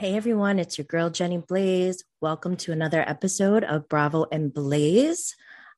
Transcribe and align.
Hey 0.00 0.16
everyone, 0.16 0.58
it's 0.58 0.78
your 0.78 0.86
girl 0.86 1.10
Jenny 1.10 1.36
Blaze. 1.36 2.04
Welcome 2.22 2.56
to 2.56 2.72
another 2.72 3.04
episode 3.06 3.64
of 3.64 3.86
Bravo 3.86 4.24
and 4.32 4.50
Blaze. 4.50 5.36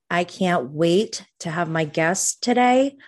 I 0.09 0.23
can't 0.23 0.71
wait 0.71 1.27
to 1.41 1.51
have 1.51 1.69
my 1.69 1.85
guest 1.85 2.41
today. 2.41 2.99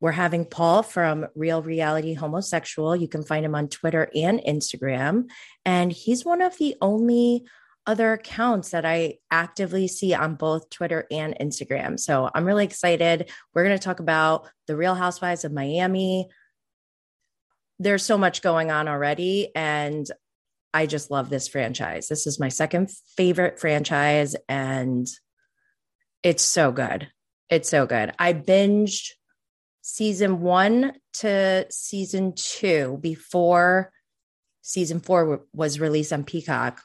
We're 0.00 0.10
having 0.10 0.44
Paul 0.44 0.82
from 0.82 1.28
Real 1.36 1.62
Reality 1.62 2.14
Homosexual. 2.14 2.96
You 2.96 3.06
can 3.06 3.22
find 3.22 3.44
him 3.44 3.54
on 3.54 3.68
Twitter 3.68 4.10
and 4.16 4.40
Instagram. 4.40 5.26
And 5.64 5.92
he's 5.92 6.24
one 6.24 6.42
of 6.42 6.58
the 6.58 6.74
only 6.80 7.44
other 7.86 8.14
accounts 8.14 8.70
that 8.70 8.84
I 8.84 9.18
actively 9.30 9.86
see 9.86 10.12
on 10.12 10.34
both 10.34 10.70
Twitter 10.70 11.06
and 11.12 11.36
Instagram. 11.40 12.00
So 12.00 12.30
I'm 12.34 12.44
really 12.44 12.64
excited. 12.64 13.30
We're 13.54 13.64
going 13.64 13.78
to 13.78 13.84
talk 13.84 14.00
about 14.00 14.50
the 14.66 14.76
Real 14.76 14.96
Housewives 14.96 15.44
of 15.44 15.52
Miami. 15.52 16.28
There's 17.78 18.04
so 18.04 18.18
much 18.18 18.42
going 18.42 18.72
on 18.72 18.88
already. 18.88 19.52
And 19.54 20.10
I 20.74 20.86
just 20.86 21.10
love 21.10 21.30
this 21.30 21.48
franchise. 21.48 22.08
This 22.08 22.26
is 22.26 22.38
my 22.38 22.48
second 22.48 22.90
favorite 23.16 23.58
franchise, 23.58 24.36
and 24.48 25.06
it's 26.22 26.42
so 26.42 26.72
good. 26.72 27.08
It's 27.48 27.68
so 27.68 27.86
good. 27.86 28.12
I 28.18 28.34
binged 28.34 29.12
season 29.82 30.40
one 30.40 30.92
to 31.14 31.66
season 31.70 32.34
two 32.36 32.98
before 33.00 33.90
season 34.68 35.00
four 35.00 35.46
was 35.54 35.80
released 35.80 36.12
on 36.12 36.24
Peacock. 36.24 36.82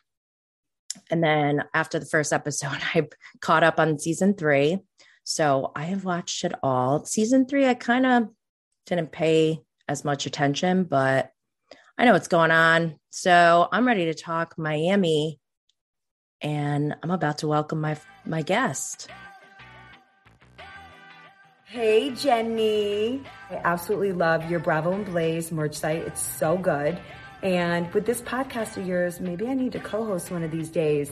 And 1.12 1.22
then 1.22 1.64
after 1.74 2.00
the 2.00 2.06
first 2.06 2.32
episode, 2.32 2.70
I 2.96 3.08
caught 3.42 3.64
up 3.64 3.80
on 3.80 4.00
season 4.00 4.36
three. 4.36 4.80
So 5.26 5.72
I 5.76 5.84
have 5.86 6.06
watched 6.06 6.44
it 6.44 6.54
all. 6.64 7.06
Season 7.06 7.46
three, 7.46 7.66
I 7.66 7.74
kind 7.74 8.06
of 8.06 8.30
didn't 8.86 9.12
pay 9.12 9.60
as 9.88 10.06
much 10.06 10.26
attention, 10.26 10.86
but 10.86 11.32
I 11.98 12.06
know 12.06 12.14
what's 12.14 12.28
going 12.28 12.52
on. 12.52 12.96
So 13.12 13.68
I'm 13.72 13.86
ready 13.86 14.06
to 14.06 14.16
talk 14.16 14.58
Miami, 14.58 15.40
and 16.42 16.96
I'm 17.04 17.12
about 17.12 17.40
to 17.40 17.48
welcome 17.48 17.82
my 17.82 17.98
my 18.26 18.42
guest. 18.42 19.10
Hey 21.66 22.12
Jenny, 22.12 23.24
I 23.50 23.56
absolutely 23.64 24.12
love 24.12 24.50
your 24.50 24.60
Bravo 24.60 24.92
and 24.94 25.06
Blaze 25.06 25.52
merch 25.52 25.76
site. 25.76 26.04
It's 26.04 26.22
so 26.22 26.58
good. 26.58 27.00
And 27.44 27.94
with 27.94 28.06
this 28.06 28.22
podcast 28.22 28.78
of 28.78 28.88
yours, 28.88 29.20
maybe 29.20 29.48
I 29.48 29.54
need 29.54 29.74
to 29.74 29.80
co-host 29.80 30.32
one 30.32 30.44
of 30.44 30.50
these 30.50 30.70
days, 30.70 31.12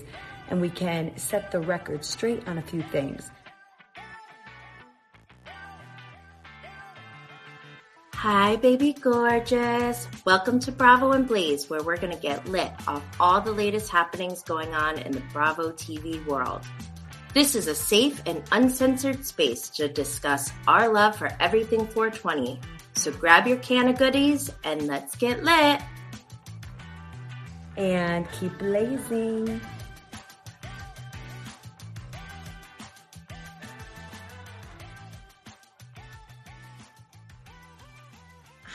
and 0.49 0.61
we 0.61 0.69
can 0.69 1.15
set 1.17 1.51
the 1.51 1.59
record 1.59 2.03
straight 2.03 2.47
on 2.47 2.57
a 2.57 2.61
few 2.61 2.81
things. 2.81 3.29
Hi, 8.21 8.55
baby 8.55 8.93
gorgeous. 8.93 10.07
Welcome 10.25 10.59
to 10.59 10.71
Bravo 10.71 11.13
and 11.13 11.27
Blaze, 11.27 11.71
where 11.71 11.81
we're 11.81 11.97
going 11.97 12.13
to 12.13 12.21
get 12.21 12.47
lit 12.47 12.71
off 12.87 13.03
all 13.19 13.41
the 13.41 13.51
latest 13.51 13.89
happenings 13.89 14.43
going 14.43 14.75
on 14.75 14.99
in 14.99 15.11
the 15.11 15.23
Bravo 15.33 15.71
TV 15.71 16.23
world. 16.27 16.61
This 17.33 17.55
is 17.55 17.65
a 17.65 17.73
safe 17.73 18.21
and 18.27 18.43
uncensored 18.51 19.25
space 19.25 19.69
to 19.69 19.87
discuss 19.87 20.51
our 20.67 20.93
love 20.93 21.15
for 21.15 21.29
everything 21.39 21.87
420. 21.87 22.59
So 22.93 23.11
grab 23.11 23.47
your 23.47 23.57
can 23.57 23.87
of 23.87 23.97
goodies 23.97 24.51
and 24.63 24.85
let's 24.85 25.15
get 25.15 25.43
lit. 25.43 25.81
And 27.75 28.31
keep 28.33 28.55
blazing. 28.59 29.59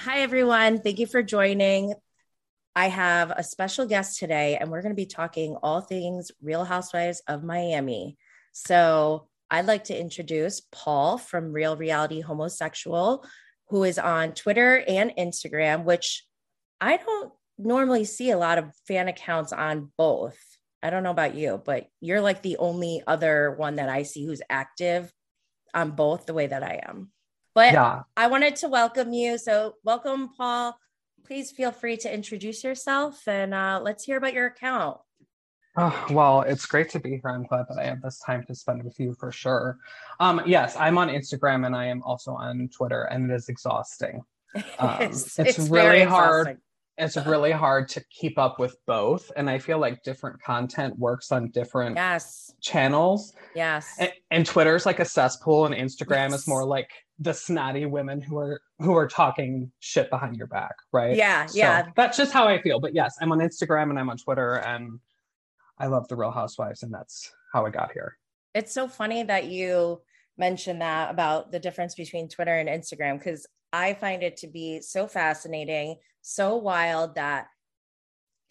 Hi, 0.06 0.20
everyone. 0.20 0.82
Thank 0.82 1.00
you 1.00 1.06
for 1.08 1.20
joining. 1.20 1.92
I 2.76 2.86
have 2.86 3.32
a 3.32 3.42
special 3.42 3.86
guest 3.86 4.20
today, 4.20 4.56
and 4.56 4.70
we're 4.70 4.80
going 4.80 4.94
to 4.94 5.02
be 5.02 5.04
talking 5.04 5.56
all 5.64 5.80
things 5.80 6.30
Real 6.40 6.62
Housewives 6.62 7.20
of 7.26 7.42
Miami. 7.42 8.16
So, 8.52 9.26
I'd 9.50 9.66
like 9.66 9.82
to 9.84 10.00
introduce 10.00 10.62
Paul 10.70 11.18
from 11.18 11.52
Real 11.52 11.76
Reality 11.76 12.20
Homosexual, 12.20 13.26
who 13.70 13.82
is 13.82 13.98
on 13.98 14.34
Twitter 14.34 14.84
and 14.86 15.10
Instagram, 15.18 15.82
which 15.82 16.24
I 16.80 16.98
don't 16.98 17.32
normally 17.58 18.04
see 18.04 18.30
a 18.30 18.38
lot 18.38 18.58
of 18.58 18.70
fan 18.86 19.08
accounts 19.08 19.52
on 19.52 19.90
both. 19.98 20.38
I 20.84 20.90
don't 20.90 21.02
know 21.02 21.10
about 21.10 21.34
you, 21.34 21.60
but 21.64 21.88
you're 22.00 22.20
like 22.20 22.42
the 22.42 22.58
only 22.58 23.02
other 23.08 23.56
one 23.56 23.74
that 23.74 23.88
I 23.88 24.04
see 24.04 24.24
who's 24.24 24.40
active 24.48 25.12
on 25.74 25.90
both 25.90 26.26
the 26.26 26.34
way 26.34 26.46
that 26.46 26.62
I 26.62 26.80
am. 26.86 27.10
But 27.56 27.72
yeah. 27.72 28.02
I 28.18 28.26
wanted 28.26 28.54
to 28.56 28.68
welcome 28.68 29.14
you. 29.14 29.38
So, 29.38 29.76
welcome, 29.82 30.28
Paul. 30.36 30.78
Please 31.26 31.50
feel 31.50 31.72
free 31.72 31.96
to 31.96 32.12
introduce 32.12 32.62
yourself 32.62 33.26
and 33.26 33.54
uh, 33.54 33.80
let's 33.82 34.04
hear 34.04 34.18
about 34.18 34.34
your 34.34 34.44
account. 34.44 34.98
Oh, 35.78 36.06
well, 36.10 36.42
it's 36.42 36.66
great 36.66 36.90
to 36.90 37.00
be 37.00 37.12
here. 37.12 37.30
I'm 37.30 37.44
glad 37.44 37.64
that 37.70 37.78
I 37.78 37.84
have 37.84 38.02
this 38.02 38.20
time 38.20 38.44
to 38.48 38.54
spend 38.54 38.84
with 38.84 39.00
you 39.00 39.14
for 39.14 39.32
sure. 39.32 39.78
Um, 40.20 40.42
yes, 40.44 40.76
I'm 40.78 40.98
on 40.98 41.08
Instagram 41.08 41.64
and 41.64 41.74
I 41.74 41.86
am 41.86 42.02
also 42.02 42.32
on 42.32 42.68
Twitter, 42.68 43.04
and 43.04 43.30
it 43.30 43.34
is 43.34 43.48
exhausting. 43.48 44.22
Um, 44.78 45.02
it's, 45.02 45.38
it's, 45.38 45.58
it's, 45.58 45.68
really 45.68 46.02
hard 46.02 46.58
it's 46.96 47.16
really 47.26 47.52
hard 47.52 47.88
to 47.90 48.02
keep 48.08 48.38
up 48.38 48.58
with 48.58 48.74
both 48.86 49.30
and 49.36 49.50
i 49.50 49.58
feel 49.58 49.78
like 49.78 50.02
different 50.02 50.40
content 50.40 50.98
works 50.98 51.30
on 51.30 51.50
different 51.50 51.94
yes 51.94 52.54
channels 52.62 53.34
yes 53.54 53.94
and, 53.98 54.10
and 54.30 54.46
twitter's 54.46 54.86
like 54.86 54.98
a 54.98 55.04
cesspool 55.04 55.66
and 55.66 55.74
instagram 55.74 56.30
yes. 56.30 56.40
is 56.40 56.48
more 56.48 56.64
like 56.64 56.90
the 57.18 57.32
snotty 57.32 57.86
women 57.86 58.20
who 58.20 58.36
are 58.36 58.60
who 58.78 58.94
are 58.94 59.08
talking 59.08 59.70
shit 59.80 60.10
behind 60.10 60.36
your 60.36 60.46
back 60.46 60.74
right? 60.92 61.16
Yeah 61.16 61.46
so 61.46 61.58
yeah. 61.58 61.88
that's 61.96 62.16
just 62.16 62.32
how 62.32 62.46
i 62.46 62.60
feel. 62.60 62.80
But 62.80 62.94
yes 62.94 63.16
i'm 63.20 63.32
on 63.32 63.38
instagram 63.38 63.90
and 63.90 63.98
i'm 63.98 64.10
on 64.10 64.18
twitter 64.18 64.56
and 64.56 65.00
i 65.78 65.86
love 65.86 66.06
the 66.08 66.16
real 66.16 66.30
housewives 66.30 66.82
and 66.82 66.92
that's 66.92 67.32
how 67.52 67.64
i 67.64 67.70
got 67.70 67.92
here. 67.92 68.16
It's 68.54 68.72
so 68.72 68.88
funny 68.88 69.22
that 69.22 69.46
you 69.46 70.00
mentioned 70.38 70.80
that 70.82 71.10
about 71.10 71.52
the 71.52 71.58
difference 71.58 71.94
between 71.94 72.28
twitter 72.28 72.54
and 72.54 72.68
instagram 72.68 73.18
because 73.18 73.46
I 73.72 73.94
find 73.94 74.22
it 74.22 74.38
to 74.38 74.46
be 74.46 74.80
so 74.80 75.06
fascinating, 75.06 75.96
so 76.22 76.56
wild 76.56 77.14
that 77.16 77.48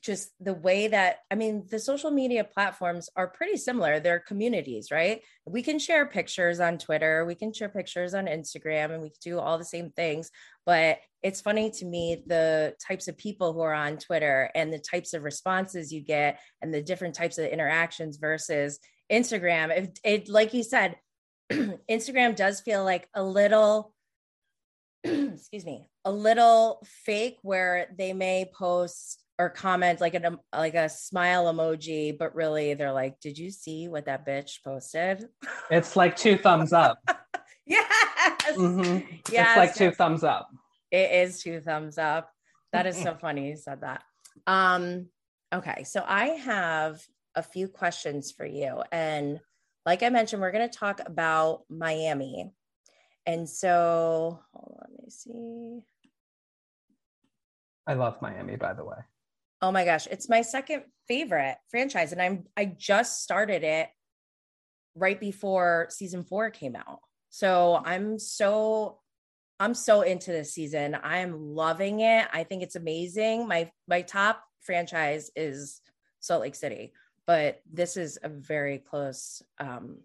just 0.05 0.29
the 0.39 0.53
way 0.53 0.87
that 0.87 1.17
I 1.31 1.35
mean, 1.35 1.65
the 1.69 1.79
social 1.79 2.11
media 2.11 2.43
platforms 2.43 3.09
are 3.15 3.27
pretty 3.27 3.57
similar. 3.57 3.99
They're 3.99 4.19
communities, 4.19 4.91
right? 4.91 5.21
We 5.47 5.63
can 5.63 5.79
share 5.79 6.05
pictures 6.05 6.59
on 6.59 6.77
Twitter, 6.77 7.25
we 7.25 7.33
can 7.33 7.51
share 7.51 7.69
pictures 7.69 8.13
on 8.13 8.27
Instagram, 8.27 8.91
and 8.91 9.01
we 9.01 9.11
do 9.21 9.39
all 9.39 9.57
the 9.57 9.65
same 9.65 9.89
things. 9.89 10.29
But 10.65 10.99
it's 11.23 11.41
funny 11.41 11.71
to 11.71 11.85
me 11.85 12.23
the 12.27 12.75
types 12.87 13.07
of 13.07 13.17
people 13.17 13.53
who 13.53 13.61
are 13.61 13.73
on 13.73 13.97
Twitter 13.97 14.51
and 14.53 14.71
the 14.71 14.79
types 14.79 15.13
of 15.13 15.23
responses 15.23 15.91
you 15.91 16.01
get 16.01 16.39
and 16.61 16.71
the 16.71 16.83
different 16.83 17.15
types 17.15 17.39
of 17.39 17.47
interactions 17.47 18.17
versus 18.17 18.79
Instagram. 19.11 19.75
If 19.75 19.89
it, 20.03 20.29
like 20.29 20.53
you 20.53 20.63
said, 20.63 20.97
Instagram 21.51 22.35
does 22.35 22.61
feel 22.61 22.83
like 22.83 23.09
a 23.15 23.23
little 23.23 23.93
excuse 25.03 25.65
me, 25.65 25.87
a 26.03 26.11
little 26.11 26.85
fake 27.05 27.37
where 27.41 27.87
they 27.97 28.13
may 28.13 28.49
post 28.57 29.24
or 29.37 29.49
comment 29.49 29.99
like 29.99 30.15
a 30.15 30.39
like 30.53 30.75
a 30.75 30.89
smile 30.89 31.45
emoji, 31.45 32.17
but 32.17 32.35
really 32.35 32.73
they're 32.73 32.93
like, 32.93 33.19
"Did 33.19 33.37
you 33.37 33.51
see 33.51 33.87
what 33.87 34.05
that 34.05 34.25
bitch 34.25 34.63
posted?" 34.63 35.25
It's 35.71 35.95
like 35.95 36.15
two 36.15 36.37
thumbs 36.37 36.73
up. 36.73 36.99
yes. 37.65 37.87
Mm-hmm. 38.51 39.15
yes. 39.31 39.47
It's 39.49 39.57
like 39.57 39.75
two 39.75 39.91
thumbs 39.91 40.23
up. 40.23 40.49
It 40.91 41.11
is 41.11 41.41
two 41.41 41.59
thumbs 41.59 41.97
up. 41.97 42.31
That 42.71 42.85
is 42.85 43.01
so 43.01 43.15
funny 43.21 43.49
you 43.49 43.57
said 43.57 43.81
that. 43.81 44.03
Um, 44.45 45.07
okay, 45.53 45.83
so 45.83 46.03
I 46.05 46.27
have 46.27 47.01
a 47.35 47.41
few 47.41 47.67
questions 47.67 48.31
for 48.31 48.45
you, 48.45 48.83
and 48.91 49.39
like 49.85 50.03
I 50.03 50.09
mentioned, 50.09 50.41
we're 50.41 50.51
going 50.51 50.69
to 50.69 50.77
talk 50.77 51.01
about 51.05 51.63
Miami. 51.69 52.51
And 53.27 53.49
so, 53.49 54.39
hold 54.53 54.79
on, 54.81 54.87
let 54.91 55.03
me 55.03 55.09
see. 55.09 55.83
I 57.87 57.93
love 57.93 58.21
Miami, 58.21 58.55
by 58.55 58.73
the 58.73 58.83
way. 58.83 58.97
Oh 59.61 59.71
my 59.71 59.85
gosh, 59.85 60.07
it's 60.07 60.29
my 60.29 60.41
second 60.41 60.83
favorite 61.07 61.57
franchise, 61.69 62.11
and 62.11 62.21
I'm 62.21 62.45
I 62.55 62.65
just 62.65 63.23
started 63.23 63.63
it 63.63 63.89
right 64.95 65.19
before 65.19 65.87
season 65.89 66.23
four 66.23 66.49
came 66.49 66.75
out. 66.75 66.99
So 67.29 67.81
I'm 67.83 68.19
so 68.19 68.99
I'm 69.59 69.73
so 69.73 70.01
into 70.01 70.31
this 70.31 70.53
season. 70.53 70.95
I 70.95 71.19
am 71.19 71.55
loving 71.55 72.01
it. 72.01 72.27
I 72.31 72.43
think 72.43 72.63
it's 72.63 72.75
amazing. 72.75 73.47
My 73.47 73.71
my 73.87 74.01
top 74.01 74.43
franchise 74.61 75.31
is 75.35 75.81
Salt 76.19 76.41
Lake 76.41 76.55
City, 76.55 76.93
but 77.27 77.61
this 77.71 77.97
is 77.97 78.17
a 78.21 78.29
very 78.29 78.79
close 78.79 79.41
um 79.59 79.97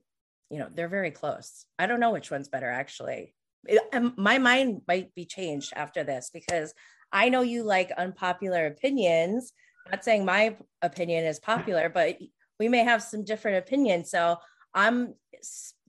you 0.51 0.59
know 0.59 0.69
they're 0.75 0.89
very 0.89 1.11
close 1.11 1.65
i 1.79 1.87
don't 1.87 2.01
know 2.01 2.11
which 2.11 2.31
one's 2.31 2.49
better 2.49 2.69
actually 2.69 3.35
it, 3.65 3.83
my 4.17 4.39
mind 4.39 4.83
might 4.89 5.15
be 5.15 5.25
changed 5.25 5.73
after 5.77 6.03
this 6.03 6.31
because 6.33 6.73
i 7.13 7.29
know 7.29 7.43
you 7.43 7.63
like 7.63 7.91
unpopular 7.93 8.67
opinions 8.67 9.53
not 9.91 10.05
saying 10.05 10.25
my 10.25 10.57
opinion 10.83 11.25
is 11.25 11.39
popular 11.39 11.89
but 11.89 12.19
we 12.59 12.69
may 12.69 12.85
have 12.85 13.03
some 13.03 13.25
different 13.25 13.59
opinions 13.59 14.11
so 14.11 14.37
i'm 14.75 15.15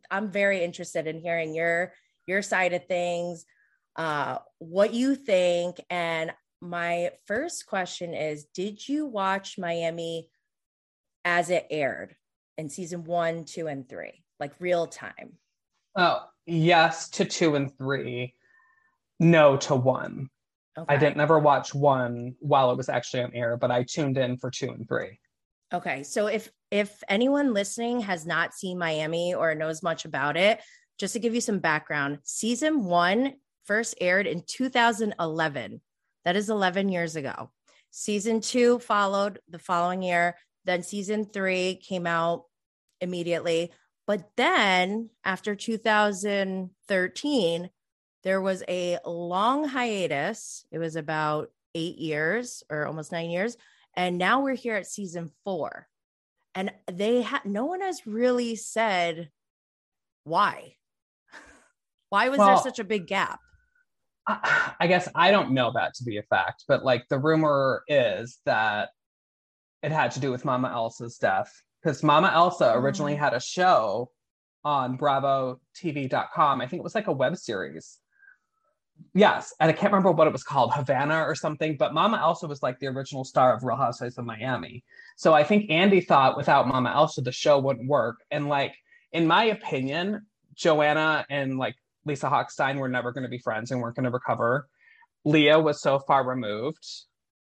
i'm 0.10 0.30
very 0.30 0.64
interested 0.64 1.08
in 1.08 1.20
hearing 1.20 1.54
your 1.54 1.94
your 2.28 2.42
side 2.42 2.74
of 2.74 2.86
things 2.86 3.46
uh 3.98 4.38
what 4.60 4.94
you 4.94 5.16
think 5.16 5.80
and 5.90 6.32
my 6.62 7.10
first 7.26 7.66
question 7.66 8.14
is 8.14 8.46
Did 8.54 8.88
you 8.88 9.08
watch 9.08 9.58
Miami 9.58 10.30
as 11.26 11.50
it 11.50 11.68
aired 11.70 12.16
in 12.58 12.70
season 12.70 13.04
one, 13.04 13.46
two, 13.46 13.68
and 13.68 13.88
three, 13.90 14.24
like 14.40 14.54
real 14.60 14.88
time? 14.88 15.34
Oh, 15.96 16.24
yes 16.46 17.10
to 17.10 17.26
two 17.26 17.56
and 17.56 17.76
three, 17.78 18.36
no 19.20 19.58
to 19.58 19.76
one. 19.76 20.30
Okay. 20.78 20.94
I 20.94 20.98
didn't 20.98 21.18
never 21.18 21.40
watch 21.40 21.76
one 21.76 22.36
while 22.40 22.72
it 22.72 22.78
was 22.78 22.90
actually 22.90 23.24
on 23.24 23.34
air, 23.34 23.58
but 23.58 23.72
I 23.72 23.84
tuned 23.84 24.18
in 24.18 24.38
for 24.38 24.50
two 24.50 24.70
and 24.70 24.88
three. 24.88 25.20
Okay. 25.74 26.04
So 26.04 26.28
if 26.28 26.50
if 26.70 27.04
anyone 27.10 27.54
listening 27.54 28.02
has 28.02 28.26
not 28.26 28.54
seen 28.54 28.78
Miami 28.78 29.34
or 29.34 29.56
knows 29.56 29.84
much 29.84 30.06
about 30.06 30.38
it, 30.38 30.62
just 30.98 31.14
to 31.14 31.20
give 31.20 31.36
you 31.36 31.42
some 31.42 31.60
background, 31.60 32.20
season 32.24 32.86
one 32.86 33.34
first 33.66 33.96
aired 34.00 34.28
in 34.28 34.44
2011. 34.48 35.82
That 36.24 36.36
is 36.36 36.50
11 36.50 36.90
years 36.90 37.16
ago. 37.16 37.52
Season 37.90 38.42
two 38.42 38.80
followed 38.80 39.40
the 39.50 39.60
following 39.60 40.04
year. 40.04 40.38
Then 40.66 40.84
season 40.84 41.26
three 41.26 41.76
came 41.76 42.08
out 42.08 42.46
immediately. 43.02 43.72
But 44.08 44.30
then 44.38 45.10
after 45.24 45.56
2013, 45.56 47.70
there 48.24 48.42
was 48.42 48.64
a 48.68 49.00
long 49.06 49.68
hiatus. 49.68 50.66
It 50.72 50.80
was 50.80 50.96
about 50.96 51.50
eight 51.76 51.98
years 51.98 52.64
or 52.70 52.86
almost 52.86 53.12
nine 53.12 53.30
years. 53.30 53.58
And 53.96 54.18
now 54.18 54.42
we're 54.42 54.56
here 54.56 54.76
at 54.76 54.88
season 54.88 55.32
four. 55.44 55.88
And 56.54 56.72
they 56.92 57.22
had 57.22 57.46
no 57.46 57.66
one 57.66 57.82
has 57.82 58.06
really 58.06 58.56
said 58.56 59.30
why. 60.24 60.76
why 62.10 62.30
was 62.30 62.40
well, 62.40 62.48
there 62.48 62.58
such 62.58 62.80
a 62.80 62.84
big 62.84 63.08
gap? 63.08 63.40
I 64.28 64.86
guess 64.88 65.10
I 65.16 65.32
don't 65.32 65.52
know 65.52 65.72
that 65.74 65.96
to 65.96 66.04
be 66.04 66.18
a 66.18 66.24
fact, 66.24 66.66
but 66.68 66.84
like 66.84 67.08
the 67.10 67.18
rumor 67.18 67.84
is 67.88 68.40
that 68.46 68.90
it 69.82 69.92
had 69.92 70.12
to 70.12 70.20
do 70.20 70.32
with 70.32 70.46
Mama 70.46 70.70
Elsa's 70.70 71.18
death 71.18 71.52
because 71.82 72.04
Mama 72.04 72.32
Elsa 72.34 72.74
originally 72.76 73.16
mm. 73.16 73.20
had 73.20 73.34
a 73.34 73.40
show 73.40 74.12
on 74.64 74.98
BravoTV.com. 74.98 76.62
I 76.62 76.68
think 76.68 76.80
it 76.80 76.84
was 76.84 76.94
like 76.94 77.08
a 77.08 77.12
web 77.12 77.36
series. 77.36 77.98
Yes, 79.14 79.54
and 79.60 79.70
I 79.70 79.74
can't 79.74 79.92
remember 79.92 80.12
what 80.12 80.28
it 80.28 80.34
was 80.34 80.44
called, 80.44 80.74
Havana 80.74 81.20
or 81.22 81.36
something. 81.36 81.78
But 81.78 81.94
Mama 81.94 82.18
Elsa 82.18 82.48
was 82.48 82.62
like 82.62 82.80
the 82.80 82.88
original 82.88 83.24
star 83.24 83.56
of 83.56 83.64
Real 83.64 83.78
Housewives 83.78 84.18
of 84.18 84.26
Miami. 84.26 84.84
So 85.18 85.34
I 85.34 85.44
think 85.44 85.70
Andy 85.70 86.02
thought 86.02 86.38
without 86.38 86.68
Mama 86.68 86.92
Elsa 86.94 87.22
the 87.22 87.32
show 87.32 87.60
wouldn't 87.60 87.88
work. 87.88 88.18
And 88.32 88.48
like 88.48 88.76
in 89.12 89.28
my 89.28 89.46
opinion, 89.46 90.26
Joanna 90.56 91.26
and 91.30 91.58
like 91.58 91.76
Lisa 92.06 92.28
Hochstein 92.28 92.78
were 92.78 92.90
never 92.90 93.12
going 93.12 93.24
to 93.24 93.30
be 93.30 93.38
friends 93.38 93.72
and 93.72 93.82
weren't 93.82 93.96
going 93.96 94.06
to 94.06 94.12
recover. 94.12 94.68
Lea 95.24 95.56
was 95.56 95.82
so 95.82 96.00
far 96.00 96.26
removed 96.28 96.86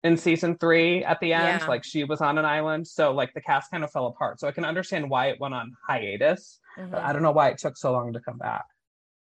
in 0.02 0.16
season 0.16 0.58
three 0.58 1.02
at 1.04 1.18
the 1.20 1.32
end. 1.32 1.60
Yeah. 1.62 1.66
Like 1.66 1.84
she 1.84 2.04
was 2.04 2.20
on 2.20 2.36
an 2.38 2.44
island. 2.44 2.86
So 2.86 3.12
like 3.12 3.32
the 3.34 3.40
cast 3.40 3.70
kind 3.70 3.84
of 3.84 3.90
fell 3.90 4.06
apart. 4.06 4.40
So 4.40 4.48
I 4.48 4.52
can 4.52 4.64
understand 4.64 5.08
why 5.08 5.28
it 5.28 5.40
went 5.40 5.54
on 5.54 5.72
hiatus. 5.88 6.60
Mm-hmm. 6.78 6.90
But 6.90 7.02
I 7.02 7.12
don't 7.12 7.22
know 7.22 7.32
why 7.32 7.48
it 7.48 7.58
took 7.58 7.76
so 7.76 7.92
long 7.92 8.12
to 8.12 8.20
come 8.20 8.38
back. 8.38 8.64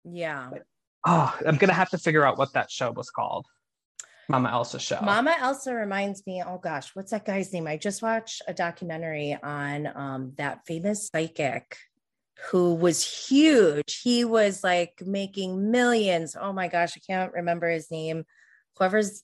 Yeah. 0.05 0.49
But, 0.51 0.63
oh, 1.05 1.37
I'm 1.47 1.57
gonna 1.57 1.73
have 1.73 1.91
to 1.91 1.99
figure 1.99 2.25
out 2.25 2.39
what 2.39 2.53
that 2.55 2.71
show 2.71 2.91
was 2.91 3.11
called. 3.11 3.47
Mama 4.29 4.51
Elsa 4.51 4.79
show. 4.79 5.01
Mama 5.03 5.37
Elsa 5.39 5.75
reminds 5.75 6.27
me, 6.27 6.43
oh 6.47 6.59
gosh, 6.59 6.95
what's 6.95 7.11
that 7.11 7.27
guy's 7.27 7.53
name? 7.53 7.67
I 7.67 7.77
just 7.77 8.03
watched 8.03 8.43
a 8.49 8.55
documentary 8.55 9.37
on 9.43 9.87
um, 9.95 10.33
that 10.37 10.67
famous 10.67 11.09
psychic 11.09 11.77
who 12.51 12.75
was 12.75 13.05
huge. 13.05 14.01
He 14.03 14.25
was 14.25 14.65
like 14.65 15.03
making 15.05 15.71
millions. 15.71 16.37
Oh 16.39 16.53
my 16.53 16.69
gosh, 16.69 16.97
I 16.97 17.01
can't 17.07 17.33
remember 17.33 17.69
his 17.69 17.91
name. 17.91 18.25
Whoever's 18.79 19.23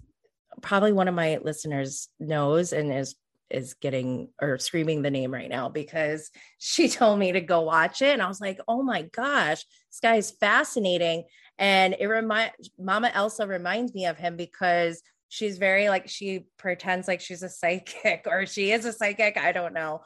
probably 0.62 0.92
one 0.92 1.08
of 1.08 1.14
my 1.14 1.38
listeners 1.42 2.08
knows 2.18 2.72
and 2.72 2.92
is 2.92 3.14
is 3.50 3.74
getting 3.74 4.28
or 4.40 4.58
screaming 4.58 5.02
the 5.02 5.10
name 5.10 5.34
right 5.34 5.48
now 5.48 5.68
because 5.68 6.30
she 6.58 6.88
told 6.88 7.18
me 7.18 7.32
to 7.32 7.40
go 7.40 7.62
watch 7.62 8.00
it 8.02 8.12
and 8.12 8.22
I 8.22 8.28
was 8.28 8.40
like, 8.40 8.60
"Oh 8.68 8.82
my 8.82 9.02
gosh, 9.02 9.64
this 9.90 10.00
guy 10.02 10.16
is 10.16 10.30
fascinating." 10.30 11.24
And 11.60 11.94
it 12.00 12.06
remind 12.06 12.52
Mama 12.78 13.10
Elsa 13.12 13.46
reminds 13.46 13.94
me 13.94 14.06
of 14.06 14.16
him 14.16 14.36
because 14.36 15.02
she's 15.28 15.58
very 15.58 15.88
like 15.90 16.08
she 16.08 16.46
pretends 16.56 17.06
like 17.06 17.20
she's 17.20 17.42
a 17.42 17.48
psychic 17.48 18.26
or 18.26 18.46
she 18.46 18.72
is 18.72 18.86
a 18.86 18.92
psychic, 18.92 19.36
I 19.36 19.52
don't 19.52 19.74
know. 19.74 20.00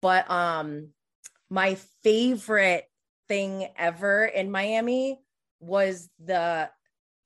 But 0.00 0.30
um 0.30 0.90
my 1.50 1.76
favorite 2.04 2.84
thing 3.28 3.68
ever 3.76 4.24
in 4.24 4.52
Miami 4.52 5.18
was 5.58 6.08
the 6.24 6.70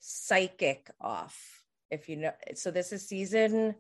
psychic 0.01 0.91
off 0.99 1.39
if 1.91 2.09
you 2.09 2.17
know. 2.17 2.33
So 2.55 2.71
this 2.71 2.91
is 2.91 3.07
season 3.07 3.75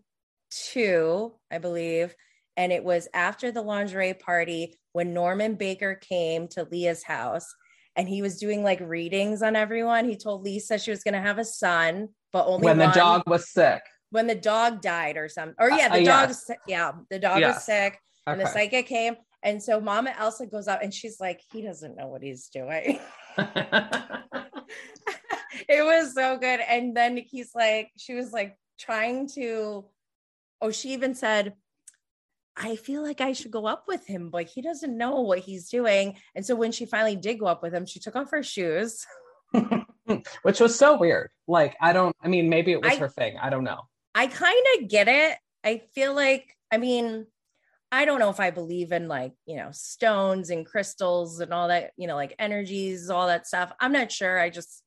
two, 0.50 1.32
I 1.50 1.58
believe. 1.58 2.14
And 2.56 2.72
it 2.72 2.84
was 2.84 3.08
after 3.12 3.50
the 3.50 3.62
lingerie 3.62 4.14
party 4.14 4.78
when 4.92 5.14
Norman 5.14 5.54
Baker 5.54 5.94
came 5.94 6.46
to 6.48 6.68
Lea's 6.70 7.02
house 7.02 7.52
and 7.96 8.08
he 8.08 8.22
was 8.22 8.38
doing 8.38 8.62
like 8.62 8.80
readings 8.80 9.42
on 9.42 9.56
everyone. 9.56 10.08
He 10.08 10.16
told 10.16 10.42
Lisa 10.42 10.78
she 10.78 10.90
was 10.90 11.04
going 11.04 11.14
to 11.14 11.20
have 11.20 11.38
a 11.38 11.44
son, 11.44 12.08
but 12.32 12.46
only 12.46 12.64
when 12.64 12.78
one. 12.78 12.88
the 12.88 12.94
dog 12.94 13.22
was 13.26 13.48
sick. 13.48 13.82
When 14.10 14.26
the 14.26 14.34
dog 14.34 14.80
died 14.80 15.16
or 15.16 15.28
something. 15.28 15.56
Or 15.58 15.70
yeah, 15.70 15.88
the 15.88 16.02
uh, 16.02 16.26
dog, 16.26 16.28
yes. 16.28 16.50
yeah, 16.66 16.92
the 17.10 17.18
dog 17.18 17.40
yes. 17.40 17.56
was 17.56 17.64
sick 17.64 17.98
and 18.26 18.40
the 18.40 18.46
psychic 18.46 18.86
came. 18.86 19.16
And 19.42 19.62
so 19.62 19.80
Mama 19.80 20.14
Elsa 20.18 20.46
goes 20.46 20.68
out 20.68 20.82
and 20.82 20.92
she's 20.92 21.20
like, 21.20 21.40
he 21.52 21.62
doesn't 21.62 21.96
know 21.96 22.06
what 22.06 22.22
he's 22.22 22.48
doing. 22.48 22.98
it 25.68 25.84
was 25.84 26.14
so 26.14 26.38
good. 26.38 26.60
And 26.60 26.96
then 26.96 27.16
he's 27.16 27.54
like, 27.54 27.90
she 27.98 28.14
was 28.14 28.32
like 28.32 28.56
trying 28.78 29.28
to, 29.34 29.84
oh, 30.60 30.70
she 30.70 30.94
even 30.94 31.14
said, 31.14 31.54
I 32.56 32.76
feel 32.76 33.02
like 33.02 33.20
I 33.20 33.32
should 33.32 33.50
go 33.50 33.66
up 33.66 33.84
with 33.88 34.06
him, 34.06 34.30
but 34.30 34.46
he 34.46 34.62
doesn't 34.62 34.96
know 34.96 35.20
what 35.20 35.40
he's 35.40 35.68
doing. 35.68 36.16
And 36.34 36.46
so 36.46 36.54
when 36.54 36.72
she 36.72 36.86
finally 36.86 37.16
did 37.16 37.40
go 37.40 37.46
up 37.46 37.62
with 37.62 37.74
him, 37.74 37.86
she 37.86 37.98
took 37.98 38.14
off 38.14 38.30
her 38.30 38.42
shoes. 38.42 39.04
Which 40.42 40.60
was 40.60 40.78
so 40.78 40.98
weird. 40.98 41.30
Like, 41.48 41.76
I 41.80 41.92
don't, 41.92 42.14
I 42.22 42.28
mean, 42.28 42.48
maybe 42.48 42.72
it 42.72 42.82
was 42.82 42.92
I, 42.92 42.96
her 42.96 43.08
thing. 43.08 43.36
I 43.40 43.50
don't 43.50 43.64
know. 43.64 43.80
I 44.14 44.26
kind 44.26 44.66
of 44.78 44.88
get 44.88 45.08
it. 45.08 45.36
I 45.64 45.82
feel 45.94 46.14
like, 46.14 46.54
I 46.70 46.78
mean, 46.78 47.26
I 47.90 48.04
don't 48.04 48.18
know 48.18 48.30
if 48.30 48.40
I 48.40 48.50
believe 48.50 48.92
in 48.92 49.08
like, 49.08 49.32
you 49.46 49.56
know, 49.56 49.70
stones 49.72 50.50
and 50.50 50.66
crystals 50.66 51.40
and 51.40 51.52
all 51.52 51.68
that, 51.68 51.92
you 51.96 52.06
know, 52.06 52.16
like 52.16 52.34
energies, 52.38 53.08
all 53.10 53.28
that 53.28 53.46
stuff. 53.46 53.72
I'm 53.80 53.92
not 53.92 54.12
sure. 54.12 54.38
I 54.38 54.50
just, 54.50 54.84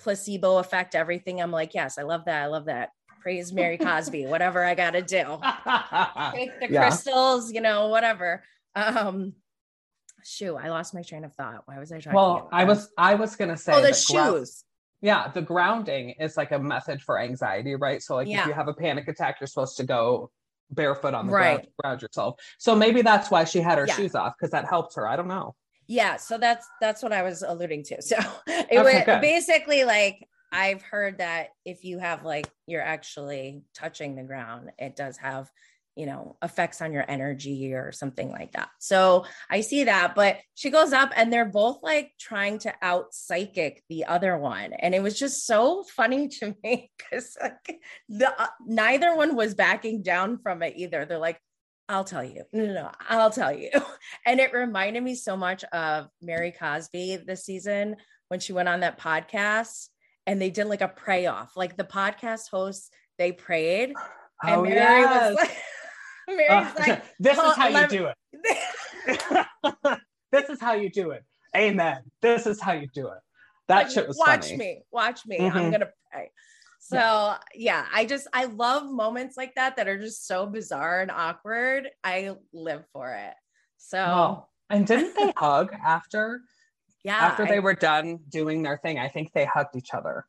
placebo 0.00 0.58
effect 0.58 0.94
everything. 0.94 1.40
I'm 1.40 1.50
like, 1.50 1.74
yes, 1.74 1.98
I 1.98 2.02
love 2.02 2.24
that. 2.24 2.42
I 2.42 2.46
love 2.46 2.66
that. 2.66 2.90
Praise 3.20 3.52
Mary 3.52 3.78
Cosby, 3.78 4.26
whatever 4.26 4.64
I 4.64 4.74
got 4.74 4.92
to 4.92 5.02
do. 5.02 5.38
Take 6.32 6.58
the 6.60 6.66
yeah. 6.70 6.88
crystals, 6.88 7.52
you 7.52 7.60
know, 7.60 7.88
whatever. 7.88 8.42
Um, 8.74 9.34
shoe. 10.24 10.56
I 10.56 10.68
lost 10.68 10.94
my 10.94 11.02
train 11.02 11.24
of 11.24 11.34
thought. 11.34 11.62
Why 11.66 11.78
was 11.78 11.92
I 11.92 12.00
trying? 12.00 12.14
Well, 12.14 12.48
I 12.52 12.64
was, 12.64 12.88
I 12.96 13.14
was 13.14 13.36
going 13.36 13.50
to 13.50 13.56
say, 13.56 13.72
oh, 13.74 13.82
the 13.82 13.94
shoes. 13.94 14.64
yeah, 15.00 15.28
the 15.28 15.42
grounding 15.42 16.10
is 16.18 16.36
like 16.36 16.52
a 16.52 16.58
method 16.58 17.02
for 17.02 17.20
anxiety, 17.20 17.74
right? 17.74 18.02
So, 18.02 18.16
like, 18.16 18.28
yeah. 18.28 18.42
if 18.42 18.46
you 18.48 18.52
have 18.52 18.68
a 18.68 18.74
panic 18.74 19.08
attack, 19.08 19.36
you're 19.40 19.46
supposed 19.46 19.76
to 19.78 19.84
go 19.84 20.30
barefoot 20.70 21.14
on 21.14 21.26
the 21.26 21.32
right. 21.32 21.54
ground, 21.56 21.68
ground 21.82 22.02
yourself. 22.02 22.40
So 22.58 22.74
maybe 22.74 23.02
that's 23.02 23.30
why 23.30 23.44
she 23.44 23.60
had 23.60 23.78
her 23.78 23.86
yeah. 23.86 23.96
shoes 23.96 24.14
off 24.14 24.34
because 24.38 24.52
that 24.52 24.66
helped 24.66 24.94
her. 24.96 25.08
I 25.08 25.16
don't 25.16 25.28
know 25.28 25.54
yeah 25.90 26.14
so 26.16 26.38
that's 26.38 26.68
that's 26.80 27.02
what 27.02 27.12
i 27.12 27.20
was 27.20 27.42
alluding 27.42 27.82
to 27.82 28.00
so 28.00 28.16
it 28.46 28.66
okay, 28.66 28.78
was 28.78 29.04
good. 29.04 29.20
basically 29.20 29.82
like 29.82 30.24
i've 30.52 30.82
heard 30.82 31.18
that 31.18 31.48
if 31.64 31.84
you 31.84 31.98
have 31.98 32.24
like 32.24 32.48
you're 32.66 32.82
actually 32.82 33.62
touching 33.74 34.14
the 34.14 34.22
ground 34.22 34.70
it 34.78 34.96
does 34.96 35.16
have 35.16 35.50
you 35.96 36.06
know 36.06 36.36
effects 36.42 36.80
on 36.80 36.92
your 36.92 37.04
energy 37.08 37.74
or 37.74 37.92
something 37.92 38.30
like 38.30 38.52
that 38.52 38.68
so 38.78 39.24
i 39.50 39.60
see 39.60 39.84
that 39.84 40.14
but 40.14 40.38
she 40.54 40.70
goes 40.70 40.92
up 40.92 41.10
and 41.16 41.32
they're 41.32 41.44
both 41.44 41.82
like 41.82 42.12
trying 42.18 42.58
to 42.58 42.72
out 42.80 43.12
psychic 43.12 43.82
the 43.88 44.04
other 44.04 44.38
one 44.38 44.72
and 44.72 44.94
it 44.94 45.02
was 45.02 45.18
just 45.18 45.46
so 45.46 45.82
funny 45.94 46.28
to 46.40 46.54
me 46.62 46.90
because 46.96 47.36
like 47.40 47.80
the 48.08 48.32
uh, 48.40 48.46
neither 48.66 49.14
one 49.16 49.34
was 49.34 49.54
backing 49.54 50.02
down 50.02 50.38
from 50.38 50.62
it 50.62 50.74
either 50.76 51.04
they're 51.04 51.18
like 51.18 51.40
I'll 51.90 52.04
tell 52.04 52.22
you. 52.22 52.44
No, 52.52 52.66
no, 52.66 52.72
no, 52.72 52.90
I'll 53.08 53.30
tell 53.32 53.52
you. 53.52 53.70
And 54.24 54.38
it 54.38 54.52
reminded 54.52 55.02
me 55.02 55.16
so 55.16 55.36
much 55.36 55.64
of 55.64 56.08
Mary 56.22 56.52
Cosby 56.52 57.24
this 57.26 57.44
season 57.44 57.96
when 58.28 58.38
she 58.38 58.52
went 58.52 58.68
on 58.68 58.80
that 58.80 59.00
podcast 59.00 59.88
and 60.26 60.40
they 60.40 60.50
did 60.50 60.66
like 60.66 60.80
a 60.80 60.88
pray 60.88 61.26
off. 61.26 61.56
Like 61.56 61.76
the 61.76 61.84
podcast 61.84 62.50
hosts, 62.50 62.90
they 63.18 63.32
prayed. 63.32 63.94
And 64.42 64.56
oh, 64.56 64.62
Mary 64.62 64.76
yes. 64.76 65.30
was 65.30 65.36
like, 65.36 65.56
Mary's 66.36 66.50
uh, 66.50 66.74
like, 66.78 67.04
this 67.20 67.38
is 67.38 67.54
how 67.56 67.68
you 67.68 67.88
do 67.88 68.06
it. 68.06 69.98
this 70.32 70.48
is 70.48 70.60
how 70.60 70.72
you 70.72 70.90
do 70.90 71.10
it. 71.10 71.24
Amen. 71.56 72.02
This 72.22 72.46
is 72.46 72.60
how 72.60 72.72
you 72.72 72.88
do 72.94 73.08
it. 73.08 73.18
That 73.68 73.84
like, 73.84 73.90
shit 73.90 74.08
was 74.08 74.18
watch 74.18 74.46
funny. 74.46 74.56
me, 74.56 74.82
watch 74.90 75.26
me. 75.26 75.38
Mm-hmm. 75.38 75.56
I'm 75.56 75.70
gonna 75.70 75.90
pray. 76.10 76.30
So 76.80 76.96
yeah. 76.96 77.38
yeah, 77.54 77.86
I 77.92 78.04
just 78.04 78.26
I 78.32 78.46
love 78.46 78.90
moments 78.90 79.36
like 79.36 79.54
that 79.54 79.76
that 79.76 79.86
are 79.86 79.98
just 79.98 80.26
so 80.26 80.46
bizarre 80.46 81.02
and 81.02 81.10
awkward. 81.10 81.88
I 82.02 82.34
live 82.52 82.84
for 82.92 83.12
it. 83.12 83.34
So 83.78 83.98
oh, 83.98 84.46
and 84.70 84.86
didn't 84.86 85.14
they 85.14 85.32
hug 85.36 85.72
after? 85.84 86.40
Yeah. 87.04 87.16
After 87.16 87.46
they 87.46 87.56
I, 87.56 87.60
were 87.60 87.74
done 87.74 88.18
doing 88.28 88.62
their 88.62 88.78
thing, 88.78 88.98
I 88.98 89.08
think 89.08 89.32
they 89.32 89.44
hugged 89.44 89.76
each 89.76 89.94
other. 89.94 90.26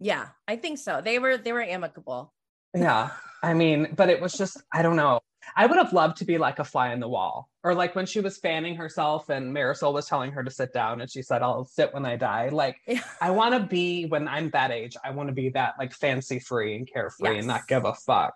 Yeah, 0.00 0.28
I 0.46 0.56
think 0.56 0.78
so. 0.78 1.00
They 1.00 1.18
were 1.18 1.36
they 1.36 1.52
were 1.52 1.62
amicable. 1.62 2.32
Yeah. 2.74 3.10
I 3.42 3.54
mean, 3.54 3.94
but 3.94 4.08
it 4.08 4.20
was 4.20 4.32
just, 4.32 4.60
I 4.72 4.82
don't 4.82 4.96
know. 4.96 5.20
I 5.56 5.66
would 5.66 5.78
have 5.78 5.92
loved 5.92 6.16
to 6.18 6.24
be 6.24 6.38
like 6.38 6.58
a 6.58 6.64
fly 6.64 6.92
in 6.92 7.00
the 7.00 7.08
wall. 7.08 7.48
Or 7.62 7.72
like 7.72 7.94
when 7.94 8.04
she 8.04 8.20
was 8.20 8.36
fanning 8.36 8.74
herself 8.74 9.28
and 9.28 9.54
Marysol 9.54 9.92
was 9.92 10.06
telling 10.06 10.32
her 10.32 10.42
to 10.42 10.50
sit 10.50 10.72
down 10.72 11.00
and 11.00 11.10
she 11.10 11.22
said, 11.22 11.40
I'll 11.42 11.64
sit 11.64 11.94
when 11.94 12.04
I 12.04 12.16
die. 12.16 12.48
Like. 12.48 12.76
I 13.20 13.30
want 13.30 13.54
to 13.54 13.60
be, 13.60 14.06
when 14.06 14.26
I'm 14.28 14.50
that 14.50 14.72
age, 14.72 14.96
I 15.04 15.10
want 15.12 15.28
to 15.28 15.34
be 15.34 15.50
that 15.50 15.74
like 15.78 15.92
fancy 15.92 16.40
free 16.40 16.76
and 16.76 16.90
carefree 16.92 17.30
yes. 17.30 17.38
and 17.38 17.46
not 17.46 17.68
give 17.68 17.84
a 17.84 17.94
fuck. 17.94 18.34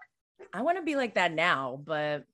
I 0.55 0.63
want 0.63 0.79
to 0.79 0.85
be 0.85 0.97
like 0.97 1.15
that 1.17 1.33
now, 1.33 1.81
but. 1.85 2.25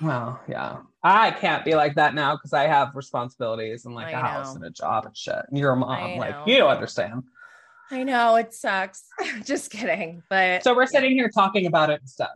Well, 0.00 0.40
yeah. 0.48 0.78
I 1.02 1.30
can't 1.30 1.64
be 1.64 1.74
like 1.74 1.94
that 1.94 2.14
now 2.14 2.36
because 2.36 2.52
I 2.52 2.66
have 2.66 2.94
responsibilities 2.94 3.84
and 3.84 3.94
like 3.94 4.08
I 4.08 4.10
a 4.10 4.22
know. 4.22 4.28
house 4.28 4.54
and 4.54 4.64
a 4.64 4.70
job 4.70 5.06
and 5.06 5.16
shit. 5.16 5.36
And 5.48 5.58
you're 5.58 5.72
a 5.72 5.76
mom. 5.76 6.16
Like, 6.18 6.34
you 6.46 6.64
understand. 6.66 7.22
I 7.90 8.02
know 8.02 8.36
it 8.36 8.52
sucks. 8.52 9.04
Just 9.44 9.70
kidding. 9.70 10.22
But 10.28 10.62
so 10.62 10.74
we're 10.74 10.86
sitting 10.86 11.12
here 11.12 11.30
talking 11.30 11.66
about 11.66 11.90
it 11.90 12.00
and 12.00 12.08
stuff. 12.08 12.30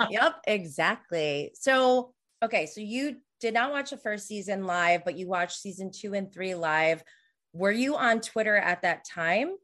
yep, 0.10 0.36
exactly. 0.46 1.52
So, 1.54 2.12
okay, 2.42 2.66
so 2.66 2.80
you 2.80 3.16
did 3.40 3.54
not 3.54 3.72
watch 3.72 3.90
the 3.90 3.96
first 3.96 4.26
season 4.26 4.64
live, 4.64 5.04
but 5.04 5.18
you 5.18 5.26
watched 5.26 5.58
season 5.58 5.90
two 5.90 6.14
and 6.14 6.32
three 6.32 6.54
live. 6.54 7.02
Were 7.52 7.72
you 7.72 7.96
on 7.96 8.20
Twitter 8.20 8.56
at 8.56 8.82
that 8.82 9.04
time? 9.04 9.54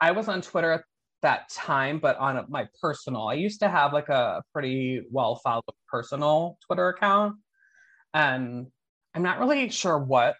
I 0.00 0.12
was 0.12 0.28
on 0.28 0.40
Twitter 0.40 0.72
at 0.72 0.84
that 1.22 1.48
time, 1.50 1.98
but 1.98 2.16
on 2.16 2.44
my 2.48 2.66
personal. 2.80 3.28
I 3.28 3.34
used 3.34 3.60
to 3.60 3.68
have 3.68 3.92
like 3.92 4.08
a 4.08 4.42
pretty 4.52 5.02
well 5.10 5.36
followed 5.36 5.64
personal 5.88 6.58
Twitter 6.66 6.88
account. 6.88 7.36
And 8.14 8.66
I'm 9.14 9.22
not 9.22 9.38
really 9.38 9.68
sure 9.70 9.98
what 9.98 10.36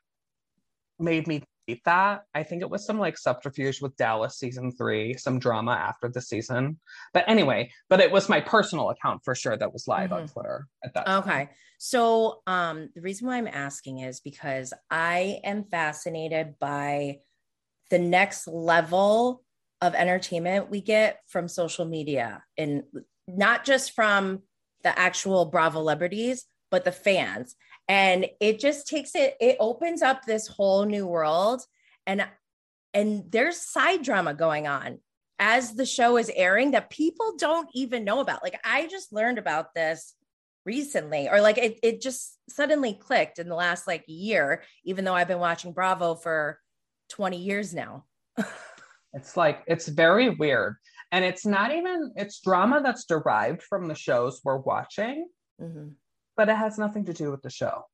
made 0.99 1.26
me 1.26 1.42
that. 1.84 2.22
I 2.34 2.42
think 2.42 2.62
it 2.62 2.70
was 2.70 2.84
some 2.84 2.99
like 2.99 3.16
subterfuge 3.16 3.80
with 3.80 3.96
Dallas 3.96 4.38
season 4.38 4.72
three, 4.72 5.14
some 5.14 5.38
drama 5.38 5.72
after 5.72 6.08
the 6.08 6.20
season. 6.20 6.78
But 7.12 7.25
anyway, 7.28 7.70
but 7.88 8.00
it 8.00 8.10
was 8.10 8.28
my 8.28 8.40
personal 8.40 8.90
account 8.90 9.22
for 9.25 9.34
sure 9.34 9.56
that 9.56 9.72
was 9.72 9.87
live 9.87 10.10
mm-hmm. 10.10 10.22
on 10.22 10.28
Twitter 10.28 10.66
at 10.84 10.94
that. 10.94 11.08
Okay. 11.08 11.30
Time. 11.30 11.49
So 11.78 12.42
um 12.46 12.90
the 12.94 13.00
reason 13.00 13.26
why 13.26 13.37
I'm 13.37 13.46
asking 13.46 14.00
is 14.00 14.20
because 14.20 14.72
I 14.90 15.40
am 15.44 15.64
fascinated 15.64 16.54
by 16.58 17.18
the 17.90 17.99
next 17.99 18.46
level 18.46 19.42
of 19.82 19.94
entertainment 19.94 20.70
we 20.70 20.80
get 20.80 21.20
from 21.26 21.49
social 21.49 21.84
media 21.84 22.42
and 22.58 22.82
not 23.26 23.64
just 23.64 23.94
from 23.94 24.42
the 24.82 24.99
actual 24.99 25.46
Bravo 25.46 25.80
celebrities, 25.80 26.44
but 26.70 26.84
the 26.84 26.92
fans. 26.92 27.54
And 27.88 28.26
it 28.40 28.60
just 28.60 28.87
takes 28.87 29.14
it 29.14 29.37
it 29.40 29.56
opens 29.60 30.02
up 30.02 30.25
this 30.25 30.46
whole 30.46 30.84
new 30.84 31.06
world. 31.06 31.62
And 32.06 32.26
and 32.94 33.25
there's 33.30 33.56
side 33.56 34.02
drama 34.02 34.34
going 34.34 34.66
on 34.66 34.99
as 35.38 35.75
the 35.75 35.87
show 35.87 36.18
is 36.18 36.30
airing 36.34 36.72
that 36.72 36.90
people 36.90 37.34
don't 37.38 37.68
even 37.75 38.04
know 38.04 38.20
about. 38.20 38.42
Like 38.42 38.60
i 38.64 38.87
just 38.87 39.12
learned 39.12 39.38
about 39.38 39.75
this 39.75 40.14
recently 40.66 41.28
or 41.28 41.40
like 41.40 41.58
it, 41.58 41.78
it 41.82 42.00
just 42.00 42.37
suddenly 42.49 42.92
clicked 42.92 43.38
in 43.38 43.49
the 43.49 43.54
last 43.54 43.87
like 43.87 44.04
year 44.06 44.62
even 44.84 45.04
though 45.04 45.14
i've 45.14 45.28
been 45.28 45.38
watching 45.38 45.72
bravo 45.72 46.14
for 46.14 46.60
20 47.08 47.38
years 47.38 47.72
now 47.72 48.04
it's 49.12 49.37
like 49.37 49.62
it's 49.67 49.88
very 49.88 50.31
weird 50.31 50.76
and 51.12 51.25
it's 51.25 51.45
not 51.45 51.73
even 51.73 52.12
it's 52.17 52.40
drama 52.40 52.81
that's 52.83 53.05
derived 53.05 53.62
from 53.62 53.88
the 53.88 53.95
shows 53.95 54.40
we're 54.45 54.57
watching 54.57 55.26
mm-hmm 55.61 55.88
but 56.40 56.49
it 56.49 56.57
has 56.57 56.79
nothing 56.79 57.05
to 57.05 57.12
do 57.12 57.31
with 57.31 57.43
the 57.43 57.50
show. 57.50 57.85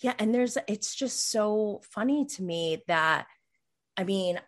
Yeah. 0.00 0.12
And 0.18 0.34
there's, 0.34 0.58
it's 0.68 0.94
just 0.94 1.30
so 1.30 1.80
funny 1.90 2.26
to 2.26 2.42
me 2.42 2.82
that, 2.88 3.26
I 3.96 4.04
mean, 4.04 4.38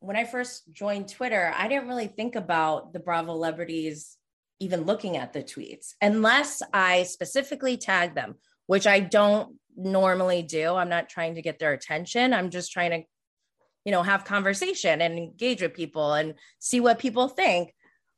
when 0.00 0.16
I 0.16 0.24
first 0.24 0.64
joined 0.72 1.08
Twitter, 1.08 1.54
I 1.56 1.68
didn't 1.68 1.86
really 1.86 2.08
think 2.08 2.34
about 2.34 2.92
the 2.92 2.98
Bravo 2.98 3.34
celebrities 3.34 4.16
even 4.58 4.82
looking 4.82 5.16
at 5.16 5.32
the 5.32 5.44
tweets 5.44 5.94
unless 6.00 6.60
I 6.72 7.04
specifically 7.04 7.76
tag 7.76 8.16
them, 8.16 8.34
which 8.66 8.88
I 8.88 8.98
don't 8.98 9.56
normally 9.76 10.42
do. 10.42 10.74
I'm 10.74 10.88
not 10.88 11.08
trying 11.08 11.36
to 11.36 11.42
get 11.42 11.60
their 11.60 11.74
attention. 11.74 12.34
I'm 12.34 12.50
just 12.50 12.72
trying 12.72 12.90
to, 12.90 13.02
you 13.84 13.92
know, 13.92 14.02
have 14.02 14.24
conversation 14.24 15.00
and 15.00 15.18
engage 15.18 15.62
with 15.62 15.74
people 15.74 16.14
and 16.14 16.34
see 16.58 16.80
what 16.80 16.98
people 16.98 17.28
think. 17.28 17.74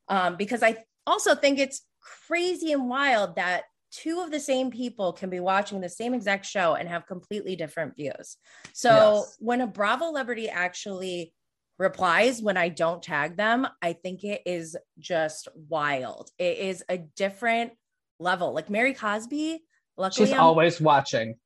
Um, 0.08 0.36
because 0.36 0.62
I 0.62 0.76
also 1.06 1.34
think 1.34 1.58
it's 1.58 1.82
crazy 2.26 2.72
and 2.72 2.88
wild 2.88 3.36
that 3.36 3.64
two 3.90 4.20
of 4.20 4.30
the 4.30 4.40
same 4.40 4.70
people 4.70 5.12
can 5.12 5.30
be 5.30 5.40
watching 5.40 5.80
the 5.80 5.88
same 5.88 6.14
exact 6.14 6.44
show 6.44 6.74
and 6.74 6.88
have 6.88 7.06
completely 7.06 7.56
different 7.56 7.96
views. 7.96 8.36
So 8.72 9.22
yes. 9.24 9.36
when 9.38 9.60
a 9.60 9.66
Bravo 9.66 10.06
celebrity 10.06 10.48
actually 10.48 11.32
replies 11.78 12.42
when 12.42 12.56
I 12.56 12.68
don't 12.68 13.02
tag 13.02 13.36
them, 13.36 13.66
I 13.80 13.92
think 13.94 14.24
it 14.24 14.42
is 14.46 14.76
just 14.98 15.48
wild. 15.54 16.30
It 16.38 16.58
is 16.58 16.84
a 16.88 16.98
different 16.98 17.72
level. 18.18 18.52
Like 18.52 18.68
Mary 18.68 18.94
Cosby, 18.94 19.62
luckily 19.96 20.26
she's 20.26 20.34
I'm, 20.34 20.40
always 20.40 20.80
watching. 20.80 21.36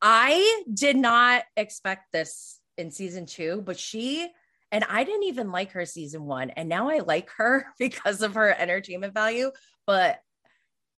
I 0.00 0.62
did 0.72 0.96
not 0.96 1.42
expect 1.56 2.12
this 2.12 2.60
in 2.78 2.90
season 2.90 3.26
two, 3.26 3.62
but 3.64 3.78
she 3.78 4.30
and 4.70 4.84
I 4.84 5.04
didn't 5.04 5.24
even 5.24 5.50
like 5.50 5.72
her 5.72 5.86
season 5.86 6.24
one. 6.24 6.50
And 6.50 6.68
now 6.68 6.90
I 6.90 6.98
like 6.98 7.30
her 7.36 7.66
because 7.78 8.22
of 8.22 8.34
her 8.34 8.54
entertainment 8.58 9.14
value. 9.14 9.50
But 9.86 10.20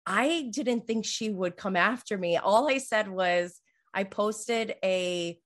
I 0.06 0.50
didn't 0.52 0.86
think 0.86 1.04
she 1.04 1.28
would 1.30 1.56
come 1.56 1.76
after 1.76 2.16
me. 2.16 2.38
All 2.38 2.70
I 2.70 2.78
said 2.78 3.08
was 3.08 3.60
I 3.92 4.04
posted 4.04 4.74
a 4.82 5.38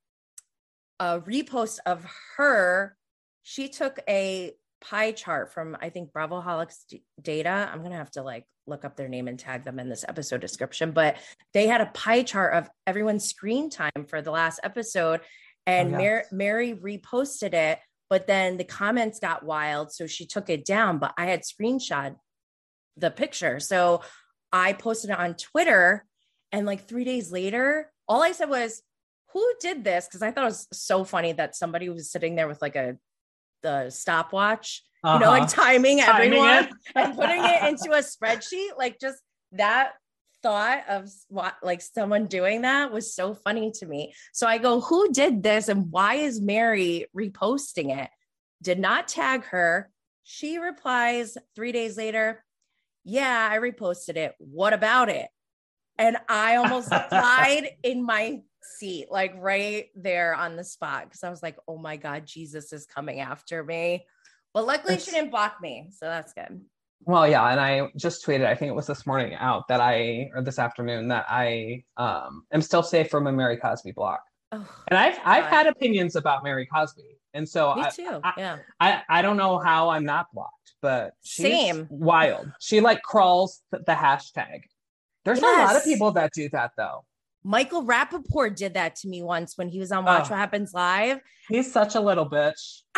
a 1.00 1.20
repost 1.20 1.78
of 1.84 2.06
her. 2.36 2.96
She 3.42 3.68
took 3.68 3.98
a 4.08 4.52
pie 4.80 5.12
chart 5.12 5.52
from 5.52 5.76
I 5.80 5.90
think 5.90 6.12
Bravoholics 6.12 6.76
data. 7.20 7.68
I'm 7.72 7.82
gonna 7.82 7.96
have 7.96 8.12
to 8.12 8.22
like 8.22 8.44
look 8.68 8.84
up 8.84 8.96
their 8.96 9.08
name 9.08 9.26
and 9.26 9.38
tag 9.38 9.64
them 9.64 9.80
in 9.80 9.88
this 9.88 10.04
episode 10.06 10.40
description, 10.40 10.92
but 10.92 11.16
they 11.52 11.66
had 11.66 11.80
a 11.80 11.86
pie 11.86 12.22
chart 12.22 12.54
of 12.54 12.70
everyone's 12.86 13.24
screen 13.24 13.68
time 13.68 14.06
for 14.06 14.22
the 14.22 14.30
last 14.30 14.60
episode, 14.62 15.20
and 15.66 15.94
oh, 15.94 15.98
yes. 15.98 16.26
Mary, 16.30 16.72
Mary 16.72 16.98
reposted 16.98 17.54
it. 17.54 17.78
But 18.10 18.26
then 18.26 18.58
the 18.58 18.64
comments 18.64 19.18
got 19.20 19.42
wild, 19.42 19.90
so 19.90 20.06
she 20.06 20.26
took 20.26 20.50
it 20.50 20.66
down. 20.66 20.98
But 20.98 21.14
I 21.16 21.26
had 21.26 21.42
screenshot 21.42 22.16
the 22.96 23.10
picture, 23.10 23.58
so 23.58 24.02
I 24.52 24.74
posted 24.74 25.10
it 25.10 25.18
on 25.18 25.34
Twitter. 25.34 26.04
And 26.50 26.66
like 26.66 26.86
three 26.86 27.04
days 27.04 27.32
later, 27.32 27.90
all 28.06 28.22
I 28.22 28.32
said 28.32 28.50
was, 28.50 28.82
who 29.32 29.52
did 29.60 29.82
this? 29.82 30.06
Because 30.06 30.20
I 30.20 30.30
thought 30.30 30.44
it 30.44 30.48
was 30.48 30.68
so 30.72 31.04
funny 31.04 31.32
that 31.32 31.56
somebody 31.56 31.88
was 31.88 32.10
sitting 32.10 32.34
there 32.34 32.48
with 32.48 32.60
like 32.60 32.76
a 32.76 32.98
the 33.62 33.88
stopwatch, 33.90 34.82
uh-huh. 35.02 35.14
you 35.14 35.20
know, 35.24 35.30
like 35.30 35.44
uh-huh. 35.44 35.62
timing, 35.62 36.00
timing 36.00 36.34
everyone 36.34 36.68
and 36.94 37.16
putting 37.16 37.42
it 37.42 37.62
into 37.64 37.92
a 37.92 38.02
spreadsheet. 38.02 38.76
Like 38.76 39.00
just 39.00 39.18
that 39.52 39.92
thought 40.42 40.84
of 40.88 41.10
what 41.28 41.54
like 41.62 41.80
someone 41.80 42.26
doing 42.26 42.62
that 42.62 42.92
was 42.92 43.14
so 43.14 43.34
funny 43.34 43.70
to 43.76 43.86
me. 43.86 44.14
So 44.32 44.46
I 44.46 44.58
go, 44.58 44.80
who 44.80 45.12
did 45.12 45.42
this 45.42 45.68
and 45.68 45.90
why 45.90 46.14
is 46.16 46.40
Mary 46.40 47.06
reposting 47.16 47.96
it? 47.96 48.10
Did 48.60 48.78
not 48.78 49.08
tag 49.08 49.44
her. 49.46 49.90
She 50.24 50.58
replies 50.58 51.36
three 51.54 51.72
days 51.72 51.96
later, 51.96 52.44
yeah, 53.04 53.48
I 53.50 53.58
reposted 53.58 54.16
it. 54.16 54.34
What 54.38 54.72
about 54.72 55.08
it? 55.08 55.28
And 55.98 56.16
I 56.28 56.56
almost 56.56 56.90
died 57.10 57.70
in 57.82 58.04
my 58.04 58.42
seat, 58.78 59.06
like 59.10 59.34
right 59.36 59.86
there 59.94 60.34
on 60.34 60.56
the 60.56 60.64
spot, 60.64 61.04
because 61.04 61.24
I 61.24 61.30
was 61.30 61.42
like, 61.42 61.56
oh 61.66 61.78
my 61.78 61.96
God, 61.96 62.26
Jesus 62.26 62.72
is 62.72 62.86
coming 62.86 63.20
after 63.20 63.64
me. 63.64 64.06
But 64.54 64.66
luckily, 64.66 64.98
she 64.98 65.10
didn't 65.10 65.30
block 65.30 65.56
me. 65.60 65.90
So 65.92 66.06
that's 66.06 66.32
good. 66.32 66.60
Well, 67.04 67.28
yeah. 67.28 67.48
And 67.48 67.60
I 67.60 67.88
just 67.96 68.24
tweeted, 68.24 68.46
I 68.46 68.54
think 68.54 68.70
it 68.70 68.74
was 68.74 68.86
this 68.86 69.06
morning 69.06 69.34
out 69.34 69.68
that 69.68 69.80
I, 69.80 70.30
or 70.34 70.42
this 70.42 70.58
afternoon, 70.58 71.08
that 71.08 71.26
I 71.28 71.84
um, 71.96 72.44
am 72.52 72.62
still 72.62 72.82
safe 72.82 73.10
from 73.10 73.26
a 73.26 73.32
Mary 73.32 73.56
Cosby 73.56 73.92
block. 73.92 74.20
Oh, 74.52 74.68
and 74.88 74.98
I've 74.98 75.16
God. 75.16 75.22
I've 75.24 75.46
had 75.46 75.66
opinions 75.66 76.14
about 76.14 76.44
Mary 76.44 76.66
Cosby, 76.66 77.18
and 77.32 77.48
so 77.48 77.74
me 77.74 77.84
too. 77.94 78.20
I, 78.22 78.32
yeah, 78.36 78.58
I, 78.78 79.02
I 79.08 79.22
don't 79.22 79.38
know 79.38 79.58
how 79.58 79.88
I'm 79.88 80.04
not 80.04 80.26
blocked, 80.34 80.74
but 80.82 81.14
she's 81.22 81.46
Same. 81.46 81.86
wild. 81.88 82.52
She 82.60 82.80
like 82.80 83.02
crawls 83.02 83.62
the, 83.70 83.78
the 83.78 83.94
hashtag. 83.94 84.60
There's 85.24 85.40
yes. 85.40 85.58
a 85.58 85.64
lot 85.64 85.76
of 85.76 85.84
people 85.84 86.12
that 86.12 86.32
do 86.34 86.50
that 86.50 86.72
though. 86.76 87.04
Michael 87.44 87.84
Rapaport 87.84 88.56
did 88.56 88.74
that 88.74 88.94
to 88.96 89.08
me 89.08 89.22
once 89.22 89.56
when 89.56 89.68
he 89.68 89.78
was 89.78 89.90
on 89.90 90.04
Watch 90.04 90.26
oh, 90.26 90.30
What 90.30 90.38
Happens 90.38 90.72
Live. 90.74 91.20
He's 91.48 91.72
such 91.72 91.94
a 91.94 92.00
little 92.00 92.28
bitch. 92.28 92.82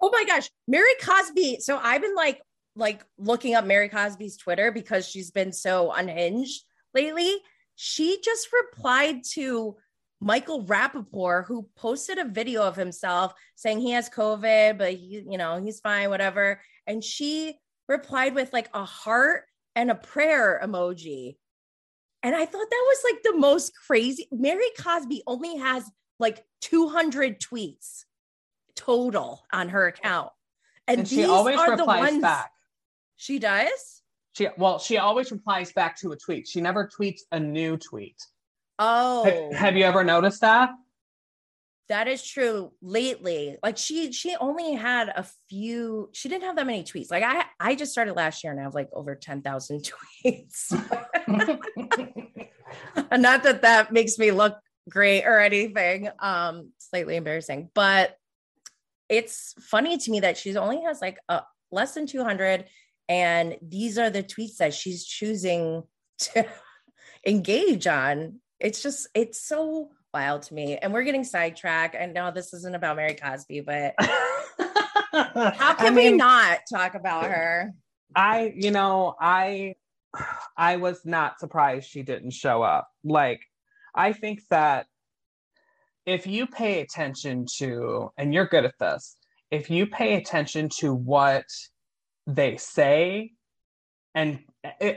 oh 0.00 0.10
my 0.10 0.24
gosh, 0.24 0.48
Mary 0.68 0.92
Cosby. 1.02 1.58
So 1.60 1.78
I've 1.82 2.00
been 2.00 2.14
like 2.14 2.40
like 2.76 3.04
looking 3.18 3.54
up 3.54 3.64
Mary 3.64 3.88
Cosby's 3.88 4.36
Twitter 4.36 4.70
because 4.70 5.08
she's 5.08 5.30
been 5.30 5.52
so 5.52 5.90
unhinged 5.92 6.62
lately. 6.94 7.36
She 7.74 8.20
just 8.22 8.48
replied 8.52 9.24
to 9.32 9.76
Michael 10.20 10.64
Rapaport, 10.64 11.46
who 11.46 11.68
posted 11.76 12.18
a 12.18 12.24
video 12.24 12.62
of 12.62 12.76
himself 12.76 13.34
saying 13.54 13.80
he 13.80 13.90
has 13.90 14.08
COVID, 14.08 14.78
but 14.78 14.94
he, 14.94 15.24
you 15.28 15.36
know, 15.36 15.62
he's 15.62 15.80
fine, 15.80 16.10
whatever. 16.10 16.60
And 16.86 17.02
she 17.02 17.58
replied 17.88 18.34
with 18.34 18.52
like 18.52 18.68
a 18.72 18.84
heart 18.84 19.44
and 19.74 19.90
a 19.90 19.94
prayer 19.94 20.60
emoji. 20.64 21.36
And 22.22 22.34
I 22.34 22.46
thought 22.46 22.70
that 22.70 22.86
was 22.88 22.98
like 23.12 23.22
the 23.22 23.38
most 23.38 23.72
crazy. 23.86 24.26
Mary 24.32 24.70
Cosby 24.78 25.22
only 25.26 25.56
has 25.58 25.84
like 26.18 26.44
200 26.62 27.40
tweets. 27.40 28.04
total 28.74 29.44
on 29.52 29.70
her 29.70 29.86
account. 29.86 30.30
And, 30.86 31.00
and 31.00 31.08
she 31.08 31.24
always 31.24 31.58
replies 31.58 32.12
ones... 32.12 32.22
back. 32.22 32.52
She 33.16 33.38
does? 33.38 34.02
She 34.34 34.48
well, 34.58 34.78
she 34.78 34.98
always 34.98 35.32
replies 35.32 35.72
back 35.72 35.98
to 36.00 36.12
a 36.12 36.16
tweet. 36.16 36.46
She 36.46 36.60
never 36.60 36.88
tweets 36.88 37.20
a 37.32 37.40
new 37.40 37.76
tweet. 37.76 38.16
Oh. 38.78 39.24
Have, 39.24 39.58
have 39.58 39.76
you 39.76 39.84
ever 39.84 40.04
noticed 40.04 40.42
that? 40.42 40.70
That 41.88 42.08
is 42.08 42.26
true. 42.26 42.72
Lately, 42.82 43.56
like 43.62 43.78
she 43.78 44.12
she 44.12 44.34
only 44.40 44.74
had 44.74 45.08
a 45.08 45.24
few. 45.48 46.10
She 46.12 46.28
didn't 46.28 46.44
have 46.44 46.56
that 46.56 46.66
many 46.66 46.82
tweets. 46.82 47.10
Like 47.10 47.22
I 47.22 47.44
I 47.60 47.76
just 47.76 47.92
started 47.92 48.14
last 48.14 48.42
year 48.42 48.50
and 48.50 48.60
I 48.60 48.64
have 48.64 48.74
like 48.74 48.88
over 48.92 49.14
ten 49.14 49.40
thousand 49.40 49.88
tweets. 50.24 50.72
Not 53.12 53.44
that 53.44 53.62
that 53.62 53.92
makes 53.92 54.18
me 54.18 54.32
look 54.32 54.58
great 54.88 55.24
or 55.24 55.38
anything. 55.38 56.08
Um, 56.18 56.72
slightly 56.78 57.16
embarrassing, 57.16 57.70
but 57.72 58.16
it's 59.08 59.54
funny 59.60 59.96
to 59.96 60.10
me 60.10 60.20
that 60.20 60.36
she's 60.36 60.56
only 60.56 60.82
has 60.82 61.00
like 61.00 61.18
a 61.28 61.42
less 61.70 61.94
than 61.94 62.06
two 62.06 62.24
hundred, 62.24 62.64
and 63.08 63.56
these 63.62 63.98
are 63.98 64.10
the 64.10 64.22
tweets 64.22 64.56
that 64.56 64.74
she's 64.74 65.04
choosing 65.04 65.84
to 66.18 66.46
engage 67.26 67.86
on. 67.86 68.40
It's 68.58 68.82
just 68.82 69.08
it's 69.14 69.40
so 69.40 69.90
wild 70.12 70.42
to 70.42 70.54
me. 70.54 70.78
And 70.78 70.92
we're 70.92 71.02
getting 71.02 71.24
sidetracked. 71.24 71.94
I 71.94 72.06
know 72.06 72.30
this 72.30 72.54
isn't 72.54 72.74
about 72.74 72.96
Mary 72.96 73.14
Cosby, 73.14 73.60
but 73.60 73.94
how 73.98 75.74
can 75.74 75.86
I 75.86 75.90
mean, 75.90 76.12
we 76.12 76.18
not 76.18 76.60
talk 76.72 76.94
about 76.94 77.24
her? 77.24 77.72
I, 78.14 78.54
you 78.56 78.70
know, 78.70 79.14
I 79.20 79.74
I 80.56 80.76
was 80.76 81.04
not 81.04 81.38
surprised 81.38 81.90
she 81.90 82.02
didn't 82.02 82.30
show 82.30 82.62
up. 82.62 82.88
Like, 83.04 83.42
I 83.94 84.12
think 84.12 84.40
that 84.50 84.86
if 86.06 86.26
you 86.26 86.46
pay 86.46 86.80
attention 86.80 87.46
to, 87.58 88.10
and 88.16 88.32
you're 88.32 88.46
good 88.46 88.64
at 88.64 88.78
this, 88.78 89.16
if 89.50 89.70
you 89.70 89.86
pay 89.86 90.14
attention 90.14 90.70
to 90.78 90.94
what 90.94 91.44
they 92.26 92.56
say 92.56 93.32
and 94.14 94.40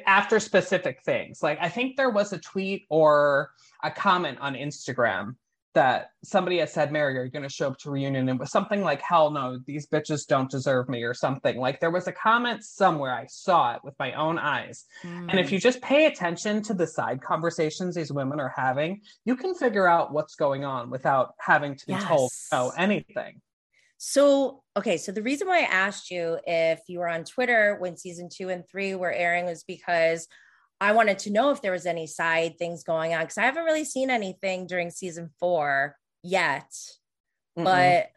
after 0.05 0.39
specific 0.39 1.03
things. 1.03 1.43
Like 1.43 1.59
I 1.61 1.69
think 1.69 1.97
there 1.97 2.09
was 2.09 2.33
a 2.33 2.39
tweet 2.39 2.85
or 2.89 3.51
a 3.83 3.91
comment 3.91 4.39
on 4.39 4.55
Instagram 4.55 5.35
that 5.75 6.11
somebody 6.23 6.57
had 6.57 6.69
said, 6.69 6.91
Mary, 6.91 7.17
are 7.17 7.23
you 7.23 7.29
going 7.29 7.43
to 7.43 7.53
show 7.53 7.67
up 7.67 7.77
to 7.77 7.91
reunion? 7.91 8.27
And 8.27 8.37
it 8.37 8.39
was 8.39 8.51
something 8.51 8.81
like, 8.81 9.01
hell 9.01 9.29
no, 9.29 9.59
these 9.67 9.87
bitches 9.87 10.25
don't 10.25 10.49
deserve 10.49 10.89
me 10.89 11.03
or 11.03 11.13
something. 11.13 11.57
Like 11.57 11.79
there 11.79 11.91
was 11.91 12.07
a 12.07 12.11
comment 12.11 12.63
somewhere. 12.63 13.13
I 13.13 13.27
saw 13.27 13.75
it 13.75 13.81
with 13.83 13.93
my 13.99 14.13
own 14.13 14.39
eyes. 14.39 14.85
Mm. 15.03 15.29
And 15.29 15.39
if 15.39 15.49
hmm. 15.49 15.55
you 15.55 15.59
just 15.59 15.81
pay 15.81 16.07
attention 16.07 16.63
to 16.63 16.73
the 16.73 16.87
side 16.87 17.21
conversations 17.21 17.95
these 17.95 18.11
women 18.11 18.39
are 18.39 18.53
having, 18.55 19.01
you 19.25 19.35
can 19.35 19.53
figure 19.53 19.87
out 19.87 20.11
what's 20.11 20.35
going 20.35 20.65
on 20.65 20.89
without 20.89 21.35
having 21.39 21.75
to 21.75 21.85
be 21.85 21.93
yes. 21.93 22.07
told 22.07 22.31
oh 22.51 22.71
anything. 22.75 23.39
So, 24.01 24.63
okay. 24.77 24.95
So, 24.95 25.11
the 25.11 25.21
reason 25.21 25.45
why 25.45 25.59
I 25.59 25.63
asked 25.63 26.09
you 26.09 26.39
if 26.47 26.79
you 26.87 26.99
were 26.99 27.09
on 27.09 27.25
Twitter 27.25 27.75
when 27.79 27.97
season 27.97 28.29
two 28.33 28.47
and 28.47 28.63
three 28.65 28.95
were 28.95 29.11
airing 29.11 29.45
was 29.45 29.65
because 29.65 30.25
I 30.79 30.93
wanted 30.93 31.19
to 31.19 31.31
know 31.31 31.51
if 31.51 31.61
there 31.61 31.73
was 31.73 31.85
any 31.85 32.07
side 32.07 32.57
things 32.57 32.85
going 32.85 33.13
on 33.13 33.19
because 33.19 33.37
I 33.37 33.43
haven't 33.43 33.65
really 33.65 33.83
seen 33.83 34.09
anything 34.09 34.67
during 34.67 34.89
season 34.89 35.31
four 35.37 35.97
yet. 36.23 36.71
Mm-mm. 37.57 37.65
But, 37.65 38.11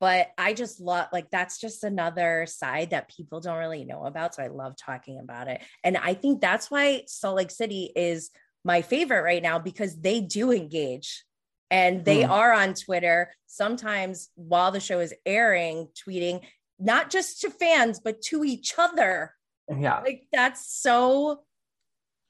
but 0.00 0.28
I 0.38 0.54
just 0.54 0.80
love 0.80 1.08
like 1.12 1.30
that's 1.30 1.60
just 1.60 1.84
another 1.84 2.46
side 2.48 2.90
that 2.90 3.14
people 3.14 3.40
don't 3.40 3.58
really 3.58 3.84
know 3.84 4.06
about. 4.06 4.34
So, 4.34 4.42
I 4.42 4.48
love 4.48 4.74
talking 4.74 5.20
about 5.20 5.48
it. 5.48 5.60
And 5.84 5.98
I 5.98 6.14
think 6.14 6.40
that's 6.40 6.70
why 6.70 7.02
Salt 7.06 7.36
Lake 7.36 7.50
City 7.50 7.92
is 7.94 8.30
my 8.64 8.80
favorite 8.80 9.22
right 9.22 9.42
now 9.42 9.58
because 9.58 10.00
they 10.00 10.22
do 10.22 10.50
engage 10.50 11.24
and 11.70 12.04
they 12.04 12.22
mm. 12.22 12.30
are 12.30 12.52
on 12.52 12.74
Twitter 12.74 13.32
sometimes 13.46 14.30
while 14.34 14.72
the 14.72 14.80
show 14.80 15.00
is 15.00 15.14
airing, 15.24 15.88
tweeting 15.94 16.42
not 16.78 17.10
just 17.10 17.40
to 17.42 17.50
fans 17.50 18.00
but 18.02 18.20
to 18.22 18.44
each 18.44 18.74
other. 18.78 19.34
Yeah, 19.68 20.00
like 20.00 20.22
that's 20.32 20.80
so 20.80 21.42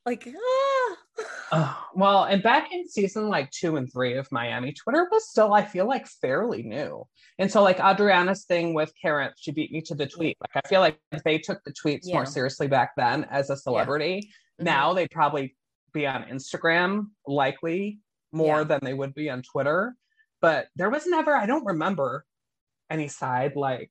like 0.05 0.29
ah. 1.53 1.89
well, 1.95 2.25
and 2.25 2.43
back 2.43 2.73
in 2.73 2.89
season 2.89 3.29
like 3.29 3.51
two 3.51 3.77
and 3.77 3.91
three 3.91 4.17
of 4.17 4.31
Miami, 4.31 4.73
Twitter 4.73 5.07
was 5.11 5.29
still 5.29 5.55
I 5.55 5.65
feel 5.65 5.87
like 5.87 6.07
fairly 6.07 6.63
new, 6.63 7.07
and 7.39 7.51
so 7.51 7.63
like 7.63 7.81
Adriana's 7.81 8.45
thing 8.45 8.75
with 8.75 8.93
Karent, 9.03 9.33
she 9.37 9.53
beat 9.53 9.73
me 9.73 9.81
to 9.83 9.95
the 9.95 10.07
tweet. 10.07 10.37
Like 10.41 10.65
I 10.65 10.69
feel 10.69 10.81
like 10.81 10.99
if 11.13 11.23
they 11.23 11.39
took 11.39 11.63
the 11.65 11.73
tweets 11.73 12.01
yeah. 12.05 12.15
more 12.15 12.27
seriously 12.27 12.67
back 12.67 12.93
then 12.97 13.25
as 13.31 13.51
a 13.51 13.57
celebrity, 13.57 14.31
yeah. 14.59 14.65
now 14.65 14.89
mm-hmm. 14.89 14.97
they'd 14.97 15.11
probably 15.11 15.57
be 15.93 16.07
on 16.07 16.25
Instagram 16.25 17.07
likely 17.27 18.01
more 18.33 18.59
yeah. 18.59 18.65
than 18.65 18.81
they 18.83 18.95
would 18.95 19.15
be 19.15 19.31
on 19.31 19.43
Twitter. 19.43 19.95
But 20.41 20.69
there 20.77 20.91
was 20.91 21.07
never, 21.07 21.35
I 21.35 21.47
don't 21.47 21.65
remember 21.65 22.25
any 22.89 23.09
side 23.09 23.57
like 23.57 23.91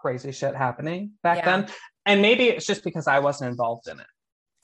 crazy 0.00 0.32
shit 0.32 0.54
happening 0.54 1.12
back 1.22 1.38
yeah. 1.38 1.44
then. 1.44 1.68
And 2.06 2.22
maybe 2.22 2.44
it's 2.44 2.66
just 2.66 2.84
because 2.84 3.06
I 3.08 3.20
wasn't 3.20 3.50
involved 3.50 3.88
in 3.88 3.98
it. 3.98 4.06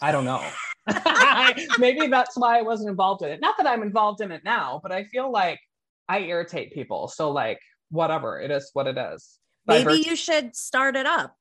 I 0.00 0.12
don't 0.12 0.24
know. 0.24 0.44
maybe 1.78 2.06
that's 2.06 2.36
why 2.36 2.58
I 2.58 2.62
wasn't 2.62 2.90
involved 2.90 3.22
in 3.22 3.30
it. 3.30 3.40
Not 3.40 3.56
that 3.58 3.66
I'm 3.66 3.82
involved 3.82 4.20
in 4.20 4.32
it 4.32 4.42
now, 4.44 4.80
but 4.82 4.92
I 4.92 5.04
feel 5.04 5.30
like 5.30 5.60
I 6.08 6.20
irritate 6.20 6.72
people. 6.72 7.08
So, 7.08 7.30
like, 7.30 7.60
whatever, 7.90 8.40
it 8.40 8.50
is 8.50 8.70
what 8.72 8.86
it 8.86 8.96
is. 8.96 9.38
Maybe 9.66 10.02
you 10.06 10.16
should 10.16 10.56
start 10.56 10.96
it 10.96 11.06
up 11.06 11.36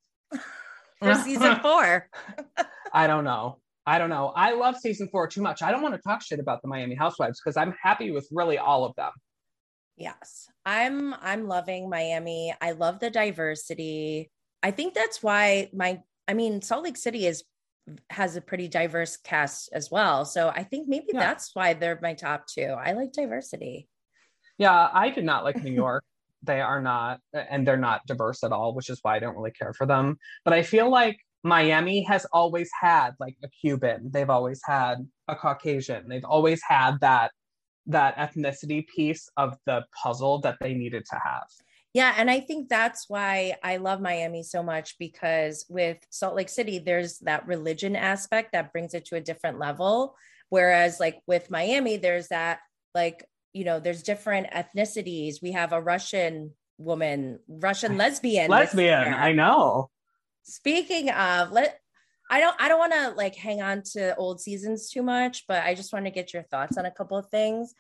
for 1.00 1.16
season 1.24 1.60
four. 1.62 2.10
I 2.94 3.08
don't 3.08 3.24
know. 3.24 3.60
I 3.90 3.98
don't 3.98 4.12
know. 4.12 4.32
I 4.36 4.54
love 4.54 4.78
season 4.78 5.10
four 5.12 5.28
too 5.28 5.42
much. 5.42 5.64
I 5.64 5.72
don't 5.72 5.82
want 5.82 5.96
to 5.96 6.02
talk 6.08 6.22
shit 6.22 6.40
about 6.40 6.62
the 6.62 6.68
Miami 6.68 6.94
Housewives 6.94 7.42
because 7.44 7.58
I'm 7.58 7.74
happy 7.82 8.12
with 8.12 8.28
really 8.32 8.60
all 8.60 8.86
of 8.86 8.96
them. 8.96 9.10
Yes. 9.98 10.46
I'm 10.64 11.16
I'm 11.16 11.48
loving 11.48 11.90
Miami. 11.90 12.54
I 12.62 12.74
love 12.74 13.00
the 13.00 13.10
diversity. 13.10 14.30
I 14.62 14.70
think 14.70 14.94
that's 14.94 15.24
why 15.24 15.72
my 15.74 16.02
I 16.28 16.36
mean 16.36 16.62
Salt 16.62 16.84
Lake 16.84 16.98
City 16.98 17.26
is 17.26 17.44
has 18.12 18.36
a 18.36 18.42
pretty 18.42 18.68
diverse 18.68 19.18
cast 19.18 19.70
as 19.74 19.90
well. 19.90 20.24
So 20.24 20.50
I 20.50 20.62
think 20.62 20.88
maybe 20.88 21.08
yeah. 21.12 21.22
that's 21.22 21.56
why 21.56 21.74
they're 21.74 21.98
my 22.00 22.14
top 22.14 22.46
two. 22.46 22.62
I 22.62 22.92
like 22.92 23.12
diversity. 23.12 23.88
Yeah, 24.60 24.88
I 24.94 25.10
do 25.10 25.24
not 25.24 25.44
like 25.44 25.64
New 25.64 25.74
York. 25.74 26.04
they 26.44 26.62
are 26.62 26.80
not 26.80 27.22
and 27.34 27.68
they're 27.68 27.76
not 27.76 28.02
diverse 28.06 28.44
at 28.44 28.52
all, 28.52 28.76
which 28.76 28.92
is 28.92 29.00
why 29.02 29.16
I 29.16 29.20
don't 29.20 29.36
really 29.36 29.50
care 29.50 29.74
for 29.74 29.88
them. 29.88 30.20
But 30.46 30.54
I 30.54 30.62
feel 30.62 30.92
like 30.92 31.18
Miami 31.44 32.04
has 32.04 32.26
always 32.34 32.70
had 32.80 33.12
like 33.20 33.36
a 33.44 33.48
Cuban. 33.48 34.10
They've 34.12 34.30
always 34.30 34.62
had 34.64 35.08
a 35.28 35.36
Caucasian. 35.36 36.08
They've 36.08 36.26
always 36.26 36.62
had 36.68 37.00
that 37.02 37.32
that 37.88 38.16
ethnicity 38.18 38.86
piece 38.88 39.28
of 39.38 39.56
the 39.66 39.84
puzzle 40.04 40.42
that 40.42 40.58
they 40.62 40.74
needed 40.74 41.06
to 41.06 41.16
have. 41.24 41.48
Yeah, 41.94 42.14
and 42.18 42.30
I 42.30 42.40
think 42.40 42.70
that's 42.70 43.10
why 43.10 43.56
I 43.64 43.78
love 43.78 44.00
Miami 44.00 44.44
so 44.44 44.62
much 44.62 45.00
because 45.00 45.66
with 45.70 45.98
Salt 46.12 46.36
Lake 46.36 46.50
City 46.50 46.78
there's 46.78 47.18
that 47.20 47.48
religion 47.48 47.96
aspect 47.96 48.52
that 48.52 48.72
brings 48.72 48.94
it 48.94 49.06
to 49.06 49.16
a 49.16 49.22
different 49.22 49.58
level 49.58 50.16
whereas 50.50 51.00
like 51.00 51.20
with 51.26 51.50
Miami 51.50 51.98
there's 51.98 52.28
that 52.28 52.60
like 52.94 53.26
you 53.54 53.64
know 53.64 53.80
there's 53.80 54.04
different 54.04 54.48
ethnicities. 54.52 55.42
We 55.42 55.54
have 55.54 55.74
a 55.74 55.82
Russian 55.82 56.52
woman, 56.78 57.40
Russian 57.48 57.98
lesbian. 58.04 58.50
Lesbian, 58.50 59.14
I 59.14 59.32
know. 59.32 59.90
Speaking 60.50 61.10
of, 61.10 61.52
let 61.52 61.80
I 62.30 62.40
don't 62.40 62.56
I 62.60 62.68
don't 62.68 62.80
want 62.80 62.94
to 62.94 63.10
like 63.12 63.36
hang 63.36 63.62
on 63.62 63.84
to 63.94 64.16
old 64.16 64.42
seasons 64.42 64.90
too 64.90 65.04
much, 65.04 65.46
but 65.48 65.64
I 65.64 65.74
just 65.74 65.94
want 65.94 66.06
to 66.06 66.12
get 66.12 66.34
your 66.34 66.44
thoughts 66.44 66.78
on 66.78 66.86
a 66.86 66.92
couple 66.92 67.18
of 67.18 67.28
things. 67.28 67.74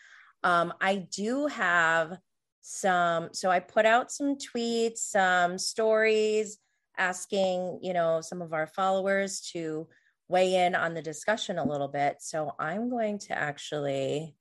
Um, 0.43 0.73
I 0.79 1.07
do 1.11 1.47
have 1.47 2.17
some, 2.61 3.29
so 3.31 3.49
I 3.49 3.59
put 3.59 3.85
out 3.85 4.11
some 4.11 4.37
tweets, 4.37 4.99
some 4.99 5.57
stories 5.57 6.57
asking, 6.97 7.79
you 7.81 7.93
know, 7.93 8.21
some 8.21 8.41
of 8.41 8.53
our 8.53 8.67
followers 8.67 9.41
to 9.53 9.87
weigh 10.27 10.55
in 10.55 10.75
on 10.75 10.93
the 10.93 11.01
discussion 11.01 11.57
a 11.57 11.65
little 11.65 11.87
bit. 11.87 12.17
So 12.19 12.53
I'm 12.59 12.89
going 12.89 13.19
to 13.19 13.37
actually 13.37 14.35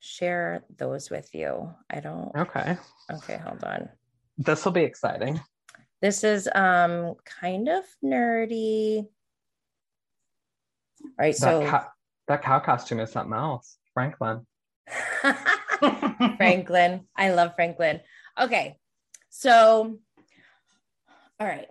share 0.00 0.64
those 0.76 1.10
with 1.10 1.34
you. 1.34 1.74
I 1.90 2.00
don't. 2.00 2.32
Okay. 2.36 2.76
Okay, 3.12 3.36
hold 3.36 3.62
on. 3.64 3.88
This 4.38 4.64
will 4.64 4.72
be 4.72 4.84
exciting. 4.84 5.40
This 6.02 6.24
is 6.24 6.48
um 6.54 7.14
kind 7.24 7.68
of 7.68 7.84
nerdy. 8.04 9.06
All 11.02 11.10
right, 11.18 11.34
that 11.34 11.38
so 11.38 11.66
cow, 11.66 11.86
that 12.28 12.42
cow 12.42 12.58
costume 12.58 13.00
is 13.00 13.12
something 13.12 13.34
else. 13.34 13.76
Franklin. 13.94 14.46
Franklin. 16.36 17.06
I 17.16 17.32
love 17.32 17.54
Franklin. 17.54 18.00
Okay. 18.38 18.76
So 19.30 19.98
all 21.38 21.46
right. 21.46 21.68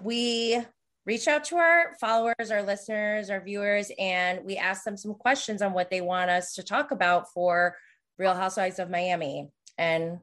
We 0.00 0.60
reach 1.06 1.28
out 1.28 1.44
to 1.44 1.56
our 1.56 1.94
followers, 2.00 2.50
our 2.50 2.62
listeners, 2.62 3.30
our 3.30 3.40
viewers, 3.40 3.90
and 3.98 4.44
we 4.44 4.56
ask 4.56 4.84
them 4.84 4.96
some 4.96 5.14
questions 5.14 5.62
on 5.62 5.72
what 5.72 5.90
they 5.90 6.00
want 6.00 6.30
us 6.30 6.54
to 6.54 6.62
talk 6.62 6.90
about 6.90 7.32
for 7.32 7.76
Real 8.18 8.34
Housewives 8.34 8.78
of 8.78 8.90
Miami. 8.90 9.50
And 9.78 10.18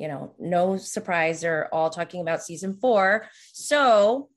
you 0.00 0.08
know, 0.08 0.32
no 0.38 0.78
surprise, 0.78 1.42
they're 1.42 1.72
all 1.74 1.90
talking 1.90 2.22
about 2.22 2.42
season 2.42 2.78
four. 2.80 3.26
So 3.52 4.30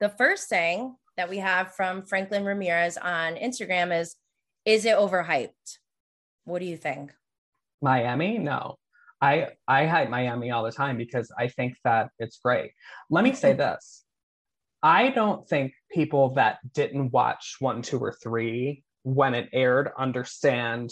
the 0.00 0.10
first 0.10 0.50
thing 0.50 0.96
that 1.16 1.30
we 1.30 1.38
have 1.38 1.74
from 1.74 2.02
Franklin 2.02 2.44
Ramirez 2.44 2.98
on 2.98 3.36
Instagram 3.36 3.98
is 3.98 4.16
Is 4.66 4.84
it 4.84 4.96
overhyped? 4.96 5.78
What 6.44 6.58
do 6.58 6.66
you 6.66 6.76
think? 6.76 7.14
Miami? 7.80 8.36
No. 8.36 8.76
I 9.22 9.48
I 9.66 9.86
hype 9.86 10.10
Miami 10.10 10.50
all 10.50 10.64
the 10.64 10.72
time 10.72 10.98
because 10.98 11.32
I 11.38 11.48
think 11.48 11.76
that 11.84 12.10
it's 12.18 12.38
great. 12.44 12.72
Let 13.08 13.24
me 13.24 13.32
say 13.32 13.52
this. 13.64 14.04
I 14.82 15.08
don't 15.08 15.48
think 15.48 15.72
people 15.90 16.34
that 16.34 16.58
didn't 16.74 17.12
watch 17.12 17.56
one, 17.60 17.80
two, 17.80 17.98
or 17.98 18.12
three 18.12 18.84
when 19.04 19.34
it 19.34 19.48
aired 19.54 19.90
understand 19.98 20.90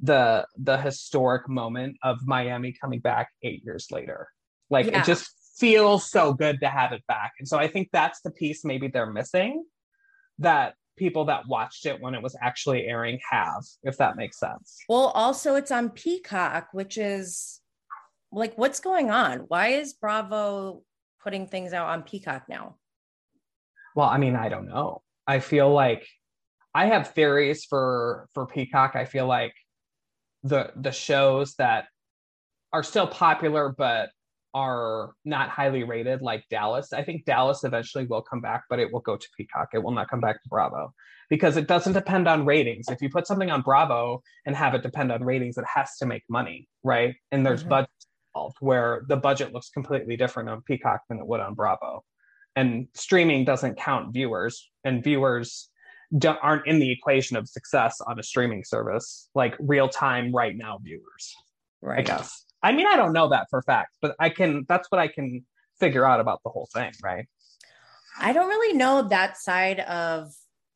the 0.00 0.46
the 0.56 0.76
historic 0.76 1.48
moment 1.48 1.96
of 2.02 2.18
Miami 2.26 2.74
coming 2.80 3.00
back 3.00 3.30
eight 3.42 3.62
years 3.64 3.88
later. 3.90 4.28
Like 4.70 4.86
yeah. 4.86 5.00
it 5.00 5.06
just 5.06 5.30
feels 5.56 6.10
so 6.10 6.32
good 6.32 6.60
to 6.60 6.68
have 6.68 6.92
it 6.92 7.02
back. 7.06 7.32
And 7.38 7.46
so 7.46 7.58
I 7.58 7.68
think 7.68 7.88
that's 7.92 8.20
the 8.22 8.30
piece 8.30 8.64
maybe 8.64 8.88
they're 8.88 9.10
missing 9.10 9.64
that 10.38 10.74
people 10.96 11.26
that 11.26 11.46
watched 11.46 11.86
it 11.86 12.00
when 12.00 12.14
it 12.14 12.22
was 12.22 12.36
actually 12.40 12.86
airing 12.86 13.18
have, 13.30 13.62
if 13.82 13.96
that 13.98 14.16
makes 14.16 14.38
sense. 14.38 14.78
Well, 14.88 15.08
also 15.14 15.54
it's 15.54 15.70
on 15.70 15.90
Peacock, 15.90 16.68
which 16.72 16.98
is 16.98 17.60
like 18.32 18.56
what's 18.58 18.80
going 18.80 19.10
on? 19.10 19.44
Why 19.48 19.68
is 19.68 19.92
Bravo 19.92 20.82
putting 21.22 21.46
things 21.46 21.72
out 21.72 21.88
on 21.88 22.02
Peacock 22.02 22.44
now? 22.48 22.76
Well, 23.94 24.08
I 24.08 24.18
mean, 24.18 24.34
I 24.34 24.48
don't 24.48 24.66
know. 24.66 25.02
I 25.26 25.38
feel 25.38 25.72
like 25.72 26.06
I 26.74 26.86
have 26.86 27.12
theories 27.12 27.64
for 27.64 28.28
for 28.34 28.46
Peacock. 28.46 28.96
I 28.96 29.04
feel 29.04 29.26
like 29.26 29.54
the 30.44 30.70
the 30.76 30.92
shows 30.92 31.54
that 31.54 31.86
are 32.72 32.82
still 32.82 33.06
popular 33.06 33.74
but 33.76 34.10
are 34.52 35.14
not 35.24 35.48
highly 35.48 35.82
rated 35.82 36.22
like 36.22 36.44
Dallas. 36.48 36.92
I 36.92 37.02
think 37.02 37.24
Dallas 37.24 37.64
eventually 37.64 38.06
will 38.06 38.22
come 38.22 38.40
back, 38.40 38.64
but 38.70 38.78
it 38.78 38.92
will 38.92 39.00
go 39.00 39.16
to 39.16 39.28
Peacock. 39.36 39.70
It 39.74 39.82
will 39.82 39.90
not 39.90 40.08
come 40.08 40.20
back 40.20 40.40
to 40.40 40.48
Bravo 40.48 40.94
because 41.28 41.56
it 41.56 41.66
doesn't 41.66 41.94
depend 41.94 42.28
on 42.28 42.46
ratings. 42.46 42.86
If 42.88 43.02
you 43.02 43.10
put 43.10 43.26
something 43.26 43.50
on 43.50 43.62
Bravo 43.62 44.22
and 44.46 44.54
have 44.54 44.74
it 44.74 44.82
depend 44.82 45.10
on 45.10 45.24
ratings, 45.24 45.58
it 45.58 45.64
has 45.74 45.96
to 45.98 46.06
make 46.06 46.22
money, 46.28 46.68
right? 46.84 47.16
And 47.32 47.44
there's 47.44 47.60
mm-hmm. 47.60 47.70
budget 47.70 47.90
involved 48.32 48.56
where 48.60 49.02
the 49.08 49.16
budget 49.16 49.52
looks 49.52 49.70
completely 49.70 50.16
different 50.16 50.48
on 50.48 50.62
Peacock 50.62 51.00
than 51.08 51.18
it 51.18 51.26
would 51.26 51.40
on 51.40 51.54
Bravo. 51.54 52.04
And 52.54 52.86
streaming 52.94 53.44
doesn't 53.44 53.76
count 53.76 54.12
viewers, 54.12 54.70
and 54.84 55.02
viewers 55.02 55.68
aren't 56.42 56.66
in 56.66 56.78
the 56.78 56.90
equation 56.90 57.36
of 57.36 57.48
success 57.48 58.00
on 58.00 58.18
a 58.18 58.22
streaming 58.22 58.64
service 58.64 59.28
like 59.34 59.54
real 59.58 59.88
time 59.88 60.32
right 60.32 60.56
now 60.56 60.78
viewers. 60.82 61.34
Right. 61.80 62.00
I 62.00 62.02
guess. 62.02 62.44
I 62.62 62.72
mean, 62.72 62.86
I 62.86 62.96
don't 62.96 63.12
know 63.12 63.28
that 63.28 63.48
for 63.50 63.62
fact, 63.62 63.96
but 64.00 64.16
I 64.18 64.30
can, 64.30 64.64
that's 64.68 64.90
what 64.90 64.98
I 64.98 65.08
can 65.08 65.44
figure 65.78 66.06
out 66.06 66.20
about 66.20 66.40
the 66.44 66.50
whole 66.50 66.68
thing, 66.72 66.92
right? 67.02 67.26
I 68.18 68.32
don't 68.32 68.48
really 68.48 68.76
know 68.76 69.02
that 69.08 69.36
side 69.36 69.80
of 69.80 70.32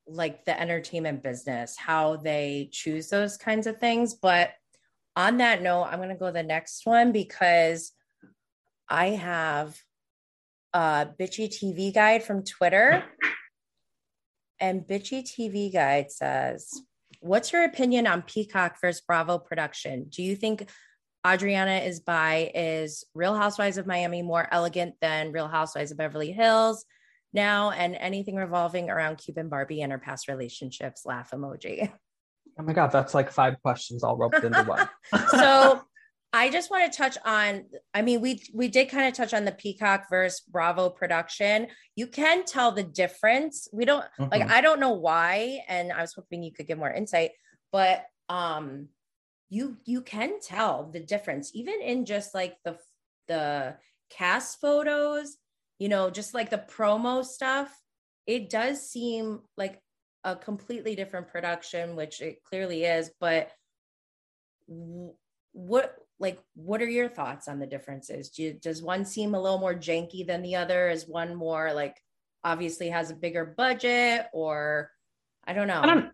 like 0.07 0.45
the 0.45 0.59
entertainment 0.61 1.23
business, 1.23 1.77
how 1.77 2.17
they 2.17 2.69
choose 2.73 3.09
those 3.09 3.37
kinds 3.37 3.67
of 3.67 3.79
things. 3.79 4.15
But 4.15 4.51
on 5.17 5.39
that 5.39 5.63
note, 5.63 5.85
I'm 5.85 5.99
going 5.99 6.09
to 6.09 6.15
go 6.15 6.31
the 6.31 6.43
next 6.43 6.85
one 6.85 7.13
because 7.13 7.93
I 8.89 9.09
have 9.11 9.79
a 10.73 11.09
bitchy 11.19 11.49
TV 11.49 11.95
guide 11.95 12.23
from 12.23 12.45
Twitter. 12.45 13.05
And 14.61 14.83
bitchy 14.83 15.23
TV 15.23 15.73
guide 15.73 16.11
says, 16.11 16.83
What's 17.21 17.53
your 17.53 17.65
opinion 17.65 18.07
on 18.07 18.23
Peacock 18.23 18.81
versus 18.81 19.03
Bravo 19.07 19.39
production? 19.39 20.07
Do 20.09 20.23
you 20.23 20.37
think 20.37 20.69
Adriana 21.27 21.79
is 21.79 22.01
by 22.01 22.51
is 22.55 23.05
Real 23.15 23.35
Housewives 23.35 23.77
of 23.77 23.87
Miami 23.87 24.23
more 24.23 24.47
elegant 24.51 24.95
than 25.01 25.33
Real 25.33 25.49
Housewives 25.49 25.91
of 25.91 25.99
Beverly 25.99 26.33
Hills 26.33 26.85
now, 27.33 27.71
and 27.71 27.95
anything 27.95 28.37
revolving 28.37 28.89
around 28.89 29.17
Cuban 29.17 29.49
Barbie 29.49 29.83
and 29.83 29.93
her 29.93 29.99
past 29.99 30.29
relationships. 30.29 31.05
Laugh 31.05 31.31
emoji. 31.33 31.93
Oh 32.59 32.63
my 32.63 32.73
god, 32.73 32.91
that's 32.91 33.15
like 33.15 33.31
five 33.31 33.61
questions 33.63 34.03
all 34.03 34.17
roped 34.17 34.43
into 34.43 34.65
one. 34.65 34.89
so 35.31 35.83
I 36.33 36.51
just 36.51 36.71
want 36.71 36.91
to 36.91 36.97
touch 36.97 37.17
on. 37.25 37.65
I 37.95 38.03
mean, 38.03 38.21
we 38.21 38.43
we 38.53 38.69
did 38.69 38.91
kind 38.91 39.09
of 39.09 39.15
touch 39.15 39.33
on 39.33 39.45
the 39.45 39.53
Peacock 39.53 40.11
versus 40.11 40.43
Bravo 40.49 40.91
production. 40.91 41.69
You 41.97 42.07
can 42.07 42.45
tell 42.45 42.73
the 42.73 42.83
difference. 42.83 43.69
We 43.73 43.87
don't 43.87 44.05
mm-hmm. 44.21 44.31
like. 44.31 44.43
I 44.49 44.61
don't 44.61 44.81
know 44.81 44.93
why, 44.93 45.63
and 45.69 45.91
I 45.91 46.03
was 46.03 46.13
hoping 46.13 46.43
you 46.43 46.53
could 46.53 46.67
give 46.67 46.79
more 46.79 46.93
insight. 46.93 47.31
But 47.73 48.05
um, 48.29 48.89
you 49.51 49.77
you 49.85 50.03
can 50.03 50.41
tell 50.41 50.91
the 50.93 51.01
difference 51.01 51.51
even 51.55 51.81
in 51.81 52.05
just 52.05 52.35
like 52.35 52.57
the 52.65 52.77
the 53.27 53.77
cast 54.11 54.61
photos 54.61 55.37
you 55.79 55.89
know 55.89 56.11
just 56.11 56.35
like 56.35 56.51
the 56.51 56.65
promo 56.71 57.25
stuff 57.25 57.75
it 58.27 58.51
does 58.51 58.89
seem 58.89 59.41
like 59.57 59.81
a 60.25 60.37
completely 60.37 60.95
different 60.95 61.29
production 61.29 61.97
which 61.97 62.21
it 62.21 62.43
clearly 62.43 62.85
is 62.85 63.11
but 63.21 63.51
what 65.53 65.97
like 66.21 66.39
what 66.55 66.83
are 66.83 66.89
your 66.89 67.09
thoughts 67.09 67.49
on 67.49 67.59
the 67.59 67.67
differences 67.67 68.31
Do 68.31 68.43
you, 68.43 68.53
does 68.55 68.83
one 68.83 69.05
seem 69.05 69.35
a 69.35 69.41
little 69.41 69.59
more 69.59 69.75
janky 69.75 70.27
than 70.27 70.43
the 70.43 70.57
other 70.57 70.89
is 70.89 71.07
one 71.07 71.35
more 71.35 71.73
like 71.73 71.97
obviously 72.45 72.89
has 72.89 73.11
a 73.11 73.17
bigger 73.17 73.55
budget 73.57 74.27
or 74.33 74.91
i 75.47 75.53
don't 75.53 75.69
know 75.69 75.81
i 75.81 75.87
don't 75.87 76.11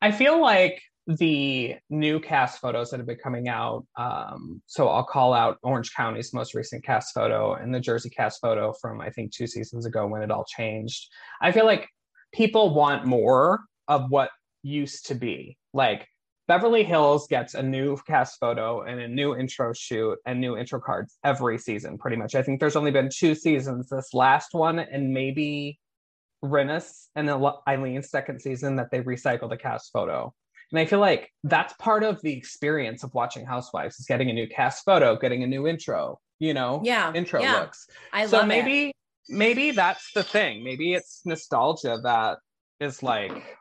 i 0.00 0.10
feel 0.10 0.40
like 0.40 0.82
the 1.06 1.76
new 1.88 2.20
cast 2.20 2.60
photos 2.60 2.90
that 2.90 2.98
have 2.98 3.06
been 3.06 3.16
coming 3.16 3.48
out. 3.48 3.84
Um, 3.96 4.62
so 4.66 4.88
I'll 4.88 5.04
call 5.04 5.32
out 5.32 5.58
Orange 5.62 5.92
County's 5.94 6.32
most 6.32 6.54
recent 6.54 6.84
cast 6.84 7.14
photo 7.14 7.54
and 7.54 7.74
the 7.74 7.80
Jersey 7.80 8.10
cast 8.10 8.40
photo 8.40 8.72
from 8.72 9.00
I 9.00 9.10
think 9.10 9.32
two 9.32 9.46
seasons 9.46 9.86
ago 9.86 10.06
when 10.06 10.22
it 10.22 10.30
all 10.30 10.44
changed. 10.44 11.08
I 11.40 11.52
feel 11.52 11.66
like 11.66 11.88
people 12.32 12.74
want 12.74 13.06
more 13.06 13.60
of 13.88 14.10
what 14.10 14.30
used 14.62 15.06
to 15.06 15.14
be. 15.14 15.56
Like 15.72 16.06
Beverly 16.50 16.82
Hills 16.82 17.28
gets 17.28 17.54
a 17.54 17.62
new 17.62 17.96
cast 18.08 18.40
photo 18.40 18.82
and 18.82 18.98
a 18.98 19.06
new 19.06 19.36
intro 19.36 19.72
shoot 19.72 20.18
and 20.26 20.40
new 20.40 20.56
intro 20.56 20.80
cards 20.80 21.16
every 21.22 21.58
season, 21.58 21.96
pretty 21.96 22.16
much. 22.16 22.34
I 22.34 22.42
think 22.42 22.58
there's 22.58 22.74
only 22.74 22.90
been 22.90 23.08
two 23.08 23.36
seasons, 23.36 23.88
this 23.88 24.12
last 24.12 24.52
one 24.52 24.80
and 24.80 25.14
maybe 25.14 25.78
Rinna's 26.42 27.08
and 27.14 27.28
Eileen's 27.68 28.10
second 28.10 28.40
season 28.40 28.74
that 28.74 28.90
they 28.90 29.00
recycled 29.00 29.52
a 29.52 29.56
cast 29.56 29.92
photo. 29.92 30.34
And 30.72 30.80
I 30.80 30.86
feel 30.86 30.98
like 30.98 31.30
that's 31.44 31.72
part 31.74 32.02
of 32.02 32.20
the 32.22 32.36
experience 32.36 33.04
of 33.04 33.14
watching 33.14 33.46
Housewives 33.46 34.00
is 34.00 34.06
getting 34.06 34.28
a 34.28 34.32
new 34.32 34.48
cast 34.48 34.84
photo, 34.84 35.16
getting 35.16 35.44
a 35.44 35.46
new 35.46 35.68
intro, 35.68 36.18
you 36.40 36.52
know, 36.52 36.80
yeah, 36.82 37.12
intro 37.12 37.40
yeah. 37.40 37.60
looks. 37.60 37.86
I 38.12 38.26
so 38.26 38.38
love 38.38 38.48
maybe 38.48 38.88
it. 38.88 38.96
maybe 39.28 39.70
that's 39.70 40.10
the 40.16 40.24
thing. 40.24 40.64
Maybe 40.64 40.94
it's 40.94 41.20
nostalgia 41.24 42.00
that 42.02 42.38
is 42.80 43.04
like, 43.04 43.56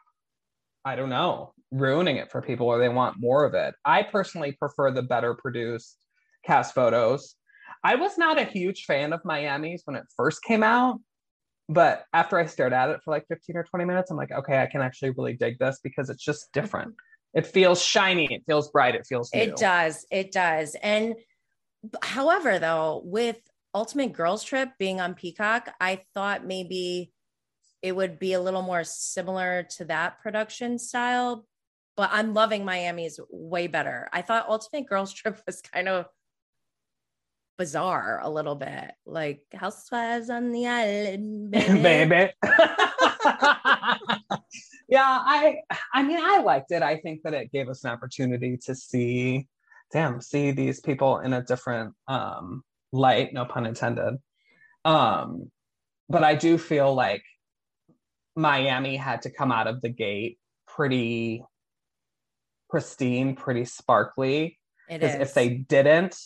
I 0.83 0.95
don't 0.95 1.09
know, 1.09 1.53
ruining 1.71 2.17
it 2.17 2.31
for 2.31 2.41
people 2.41 2.67
or 2.67 2.79
they 2.79 2.89
want 2.89 3.19
more 3.19 3.45
of 3.45 3.53
it. 3.53 3.75
I 3.85 4.03
personally 4.03 4.53
prefer 4.53 4.91
the 4.91 5.03
better 5.03 5.33
produced 5.33 5.97
cast 6.45 6.73
photos. 6.73 7.35
I 7.83 7.95
was 7.95 8.17
not 8.17 8.39
a 8.39 8.43
huge 8.43 8.85
fan 8.85 9.13
of 9.13 9.21
Miami's 9.23 9.83
when 9.85 9.95
it 9.95 10.05
first 10.17 10.43
came 10.43 10.63
out 10.63 10.99
but 11.69 12.05
after 12.13 12.37
I 12.39 12.47
stared 12.47 12.73
at 12.73 12.89
it 12.89 12.99
for 13.05 13.11
like 13.11 13.27
15 13.27 13.55
or 13.55 13.63
20 13.63 13.85
minutes, 13.85 14.09
I'm 14.09 14.17
like, 14.17 14.31
okay, 14.31 14.59
I 14.59 14.65
can 14.65 14.81
actually 14.81 15.11
really 15.11 15.33
dig 15.33 15.59
this 15.59 15.79
because 15.83 16.09
it's 16.09 16.23
just 16.23 16.51
different. 16.51 16.95
It 17.31 17.45
feels 17.45 17.79
shiny, 17.79 18.25
it 18.33 18.41
feels 18.47 18.71
bright, 18.71 18.95
it 18.95 19.05
feels 19.05 19.29
new. 19.31 19.41
It 19.41 19.55
does. 19.55 20.03
It 20.09 20.31
does. 20.31 20.75
And 20.81 21.13
however, 22.01 22.57
though, 22.57 23.03
with 23.05 23.37
Ultimate 23.75 24.13
Girls 24.13 24.43
Trip 24.43 24.69
being 24.79 24.99
on 24.99 25.13
Peacock, 25.13 25.69
I 25.79 26.01
thought 26.15 26.43
maybe 26.43 27.11
it 27.83 27.95
would 27.95 28.17
be 28.17 28.33
a 28.33 28.41
little 28.41 28.63
more 28.63 28.83
similar 28.83 29.61
to 29.77 29.85
that 29.85 30.19
production 30.23 30.79
style. 30.79 31.45
But 31.99 32.11
I'm 32.13 32.33
loving 32.33 32.63
Miami's 32.63 33.19
way 33.29 33.67
better. 33.67 34.07
I 34.13 34.21
thought 34.21 34.47
Ultimate 34.47 34.87
Girls 34.87 35.11
Trip 35.11 35.37
was 35.45 35.61
kind 35.61 35.89
of 35.89 36.05
bizarre 37.57 38.21
a 38.23 38.29
little 38.29 38.55
bit, 38.55 38.91
like 39.05 39.41
housewives 39.53 40.29
on 40.29 40.53
the 40.53 40.65
island, 40.65 41.51
baby. 41.51 41.81
baby. 41.81 42.31
yeah, 44.87 45.19
I 45.25 45.57
I 45.93 46.03
mean 46.03 46.19
I 46.21 46.39
liked 46.39 46.71
it. 46.71 46.81
I 46.81 46.95
think 47.01 47.23
that 47.23 47.33
it 47.33 47.51
gave 47.51 47.67
us 47.67 47.83
an 47.83 47.89
opportunity 47.89 48.55
to 48.63 48.75
see, 48.75 49.49
damn, 49.91 50.21
see 50.21 50.51
these 50.51 50.79
people 50.79 51.19
in 51.19 51.33
a 51.33 51.43
different 51.43 51.93
um 52.07 52.63
light, 52.93 53.33
no 53.33 53.43
pun 53.43 53.65
intended. 53.65 54.15
Um, 54.85 55.51
but 56.07 56.23
I 56.23 56.35
do 56.35 56.57
feel 56.57 56.93
like 56.93 57.23
Miami 58.37 58.95
had 58.95 59.23
to 59.23 59.29
come 59.29 59.51
out 59.51 59.67
of 59.67 59.81
the 59.81 59.89
gate 59.89 60.39
pretty 60.65 61.43
pristine, 62.69 63.35
pretty 63.35 63.65
sparkly. 63.65 64.57
Because 64.87 65.15
if 65.15 65.33
they 65.33 65.49
didn't, 65.49 66.17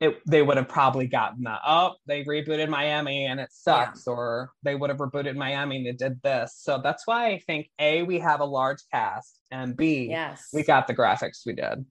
it, 0.00 0.18
they 0.26 0.42
would 0.42 0.56
have 0.56 0.68
probably 0.68 1.06
gotten 1.06 1.44
that. 1.44 1.60
Oh, 1.66 1.94
they 2.06 2.24
rebooted 2.24 2.68
Miami 2.68 3.26
and 3.26 3.38
it 3.38 3.50
sucks, 3.52 4.04
yeah. 4.06 4.12
or 4.12 4.52
they 4.64 4.74
would 4.74 4.90
have 4.90 4.98
rebooted 4.98 5.36
Miami 5.36 5.76
and 5.78 5.86
it 5.86 5.98
did 5.98 6.20
this. 6.22 6.56
So 6.58 6.80
that's 6.82 7.06
why 7.06 7.28
I 7.28 7.38
think 7.38 7.70
A, 7.78 8.02
we 8.02 8.18
have 8.18 8.40
a 8.40 8.44
large 8.44 8.78
cast, 8.92 9.38
and 9.52 9.76
B, 9.76 10.08
yes, 10.10 10.48
we 10.52 10.64
got 10.64 10.88
the 10.88 10.94
graphics 10.94 11.46
we 11.46 11.52
did. 11.52 11.86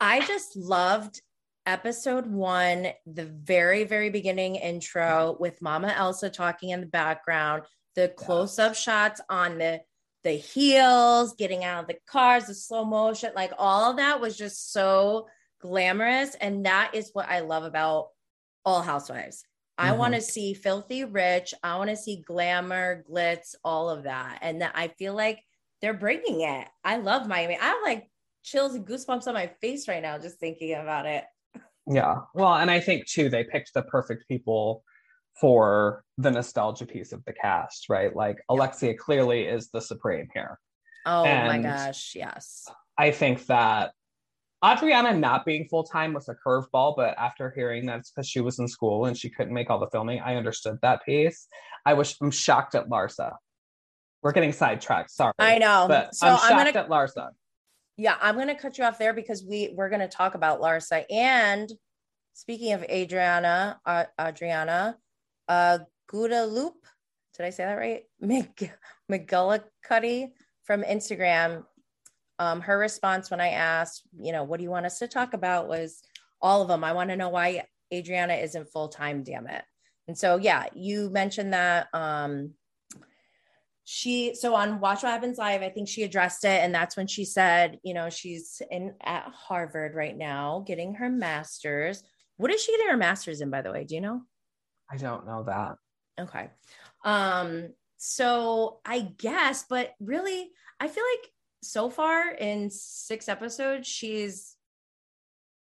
I 0.00 0.24
just 0.26 0.56
loved 0.56 1.20
episode 1.66 2.26
one, 2.28 2.88
the 3.06 3.24
very, 3.24 3.82
very 3.82 4.10
beginning 4.10 4.54
intro 4.54 5.36
with 5.40 5.60
Mama 5.60 5.88
Elsa 5.88 6.30
talking 6.30 6.70
in 6.70 6.80
the 6.80 6.86
background, 6.86 7.64
the 7.96 8.08
close-up 8.08 8.70
yes. 8.70 8.80
shots 8.80 9.20
on 9.28 9.58
the 9.58 9.80
the 10.26 10.32
heels, 10.32 11.36
getting 11.36 11.62
out 11.62 11.82
of 11.82 11.86
the 11.86 11.96
cars, 12.08 12.46
the 12.46 12.54
slow 12.54 12.84
motion, 12.84 13.30
like 13.36 13.52
all 13.58 13.92
of 13.92 13.98
that 13.98 14.20
was 14.20 14.36
just 14.36 14.72
so 14.72 15.28
glamorous. 15.60 16.34
And 16.34 16.66
that 16.66 16.90
is 16.94 17.10
what 17.12 17.28
I 17.28 17.40
love 17.40 17.62
about 17.62 18.08
all 18.64 18.82
housewives. 18.82 19.44
I 19.78 19.90
mm-hmm. 19.90 19.98
want 19.98 20.14
to 20.14 20.20
see 20.20 20.52
filthy 20.52 21.04
rich. 21.04 21.54
I 21.62 21.76
want 21.76 21.90
to 21.90 21.96
see 21.96 22.24
glamour, 22.26 23.04
glitz, 23.08 23.54
all 23.62 23.88
of 23.88 24.02
that. 24.02 24.40
And 24.42 24.62
that 24.62 24.72
I 24.74 24.88
feel 24.88 25.14
like 25.14 25.44
they're 25.80 25.94
bringing 25.94 26.40
it. 26.40 26.66
I 26.82 26.96
love 26.96 27.28
Miami. 27.28 27.56
I 27.56 27.64
have 27.64 27.78
like 27.84 28.10
chills 28.42 28.74
and 28.74 28.84
goosebumps 28.84 29.28
on 29.28 29.34
my 29.34 29.52
face 29.60 29.86
right 29.86 30.02
now 30.02 30.18
just 30.18 30.40
thinking 30.40 30.74
about 30.74 31.06
it. 31.06 31.22
Yeah. 31.86 32.16
Well, 32.34 32.54
and 32.54 32.68
I 32.68 32.80
think 32.80 33.06
too, 33.06 33.28
they 33.28 33.44
picked 33.44 33.74
the 33.74 33.82
perfect 33.82 34.26
people 34.26 34.82
for 35.40 36.02
the 36.18 36.30
nostalgia 36.30 36.86
piece 36.86 37.12
of 37.12 37.24
the 37.24 37.32
cast, 37.32 37.88
right? 37.88 38.14
Like 38.14 38.38
Alexia 38.48 38.94
clearly 38.94 39.42
is 39.42 39.68
the 39.70 39.80
supreme 39.80 40.28
here. 40.32 40.58
Oh 41.04 41.24
and 41.24 41.62
my 41.62 41.70
gosh, 41.70 42.14
yes. 42.14 42.66
I 42.98 43.10
think 43.10 43.46
that 43.46 43.92
Adriana 44.64 45.12
not 45.12 45.44
being 45.44 45.68
full 45.68 45.84
time 45.84 46.14
was 46.14 46.28
a 46.28 46.34
curveball, 46.34 46.96
but 46.96 47.16
after 47.18 47.52
hearing 47.54 47.86
that 47.86 47.98
it's 47.98 48.10
because 48.10 48.26
she 48.26 48.40
was 48.40 48.58
in 48.58 48.66
school 48.66 49.04
and 49.04 49.16
she 49.16 49.28
couldn't 49.28 49.52
make 49.52 49.68
all 49.68 49.78
the 49.78 49.90
filming, 49.90 50.20
I 50.20 50.36
understood 50.36 50.78
that 50.82 51.04
piece. 51.04 51.46
I 51.84 51.94
was 51.94 52.16
I'm 52.20 52.30
shocked 52.30 52.74
at 52.74 52.88
Larsa. 52.88 53.34
We're 54.22 54.32
getting 54.32 54.52
sidetracked. 54.52 55.10
Sorry. 55.10 55.34
I 55.38 55.58
know. 55.58 55.86
But 55.86 56.14
so 56.14 56.26
I'm 56.26 56.36
shocked 56.38 56.52
I'm 56.52 56.72
gonna, 56.72 56.78
at 56.78 56.88
Larsa. 56.88 57.28
Yeah, 57.98 58.16
I'm 58.20 58.36
gonna 58.36 58.58
cut 58.58 58.78
you 58.78 58.84
off 58.84 58.98
there 58.98 59.12
because 59.12 59.44
we 59.44 59.72
we're 59.74 59.90
gonna 59.90 60.08
talk 60.08 60.34
about 60.34 60.60
Larsa. 60.60 61.04
And 61.10 61.70
speaking 62.32 62.72
of 62.72 62.82
Adriana, 62.84 63.78
uh, 63.84 64.04
Adriana, 64.18 64.96
uh 65.48 65.78
Loop, 66.12 66.74
did 67.36 67.46
I 67.46 67.50
say 67.50 67.64
that 67.64 67.74
right? 67.74 68.04
McGillicuddy 69.10 70.30
from 70.64 70.82
Instagram. 70.82 71.64
Um, 72.38 72.60
her 72.60 72.78
response 72.78 73.30
when 73.30 73.40
I 73.40 73.48
asked, 73.48 74.02
you 74.18 74.32
know, 74.32 74.44
what 74.44 74.58
do 74.58 74.64
you 74.64 74.70
want 74.70 74.86
us 74.86 74.98
to 74.98 75.08
talk 75.08 75.34
about 75.34 75.68
was 75.68 76.02
all 76.40 76.62
of 76.62 76.68
them. 76.68 76.84
I 76.84 76.92
want 76.92 77.10
to 77.10 77.16
know 77.16 77.30
why 77.30 77.64
Adriana 77.92 78.34
isn't 78.34 78.70
full 78.70 78.88
time, 78.88 79.22
damn 79.22 79.46
it. 79.46 79.64
And 80.06 80.16
so, 80.16 80.36
yeah, 80.36 80.66
you 80.74 81.10
mentioned 81.10 81.54
that 81.54 81.88
um, 81.94 82.52
she 83.88 84.34
so 84.34 84.52
on 84.56 84.80
watch 84.80 85.04
what 85.04 85.12
happens 85.12 85.38
live 85.38 85.62
i 85.62 85.68
think 85.68 85.86
she 85.86 86.02
addressed 86.02 86.44
it 86.44 86.60
and 86.60 86.74
that's 86.74 86.96
when 86.96 87.06
she 87.06 87.24
said 87.24 87.78
you 87.84 87.94
know 87.94 88.10
she's 88.10 88.60
in 88.72 88.92
at 89.00 89.22
harvard 89.32 89.94
right 89.94 90.18
now 90.18 90.64
getting 90.66 90.92
her 90.92 91.08
master's 91.08 92.02
what 92.36 92.50
is 92.50 92.60
she 92.60 92.72
getting 92.72 92.88
her 92.88 92.96
master's 92.96 93.40
in 93.40 93.48
by 93.48 93.62
the 93.62 93.70
way 93.70 93.84
do 93.84 93.94
you 93.94 94.00
know 94.00 94.22
i 94.90 94.96
don't 94.96 95.26
know 95.26 95.44
that 95.44 95.76
okay 96.20 96.48
um 97.04 97.68
so 97.96 98.80
i 98.84 99.00
guess 99.00 99.64
but 99.68 99.94
really 100.00 100.50
i 100.80 100.88
feel 100.88 101.04
like 101.14 101.30
so 101.62 101.90
far 101.90 102.30
in 102.30 102.70
six 102.70 103.28
episodes 103.28 103.88
she's 103.88 104.56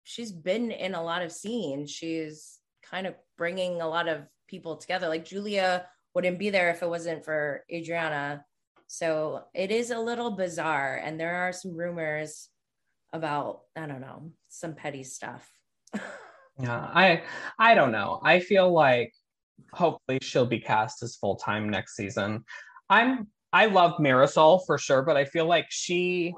she's 0.04 0.32
been 0.32 0.72
in 0.72 0.96
a 0.96 1.04
lot 1.04 1.22
of 1.22 1.32
scenes 1.32 1.92
she's 1.92 2.60
kind 2.84 3.06
of 3.06 3.16
bringing 3.38 3.82
a 3.82 3.88
lot 3.88 4.08
of 4.08 4.22
people 4.48 4.78
together 4.78 5.08
like 5.08 5.26
julia 5.26 5.86
wouldn't 6.14 6.40
be 6.40 6.50
there 6.50 6.70
if 6.70 6.82
it 6.82 6.90
wasn't 6.90 7.24
for 7.24 7.64
Adriana. 7.72 8.44
So 8.88 9.44
it 9.54 9.72
is 9.72 9.92
a 9.92 10.00
little 10.00 10.32
bizarre. 10.32 11.00
And 11.04 11.20
there 11.20 11.36
are 11.36 11.54
some 11.54 11.76
rumors 11.76 12.50
about, 13.14 13.62
I 13.76 13.86
don't 13.86 14.02
know, 14.02 14.32
some 14.50 14.74
petty 14.74 15.04
stuff. 15.04 15.50
yeah, 16.60 16.90
I 16.94 17.24
I 17.58 17.74
don't 17.74 17.92
know. 17.92 18.20
I 18.24 18.40
feel 18.40 18.72
like 18.72 19.14
hopefully 19.74 20.20
she'll 20.22 20.46
be 20.46 20.60
cast 20.60 21.04
as 21.04 21.16
full 21.16 21.36
time 21.36 21.70
next 21.70 21.96
season. 21.96 22.44
I'm 22.90 23.28
I 23.52 23.66
love 23.68 24.00
Marysol 24.00 24.66
for 24.66 24.78
sure, 24.78 25.02
but 25.02 25.18
I 25.18 25.26
feel 25.26 25.46
like 25.46 25.66
she 25.70 26.34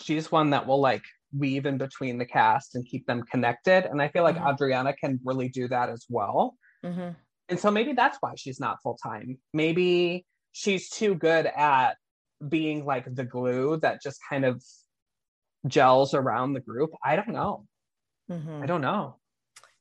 she's 0.00 0.30
one 0.30 0.50
that 0.50 0.66
will 0.66 0.80
like 0.80 1.02
weave 1.36 1.66
in 1.66 1.78
between 1.78 2.18
the 2.18 2.24
cast 2.24 2.74
and 2.74 2.86
keep 2.86 3.06
them 3.06 3.22
connected. 3.22 3.84
And 3.84 4.00
I 4.00 4.08
feel 4.08 4.22
like 4.22 4.36
mm-hmm. 4.36 4.48
Adriana 4.48 4.94
can 4.94 5.20
really 5.24 5.48
do 5.48 5.68
that 5.68 5.90
as 5.90 6.06
well. 6.08 6.56
Mm-hmm. 6.84 7.10
And 7.48 7.58
so 7.58 7.70
maybe 7.70 7.92
that's 7.92 8.18
why 8.20 8.34
she's 8.36 8.60
not 8.60 8.78
full 8.82 8.98
time. 9.02 9.38
Maybe 9.52 10.24
she's 10.52 10.88
too 10.88 11.14
good 11.14 11.46
at 11.46 11.96
being 12.48 12.84
like 12.84 13.12
the 13.14 13.24
glue 13.24 13.78
that 13.78 14.02
just 14.02 14.20
kind 14.28 14.44
of 14.44 14.62
gels 15.66 16.14
around 16.14 16.52
the 16.52 16.60
group. 16.60 16.90
I 17.04 17.16
don't 17.16 17.28
know. 17.28 17.66
Mm-hmm. 18.30 18.62
I 18.62 18.66
don't 18.66 18.80
know. 18.80 19.16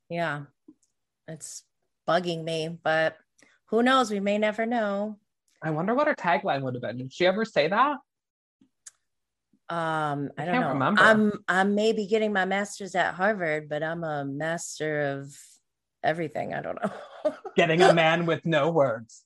Yeah. 0.10 0.44
It's 1.28 1.64
bugging 2.08 2.44
me, 2.44 2.70
but 2.84 3.18
who 3.66 3.84
knows? 3.84 4.10
We 4.12 4.20
may 4.20 4.38
never 4.38 4.66
know. 4.66 5.18
I 5.62 5.72
wonder 5.72 5.94
what 5.94 6.08
her 6.08 6.16
tagline 6.16 6.62
would 6.62 6.76
have 6.76 6.82
been. 6.82 6.98
Did 6.98 7.14
she 7.14 7.26
ever 7.26 7.44
say 7.44 7.68
that? 7.68 7.98
Um, 9.70 10.30
I, 10.38 10.44
I 10.44 10.46
don't 10.46 10.62
know. 10.62 10.70
Remember. 10.70 11.02
I'm 11.02 11.32
I'm 11.50 11.76
maybe 11.76 12.08
getting 12.08 12.32
my 12.32 12.46
master's 12.46 12.96
at 12.96 13.16
Harvard, 13.16 13.68
but 13.68 13.84
I'm 13.84 14.04
a 14.06 14.24
master 14.24 15.02
of 15.02 15.36
everything. 16.04 16.54
I 16.54 16.62
don't 16.62 16.80
know. 16.82 17.34
Getting 17.58 17.82
a 17.82 17.94
man 17.94 18.26
with 18.26 18.46
no 18.46 18.72
words. 18.72 19.24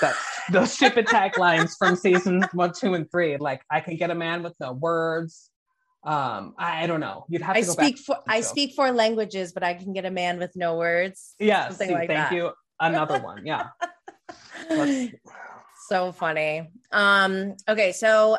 That's 0.00 0.18
those 0.50 0.72
stupid 0.72 1.06
taglines 1.06 1.72
from 1.78 1.96
seasons 1.96 2.44
one, 2.52 2.72
two, 2.72 2.94
and 2.94 3.10
three. 3.10 3.38
Like 3.38 3.62
I 3.70 3.80
can 3.80 3.96
get 3.96 4.10
a 4.10 4.14
man 4.14 4.42
with 4.42 4.54
no 4.60 4.72
words. 4.72 5.50
Um, 6.04 6.54
I, 6.56 6.84
I 6.84 6.86
don't 6.86 7.00
know. 7.00 7.24
You'd 7.28 7.42
have 7.42 7.54
to. 7.54 7.60
I 7.60 7.62
speak 7.62 7.98
for 7.98 8.18
I 8.26 8.40
speak 8.40 8.74
four 8.74 8.92
languages, 8.92 9.52
but 9.52 9.62
I 9.62 9.74
can 9.74 9.92
get 9.92 10.04
a 10.04 10.10
man 10.10 10.38
with 10.38 10.54
no 10.54 10.76
words. 10.76 11.34
Yeah, 11.38 11.70
see, 11.70 11.92
like 11.92 12.08
thank 12.08 12.30
that. 12.30 12.32
you. 12.32 12.52
Another 12.80 13.20
one. 13.20 13.44
Yeah. 13.44 13.68
so 15.88 16.12
funny. 16.12 16.70
Um. 16.92 17.56
Okay, 17.68 17.92
so 17.92 18.38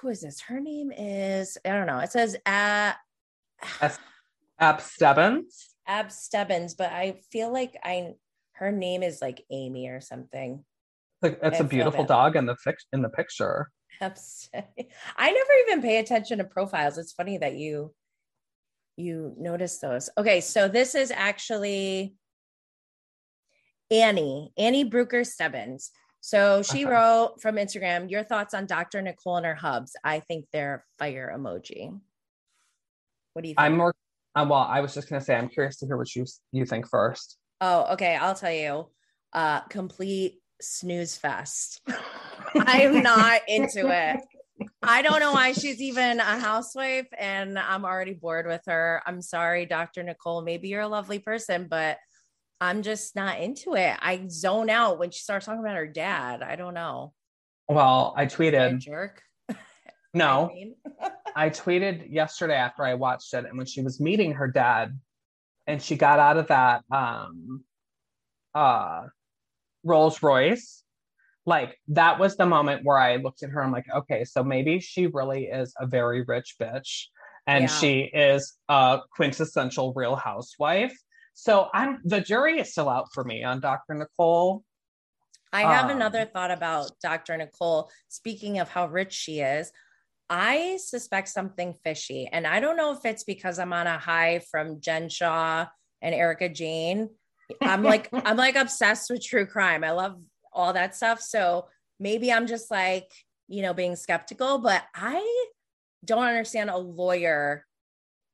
who 0.00 0.08
is 0.08 0.20
this? 0.20 0.40
Her 0.40 0.60
name 0.60 0.92
is 0.96 1.58
I 1.64 1.70
don't 1.70 1.86
know. 1.86 1.98
It 1.98 2.12
says 2.12 2.36
Stebbins. 4.80 5.74
Ab 5.86 6.12
Stebbins, 6.12 6.74
but 6.74 6.92
I 6.92 7.20
feel 7.32 7.52
like 7.52 7.76
I 7.82 8.14
her 8.52 8.70
name 8.70 9.02
is 9.02 9.20
like 9.20 9.44
Amy 9.50 9.88
or 9.88 10.00
something. 10.00 10.64
Like 11.22 11.40
that's 11.40 11.60
a 11.60 11.64
beautiful 11.64 12.04
dog 12.04 12.36
in 12.36 12.46
the 12.46 12.56
fix 12.56 12.86
in 12.92 13.02
the 13.02 13.08
picture. 13.08 13.70
I 14.00 14.12
never 15.30 15.50
even 15.66 15.82
pay 15.82 15.98
attention 15.98 16.38
to 16.38 16.44
profiles. 16.44 16.98
It's 16.98 17.12
funny 17.12 17.38
that 17.38 17.56
you 17.56 17.92
you 18.96 19.34
notice 19.38 19.78
those. 19.78 20.10
Okay, 20.16 20.40
so 20.40 20.68
this 20.68 20.94
is 20.94 21.10
actually 21.10 22.14
Annie, 23.90 24.52
Annie 24.56 24.84
Brooker 24.84 25.24
Stebbins. 25.24 25.90
So 26.20 26.62
she 26.62 26.84
okay. 26.84 26.92
wrote 26.92 27.40
from 27.40 27.56
Instagram, 27.56 28.10
your 28.10 28.24
thoughts 28.24 28.52
on 28.52 28.66
Dr. 28.66 29.00
Nicole 29.00 29.36
and 29.36 29.46
her 29.46 29.54
hubs. 29.54 29.92
I 30.02 30.20
think 30.20 30.46
they're 30.52 30.84
fire 30.98 31.32
emoji. 31.36 31.98
What 33.32 33.42
do 33.42 33.48
you 33.48 33.54
think? 33.54 33.60
I'm 33.60 33.76
more 33.76 33.94
um, 34.34 34.50
well, 34.50 34.60
I 34.60 34.80
was 34.80 34.94
just 34.94 35.08
gonna 35.08 35.20
say, 35.20 35.34
I'm 35.34 35.48
curious 35.48 35.78
to 35.78 35.86
hear 35.86 35.96
what 35.96 36.14
you 36.14 36.24
you 36.52 36.64
think 36.64 36.88
first. 36.88 37.36
Oh, 37.60 37.92
okay. 37.94 38.14
I'll 38.14 38.34
tell 38.34 38.52
you. 38.52 38.88
Uh, 39.32 39.60
complete 39.62 40.40
snooze 40.60 41.16
fest. 41.16 41.80
I 42.66 42.82
am 42.82 43.02
not 43.02 43.42
into 43.48 43.88
it. 43.88 44.20
I 44.82 45.02
don't 45.02 45.20
know 45.20 45.32
why 45.32 45.52
she's 45.52 45.80
even 45.80 46.20
a 46.20 46.38
housewife, 46.38 47.06
and 47.16 47.58
I'm 47.58 47.84
already 47.84 48.14
bored 48.14 48.46
with 48.46 48.62
her. 48.66 49.02
I'm 49.06 49.22
sorry, 49.22 49.66
Dr. 49.66 50.02
Nicole. 50.02 50.42
Maybe 50.42 50.68
you're 50.68 50.80
a 50.80 50.88
lovely 50.88 51.18
person, 51.18 51.68
but 51.70 51.98
I'm 52.60 52.82
just 52.82 53.14
not 53.14 53.38
into 53.38 53.74
it. 53.74 53.96
I 54.00 54.26
zone 54.28 54.70
out 54.70 54.98
when 54.98 55.10
she 55.10 55.20
starts 55.20 55.46
talking 55.46 55.60
about 55.60 55.76
her 55.76 55.86
dad. 55.86 56.42
I 56.42 56.56
don't 56.56 56.74
know. 56.74 57.12
Well, 57.68 58.14
I 58.16 58.26
tweeted 58.26 58.80
jerk. 58.80 59.22
No, 60.14 60.50
I 61.36 61.50
tweeted 61.50 62.10
yesterday 62.10 62.54
after 62.54 62.82
I 62.82 62.94
watched 62.94 63.34
it, 63.34 63.44
and 63.44 63.58
when 63.58 63.66
she 63.66 63.82
was 63.82 64.00
meeting 64.00 64.32
her 64.32 64.48
dad, 64.48 64.98
and 65.66 65.82
she 65.82 65.96
got 65.96 66.18
out 66.18 66.38
of 66.38 66.48
that 66.48 66.82
um, 66.90 67.62
uh, 68.54 69.02
Rolls 69.84 70.22
Royce, 70.22 70.82
like 71.46 71.78
that 71.88 72.18
was 72.18 72.36
the 72.36 72.46
moment 72.46 72.84
where 72.84 72.98
I 72.98 73.16
looked 73.16 73.42
at 73.42 73.50
her. 73.50 73.62
I'm 73.62 73.72
like, 73.72 73.86
okay, 73.94 74.24
so 74.24 74.44
maybe 74.44 74.80
she 74.80 75.06
really 75.06 75.44
is 75.44 75.74
a 75.78 75.86
very 75.86 76.22
rich 76.22 76.56
bitch, 76.60 77.06
and 77.46 77.62
yeah. 77.62 77.68
she 77.68 78.00
is 78.00 78.54
a 78.68 79.00
quintessential 79.14 79.92
Real 79.94 80.16
Housewife. 80.16 80.96
So 81.34 81.68
I'm 81.72 82.00
the 82.04 82.20
jury 82.20 82.58
is 82.58 82.72
still 82.72 82.88
out 82.88 83.12
for 83.14 83.24
me 83.24 83.44
on 83.44 83.60
Dr. 83.60 83.94
Nicole. 83.94 84.64
I 85.52 85.62
have 85.62 85.86
um, 85.86 85.92
another 85.92 86.24
thought 86.24 86.50
about 86.50 86.90
Dr. 87.02 87.36
Nicole. 87.36 87.90
Speaking 88.08 88.58
of 88.58 88.68
how 88.68 88.86
rich 88.88 89.12
she 89.12 89.40
is, 89.40 89.72
I 90.28 90.78
suspect 90.78 91.28
something 91.28 91.74
fishy. 91.84 92.28
And 92.30 92.46
I 92.46 92.60
don't 92.60 92.76
know 92.76 92.92
if 92.92 93.04
it's 93.04 93.24
because 93.24 93.58
I'm 93.58 93.72
on 93.72 93.86
a 93.86 93.98
high 93.98 94.40
from 94.50 94.80
Jen 94.80 95.08
Shah 95.08 95.66
and 96.02 96.14
Erika 96.14 96.48
Jayne. 96.48 97.08
I'm 97.60 97.82
like, 97.82 98.08
I'm 98.12 98.36
like 98.36 98.56
obsessed 98.56 99.10
with 99.10 99.24
true 99.24 99.46
crime. 99.46 99.84
I 99.84 99.92
love 99.92 100.20
all 100.52 100.72
that 100.72 100.94
stuff. 100.94 101.20
So 101.20 101.68
maybe 101.98 102.32
I'm 102.32 102.46
just 102.46 102.70
like, 102.70 103.10
you 103.48 103.62
know, 103.62 103.74
being 103.74 103.96
skeptical, 103.96 104.58
but 104.58 104.82
I 104.94 105.44
don't 106.04 106.24
understand 106.24 106.70
a 106.70 106.76
lawyer 106.76 107.64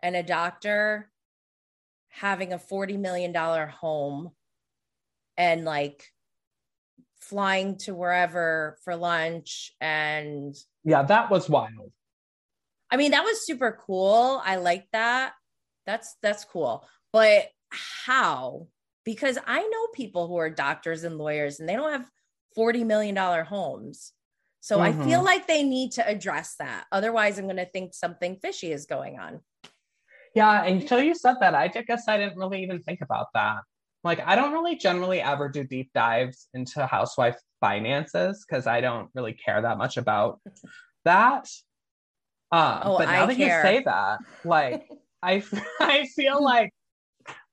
and 0.03 0.17
a 0.17 0.23
doctor 0.23 1.11
having 2.09 2.53
a 2.53 2.59
$40 2.59 2.99
million 2.99 3.35
home 3.35 4.31
and 5.37 5.65
like 5.65 6.05
flying 7.21 7.77
to 7.79 7.95
wherever 7.95 8.77
for 8.85 8.95
lunch 8.95 9.73
and 9.81 10.55
yeah 10.85 11.03
that 11.03 11.31
was 11.31 11.49
wild 11.49 11.91
I 12.95 12.97
mean, 12.97 13.11
that 13.11 13.25
was 13.25 13.45
super 13.45 13.77
cool. 13.85 14.41
I 14.45 14.55
like 14.55 14.87
that. 14.93 15.33
That's 15.85 16.17
that's 16.23 16.45
cool. 16.45 16.87
But 17.13 17.49
how? 17.71 18.69
Because 19.05 19.39
I 19.47 19.61
know 19.61 19.87
people 19.95 20.29
who 20.29 20.37
are 20.37 20.51
doctors 20.51 21.05
and 21.05 21.19
lawyers 21.19 21.61
and 21.61 21.69
they 21.69 21.75
don't 21.75 21.93
have 21.93 22.09
40 22.55 22.85
million 22.85 23.15
dollar 23.15 23.45
homes. 23.45 24.13
So 24.61 24.79
mm-hmm. 24.79 25.01
I 25.01 25.05
feel 25.05 25.19
mm-hmm. 25.19 25.27
like 25.27 25.47
they 25.47 25.63
need 25.63 25.93
to 25.93 26.09
address 26.09 26.55
that. 26.59 26.85
Otherwise, 26.91 27.39
I'm 27.39 27.45
going 27.45 27.57
to 27.57 27.67
think 27.67 27.93
something 27.95 28.37
fishy 28.37 28.73
is 28.73 28.87
going 28.87 29.19
on. 29.19 29.41
Yeah, 30.35 30.65
until 30.65 31.01
you 31.01 31.15
said 31.15 31.37
that, 31.41 31.55
I 31.55 31.69
guess 31.69 32.09
I 32.09 32.17
didn't 32.17 32.37
really 32.37 32.63
even 32.63 32.83
think 32.83 33.01
about 33.03 33.27
that. 33.35 33.59
Like, 34.03 34.21
I 34.27 34.37
don't 34.37 34.53
really 34.53 34.77
generally 34.77 35.21
ever 35.21 35.49
do 35.49 35.65
deep 35.65 35.91
dives 35.95 36.49
into 36.55 36.87
housewife 36.87 37.37
finances 37.61 38.45
because 38.47 38.67
I 38.67 38.81
don't 38.81 39.09
really 39.15 39.33
care 39.33 39.63
that 39.63 39.79
much 39.79 39.97
about 39.97 40.41
that. 41.05 41.49
Um, 42.53 42.81
oh, 42.85 42.99
but 42.99 43.07
now 43.07 43.25
I 43.25 43.27
that 43.27 43.37
care. 43.37 43.59
you 43.59 43.63
say 43.63 43.83
that, 43.85 44.19
like, 44.45 44.89
I 45.23 45.43
I 45.81 46.07
feel 46.07 46.43
like 46.53 46.73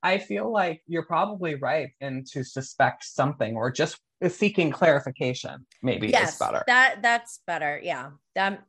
I 0.02 0.18
feel 0.18 0.50
like 0.50 0.82
you're 0.86 1.04
probably 1.04 1.54
right 1.54 1.90
and 2.00 2.26
to 2.28 2.42
suspect 2.42 3.04
something 3.04 3.56
or 3.56 3.70
just 3.70 3.98
seeking 4.28 4.70
clarification. 4.70 5.66
Maybe 5.82 6.08
yes, 6.08 6.34
is 6.34 6.38
better. 6.38 6.64
That 6.66 7.02
that's 7.02 7.40
better. 7.46 7.80
Yeah, 7.82 8.10
that 8.34 8.64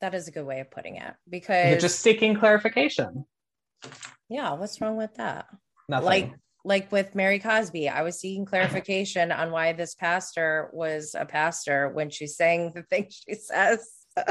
that 0.00 0.14
is 0.14 0.28
a 0.28 0.30
good 0.30 0.46
way 0.46 0.60
of 0.60 0.70
putting 0.70 0.96
it 0.96 1.14
because 1.28 1.70
you're 1.70 1.78
just 1.78 2.00
seeking 2.00 2.34
clarification. 2.34 3.24
Yeah, 4.28 4.52
what's 4.54 4.80
wrong 4.80 4.96
with 4.96 5.14
that? 5.16 5.46
Nothing. 5.88 6.06
Like 6.06 6.32
like 6.64 6.92
with 6.92 7.14
Mary 7.14 7.38
Cosby, 7.38 7.88
I 7.88 8.02
was 8.02 8.18
seeking 8.20 8.44
clarification 8.44 9.32
on 9.32 9.50
why 9.50 9.72
this 9.72 9.94
pastor 9.94 10.70
was 10.72 11.14
a 11.18 11.24
pastor 11.24 11.90
when 11.90 12.10
she's 12.10 12.36
saying 12.36 12.72
the 12.74 12.82
things 12.82 13.22
she 13.28 13.34
says. 13.34 13.86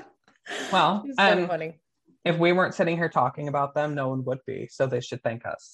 well, 0.72 1.04
so 1.18 1.24
um, 1.24 1.48
funny. 1.48 1.80
If 2.26 2.38
we 2.38 2.54
weren't 2.54 2.76
sitting 2.76 2.98
here 2.98 3.10
talking 3.10 3.48
about 3.48 3.74
them, 3.74 3.96
no 3.96 4.10
one 4.10 4.24
would 4.26 4.40
be. 4.46 4.68
So 4.72 4.88
they 4.88 5.00
should 5.00 5.24
thank 5.24 5.46
us. 5.46 5.72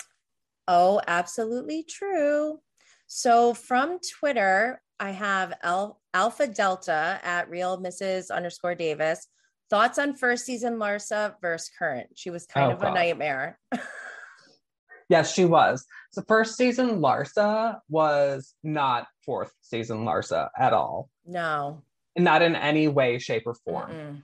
Oh, 0.68 1.02
absolutely 1.08 1.84
true. 1.84 2.60
So 3.08 3.54
from 3.54 4.00
Twitter, 4.20 4.82
I 5.00 5.12
have 5.12 5.54
Al- 5.62 6.00
Alpha 6.14 6.48
Delta 6.48 7.20
at 7.24 7.50
real 7.50 7.78
Mrs. 7.78 8.32
underscore 8.32 8.76
Davis. 8.76 9.28
Thoughts 9.70 10.00
on 10.00 10.14
first 10.14 10.46
season 10.46 10.78
Larsa 10.78 11.36
versus 11.42 11.70
current? 11.78 12.10
She 12.16 12.30
was 12.30 12.46
kind 12.46 12.72
oh, 12.72 12.76
of 12.76 12.82
God. 12.82 12.92
a 12.92 12.94
nightmare. 12.94 13.60
yes, 15.10 15.34
she 15.34 15.46
was. 15.46 15.86
So 16.12 16.24
first 16.28 16.56
season 16.56 17.00
Larsa 17.00 17.80
was 17.90 18.54
not 18.64 19.08
fourth 19.26 19.52
season 19.62 20.06
Larsa 20.06 20.50
at 20.58 20.74
all. 20.74 21.10
No. 21.26 21.84
Not 22.18 22.42
in 22.42 22.56
any 22.56 22.88
way, 22.88 23.20
shape, 23.20 23.44
or 23.46 23.56
form. 23.66 23.92
Mm-mm. 23.92 24.22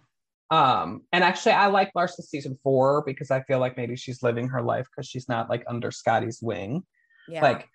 Um, 0.51 1.03
and 1.13 1.23
actually 1.23 1.53
I 1.53 1.67
like 1.67 1.91
Larsa 1.95 2.21
season 2.23 2.59
four 2.61 3.03
because 3.05 3.31
I 3.31 3.41
feel 3.43 3.59
like 3.59 3.77
maybe 3.77 3.95
she's 3.95 4.21
living 4.21 4.49
her 4.49 4.61
life 4.61 4.85
because 4.85 5.09
she's 5.09 5.29
not 5.29 5.49
like 5.49 5.63
under 5.67 5.91
Scotty's 5.91 6.39
wing. 6.41 6.83
Yeah. 7.27 7.41
Like 7.41 7.69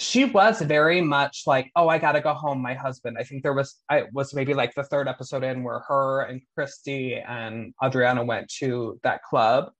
she 0.00 0.24
was 0.24 0.62
very 0.62 1.02
much 1.02 1.42
like, 1.46 1.70
oh, 1.76 1.88
I 1.88 1.98
gotta 1.98 2.22
go 2.22 2.32
home, 2.32 2.62
my 2.62 2.72
husband. 2.72 3.18
I 3.20 3.24
think 3.24 3.42
there 3.42 3.52
was 3.52 3.76
I 3.90 4.04
was 4.12 4.32
maybe 4.32 4.54
like 4.54 4.74
the 4.74 4.84
third 4.84 5.06
episode 5.06 5.44
in 5.44 5.62
where 5.62 5.80
her 5.80 6.22
and 6.22 6.40
Christie 6.54 7.16
and 7.16 7.74
Adriana 7.84 8.24
went 8.24 8.48
to 8.58 8.98
that 9.02 9.22
club 9.22 9.70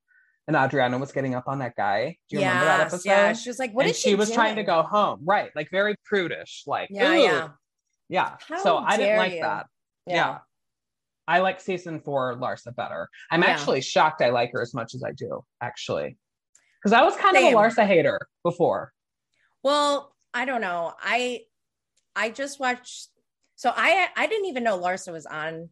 and 0.46 0.56
Adriana 0.56 0.98
was 0.98 1.12
getting 1.12 1.34
up 1.34 1.44
on 1.46 1.60
that 1.60 1.76
guy. 1.76 2.16
Do 2.28 2.36
you 2.36 2.40
yes, 2.40 2.48
remember 2.50 2.64
that 2.66 2.80
episode? 2.80 3.08
Yeah, 3.08 3.32
she 3.32 3.48
was 3.48 3.58
like, 3.58 3.72
"What 3.72 3.86
and 3.86 3.90
is 3.90 3.98
she?" 3.98 4.10
She 4.10 4.14
was 4.16 4.28
doing? 4.28 4.36
trying 4.36 4.56
to 4.56 4.64
go 4.64 4.82
home, 4.82 5.20
right? 5.24 5.50
Like 5.54 5.70
very 5.70 5.96
prudish, 6.04 6.64
like 6.66 6.88
yeah, 6.90 7.12
Ooh. 7.12 7.22
yeah, 7.22 7.48
yeah. 8.08 8.36
How 8.48 8.62
so 8.62 8.76
I 8.76 8.96
didn't 8.96 9.16
like 9.18 9.32
you? 9.34 9.40
that. 9.40 9.66
Yeah. 10.06 10.14
yeah. 10.14 10.38
I 11.28 11.38
like 11.38 11.60
season 11.60 12.00
four 12.00 12.34
Larsa 12.36 12.74
better. 12.74 13.08
I'm 13.30 13.42
yeah. 13.42 13.50
actually 13.50 13.80
shocked 13.80 14.22
I 14.22 14.30
like 14.30 14.52
her 14.52 14.62
as 14.62 14.74
much 14.74 14.94
as 14.94 15.04
I 15.04 15.12
do, 15.12 15.44
actually, 15.60 16.16
because 16.80 16.92
I 16.92 17.04
was 17.04 17.16
kind 17.16 17.36
Same. 17.36 17.48
of 17.48 17.52
a 17.52 17.56
Larsa 17.56 17.86
hater 17.86 18.18
before. 18.42 18.92
Well, 19.62 20.14
I 20.34 20.44
don't 20.44 20.60
know. 20.60 20.94
I 21.00 21.42
I 22.16 22.30
just 22.30 22.58
watched. 22.58 23.08
So 23.56 23.72
I 23.74 24.08
I 24.16 24.26
didn't 24.26 24.46
even 24.46 24.64
know 24.64 24.78
Larsa 24.78 25.12
was 25.12 25.26
on 25.26 25.68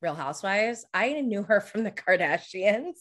Real 0.00 0.14
Housewives. 0.14 0.86
I 0.94 1.20
knew 1.20 1.42
her 1.42 1.60
from 1.60 1.84
the 1.84 1.90
Kardashians. 1.90 2.94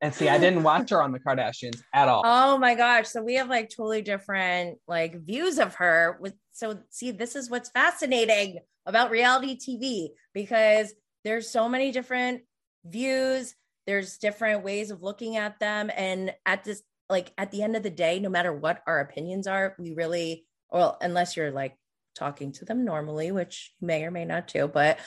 And 0.00 0.14
see, 0.14 0.28
I 0.28 0.38
didn't 0.38 0.62
watch 0.64 0.90
her 0.90 1.02
on 1.02 1.12
the 1.12 1.18
Kardashians 1.18 1.80
at 1.92 2.08
all. 2.08 2.22
Oh 2.24 2.58
my 2.58 2.74
gosh. 2.74 3.08
So 3.08 3.22
we 3.22 3.34
have 3.34 3.48
like 3.48 3.68
totally 3.68 4.02
different 4.02 4.78
like 4.86 5.20
views 5.24 5.58
of 5.58 5.74
her. 5.76 6.18
With 6.20 6.34
so 6.52 6.78
see, 6.90 7.10
this 7.10 7.34
is 7.34 7.50
what's 7.50 7.70
fascinating 7.70 8.58
about 8.86 9.10
reality 9.10 9.56
TV 9.56 10.10
because 10.32 10.92
there's 11.28 11.50
so 11.50 11.68
many 11.68 11.92
different 11.92 12.40
views, 12.86 13.54
there's 13.86 14.16
different 14.16 14.64
ways 14.64 14.90
of 14.90 15.02
looking 15.02 15.36
at 15.36 15.60
them. 15.60 15.90
And 15.94 16.32
at 16.46 16.64
this, 16.64 16.82
like 17.10 17.34
at 17.36 17.50
the 17.50 17.62
end 17.62 17.76
of 17.76 17.82
the 17.82 17.90
day, 17.90 18.18
no 18.18 18.30
matter 18.30 18.50
what 18.50 18.82
our 18.86 19.00
opinions 19.00 19.46
are, 19.46 19.76
we 19.78 19.92
really 19.92 20.46
well, 20.72 20.96
unless 21.02 21.36
you're 21.36 21.50
like 21.50 21.76
talking 22.14 22.52
to 22.52 22.64
them 22.64 22.82
normally, 22.82 23.30
which 23.30 23.74
you 23.78 23.86
may 23.86 24.04
or 24.04 24.10
may 24.10 24.24
not 24.24 24.48
do, 24.48 24.68
but 24.68 24.98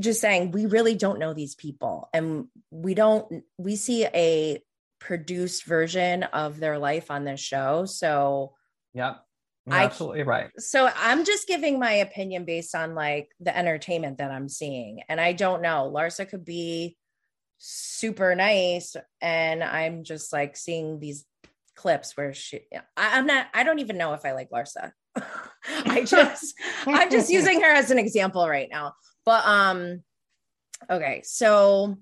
just 0.00 0.22
saying 0.22 0.50
we 0.50 0.64
really 0.64 0.94
don't 0.94 1.18
know 1.18 1.34
these 1.34 1.54
people. 1.54 2.08
And 2.14 2.46
we 2.70 2.94
don't 2.94 3.44
we 3.58 3.76
see 3.76 4.06
a 4.06 4.62
produced 4.98 5.66
version 5.66 6.22
of 6.22 6.58
their 6.58 6.78
life 6.78 7.10
on 7.10 7.24
this 7.24 7.40
show. 7.40 7.84
So 7.84 8.54
yep 8.94 9.22
you're 9.66 9.76
I, 9.76 9.84
absolutely 9.84 10.22
right 10.22 10.50
so 10.58 10.90
i'm 10.96 11.24
just 11.24 11.46
giving 11.46 11.78
my 11.78 11.92
opinion 11.92 12.44
based 12.44 12.74
on 12.74 12.94
like 12.94 13.28
the 13.40 13.56
entertainment 13.56 14.18
that 14.18 14.30
i'm 14.30 14.48
seeing 14.48 15.00
and 15.08 15.20
i 15.20 15.32
don't 15.32 15.62
know 15.62 15.92
larsa 15.94 16.28
could 16.28 16.44
be 16.44 16.96
super 17.58 18.34
nice 18.34 18.96
and 19.20 19.62
i'm 19.62 20.02
just 20.02 20.32
like 20.32 20.56
seeing 20.56 20.98
these 20.98 21.24
clips 21.74 22.16
where 22.16 22.32
she 22.32 22.60
I, 22.96 23.18
am 23.18 23.26
not 23.26 23.46
I 23.54 23.62
don't 23.64 23.78
even 23.78 23.98
know 23.98 24.14
if 24.14 24.24
I 24.24 24.32
like 24.32 24.50
Larsa. 24.50 24.92
I 25.84 26.04
just 26.04 26.54
I'm 26.86 27.10
just 27.10 27.30
using 27.30 27.60
her 27.60 27.72
as 27.72 27.90
an 27.90 27.98
example 27.98 28.48
right 28.48 28.68
now. 28.70 28.94
But 29.24 29.44
um 29.46 30.02
okay, 30.90 31.22
so 31.24 31.98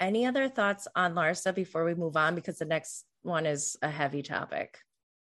any 0.00 0.26
other 0.26 0.48
thoughts 0.48 0.86
on 0.94 1.14
Larsa 1.14 1.54
before 1.54 1.84
we 1.84 1.94
move 1.94 2.16
on 2.16 2.34
because 2.34 2.58
the 2.58 2.64
next 2.64 3.04
one 3.22 3.46
is 3.46 3.76
a 3.82 3.90
heavy 3.90 4.22
topic. 4.22 4.78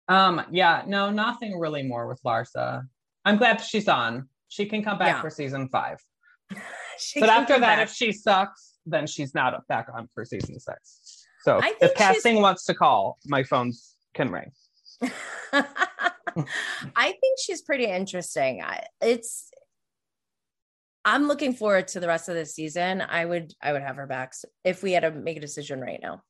Um 0.07 0.43
yeah, 0.51 0.83
no, 0.85 1.09
nothing 1.09 1.59
really 1.59 1.83
more 1.83 2.07
with 2.07 2.21
Larsa. 2.23 2.87
I'm 3.23 3.37
glad 3.37 3.57
she's 3.61 3.87
on. 3.87 4.29
She 4.47 4.65
can 4.65 4.83
come 4.83 4.99
back 4.99 5.15
yeah. 5.15 5.21
for 5.21 5.29
season 5.29 5.67
5. 5.69 5.99
but 7.19 7.29
after 7.29 7.53
that 7.53 7.59
back. 7.59 7.79
if 7.79 7.91
she 7.91 8.11
sucks, 8.11 8.75
then 8.85 9.07
she's 9.07 9.33
not 9.33 9.67
back 9.67 9.87
on 9.93 10.07
for 10.13 10.23
season 10.23 10.59
6. 10.59 11.25
So 11.41 11.59
if 11.81 11.95
casting 11.95 12.41
wants 12.41 12.65
to 12.65 12.73
call, 12.73 13.17
my 13.25 13.43
phones 13.43 13.95
can 14.13 14.31
ring. 14.31 14.51
I 15.53 17.11
think 17.11 17.39
she's 17.39 17.61
pretty 17.61 17.85
interesting. 17.85 18.63
It's 19.01 19.49
I'm 21.03 21.27
looking 21.27 21.53
forward 21.53 21.87
to 21.89 21.99
the 21.99 22.07
rest 22.07 22.29
of 22.29 22.35
the 22.35 22.45
season. 22.45 23.01
I 23.01 23.25
would 23.25 23.53
I 23.61 23.73
would 23.73 23.83
have 23.83 23.97
her 23.97 24.07
back 24.07 24.33
if 24.63 24.81
we 24.81 24.93
had 24.93 25.01
to 25.01 25.11
make 25.11 25.37
a 25.37 25.41
decision 25.41 25.79
right 25.79 25.99
now. 26.01 26.23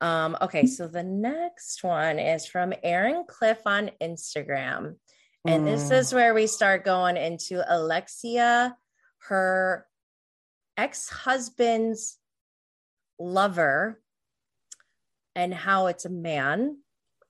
Um, 0.00 0.36
okay, 0.40 0.66
so 0.66 0.88
the 0.88 1.02
next 1.02 1.84
one 1.84 2.18
is 2.18 2.46
from 2.46 2.72
Aaron 2.82 3.24
Cliff 3.28 3.58
on 3.66 3.90
Instagram. 4.00 4.96
And 5.46 5.62
mm. 5.62 5.66
this 5.66 5.90
is 5.90 6.14
where 6.14 6.34
we 6.34 6.46
start 6.46 6.84
going 6.84 7.16
into 7.16 7.62
Alexia, 7.66 8.76
her 9.28 9.86
ex-husband's 10.76 12.18
lover, 13.18 14.00
and 15.34 15.52
how 15.52 15.86
it's 15.86 16.06
a 16.06 16.10
man. 16.10 16.78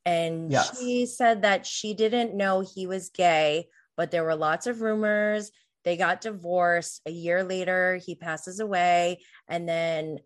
And 0.04 0.50
yes. 0.50 0.78
she 0.78 1.06
said 1.06 1.42
that 1.42 1.66
she 1.66 1.94
didn't 1.94 2.34
know 2.34 2.60
he 2.60 2.86
was 2.86 3.10
gay, 3.10 3.68
but 3.96 4.10
there 4.10 4.24
were 4.24 4.36
lots 4.36 4.66
of 4.66 4.80
rumors. 4.80 5.50
They 5.84 5.96
got 5.96 6.20
divorced. 6.20 7.02
A 7.06 7.10
year 7.10 7.42
later, 7.42 7.96
he 7.96 8.14
passes 8.14 8.60
away. 8.60 9.22
And 9.48 9.68
then 9.68 10.18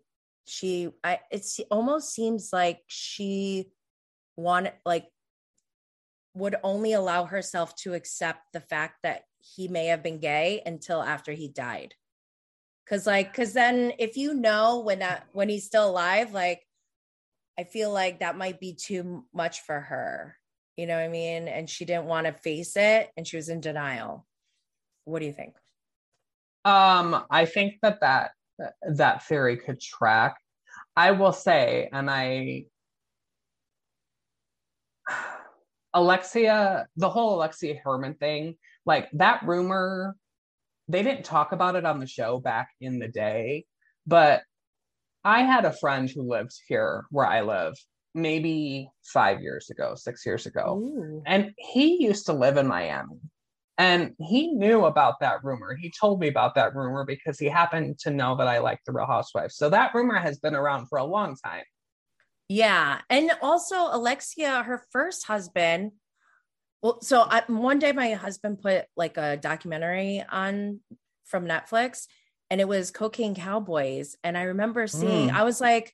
she, 0.45 0.91
I, 1.03 1.19
it 1.31 1.45
almost 1.71 2.13
seems 2.13 2.49
like 2.53 2.81
she 2.87 3.71
wanted, 4.35 4.73
like, 4.85 5.05
would 6.35 6.55
only 6.63 6.93
allow 6.93 7.25
herself 7.25 7.75
to 7.77 7.93
accept 7.93 8.41
the 8.53 8.59
fact 8.59 8.97
that 9.03 9.23
he 9.39 9.67
may 9.67 9.87
have 9.87 10.03
been 10.03 10.19
gay 10.19 10.61
until 10.65 11.01
after 11.01 11.31
he 11.31 11.47
died. 11.47 11.93
Cause 12.87 13.07
like, 13.07 13.33
cause 13.33 13.53
then 13.53 13.93
if 13.97 14.15
you 14.15 14.35
know 14.35 14.81
when 14.81 14.99
that 14.99 15.25
when 15.33 15.49
he's 15.49 15.65
still 15.65 15.89
alive, 15.89 16.33
like 16.33 16.61
I 17.57 17.63
feel 17.63 17.91
like 17.91 18.19
that 18.19 18.37
might 18.37 18.59
be 18.59 18.73
too 18.75 19.25
much 19.33 19.61
for 19.61 19.79
her. 19.79 20.37
You 20.77 20.85
know 20.85 20.95
what 20.95 21.05
I 21.05 21.07
mean? 21.07 21.47
And 21.47 21.69
she 21.69 21.85
didn't 21.85 22.05
want 22.05 22.27
to 22.27 22.33
face 22.33 22.75
it 22.75 23.09
and 23.15 23.25
she 23.25 23.37
was 23.37 23.49
in 23.49 23.61
denial. 23.61 24.27
What 25.05 25.19
do 25.19 25.25
you 25.25 25.33
think? 25.33 25.55
Um, 26.65 27.23
I 27.29 27.45
think 27.45 27.75
that 27.81 28.01
that 28.01 28.31
that 28.93 29.25
theory 29.25 29.57
could 29.57 29.79
track. 29.79 30.37
I 30.95 31.11
will 31.11 31.33
say, 31.33 31.89
and 31.91 32.09
I 32.09 32.65
Alexia, 35.93 36.87
the 36.97 37.09
whole 37.09 37.35
Alexia 37.35 37.79
Herman 37.83 38.15
thing, 38.15 38.57
like 38.85 39.09
that 39.13 39.41
rumor, 39.45 40.15
they 40.87 41.03
didn't 41.03 41.23
talk 41.25 41.53
about 41.53 41.75
it 41.75 41.85
on 41.85 41.99
the 41.99 42.07
show 42.07 42.39
back 42.39 42.69
in 42.81 42.99
the 42.99 43.07
day, 43.07 43.65
but 44.05 44.41
I 45.23 45.41
had 45.41 45.65
a 45.65 45.73
friend 45.73 46.09
who 46.09 46.29
lived 46.29 46.51
here 46.67 47.05
where 47.09 47.25
I 47.25 47.41
live 47.41 47.73
maybe 48.13 48.89
five 49.03 49.41
years 49.41 49.69
ago, 49.69 49.95
six 49.95 50.25
years 50.25 50.45
ago. 50.45 50.77
Ooh. 50.77 51.23
And 51.25 51.51
he 51.57 52.03
used 52.03 52.27
to 52.27 52.33
live 52.33 52.57
in 52.57 52.67
Miami. 52.67 53.19
And 53.77 54.13
he 54.19 54.53
knew 54.53 54.85
about 54.85 55.19
that 55.19 55.43
rumor. 55.43 55.75
He 55.75 55.91
told 55.91 56.21
me 56.21 56.29
about 56.29 56.55
that 56.55 56.75
rumor 56.75 57.03
because 57.03 57.37
he 57.37 57.47
happened 57.47 57.99
to 57.99 58.09
know 58.09 58.35
that 58.37 58.47
I 58.47 58.59
like 58.59 58.79
the 58.85 58.93
Real 58.93 59.05
Housewives. 59.05 59.57
So 59.57 59.69
that 59.69 59.93
rumor 59.93 60.17
has 60.17 60.39
been 60.39 60.55
around 60.55 60.87
for 60.87 60.97
a 60.97 61.03
long 61.03 61.35
time. 61.35 61.63
Yeah. 62.47 63.01
And 63.09 63.31
also, 63.41 63.75
Alexia, 63.75 64.63
her 64.63 64.83
first 64.91 65.25
husband, 65.25 65.91
well, 66.81 67.01
so 67.01 67.21
I, 67.21 67.43
one 67.47 67.79
day 67.79 67.91
my 67.91 68.13
husband 68.13 68.61
put 68.61 68.85
like 68.95 69.17
a 69.17 69.35
documentary 69.35 70.23
on 70.29 70.79
from 71.25 71.45
Netflix 71.45 72.05
and 72.49 72.61
it 72.61 72.67
was 72.67 72.91
Cocaine 72.91 73.35
Cowboys. 73.35 74.15
And 74.23 74.37
I 74.37 74.43
remember 74.43 74.87
seeing, 74.87 75.29
mm. 75.29 75.33
I 75.33 75.43
was 75.43 75.59
like, 75.59 75.93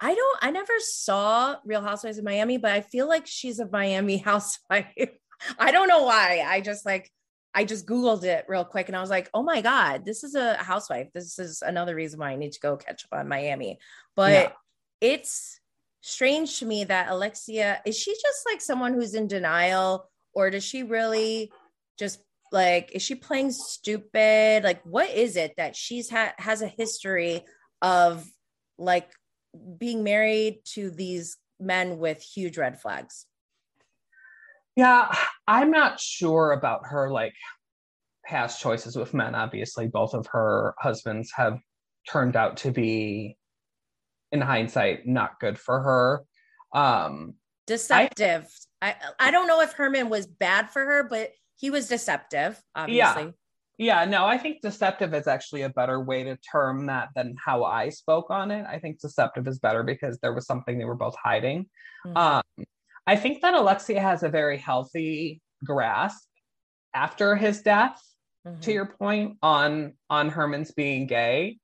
I 0.00 0.14
don't, 0.14 0.38
I 0.42 0.50
never 0.50 0.72
saw 0.80 1.56
Real 1.64 1.80
Housewives 1.80 2.18
of 2.18 2.24
Miami, 2.24 2.56
but 2.56 2.72
I 2.72 2.80
feel 2.80 3.08
like 3.08 3.26
she's 3.26 3.58
a 3.58 3.68
Miami 3.68 4.16
housewife. 4.18 5.10
I 5.58 5.70
don't 5.70 5.88
know 5.88 6.02
why. 6.02 6.44
I 6.46 6.60
just 6.60 6.84
like, 6.86 7.10
I 7.54 7.64
just 7.64 7.86
Googled 7.86 8.24
it 8.24 8.44
real 8.48 8.64
quick 8.64 8.88
and 8.88 8.96
I 8.96 9.00
was 9.00 9.10
like, 9.10 9.30
oh 9.34 9.42
my 9.42 9.60
God, 9.60 10.04
this 10.04 10.22
is 10.22 10.34
a 10.34 10.54
housewife. 10.56 11.08
This 11.12 11.38
is 11.38 11.62
another 11.62 11.94
reason 11.94 12.20
why 12.20 12.30
I 12.30 12.36
need 12.36 12.52
to 12.52 12.60
go 12.60 12.76
catch 12.76 13.04
up 13.04 13.18
on 13.18 13.28
Miami. 13.28 13.78
But 14.14 14.32
yeah. 14.32 14.52
it's 15.00 15.58
strange 16.00 16.58
to 16.58 16.66
me 16.66 16.84
that 16.84 17.10
Alexia, 17.10 17.80
is 17.84 17.98
she 17.98 18.12
just 18.12 18.46
like 18.46 18.60
someone 18.60 18.94
who's 18.94 19.14
in 19.14 19.26
denial 19.26 20.08
or 20.34 20.50
does 20.50 20.64
she 20.64 20.82
really 20.82 21.50
just 21.98 22.20
like, 22.52 22.92
is 22.92 23.02
she 23.02 23.14
playing 23.14 23.50
stupid? 23.50 24.64
Like, 24.64 24.82
what 24.84 25.10
is 25.10 25.36
it 25.36 25.54
that 25.56 25.74
she's 25.74 26.08
had 26.08 26.32
has 26.38 26.62
a 26.62 26.68
history 26.68 27.44
of 27.82 28.24
like 28.78 29.10
being 29.78 30.04
married 30.04 30.60
to 30.74 30.90
these 30.90 31.36
men 31.58 31.98
with 31.98 32.22
huge 32.22 32.56
red 32.56 32.80
flags? 32.80 33.26
Yeah, 34.78 35.12
I'm 35.48 35.72
not 35.72 35.98
sure 35.98 36.52
about 36.52 36.86
her 36.86 37.10
like 37.10 37.34
past 38.24 38.60
choices 38.60 38.94
with 38.94 39.12
men. 39.12 39.34
Obviously, 39.34 39.88
both 39.88 40.14
of 40.14 40.28
her 40.28 40.76
husbands 40.78 41.32
have 41.34 41.58
turned 42.08 42.36
out 42.36 42.58
to 42.58 42.70
be, 42.70 43.36
in 44.30 44.40
hindsight, 44.40 45.04
not 45.04 45.40
good 45.40 45.58
for 45.58 45.82
her. 45.82 46.24
Um, 46.72 47.34
deceptive. 47.66 48.46
I, 48.80 48.90
I, 48.90 48.94
I 49.18 49.30
don't 49.32 49.48
know 49.48 49.62
if 49.62 49.72
Herman 49.72 50.10
was 50.10 50.28
bad 50.28 50.70
for 50.70 50.84
her, 50.84 51.08
but 51.10 51.32
he 51.56 51.70
was 51.70 51.88
deceptive, 51.88 52.62
obviously. 52.76 53.24
Yeah. 53.24 53.30
Yeah, 53.80 54.04
no, 54.04 54.26
I 54.26 54.38
think 54.38 54.60
deceptive 54.60 55.12
is 55.12 55.26
actually 55.26 55.62
a 55.62 55.70
better 55.70 56.00
way 56.00 56.22
to 56.22 56.36
term 56.36 56.86
that 56.86 57.08
than 57.16 57.34
how 57.44 57.64
I 57.64 57.88
spoke 57.88 58.30
on 58.30 58.52
it. 58.52 58.64
I 58.64 58.78
think 58.78 59.00
deceptive 59.00 59.48
is 59.48 59.58
better 59.58 59.82
because 59.82 60.20
there 60.20 60.34
was 60.34 60.46
something 60.46 60.78
they 60.78 60.84
were 60.84 60.94
both 60.94 61.16
hiding. 61.20 61.66
Mm-hmm. 62.06 62.16
Um, 62.16 62.66
I 63.08 63.16
think 63.16 63.40
that 63.40 63.54
Alexia 63.54 64.02
has 64.02 64.22
a 64.22 64.28
very 64.28 64.58
healthy 64.58 65.40
grasp 65.64 66.28
after 66.92 67.36
his 67.36 67.62
death, 67.62 67.98
mm-hmm. 68.46 68.60
to 68.60 68.70
your 68.70 68.84
point 68.84 69.38
on 69.40 69.94
on 70.10 70.28
Herman's 70.28 70.72
being 70.72 71.06
gay. 71.06 71.56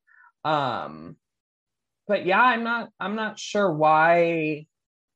Um, 0.42 1.16
but 2.08 2.24
yeah, 2.24 2.40
I'm 2.40 2.64
not 2.64 2.88
I'm 2.98 3.14
not 3.14 3.38
sure 3.38 3.70
why 3.70 4.64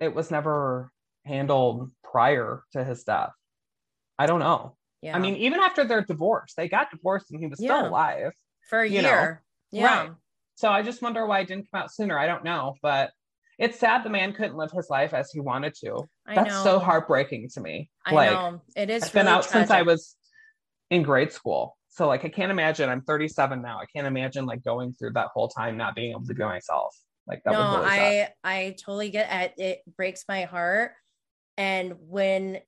it 0.00 0.14
was 0.14 0.30
never 0.30 0.92
handled 1.24 1.92
prior 2.04 2.62
to 2.72 2.84
his 2.84 3.04
death. 3.04 3.32
I 4.18 4.26
don't 4.26 4.40
know. 4.40 4.76
Yeah. 5.00 5.16
I 5.16 5.20
mean, 5.20 5.36
even 5.36 5.60
after 5.60 5.84
their 5.84 6.02
divorce, 6.02 6.52
they 6.58 6.68
got 6.68 6.90
divorced 6.90 7.30
and 7.30 7.40
he 7.40 7.46
was 7.46 7.58
yeah. 7.58 7.74
still 7.74 7.88
alive 7.88 8.32
for 8.68 8.80
a 8.80 8.88
year. 8.88 9.42
Know? 9.72 9.80
Yeah. 9.80 10.00
Right. 10.00 10.10
So 10.56 10.68
I 10.68 10.82
just 10.82 11.00
wonder 11.00 11.24
why 11.24 11.40
it 11.40 11.48
didn't 11.48 11.68
come 11.70 11.84
out 11.84 11.90
sooner. 11.90 12.18
I 12.18 12.26
don't 12.26 12.44
know, 12.44 12.74
but 12.82 13.12
it's 13.58 13.78
sad 13.78 14.04
the 14.04 14.10
man 14.10 14.32
couldn't 14.32 14.56
live 14.56 14.70
his 14.70 14.88
life 14.88 15.12
as 15.12 15.30
he 15.32 15.40
wanted 15.40 15.74
to. 15.84 16.08
I 16.26 16.36
That's 16.36 16.50
know. 16.50 16.64
so 16.64 16.78
heartbreaking 16.78 17.48
to 17.54 17.60
me. 17.60 17.90
I 18.06 18.14
like, 18.14 18.30
know. 18.30 18.62
It 18.76 18.88
is. 18.88 19.02
I've 19.02 19.14
really 19.14 19.24
been 19.24 19.28
out 19.28 19.42
tragic. 19.42 19.52
since 19.52 19.70
I 19.70 19.82
was 19.82 20.16
in 20.90 21.02
grade 21.02 21.32
school. 21.32 21.76
So 21.88 22.06
like 22.06 22.24
I 22.24 22.28
can't 22.28 22.52
imagine. 22.52 22.88
I'm 22.88 23.02
37 23.02 23.60
now. 23.60 23.78
I 23.80 23.86
can't 23.86 24.06
imagine 24.06 24.46
like 24.46 24.62
going 24.62 24.92
through 24.92 25.12
that 25.14 25.28
whole 25.34 25.48
time 25.48 25.76
not 25.76 25.96
being 25.96 26.12
able 26.12 26.24
to 26.24 26.34
be 26.34 26.44
myself. 26.44 26.96
Like 27.26 27.42
that 27.44 27.52
no, 27.52 27.78
really 27.78 27.90
I 27.90 28.28
I 28.44 28.76
totally 28.78 29.10
get 29.10 29.28
it. 29.58 29.62
It 29.62 29.96
breaks 29.96 30.24
my 30.28 30.44
heart. 30.44 30.92
And 31.56 31.94
when 31.98 32.60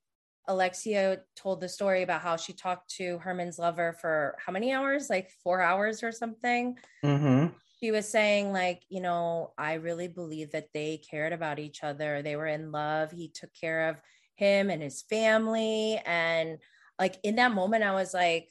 Alexia 0.49 1.20
told 1.36 1.61
the 1.61 1.68
story 1.68 2.03
about 2.03 2.22
how 2.22 2.36
she 2.36 2.53
talked 2.53 2.91
to 2.97 3.18
Herman's 3.18 3.59
lover 3.59 3.97
for 4.01 4.36
how 4.45 4.53
many 4.53 4.72
hours? 4.72 5.09
Like 5.09 5.30
four 5.45 5.61
hours 5.61 6.03
or 6.03 6.11
something. 6.11 6.76
Mm-hmm. 7.05 7.55
She 7.83 7.91
was 7.91 8.09
saying, 8.09 8.53
like, 8.53 8.83
you 8.89 9.01
know, 9.01 9.53
I 9.57 9.74
really 9.74 10.09
believe 10.09 10.53
that 10.53 10.68
they 10.74 10.99
cared 10.99 11.33
about 11.33 11.59
each 11.59 11.83
other. 11.83 12.20
They 12.20 12.37
were 12.37 12.47
in 12.47 12.72
love. 12.72 13.11
He 13.11 13.28
took 13.28 13.51
care 13.59 13.89
of 13.89 13.97
him 14.37 14.70
and 14.70 14.83
his 14.83 15.03
family. 15.03 16.01
And 16.05 16.59
like 16.99 17.18
in 17.22 17.37
that 17.37 17.53
moment, 17.53 17.85
I 17.85 17.93
was 17.93 18.12
like, 18.12 18.51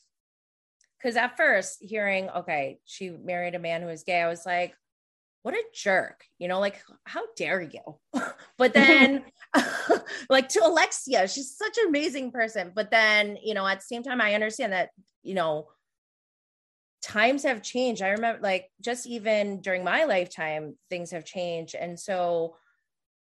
because 0.97 1.15
at 1.15 1.37
first, 1.37 1.77
hearing, 1.81 2.29
okay, 2.29 2.79
she 2.85 3.09
married 3.09 3.55
a 3.55 3.59
man 3.59 3.81
who 3.81 3.87
was 3.87 4.03
gay, 4.03 4.21
I 4.21 4.27
was 4.27 4.45
like, 4.45 4.75
what 5.43 5.53
a 5.53 5.63
jerk, 5.73 6.25
you 6.37 6.47
know, 6.47 6.59
like, 6.59 6.81
how 7.05 7.21
dare 7.37 7.61
you? 7.61 7.99
but 8.57 8.73
then, 8.73 9.23
like, 10.29 10.49
to 10.49 10.65
Alexia, 10.65 11.27
she's 11.27 11.55
such 11.55 11.77
an 11.77 11.87
amazing 11.87 12.31
person. 12.31 12.71
But 12.75 12.91
then, 12.91 13.37
you 13.43 13.53
know, 13.53 13.65
at 13.65 13.79
the 13.79 13.85
same 13.85 14.03
time, 14.03 14.21
I 14.21 14.33
understand 14.33 14.73
that, 14.73 14.89
you 15.23 15.35
know, 15.35 15.67
times 17.01 17.43
have 17.43 17.61
changed. 17.61 18.01
I 18.01 18.09
remember, 18.09 18.41
like, 18.41 18.69
just 18.81 19.07
even 19.07 19.61
during 19.61 19.83
my 19.83 20.05
lifetime, 20.05 20.77
things 20.89 21.11
have 21.11 21.25
changed. 21.25 21.75
And 21.75 21.99
so, 21.99 22.55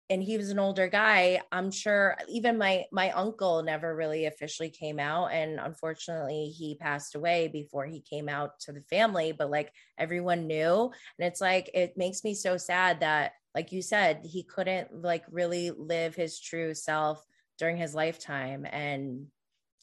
and 0.10 0.22
he 0.22 0.38
was 0.38 0.50
an 0.50 0.60
older 0.60 0.90
guy. 0.90 1.40
I'm 1.54 1.72
sure 1.72 2.18
even 2.28 2.58
my 2.58 2.84
my 2.92 3.12
uncle 3.12 3.64
never 3.64 3.96
really 3.96 4.26
officially 4.26 4.70
came 4.70 5.00
out. 5.00 5.28
And 5.28 5.58
unfortunately 5.58 6.48
he 6.48 6.76
passed 6.76 7.16
away 7.16 7.48
before 7.48 7.86
he 7.86 8.02
came 8.02 8.28
out 8.28 8.60
to 8.62 8.74
the 8.74 8.82
family 8.90 9.32
but 9.32 9.50
like 9.50 9.72
everyone 9.98 10.48
knew. 10.48 10.92
And 11.18 11.26
it's 11.26 11.40
like 11.40 11.72
it 11.74 11.96
makes 11.96 12.26
me 12.26 12.34
so 12.34 12.58
sad 12.58 13.00
that 13.00 13.32
like 13.56 13.72
you 13.72 13.82
said 13.82 14.20
he 14.26 14.44
couldn't 14.44 14.94
like 14.94 15.24
really 15.32 15.72
live 15.72 16.14
his 16.14 16.42
true 16.42 16.74
self 16.74 17.26
during 17.58 17.78
his 17.78 17.96
lifetime. 17.96 18.68
And 18.70 19.28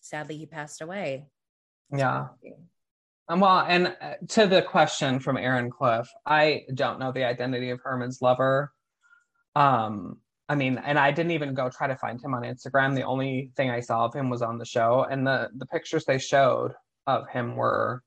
sadly 0.02 0.36
he 0.36 0.44
passed 0.44 0.82
away. 0.82 1.24
Yeah 1.90 2.26
well, 3.28 3.64
and 3.66 3.94
uh, 4.00 4.14
to 4.28 4.46
the 4.46 4.62
question 4.62 5.20
from 5.20 5.36
Aaron 5.36 5.70
Cliff, 5.70 6.08
I 6.24 6.64
don't 6.74 6.98
know 6.98 7.12
the 7.12 7.24
identity 7.24 7.70
of 7.70 7.80
Herman's 7.82 8.22
lover. 8.22 8.72
Um, 9.54 10.18
I 10.48 10.54
mean, 10.54 10.78
and 10.78 10.98
I 10.98 11.10
didn't 11.10 11.32
even 11.32 11.52
go 11.52 11.68
try 11.68 11.88
to 11.88 11.96
find 11.96 12.22
him 12.22 12.34
on 12.34 12.42
Instagram. 12.42 12.94
The 12.94 13.02
only 13.02 13.50
thing 13.54 13.70
I 13.70 13.80
saw 13.80 14.06
of 14.06 14.14
him 14.14 14.30
was 14.30 14.40
on 14.40 14.56
the 14.56 14.64
show, 14.64 15.06
and 15.10 15.26
the 15.26 15.50
the 15.56 15.66
pictures 15.66 16.04
they 16.04 16.18
showed 16.18 16.72
of 17.06 17.28
him 17.28 17.54
were 17.54 18.02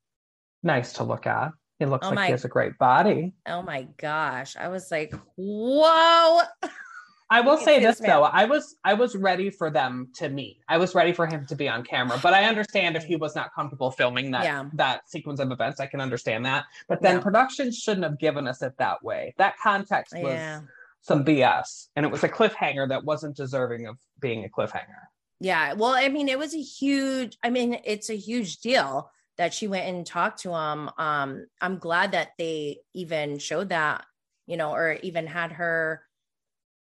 nice 0.63 0.93
to 0.93 1.03
look 1.03 1.27
at. 1.27 1.51
He 1.79 1.85
looks 1.85 2.05
oh 2.05 2.09
like 2.09 2.15
my, 2.15 2.25
he 2.27 2.31
has 2.31 2.45
a 2.45 2.47
great 2.47 2.77
body. 2.77 3.33
Oh 3.47 3.63
my 3.63 3.87
gosh. 3.97 4.55
I 4.55 4.67
was 4.67 4.91
like, 4.91 5.13
whoa. 5.35 6.41
I 7.31 7.41
will 7.41 7.57
say 7.57 7.79
this, 7.79 7.97
though, 7.97 8.23
I 8.23 8.45
was 8.45 8.75
I 8.83 8.93
was 8.93 9.15
ready 9.15 9.49
for 9.49 9.71
them 9.71 10.09
to 10.15 10.29
meet. 10.29 10.59
I 10.67 10.77
was 10.77 10.93
ready 10.93 11.13
for 11.13 11.25
him 11.25 11.45
to 11.47 11.55
be 11.55 11.67
on 11.67 11.83
camera, 11.83 12.19
but 12.21 12.33
I 12.33 12.43
understand 12.43 12.95
if 12.95 13.05
he 13.05 13.15
was 13.15 13.35
not 13.35 13.53
comfortable 13.55 13.89
filming 13.89 14.31
that 14.31 14.43
yeah. 14.43 14.65
that 14.73 15.09
sequence 15.09 15.39
of 15.39 15.51
events. 15.51 15.79
I 15.79 15.87
can 15.87 16.01
understand 16.01 16.45
that. 16.45 16.65
But 16.87 17.01
then 17.01 17.15
yeah. 17.15 17.23
production 17.23 17.71
shouldn't 17.71 18.03
have 18.03 18.19
given 18.19 18.47
us 18.47 18.61
it 18.61 18.73
that 18.77 19.03
way. 19.03 19.33
That 19.37 19.55
context 19.63 20.13
was 20.13 20.33
yeah 20.33 20.61
some 21.01 21.25
BS. 21.25 21.87
And 21.95 22.05
it 22.05 22.11
was 22.11 22.23
a 22.23 22.29
cliffhanger 22.29 22.87
that 22.89 23.03
wasn't 23.03 23.35
deserving 23.35 23.87
of 23.87 23.97
being 24.19 24.45
a 24.45 24.49
cliffhanger. 24.49 25.07
Yeah. 25.39 25.73
Well, 25.73 25.93
I 25.93 26.07
mean, 26.07 26.29
it 26.29 26.37
was 26.37 26.53
a 26.53 26.61
huge, 26.61 27.37
I 27.43 27.49
mean, 27.49 27.79
it's 27.83 28.09
a 28.09 28.15
huge 28.15 28.57
deal 28.57 29.09
that 29.37 29.53
she 29.53 29.67
went 29.67 29.87
and 29.87 30.05
talked 30.05 30.43
to 30.43 30.49
him. 30.49 30.89
Um, 30.97 31.47
I'm 31.59 31.79
glad 31.79 32.11
that 32.11 32.29
they 32.37 32.77
even 32.93 33.39
showed 33.39 33.69
that, 33.69 34.05
you 34.45 34.57
know, 34.57 34.73
or 34.73 34.99
even 35.01 35.25
had 35.25 35.53
her 35.53 36.03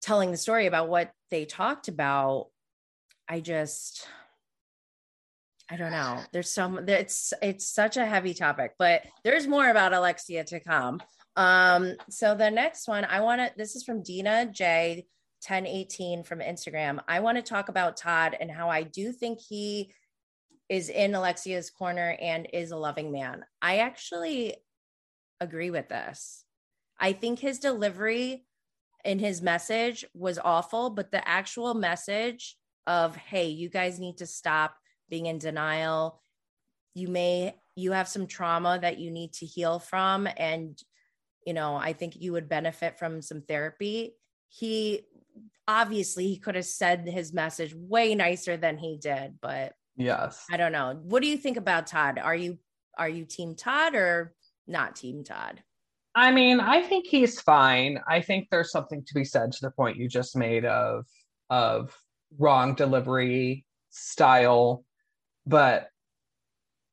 telling 0.03 0.31
the 0.31 0.37
story 0.37 0.67
about 0.67 0.89
what 0.89 1.11
they 1.31 1.45
talked 1.45 1.89
about. 1.89 2.49
I 3.29 3.41
just, 3.41 4.07
I 5.71 5.77
don't 5.77 5.93
know. 5.93 6.21
There's 6.33 6.51
some 6.51 6.89
it's 6.89 7.33
it's 7.43 7.69
such 7.69 7.97
a 7.97 8.07
heavy 8.07 8.35
topic, 8.35 8.73
but 8.79 9.03
there's 9.25 9.47
more 9.47 9.69
about 9.69 9.93
Alexia 9.93 10.45
to 10.45 10.61
come. 10.61 11.01
Um, 11.37 11.95
so 12.09 12.35
the 12.35 12.51
next 12.51 12.89
one 12.89 13.05
I 13.05 13.21
want 13.21 13.41
to 13.41 13.53
this 13.57 13.77
is 13.77 13.85
from 13.85 14.03
Dina 14.03 14.47
J 14.53 15.07
1018 15.47 16.25
from 16.25 16.41
Instagram. 16.41 17.01
I 17.07 17.21
want 17.21 17.37
to 17.37 17.43
talk 17.43 17.69
about 17.69 17.97
Todd 17.97 18.37
and 18.41 18.51
how 18.51 18.71
I 18.71 18.83
do 18.83 19.13
think 19.13 19.39
he 19.41 19.93
is 20.69 20.89
in 20.89 21.15
Alexia's 21.15 21.71
corner 21.71 22.17
and 22.21 22.49
is 22.53 22.71
a 22.71 22.77
loving 22.77 23.13
man. 23.13 23.45
I 23.63 23.79
actually 23.79 24.57
agree 25.41 25.71
with 25.71 25.89
this. 25.89 26.45
I 26.99 27.13
think 27.13 27.39
his 27.39 27.59
delivery 27.59 28.45
in 29.07 29.19
his 29.19 29.41
message 29.41 30.05
was 30.13 30.39
awful, 30.39 30.91
but 30.91 31.11
the 31.11 31.27
actual 31.27 31.75
message 31.75 32.57
of, 32.87 33.17
hey, 33.17 33.49
you 33.49 33.69
guys 33.69 33.99
need 33.99 34.19
to 34.19 34.27
stop 34.27 34.75
being 35.09 35.27
in 35.27 35.39
denial. 35.39 36.21
You 36.95 37.09
may, 37.09 37.55
you 37.75 37.93
have 37.93 38.09
some 38.09 38.27
trauma 38.27 38.79
that 38.83 38.99
you 38.99 39.11
need 39.11 39.33
to 39.35 39.47
heal 39.47 39.79
from. 39.79 40.29
And 40.37 40.79
you 41.47 41.55
know, 41.55 41.77
I 41.77 41.93
think 41.93 42.17
you 42.17 42.33
would 42.33 42.49
benefit 42.49 42.99
from 42.99 43.23
some 43.23 43.41
therapy. 43.41 44.17
He 44.49 45.03
obviously 45.69 46.27
he 46.27 46.39
could 46.39 46.57
have 46.57 46.67
said 46.67 47.09
his 47.09 47.33
message 47.33 47.75
way 47.75 48.15
nicer 48.15 48.57
than 48.57 48.77
he 48.77 48.99
did, 48.99 49.39
but 49.41 49.73
yes. 49.97 50.45
I 50.51 50.57
don't 50.57 50.73
know. 50.73 50.99
What 51.03 51.23
do 51.23 51.29
you 51.29 51.37
think 51.37 51.57
about 51.57 51.87
Todd? 51.87 52.19
Are 52.19 52.35
you 52.35 52.59
are 52.99 53.09
you 53.09 53.25
team 53.25 53.55
Todd 53.55 53.95
or 53.95 54.35
not 54.67 54.97
team 54.97 55.23
Todd? 55.23 55.63
I 56.17 56.31
mean, 56.31 56.61
I 56.61 56.81
think 56.81 57.07
he's 57.07 57.43
fine. 57.43 58.01
I 58.09 58.23
think 58.23 58.49
there's 58.51 58.73
something 58.73 59.05
to 59.05 59.15
be 59.15 59.23
said 59.23 59.53
to 59.53 59.59
the 59.61 59.71
point 59.71 59.99
you 59.99 60.09
just 60.09 60.35
made 60.35 60.65
of 60.65 61.05
of 61.51 61.95
wrong 62.39 62.75
delivery 62.75 63.67
style, 63.91 64.83
but 65.47 65.91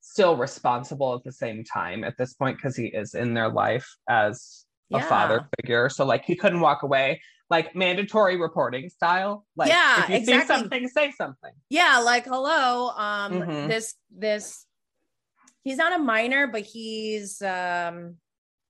still 0.02 0.36
responsible 0.36 1.16
at 1.16 1.24
the 1.24 1.32
same 1.32 1.64
time 1.64 2.04
at 2.04 2.18
this 2.18 2.34
point 2.34 2.58
because 2.58 2.76
he 2.76 2.88
is 2.88 3.16
in 3.16 3.34
their 3.34 3.48
life 3.48 3.88
as 4.10 4.66
a 4.92 5.02
father 5.02 5.48
figure. 5.56 5.88
So 5.88 6.06
like 6.06 6.26
he 6.26 6.36
couldn't 6.36 6.60
walk 6.60 6.84
away. 6.84 7.22
Like 7.50 7.76
mandatory 7.76 8.36
reporting 8.36 8.90
style. 8.90 9.46
Like 9.56 9.70
yeah, 9.70 10.04
if 10.04 10.10
you 10.10 10.16
exactly. 10.18 10.42
see 10.42 10.48
something, 10.48 10.88
say 10.90 11.12
something. 11.12 11.52
Yeah, 11.70 12.00
like 12.00 12.26
hello. 12.26 12.90
Um 12.90 13.34
mm-hmm. 13.34 13.68
this 13.70 13.96
this 14.12 14.66
he's 15.64 15.78
not 15.78 15.94
a 15.94 16.04
minor, 16.04 16.48
but 16.48 16.64
he's 16.64 17.42
um 17.42 18.18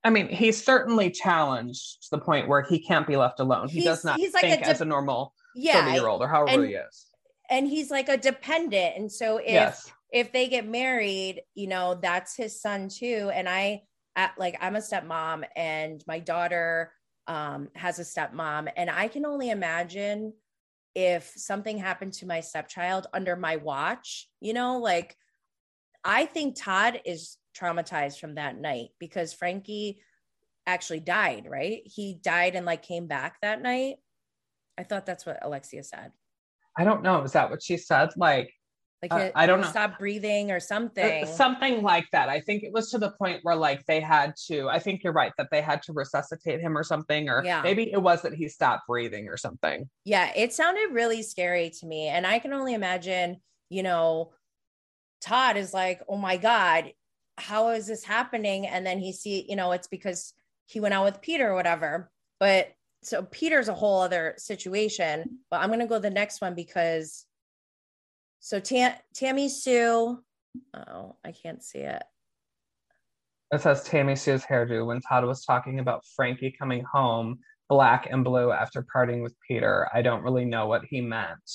I 0.03 0.09
mean, 0.09 0.27
he's 0.27 0.63
certainly 0.63 1.09
challenged 1.09 2.03
to 2.03 2.09
the 2.11 2.19
point 2.19 2.47
where 2.47 2.61
he 2.61 2.79
can't 2.79 3.07
be 3.07 3.15
left 3.15 3.39
alone. 3.39 3.69
He 3.69 3.83
does 3.83 4.03
not 4.03 4.19
he's 4.19 4.33
like 4.33 4.43
think 4.43 4.61
a 4.61 4.63
de- 4.65 4.69
as 4.69 4.81
a 4.81 4.85
normal 4.85 5.33
yeah, 5.55 5.85
30 5.85 5.91
year 5.93 6.07
old 6.07 6.21
or 6.21 6.27
however 6.27 6.61
and, 6.61 6.65
he 6.65 6.75
is. 6.75 7.05
And 7.49 7.67
he's 7.67 7.89
like 7.89 8.09
a 8.09 8.17
dependent. 8.17 8.97
And 8.97 9.11
so 9.11 9.37
if 9.37 9.47
yes. 9.47 9.91
if 10.11 10.31
they 10.33 10.47
get 10.47 10.67
married, 10.67 11.41
you 11.55 11.67
know, 11.67 11.97
that's 12.01 12.35
his 12.35 12.61
son 12.61 12.89
too. 12.89 13.31
And 13.33 13.47
I 13.47 13.83
at, 14.15 14.33
like 14.37 14.57
I'm 14.59 14.75
a 14.75 14.79
stepmom 14.79 15.45
and 15.55 16.03
my 16.05 16.19
daughter 16.19 16.91
um 17.27 17.69
has 17.75 17.99
a 17.99 18.03
stepmom. 18.03 18.69
And 18.75 18.89
I 18.89 19.07
can 19.07 19.25
only 19.25 19.49
imagine 19.49 20.33
if 20.95 21.31
something 21.35 21.77
happened 21.77 22.13
to 22.13 22.27
my 22.27 22.41
stepchild 22.41 23.07
under 23.13 23.35
my 23.35 23.55
watch, 23.55 24.27
you 24.41 24.53
know, 24.53 24.79
like 24.79 25.15
I 26.03 26.25
think 26.25 26.55
Todd 26.57 26.99
is 27.05 27.37
traumatized 27.57 28.19
from 28.19 28.35
that 28.35 28.59
night 28.59 28.89
because 28.99 29.33
Frankie 29.33 29.99
actually 30.65 30.99
died, 30.99 31.47
right? 31.49 31.81
He 31.85 32.19
died 32.21 32.55
and 32.55 32.65
like 32.65 32.83
came 32.83 33.07
back 33.07 33.37
that 33.41 33.61
night. 33.61 33.95
I 34.77 34.83
thought 34.83 35.05
that's 35.05 35.25
what 35.25 35.39
Alexia 35.41 35.83
said. 35.83 36.11
I 36.77 36.83
don't 36.83 37.03
know. 37.03 37.21
Is 37.21 37.33
that 37.33 37.49
what 37.49 37.61
she 37.61 37.77
said? 37.77 38.09
Like, 38.17 38.51
like 39.03 39.13
uh, 39.13 39.31
I 39.35 39.45
don't 39.45 39.61
know. 39.61 39.67
Stop 39.67 39.99
breathing 39.99 40.49
or 40.49 40.59
something. 40.59 41.25
Uh, 41.25 41.27
something 41.27 41.83
like 41.83 42.05
that. 42.13 42.29
I 42.29 42.39
think 42.39 42.63
it 42.63 42.71
was 42.71 42.89
to 42.91 42.97
the 42.97 43.11
point 43.11 43.41
where 43.43 43.55
like 43.55 43.85
they 43.85 43.99
had 43.99 44.33
to. 44.47 44.69
I 44.69 44.79
think 44.79 45.03
you're 45.03 45.13
right 45.13 45.33
that 45.37 45.49
they 45.51 45.61
had 45.61 45.83
to 45.83 45.93
resuscitate 45.93 46.61
him 46.61 46.77
or 46.77 46.83
something, 46.83 47.29
or 47.29 47.43
yeah. 47.45 47.61
maybe 47.61 47.91
it 47.91 48.01
was 48.01 48.21
that 48.21 48.33
he 48.33 48.47
stopped 48.47 48.87
breathing 48.87 49.27
or 49.27 49.37
something. 49.37 49.89
Yeah, 50.05 50.31
it 50.35 50.53
sounded 50.53 50.93
really 50.93 51.21
scary 51.21 51.69
to 51.81 51.85
me, 51.85 52.07
and 52.07 52.25
I 52.25 52.39
can 52.39 52.53
only 52.53 52.73
imagine. 52.73 53.37
You 53.69 53.83
know, 53.83 54.31
Todd 55.21 55.57
is 55.57 55.73
like, 55.73 56.01
"Oh 56.07 56.17
my 56.17 56.37
god, 56.37 56.93
how 57.37 57.69
is 57.69 57.87
this 57.87 58.03
happening? 58.03 58.67
And 58.67 58.85
then 58.85 58.99
he 58.99 59.11
see, 59.11 59.45
you 59.47 59.55
know, 59.55 59.71
it's 59.71 59.87
because 59.87 60.33
he 60.65 60.79
went 60.79 60.93
out 60.93 61.05
with 61.05 61.21
Peter 61.21 61.51
or 61.51 61.55
whatever. 61.55 62.11
But 62.39 62.69
so 63.01 63.23
Peter's 63.23 63.69
a 63.69 63.73
whole 63.73 64.01
other 64.01 64.35
situation. 64.37 65.39
But 65.49 65.61
I'm 65.61 65.69
gonna 65.69 65.87
go 65.87 65.99
the 65.99 66.09
next 66.09 66.41
one 66.41 66.55
because 66.55 67.25
so 68.39 68.59
Tam- 68.59 68.97
Tammy 69.13 69.49
Sue. 69.49 70.19
Oh, 70.73 71.15
I 71.25 71.31
can't 71.31 71.63
see 71.63 71.79
it. 71.79 72.03
It 73.51 73.61
says 73.61 73.83
Tammy 73.83 74.15
Sue's 74.15 74.43
hairdo 74.43 74.85
when 74.85 75.01
Todd 75.01 75.25
was 75.25 75.45
talking 75.45 75.79
about 75.79 76.05
Frankie 76.15 76.55
coming 76.57 76.83
home 76.91 77.39
black 77.69 78.07
and 78.09 78.23
blue 78.23 78.51
after 78.51 78.85
parting 78.91 79.21
with 79.21 79.35
Peter. 79.47 79.87
I 79.93 80.01
don't 80.01 80.23
really 80.23 80.45
know 80.45 80.67
what 80.67 80.83
he 80.85 81.01
meant. 81.01 81.49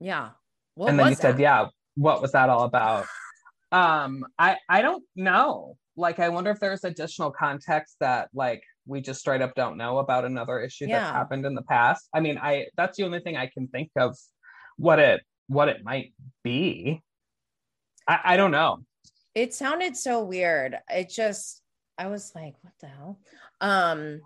Yeah. 0.00 0.30
What 0.74 0.90
and 0.90 0.98
then 0.98 1.08
he 1.08 1.14
said, 1.14 1.38
Yeah, 1.38 1.66
what 1.96 2.22
was 2.22 2.32
that 2.32 2.48
all 2.48 2.62
about? 2.62 3.06
um 3.72 4.24
i 4.38 4.56
i 4.68 4.82
don't 4.82 5.04
know. 5.16 5.76
Like 5.96 6.20
i 6.20 6.28
wonder 6.28 6.50
if 6.50 6.60
there's 6.60 6.84
additional 6.84 7.30
context 7.30 7.96
that 8.00 8.28
like 8.32 8.62
we 8.86 9.00
just 9.00 9.20
straight 9.20 9.42
up 9.42 9.54
don't 9.54 9.76
know 9.76 9.98
about 9.98 10.24
another 10.24 10.60
issue 10.60 10.86
yeah. 10.86 11.00
that's 11.00 11.12
happened 11.12 11.44
in 11.44 11.54
the 11.54 11.62
past. 11.62 12.08
I 12.14 12.20
mean 12.20 12.38
i 12.38 12.66
that's 12.76 12.96
the 12.96 13.04
only 13.04 13.20
thing 13.20 13.36
i 13.36 13.46
can 13.46 13.68
think 13.68 13.90
of 13.96 14.16
what 14.76 14.98
it 14.98 15.22
what 15.48 15.68
it 15.68 15.84
might 15.84 16.12
be. 16.44 17.02
I 18.06 18.20
i 18.24 18.36
don't 18.36 18.52
know. 18.52 18.78
It 19.34 19.54
sounded 19.54 19.96
so 19.96 20.22
weird. 20.22 20.76
It 20.88 21.10
just 21.10 21.62
i 21.98 22.06
was 22.06 22.32
like 22.34 22.54
what 22.62 22.74
the 22.80 22.86
hell? 22.86 23.18
Um 23.60 24.20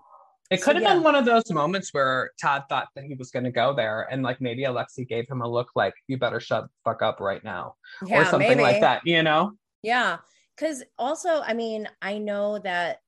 it 0.53 0.63
could 0.63 0.77
have 0.77 0.83
yeah. 0.83 0.95
been 0.95 1.03
one 1.03 1.15
of 1.15 1.25
those 1.25 1.51
moments 1.51 1.93
where 1.93 2.31
Todd 2.41 2.65
thought 2.69 2.89
that 2.95 3.05
he 3.05 3.15
was 3.15 3.31
going 3.31 3.45
to 3.45 3.51
go 3.51 3.75
there, 3.75 4.07
and 4.11 4.23
like 4.23 4.41
maybe 4.41 4.65
Alexi 4.65 5.09
gave 5.09 5.29
him 5.29 5.41
a 5.41 5.49
look 5.49 5.71
like, 5.75 5.95
"You 6.09 6.19
better 6.19 6.41
shut 6.41 6.65
the 6.65 6.71
fuck 6.85 7.01
up 7.01 7.21
right 7.21 7.43
now," 7.43 7.77
yeah, 8.07 8.21
or 8.21 8.25
something 8.27 8.49
maybe. 8.49 8.63
like 8.63 8.81
that. 8.81 9.01
You 9.07 9.23
know? 9.23 9.53
Yeah, 9.83 10.19
because 10.57 10.83
also, 10.99 11.41
I 11.41 11.55
mean, 11.55 11.89
I 12.03 12.19
know 12.19 12.59
that. 12.59 12.99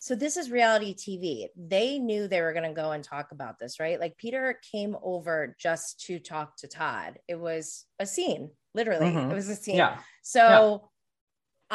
So 0.00 0.14
this 0.14 0.36
is 0.36 0.50
reality 0.50 0.94
TV. 0.94 1.48
They 1.56 1.98
knew 1.98 2.28
they 2.28 2.40
were 2.40 2.52
going 2.52 2.68
to 2.68 2.72
go 2.72 2.92
and 2.92 3.02
talk 3.02 3.32
about 3.32 3.58
this, 3.58 3.80
right? 3.80 3.98
Like 3.98 4.16
Peter 4.16 4.58
came 4.70 4.96
over 5.02 5.56
just 5.58 6.00
to 6.06 6.20
talk 6.20 6.56
to 6.58 6.68
Todd. 6.68 7.18
It 7.26 7.38
was 7.38 7.84
a 7.98 8.06
scene, 8.06 8.50
literally. 8.74 9.06
Mm-hmm. 9.06 9.32
It 9.32 9.34
was 9.34 9.48
a 9.48 9.56
scene. 9.56 9.76
Yeah. 9.76 9.98
So 10.22 10.40
yeah. 10.40 10.78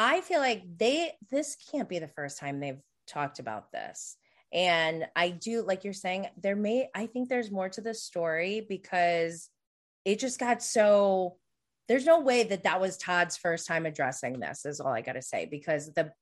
I 0.04 0.20
feel 0.22 0.40
like 0.40 0.62
they. 0.78 1.12
This 1.30 1.56
can't 1.70 1.88
be 1.88 1.98
the 1.98 2.08
first 2.08 2.38
time 2.38 2.60
they've 2.60 2.80
talked 3.06 3.38
about 3.38 3.70
this 3.70 4.16
and 4.54 5.06
I 5.16 5.30
do, 5.30 5.62
like 5.62 5.82
you're 5.82 5.92
saying, 5.92 6.28
there 6.40 6.54
may, 6.54 6.88
I 6.94 7.06
think 7.06 7.28
there's 7.28 7.50
more 7.50 7.68
to 7.70 7.80
the 7.80 7.92
story 7.92 8.64
because 8.68 9.50
it 10.04 10.20
just 10.20 10.38
got 10.38 10.62
so, 10.62 11.36
there's 11.88 12.06
no 12.06 12.20
way 12.20 12.44
that 12.44 12.62
that 12.62 12.80
was 12.80 12.96
Todd's 12.96 13.36
first 13.36 13.66
time 13.66 13.84
addressing 13.84 14.38
this, 14.38 14.64
is 14.64 14.80
all 14.80 14.92
I 14.92 15.00
got 15.00 15.14
to 15.14 15.22
say, 15.22 15.46
because 15.46 15.92
the 15.92 16.12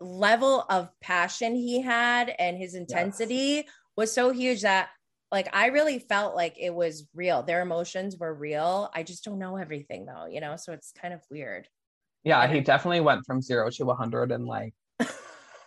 level 0.00 0.64
of 0.70 0.88
passion 1.02 1.54
he 1.54 1.82
had 1.82 2.34
and 2.38 2.56
his 2.56 2.74
intensity 2.74 3.34
yes. 3.34 3.64
was 3.94 4.10
so 4.10 4.30
huge 4.30 4.62
that 4.62 4.88
like 5.30 5.48
I 5.52 5.66
really 5.66 5.98
felt 5.98 6.34
like 6.34 6.56
it 6.58 6.74
was 6.74 7.06
real. 7.14 7.42
Their 7.42 7.60
emotions 7.60 8.16
were 8.18 8.34
real. 8.34 8.90
I 8.94 9.02
just 9.02 9.22
don't 9.22 9.38
know 9.38 9.56
everything 9.56 10.06
though, 10.06 10.26
you 10.26 10.40
know, 10.40 10.56
so 10.56 10.72
it's 10.72 10.92
kind 11.00 11.14
of 11.14 11.20
weird. 11.30 11.68
Yeah, 12.24 12.46
he 12.48 12.60
definitely 12.60 13.00
went 13.00 13.24
from 13.26 13.40
zero 13.40 13.70
to 13.70 13.84
100 13.84 14.32
in 14.32 14.46
like 14.46 14.74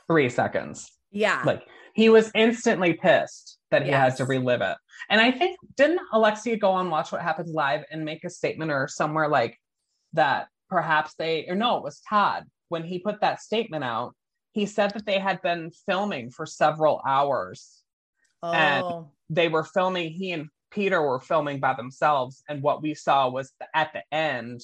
three 0.08 0.30
seconds. 0.30 0.92
Yeah. 1.14 1.42
Like 1.46 1.66
he 1.94 2.10
was 2.10 2.32
instantly 2.36 2.94
pissed 2.94 3.58
that 3.72 3.84
he 3.84 3.90
yes. 3.90 4.12
had 4.12 4.18
to 4.18 4.26
relive 4.26 4.62
it. 4.62 4.78
And 5.10 5.22
I 5.22 5.32
think 5.32 5.58
didn't 5.78 6.02
Alexia 6.12 6.58
go 6.58 6.72
on 6.72 6.90
Watch 6.90 7.12
What 7.12 7.22
Happens 7.22 7.54
Live 7.54 7.84
and 7.92 8.04
make 8.04 8.24
a 8.24 8.30
statement 8.30 8.72
or 8.72 8.88
somewhere 8.88 9.30
like 9.30 9.58
that 10.14 10.48
perhaps 10.70 11.14
they 11.16 11.46
or 11.48 11.56
no, 11.56 11.78
it 11.78 11.84
was 11.84 12.02
Todd 12.10 12.46
when 12.70 12.84
he 12.84 13.00
put 13.00 13.22
that 13.22 13.42
statement 13.42 13.84
out. 13.84 14.16
He 14.52 14.66
said 14.66 14.92
that 14.92 15.06
they 15.06 15.20
had 15.20 15.42
been 15.42 15.72
filming 15.88 16.30
for 16.30 16.46
several 16.46 17.02
hours. 17.06 17.82
Oh. 18.42 18.52
And 18.52 19.06
they 19.30 19.48
were 19.48 19.64
filming, 19.64 20.12
he 20.12 20.32
and 20.32 20.50
Peter 20.70 21.02
were 21.02 21.20
filming 21.20 21.60
by 21.60 21.74
themselves. 21.74 22.44
And 22.50 22.62
what 22.62 22.82
we 22.82 22.94
saw 22.94 23.30
was 23.30 23.52
at 23.74 23.94
the 23.94 24.04
end 24.12 24.62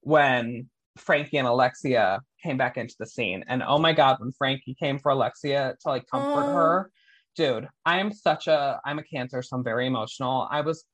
when 0.00 0.68
Frankie 0.96 1.38
and 1.38 1.48
Alexia 1.48 2.20
came 2.42 2.56
back 2.56 2.76
into 2.76 2.94
the 2.98 3.06
scene. 3.06 3.44
And 3.48 3.62
oh 3.62 3.78
my 3.78 3.92
God, 3.92 4.18
when 4.20 4.32
Frankie 4.32 4.74
came 4.78 4.98
for 4.98 5.12
Alexia 5.12 5.74
to 5.80 5.88
like 5.88 6.06
comfort 6.06 6.44
oh. 6.44 6.54
her, 6.54 6.90
dude, 7.36 7.68
I 7.86 7.98
am 7.98 8.12
such 8.12 8.46
a, 8.46 8.80
I'm 8.84 8.98
a 8.98 9.02
cancer, 9.02 9.42
so 9.42 9.56
I'm 9.56 9.64
very 9.64 9.86
emotional. 9.86 10.46
I 10.50 10.60
was 10.60 10.84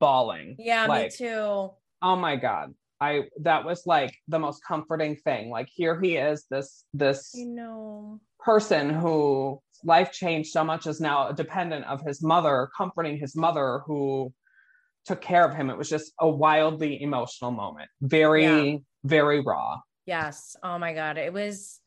bawling. 0.00 0.56
Yeah, 0.58 0.86
like, 0.86 1.12
me 1.12 1.26
too. 1.26 1.70
Oh 2.02 2.16
my 2.16 2.36
God. 2.36 2.74
I, 3.00 3.24
that 3.40 3.64
was 3.64 3.82
like 3.86 4.14
the 4.28 4.38
most 4.38 4.62
comforting 4.66 5.16
thing. 5.16 5.50
Like 5.50 5.68
here 5.72 6.00
he 6.00 6.16
is, 6.16 6.46
this, 6.50 6.84
this 6.94 7.32
you 7.34 7.46
know 7.46 8.20
person 8.40 8.90
who 8.90 9.60
life 9.84 10.12
changed 10.12 10.50
so 10.50 10.64
much 10.64 10.86
is 10.86 11.00
now 11.00 11.28
a 11.28 11.34
dependent 11.34 11.84
of 11.86 12.00
his 12.02 12.22
mother, 12.22 12.68
comforting 12.76 13.18
his 13.18 13.34
mother 13.36 13.80
who 13.86 14.32
took 15.06 15.20
care 15.20 15.44
of 15.44 15.54
him. 15.54 15.70
It 15.70 15.76
was 15.76 15.88
just 15.88 16.12
a 16.20 16.28
wildly 16.28 17.02
emotional 17.02 17.50
moment. 17.50 17.88
Very, 18.00 18.72
yeah. 18.72 18.78
Very 19.04 19.40
raw. 19.40 19.78
Yes. 20.06 20.56
Oh 20.62 20.78
my 20.78 20.92
God. 20.94 21.18
It 21.18 21.32
was, 21.32 21.80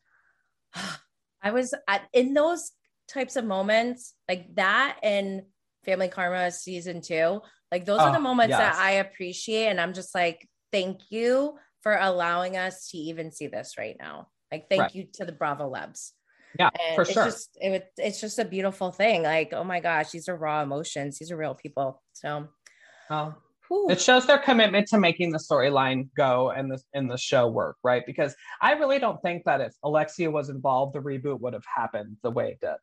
I 1.42 1.50
was 1.50 1.74
at, 1.86 2.08
in 2.12 2.34
those 2.34 2.72
types 3.08 3.36
of 3.36 3.44
moments 3.44 4.14
like 4.28 4.54
that 4.56 4.98
and 5.02 5.42
Family 5.84 6.08
Karma 6.08 6.50
season 6.50 7.00
two. 7.00 7.40
Like 7.70 7.84
those 7.84 8.00
oh, 8.00 8.04
are 8.04 8.12
the 8.12 8.18
oh, 8.18 8.22
moments 8.22 8.50
yes. 8.50 8.60
that 8.60 8.82
I 8.82 8.92
appreciate. 8.92 9.68
And 9.68 9.80
I'm 9.80 9.92
just 9.92 10.14
like, 10.14 10.48
thank 10.72 11.00
you 11.10 11.58
for 11.82 11.96
allowing 11.96 12.56
us 12.56 12.88
to 12.90 12.98
even 12.98 13.30
see 13.30 13.46
this 13.46 13.74
right 13.78 13.96
now. 13.98 14.28
Like, 14.50 14.68
thank 14.68 14.82
right. 14.82 14.94
you 14.94 15.06
to 15.14 15.24
the 15.24 15.32
Bravo 15.32 15.68
Lebs. 15.68 16.12
Yeah, 16.58 16.70
and 16.88 16.96
for 16.96 17.02
it's 17.02 17.12
sure. 17.12 17.24
Just, 17.26 17.50
it, 17.60 17.86
it's 17.98 18.20
just 18.20 18.38
a 18.38 18.44
beautiful 18.44 18.90
thing. 18.90 19.22
Like, 19.22 19.52
oh 19.52 19.64
my 19.64 19.80
gosh, 19.80 20.10
these 20.10 20.28
are 20.28 20.36
raw 20.36 20.62
emotions. 20.62 21.18
These 21.18 21.30
are 21.30 21.36
real 21.36 21.54
people. 21.54 22.02
So, 22.14 22.48
well, 23.10 23.42
Whew. 23.68 23.90
It 23.90 24.00
shows 24.00 24.26
their 24.26 24.38
commitment 24.38 24.88
to 24.88 24.98
making 24.98 25.30
the 25.30 25.38
storyline 25.38 26.08
go 26.16 26.50
and 26.50 26.70
the 26.70 26.80
in 26.94 27.06
the 27.06 27.18
show 27.18 27.48
work, 27.48 27.76
right? 27.82 28.04
Because 28.06 28.34
I 28.60 28.72
really 28.72 28.98
don't 28.98 29.20
think 29.20 29.44
that 29.44 29.60
if 29.60 29.74
Alexia 29.82 30.30
was 30.30 30.48
involved, 30.48 30.94
the 30.94 31.00
reboot 31.00 31.40
would 31.40 31.52
have 31.52 31.64
happened 31.64 32.16
the 32.22 32.30
way 32.30 32.50
it 32.50 32.60
did. 32.60 32.76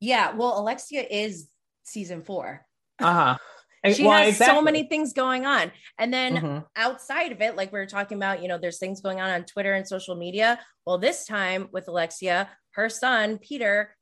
Yeah, 0.00 0.34
well, 0.34 0.58
Alexia 0.58 1.04
is 1.10 1.48
season 1.82 2.22
four. 2.22 2.64
Uh 3.00 3.12
huh. 3.12 3.36
she 3.94 4.04
well, 4.04 4.18
has 4.18 4.28
exactly. 4.28 4.56
so 4.56 4.62
many 4.62 4.84
things 4.84 5.12
going 5.12 5.46
on. 5.46 5.70
And 5.98 6.12
then 6.12 6.36
mm-hmm. 6.36 6.58
outside 6.76 7.32
of 7.32 7.40
it, 7.40 7.56
like 7.56 7.72
we 7.72 7.78
were 7.78 7.86
talking 7.86 8.16
about, 8.16 8.42
you 8.42 8.48
know, 8.48 8.58
there's 8.58 8.78
things 8.78 9.00
going 9.00 9.20
on 9.20 9.30
on 9.30 9.44
Twitter 9.44 9.74
and 9.74 9.86
social 9.86 10.16
media. 10.16 10.58
Well, 10.84 10.98
this 10.98 11.26
time 11.26 11.68
with 11.72 11.88
Alexia, 11.88 12.48
her 12.72 12.88
son, 12.88 13.38
Peter, 13.38 13.96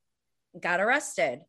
got 0.60 0.80
arrested. 0.80 1.40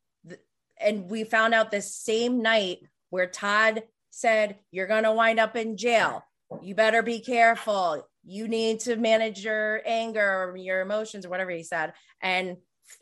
And 0.80 1.09
we 1.09 1.24
found 1.24 1.53
out 1.53 1.72
this 1.72 1.95
same 1.95 2.41
night 2.41 2.80
where 3.09 3.28
Todd 3.28 3.84
said, 4.16 4.57
You're 4.72 4.88
going 4.88 5.03
to 5.03 5.11
wind 5.11 5.39
up 5.39 5.55
in 5.55 5.78
jail. 5.78 6.24
You 6.61 6.74
better 6.74 7.03
be 7.03 7.20
careful. 7.20 8.07
You 8.24 8.47
need 8.47 8.80
to 8.82 8.95
manage 8.95 9.43
your 9.43 9.82
anger 9.86 10.43
or 10.43 10.57
your 10.57 10.82
emotions 10.82 11.26
or 11.26 11.30
whatever 11.30 11.51
he 11.51 11.63
said. 11.63 11.93
And, 12.22 12.57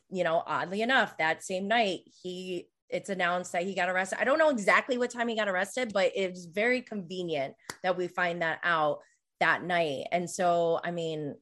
you 0.09 0.23
know, 0.23 0.43
oddly 0.45 0.81
enough, 0.81 1.17
that 1.17 1.43
same 1.43 1.67
night, 1.67 1.99
he 2.21 2.67
it's 2.89 3.09
announced 3.09 3.51
that 3.53 3.63
he 3.63 3.73
got 3.73 3.89
arrested. 3.89 4.19
I 4.21 4.23
don't 4.23 4.37
know 4.37 4.49
exactly 4.49 4.97
what 4.97 5.09
time 5.09 5.27
he 5.27 5.35
got 5.35 5.47
arrested, 5.47 5.91
but 5.93 6.11
it's 6.15 6.45
very 6.45 6.81
convenient 6.81 7.55
that 7.81 7.97
we 7.97 8.07
find 8.07 8.41
that 8.43 8.59
out 8.63 8.99
that 9.39 9.63
night. 9.63 10.05
And 10.11 10.29
so, 10.29 10.79
I 10.83 10.91
mean, 10.91 11.35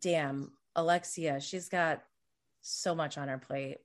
damn, 0.00 0.50
Alexia, 0.74 1.40
she's 1.40 1.68
got 1.68 2.02
so 2.60 2.94
much 2.94 3.18
on 3.18 3.28
her 3.28 3.38
plate. 3.38 3.78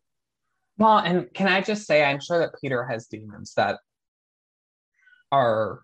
Well, 0.80 0.98
and 0.98 1.32
can 1.34 1.48
I 1.48 1.62
just 1.62 1.86
say, 1.86 2.04
I'm 2.04 2.20
sure 2.20 2.40
that 2.40 2.60
Peter 2.60 2.84
has 2.86 3.06
demons 3.06 3.54
that 3.56 3.78
are 5.34 5.82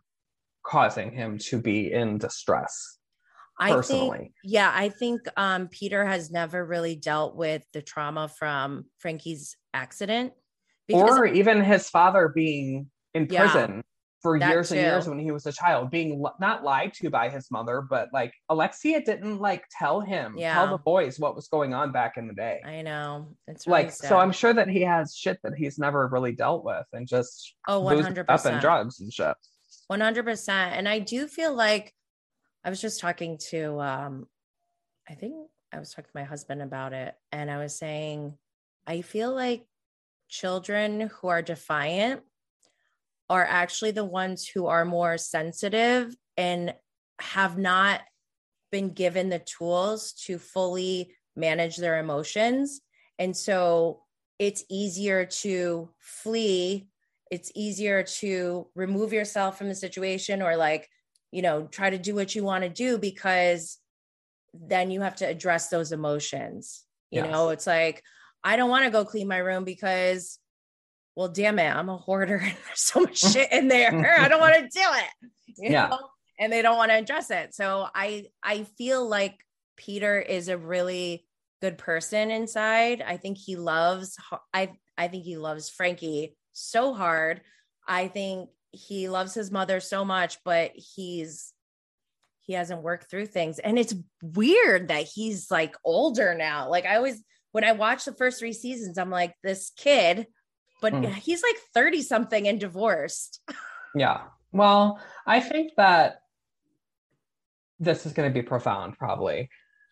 causing 0.64 1.12
him 1.12 1.39
to 1.39 1.60
be 1.60 1.91
in 1.91 2.20
distress. 2.20 3.00
Personally. 3.60 4.10
I 4.10 4.18
think, 4.18 4.32
yeah, 4.43 4.72
I 4.74 4.89
think 4.89 5.22
um, 5.36 5.68
Peter 5.68 6.06
has 6.06 6.32
never 6.32 6.64
really 6.64 6.95
dealt 6.95 7.36
with 7.36 7.64
the 7.74 7.82
trauma 7.82 8.30
from 8.30 8.86
Frankie's 9.00 9.58
accident 9.74 10.34
Because- 10.88 11.18
or 11.18 11.26
even 11.26 11.62
his 11.62 11.89
father 11.89 12.32
being 12.34 12.89
in 13.14 13.28
prison 13.28 13.84
for 14.22 14.36
years 14.36 14.70
too. 14.70 14.76
and 14.76 14.84
years 14.84 15.07
when 15.07 15.20
he 15.20 15.32
was 15.32 15.45
a 15.45 15.51
child, 15.51 15.89
being 15.89 16.24
not 16.39 16.63
lied 16.63 16.93
to 16.95 17.09
by 17.09 17.30
his 17.30 17.49
mother, 17.51 17.82
but 17.82 18.09
like 18.11 18.34
Alexia 18.49 19.01
didn't 19.01 19.39
like 19.39 19.63
tell 19.78 20.01
him, 20.01 20.36
yeah. 20.38 20.53
tell 20.53 20.70
the 20.70 20.78
boys 20.78 21.20
what 21.20 21.36
was 21.36 21.47
going 21.47 21.74
on 21.74 21.91
back 21.91 22.17
in 22.17 22.28
the 22.28 22.34
day. 22.34 22.61
I 22.65 22.82
know. 22.82 23.36
It's 23.47 23.65
really 23.65 23.84
like 23.84 23.91
sad. 23.91 24.09
so. 24.09 24.17
I'm 24.17 24.32
sure 24.32 24.53
that 24.53 24.70
he 24.70 24.82
has 24.82 25.15
shit 25.15 25.39
that 25.43 25.53
he's 25.55 25.80
never 25.80 26.07
really 26.07 26.34
dealt 26.34 26.65
with, 26.65 26.86
and 26.91 27.07
just 27.07 27.55
oh, 27.67 27.80
100 27.80 28.26
up 28.30 28.45
in 28.45 28.59
drugs 28.59 28.99
and 28.99 29.11
shit. 29.11 29.36
One 29.88 30.01
hundred 30.01 30.24
percent. 30.24 30.76
And 30.76 30.88
I 30.88 30.99
do 30.99 31.28
feel 31.28 31.55
like 31.55 31.93
I 32.63 32.70
was 32.70 32.82
just 32.82 32.99
talking 32.99 33.39
to, 33.49 33.80
um 33.80 34.28
I 35.09 35.15
think 35.15 35.34
I 35.74 35.80
was 35.80 35.91
talking 35.91 36.11
to 36.11 36.20
my 36.20 36.26
husband 36.26 36.61
about 36.61 36.93
it, 36.93 37.15
and 37.32 37.49
I 37.49 37.57
was 37.57 37.78
saying 37.78 38.34
I 38.86 39.01
feel 39.01 39.34
like 39.34 39.65
children 40.28 41.09
who 41.22 41.28
are 41.30 41.41
defiant 41.41 42.22
are 43.30 43.45
actually 43.45 43.91
the 43.91 44.05
ones 44.05 44.47
who 44.47 44.67
are 44.67 44.86
more 44.86 45.17
sensitive 45.17 46.15
and 46.38 46.73
have 47.21 47.57
not 47.57 48.01
been 48.71 48.89
given 48.91 49.30
the 49.30 49.39
tools 49.39 50.13
to 50.13 50.38
fully 50.38 51.13
manage 51.36 51.77
their 51.77 51.99
emotions. 51.99 52.82
And 53.17 53.36
so 53.36 54.01
it's 54.39 54.63
easier 54.69 55.25
to 55.25 55.89
flee, 55.99 56.88
it's 57.30 57.51
easier 57.55 58.03
to 58.03 58.67
remove 58.73 59.13
yourself 59.13 59.57
from 59.57 59.67
the 59.67 59.75
situation 59.75 60.41
or 60.41 60.55
like, 60.55 60.89
you 61.32 61.41
know, 61.41 61.67
try 61.67 61.89
to 61.89 61.97
do 61.97 62.15
what 62.15 62.34
you 62.34 62.43
want 62.43 62.63
to 62.63 62.69
do 62.69 62.97
because 62.97 63.77
then 64.53 64.89
you 64.89 65.01
have 65.01 65.17
to 65.17 65.27
address 65.27 65.67
those 65.67 65.91
emotions. 65.91 66.84
You 67.11 67.21
yes. 67.21 67.32
know, 67.32 67.49
it's 67.49 67.67
like, 67.67 68.03
I 68.43 68.55
don't 68.55 68.69
want 68.69 68.86
to 68.86 68.91
go 68.91 69.05
clean 69.05 69.27
my 69.27 69.38
room 69.38 69.63
because, 69.63 70.39
well, 71.20 71.28
damn 71.28 71.59
it, 71.59 71.67
I'm 71.67 71.89
a 71.89 71.97
hoarder 71.97 72.38
and 72.38 72.55
there's 72.65 72.80
so 72.80 73.01
much 73.01 73.17
shit 73.34 73.51
in 73.51 73.67
there. 73.67 74.17
I 74.22 74.30
don't 74.30 74.39
want 74.39 74.55
to 74.55 74.61
do 74.61 74.70
it. 74.74 75.30
yeah. 75.57 75.88
Know? 75.89 75.99
And 76.39 76.53
they 76.53 76.61
don't 76.61 76.78
want 76.78 76.91
to 76.91 76.97
address 76.97 77.30
it. 77.30 77.53
So 77.53 77.88
I 77.93 78.28
I 78.41 78.63
feel 78.78 79.05
like 79.05 79.38
Peter 79.76 80.17
is 80.17 80.47
a 80.47 80.57
really 80.57 81.26
good 81.61 81.78
person 81.78 82.32
inside. 82.32 83.03
I 83.05 83.17
think 83.17 83.38
he 83.38 83.57
loves 83.57 84.15
I 84.53 84.72
I 84.97 85.09
think 85.09 85.26
he 85.26 85.36
loves 85.36 85.70
Frankie 85.70 86.38
so 86.53 86.93
hard. 86.93 87.41
I 87.86 88.07
think 88.07 88.49
he 88.72 89.09
loves 89.09 89.34
his 89.34 89.51
mother 89.51 89.82
so 89.82 90.05
much, 90.05 90.38
but 90.45 90.72
he's 90.74 91.51
he 92.39 92.53
hasn't 92.53 92.82
worked 92.82 93.09
through 93.11 93.26
things. 93.26 93.59
And 93.59 93.78
it's 93.78 93.93
weird 94.24 94.88
that 94.88 95.03
he's 95.03 95.51
like 95.51 95.76
older 95.84 96.34
now. 96.34 96.70
Like 96.70 96.86
I 96.86 96.95
always 96.95 97.22
when 97.51 97.65
I 97.65 97.74
watch 97.74 98.05
the 98.05 98.13
first 98.13 98.39
three 98.39 98.53
seasons, 98.53 98.97
I'm 98.97 99.09
like, 99.09 99.34
this 99.43 99.72
kid, 99.76 100.28
but 100.82 100.93
mm. 100.93 101.13
he's 101.13 101.43
like 101.43 101.57
30 101.73 102.01
something 102.01 102.47
and 102.47 102.59
divorced. 102.59 103.41
yeah. 103.95 104.21
Well, 104.51 104.99
I 105.25 105.39
think 105.39 105.73
that 105.77 106.21
this 107.80 108.05
is 108.05 108.13
going 108.13 108.30
to 108.30 108.34
be 108.34 108.41
profound, 108.41 108.97
probably. 108.97 109.49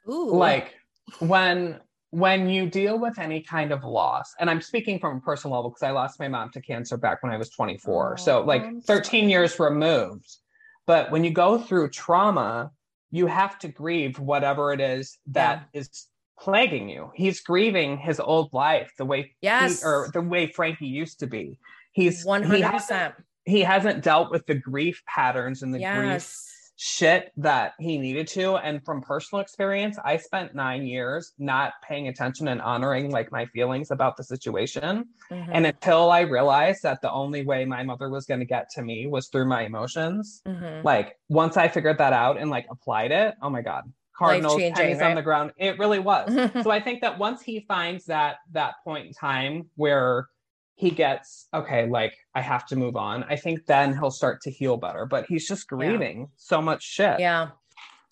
Ooh. 0.10 0.32
Like 0.32 0.76
when 1.20 1.80
when 2.12 2.50
you 2.50 2.70
deal 2.70 2.98
with 2.98 3.20
any 3.20 3.42
kind 3.42 3.72
of 3.72 3.84
loss, 3.84 4.34
and 4.40 4.50
I'm 4.50 4.62
speaking 4.62 5.00
from 5.00 5.18
a 5.18 5.22
personal 5.22 5.58
level 5.58 5.72
because 5.72 5.84
I 5.84 5.92
lost 5.92 6.20
my 6.20 6.28
mom 6.28 6.50
to 6.52 6.62
cancer 6.62 6.98
back 6.98 7.22
when 7.22 7.32
I 7.32 7.38
was 7.38 7.50
24. 7.50 8.14
Oh, 8.14 8.16
so 8.16 8.42
like 8.42 8.64
I'm 8.64 8.82
13 8.82 9.22
sorry. 9.22 9.32
years 9.32 9.60
removed. 9.60 10.38
But 10.86 11.12
when 11.12 11.24
you 11.26 11.32
go 11.32 11.58
through 11.58 11.90
trauma, 11.90 12.72
you 13.12 13.28
have 13.28 13.60
to 13.60 13.68
grieve 13.68 14.20
whatever 14.20 14.72
it 14.72 14.80
is 14.80 15.18
that 15.28 15.68
yeah. 15.74 15.82
is 15.82 16.08
plaguing 16.40 16.90
you. 16.90 17.12
He's 17.16 17.42
grieving 17.42 17.98
his 17.98 18.20
old 18.20 18.54
life, 18.54 18.92
the 18.98 19.06
way 19.06 19.36
yes, 19.42 19.82
he, 19.82 19.88
or 19.88 20.10
the 20.14 20.22
way 20.22 20.48
Frankie 20.48 20.88
used 20.88 21.20
to 21.20 21.28
be. 21.28 21.58
He's 21.92 22.24
one 22.26 22.44
hundred 22.44 22.72
percent. 22.72 23.16
He 23.46 23.62
hasn't 23.62 24.04
dealt 24.04 24.30
with 24.30 24.46
the 24.46 24.56
grief 24.56 25.02
patterns 25.08 25.64
and 25.64 25.74
the 25.74 25.80
yes. 25.80 25.98
grief 25.98 26.54
shit 26.80 27.32
that 27.38 27.74
he 27.80 27.98
needed 27.98 28.28
to. 28.28 28.56
And 28.58 28.86
from 28.86 29.02
personal 29.02 29.42
experience, 29.42 29.98
I 30.06 30.18
spent 30.18 30.54
nine 30.54 30.86
years 30.86 31.34
not 31.40 31.74
paying 31.82 32.08
attention 32.08 32.50
and 32.50 32.62
honoring 32.62 33.10
like 33.10 33.32
my 33.32 33.48
feelings 33.48 33.90
about 33.90 34.16
the 34.16 34.24
situation. 34.24 35.06
Mm-hmm. 35.32 35.52
And 35.54 35.66
until 35.66 36.12
I 36.12 36.20
realized 36.20 36.84
that 36.84 37.02
the 37.02 37.12
only 37.12 37.44
way 37.46 37.66
my 37.66 37.82
mother 37.82 38.10
was 38.10 38.28
going 38.28 38.42
to 38.42 38.46
get 38.46 38.70
to 38.76 38.84
me 38.84 39.08
was 39.08 39.30
through 39.30 39.48
my 39.48 39.64
emotions, 39.64 40.44
mm-hmm. 40.48 40.86
like 40.86 41.18
once 41.30 41.58
I 41.58 41.68
figured 41.68 41.98
that 41.98 42.14
out 42.14 42.38
and 42.38 42.52
like 42.52 42.68
applied 42.70 43.12
it, 43.12 43.34
oh 43.42 43.50
my 43.50 43.64
God, 43.64 43.92
Cardinals 44.18 44.56
pennies 44.56 44.98
right? 45.00 45.10
on 45.10 45.16
the 45.16 45.22
ground. 45.22 45.52
It 45.58 45.78
really 45.78 46.00
was. 46.00 46.34
so 46.64 46.72
I 46.72 46.80
think 46.80 47.02
that 47.02 47.20
once 47.20 47.42
he 47.42 47.66
finds 47.68 48.06
that 48.06 48.38
that 48.52 48.76
point 48.84 49.08
in 49.08 49.14
time 49.14 49.70
where 49.76 50.28
he 50.76 50.92
gets 50.92 51.48
okay, 51.54 51.88
like 51.88 52.16
I 52.34 52.42
have 52.42 52.66
to 52.68 52.76
move 52.76 52.96
on, 52.96 53.24
I 53.26 53.36
think 53.36 53.66
then 53.66 53.94
he'll 53.94 54.12
start 54.12 54.42
to 54.42 54.52
heal 54.52 54.78
better. 54.78 55.06
But 55.06 55.26
he's 55.28 55.48
just 55.48 55.68
grieving 55.68 56.20
yeah. 56.20 56.26
so 56.38 56.62
much 56.62 56.84
shit. 56.84 57.20
Yeah. 57.20 57.50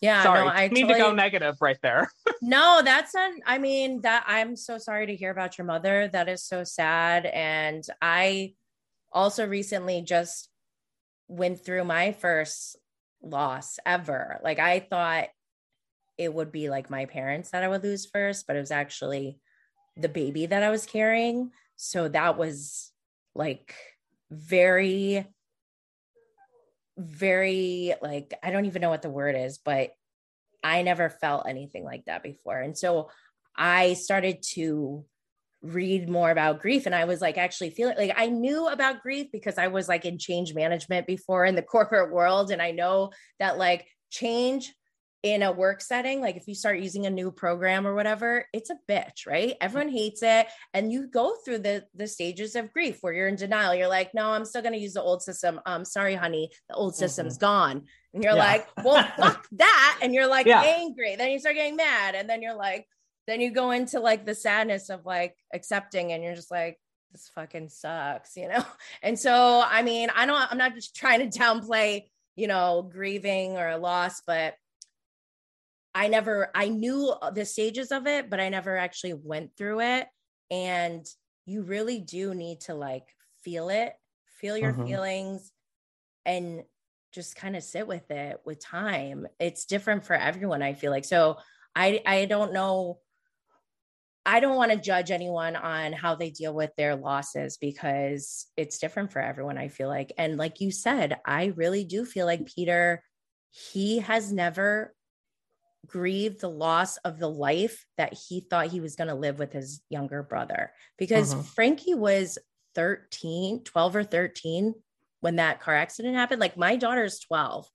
Yeah, 0.01 0.24
sorry, 0.24 0.45
no, 0.45 0.51
I 0.51 0.68
need 0.68 0.82
totally... 0.82 0.99
to 0.99 1.06
go 1.06 1.14
negative 1.14 1.56
right 1.62 1.78
there. 1.82 2.12
no, 2.41 2.82
that's 2.84 3.16
not. 3.16 3.32
I 3.45 3.58
mean, 3.58 4.01
that 4.01 4.26
I'm 4.28 4.56
so 4.56 4.78
sorry 4.78 5.08
to 5.08 5.16
hear 5.16 5.32
about 5.32 5.58
your 5.58 5.66
mother. 5.66 6.10
That 6.10 6.30
is 6.30 6.43
so 6.43 6.64
sad. 6.64 7.26
And 7.26 7.84
I 8.01 8.53
also 9.12 9.47
recently 9.47 10.01
just 10.01 10.49
went 11.28 11.64
through 11.64 11.86
my 11.86 12.12
first 12.12 12.78
loss 13.24 13.80
ever. 13.86 14.39
Like 14.43 14.60
I 14.60 14.80
thought 14.82 15.30
it 16.18 16.34
would 16.34 16.51
be 16.51 16.70
like 16.70 16.89
my 16.89 17.05
parents 17.05 17.51
that 17.51 17.63
I 17.63 17.68
would 17.68 17.84
lose 17.84 18.05
first, 18.05 18.47
but 18.47 18.55
it 18.55 18.59
was 18.59 18.72
actually 18.72 19.39
the 19.97 20.09
baby 20.09 20.45
that 20.45 20.63
I 20.63 20.70
was 20.70 20.86
carrying. 20.86 21.51
So 21.76 22.07
that 22.09 22.38
was 22.38 22.91
like 23.34 23.76
very, 24.32 25.28
very 26.97 27.93
like, 28.01 28.34
I 28.41 28.51
don't 28.51 28.66
even 28.66 28.82
know 28.82 28.89
what 28.89 29.01
the 29.01 29.09
word 29.09 29.36
is, 29.36 29.57
but 29.57 29.91
I 30.63 30.82
never 30.82 31.09
felt 31.09 31.47
anything 31.47 31.84
like 31.84 32.05
that 32.05 32.24
before. 32.24 32.59
And 32.59 32.78
so 32.78 33.09
I 33.55 33.93
started 33.93 34.43
to 34.53 35.05
read 35.61 36.09
more 36.09 36.30
about 36.30 36.61
grief 36.61 36.86
and 36.86 36.93
I 36.93 37.05
was 37.05 37.22
like 37.22 37.38
actually 37.38 37.72
feeling 37.72 37.97
like 37.97 38.13
I 38.16 38.28
knew 38.28 38.68
about 38.68 39.01
grief 39.01 39.28
because 39.32 39.57
I 39.57 39.68
was 39.68 39.89
like 39.89 40.05
in 40.05 40.18
change 40.18 40.53
management 40.53 41.07
before 41.07 41.45
in 41.45 41.55
the 41.55 41.61
corporate 41.63 42.11
world 42.11 42.51
and 42.51 42.61
I 42.61 42.72
know 42.72 43.11
that 43.39 43.57
like 43.57 43.88
change 44.11 44.74
in 45.26 45.41
a 45.41 45.51
work 45.51 45.82
setting, 45.82 46.21
like 46.21 46.36
if 46.36 46.47
you 46.47 46.53
start 46.53 46.80
using 46.80 47.07
a 47.07 47.09
new 47.09 47.32
program 47.32 47.88
or 47.88 47.95
whatever, 47.95 48.45
it's 48.53 48.69
a 48.69 48.78
bitch, 48.88 49.26
right? 49.26 49.55
Everyone 49.59 49.91
hates 49.91 50.21
it. 50.21 50.45
And 50.71 50.91
you 50.91 51.07
go 51.07 51.36
through 51.43 51.59
the 51.59 51.84
the 51.95 52.07
stages 52.07 52.55
of 52.55 52.71
grief 52.71 52.99
where 53.01 53.11
you're 53.11 53.28
in 53.28 53.36
denial. 53.36 53.73
You're 53.73 53.88
like, 53.88 54.13
no, 54.13 54.30
I'm 54.30 54.45
still 54.45 54.61
gonna 54.61 54.78
use 54.78 54.93
the 54.93 55.01
old 55.01 55.23
system. 55.23 55.59
Um, 55.65 55.84
sorry, 55.84 56.13
honey, 56.13 56.51
the 56.69 56.76
old 56.76 56.95
system's 56.95 57.39
mm-hmm. 57.39 57.45
gone. 57.45 57.84
And 58.13 58.23
you're 58.23 58.36
yeah. 58.36 58.51
like, 58.51 58.67
well, 58.84 59.03
fuck 59.17 59.47
that. 59.53 59.99
And 60.03 60.13
you're 60.13 60.28
like 60.28 60.45
yeah. 60.45 60.61
angry. 60.63 61.15
Then 61.15 61.32
you 61.32 61.39
start 61.39 61.55
getting 61.55 61.76
mad. 61.76 62.13
And 62.13 62.30
then 62.30 62.43
you're 62.43 62.53
like, 62.53 62.88
then 63.26 63.41
you 63.41 63.49
go 63.49 63.71
into 63.71 63.99
like 63.99 64.28
the 64.28 64.36
sadness 64.36 64.91
of 64.91 65.07
like 65.07 65.36
accepting 65.51 66.11
and 66.11 66.23
you're 66.23 66.36
just 66.36 66.51
like, 66.51 66.80
this 67.11 67.32
fucking 67.34 67.69
sucks, 67.69 68.38
you 68.38 68.47
know? 68.47 68.63
And 69.01 69.17
so, 69.17 69.63
I 69.65 69.82
mean, 69.82 70.09
I 70.15 70.28
don't, 70.28 70.51
I'm 70.51 70.57
not 70.59 70.76
just 70.76 70.95
trying 70.95 71.28
to 71.28 71.39
downplay, 71.39 72.03
you 72.36 72.47
know, 72.47 72.88
grieving 72.91 73.57
or 73.57 73.69
a 73.69 73.78
loss, 73.78 74.21
but 74.28 74.53
I 75.96 76.10
never, 76.10 76.50
I 76.54 76.68
knew 76.68 77.16
the 77.34 77.46
stages 77.46 77.91
of 77.91 78.06
it, 78.06 78.30
but 78.30 78.41
I 78.41 78.50
never 78.50 78.78
actually 78.78 79.14
went 79.14 79.56
through 79.58 79.80
it. 79.80 80.08
And 80.52 81.06
you 81.46 81.64
really 81.64 82.00
do 82.00 82.36
need 82.36 82.62
to 82.62 82.76
like 82.76 83.08
feel 83.43 83.70
it, 83.70 83.93
feel 84.39 84.58
your 84.58 84.74
mm-hmm. 84.74 84.86
feelings, 84.86 85.52
and 86.26 86.64
just 87.14 87.38
kind 87.38 87.56
of 87.56 87.64
sit 87.64 87.88
with 87.88 88.12
it 88.12 88.41
with 88.46 88.64
time. 88.64 89.26
It's 89.39 89.66
different 89.66 90.06
for 90.06 90.16
everyone, 90.16 90.62
I 90.62 90.74
feel 90.74 90.91
like. 90.91 91.06
So 91.06 91.38
I 91.76 92.02
I 92.06 92.26
don't 92.26 92.54
know 92.54 93.00
I 94.26 94.39
don't 94.39 94.56
want 94.56 94.72
to 94.72 94.78
judge 94.78 95.12
anyone 95.12 95.56
on 95.56 95.93
how 95.93 96.16
they 96.16 96.32
deal 96.32 96.54
with 96.54 96.72
their 96.76 96.96
losses 96.96 97.58
because 97.58 98.48
it's 98.58 98.80
different 98.80 99.12
for 99.12 99.22
everyone, 99.22 99.58
I 99.60 99.68
feel 99.68 99.88
like. 99.88 100.12
And 100.18 100.38
like 100.38 100.62
you 100.62 100.72
said, 100.72 101.20
I 101.26 101.54
really 101.56 101.84
do 101.84 102.06
feel 102.06 102.26
like 102.26 102.48
Peter, 102.48 103.04
he 103.52 104.00
has 104.00 104.34
never 104.34 104.96
grieved 105.86 106.41
the 106.41 106.49
loss 106.49 106.97
of 106.97 107.19
the 107.19 107.29
life 107.29 107.86
that 107.97 108.13
he 108.13 108.41
thought 108.41 108.67
he 108.67 108.79
was 108.79 108.95
going 108.95 109.07
to 109.07 109.15
live 109.15 109.39
with 109.39 109.53
his 109.53 109.81
younger 109.89 110.23
brother 110.23 110.71
because 110.97 111.33
uh-huh. 111.33 111.43
Frankie 111.43 111.95
was 111.95 112.38
13, 112.75 113.63
12 113.63 113.95
or 113.95 114.03
13 114.03 114.73
when 115.21 115.38
that 115.38 115.59
car 115.59 115.75
accident 115.75 116.15
happened. 116.15 116.39
Like 116.39 116.57
my 116.57 116.75
daughter's 116.75 117.19
12. 117.19 117.67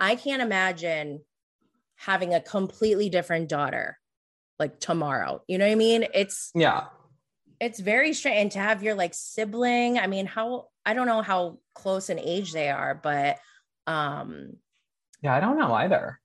I 0.00 0.16
can't 0.16 0.42
imagine 0.42 1.20
having 1.96 2.34
a 2.34 2.40
completely 2.40 3.08
different 3.08 3.48
daughter 3.48 3.98
like 4.58 4.80
tomorrow. 4.80 5.42
You 5.46 5.58
know 5.58 5.66
what 5.66 5.72
I 5.72 5.76
mean? 5.76 6.06
It's 6.14 6.50
yeah. 6.54 6.86
It's 7.60 7.80
very 7.80 8.14
strange. 8.14 8.38
And 8.38 8.50
to 8.52 8.58
have 8.60 8.82
your 8.82 8.94
like 8.94 9.14
sibling, 9.14 9.98
I 9.98 10.06
mean, 10.06 10.26
how 10.26 10.66
I 10.86 10.94
don't 10.94 11.06
know 11.06 11.22
how 11.22 11.58
close 11.74 12.08
in 12.10 12.18
age 12.18 12.52
they 12.52 12.68
are, 12.68 12.94
but 12.94 13.38
um 13.86 14.54
yeah, 15.22 15.34
I 15.34 15.40
don't 15.40 15.58
know 15.58 15.74
either. 15.74 16.20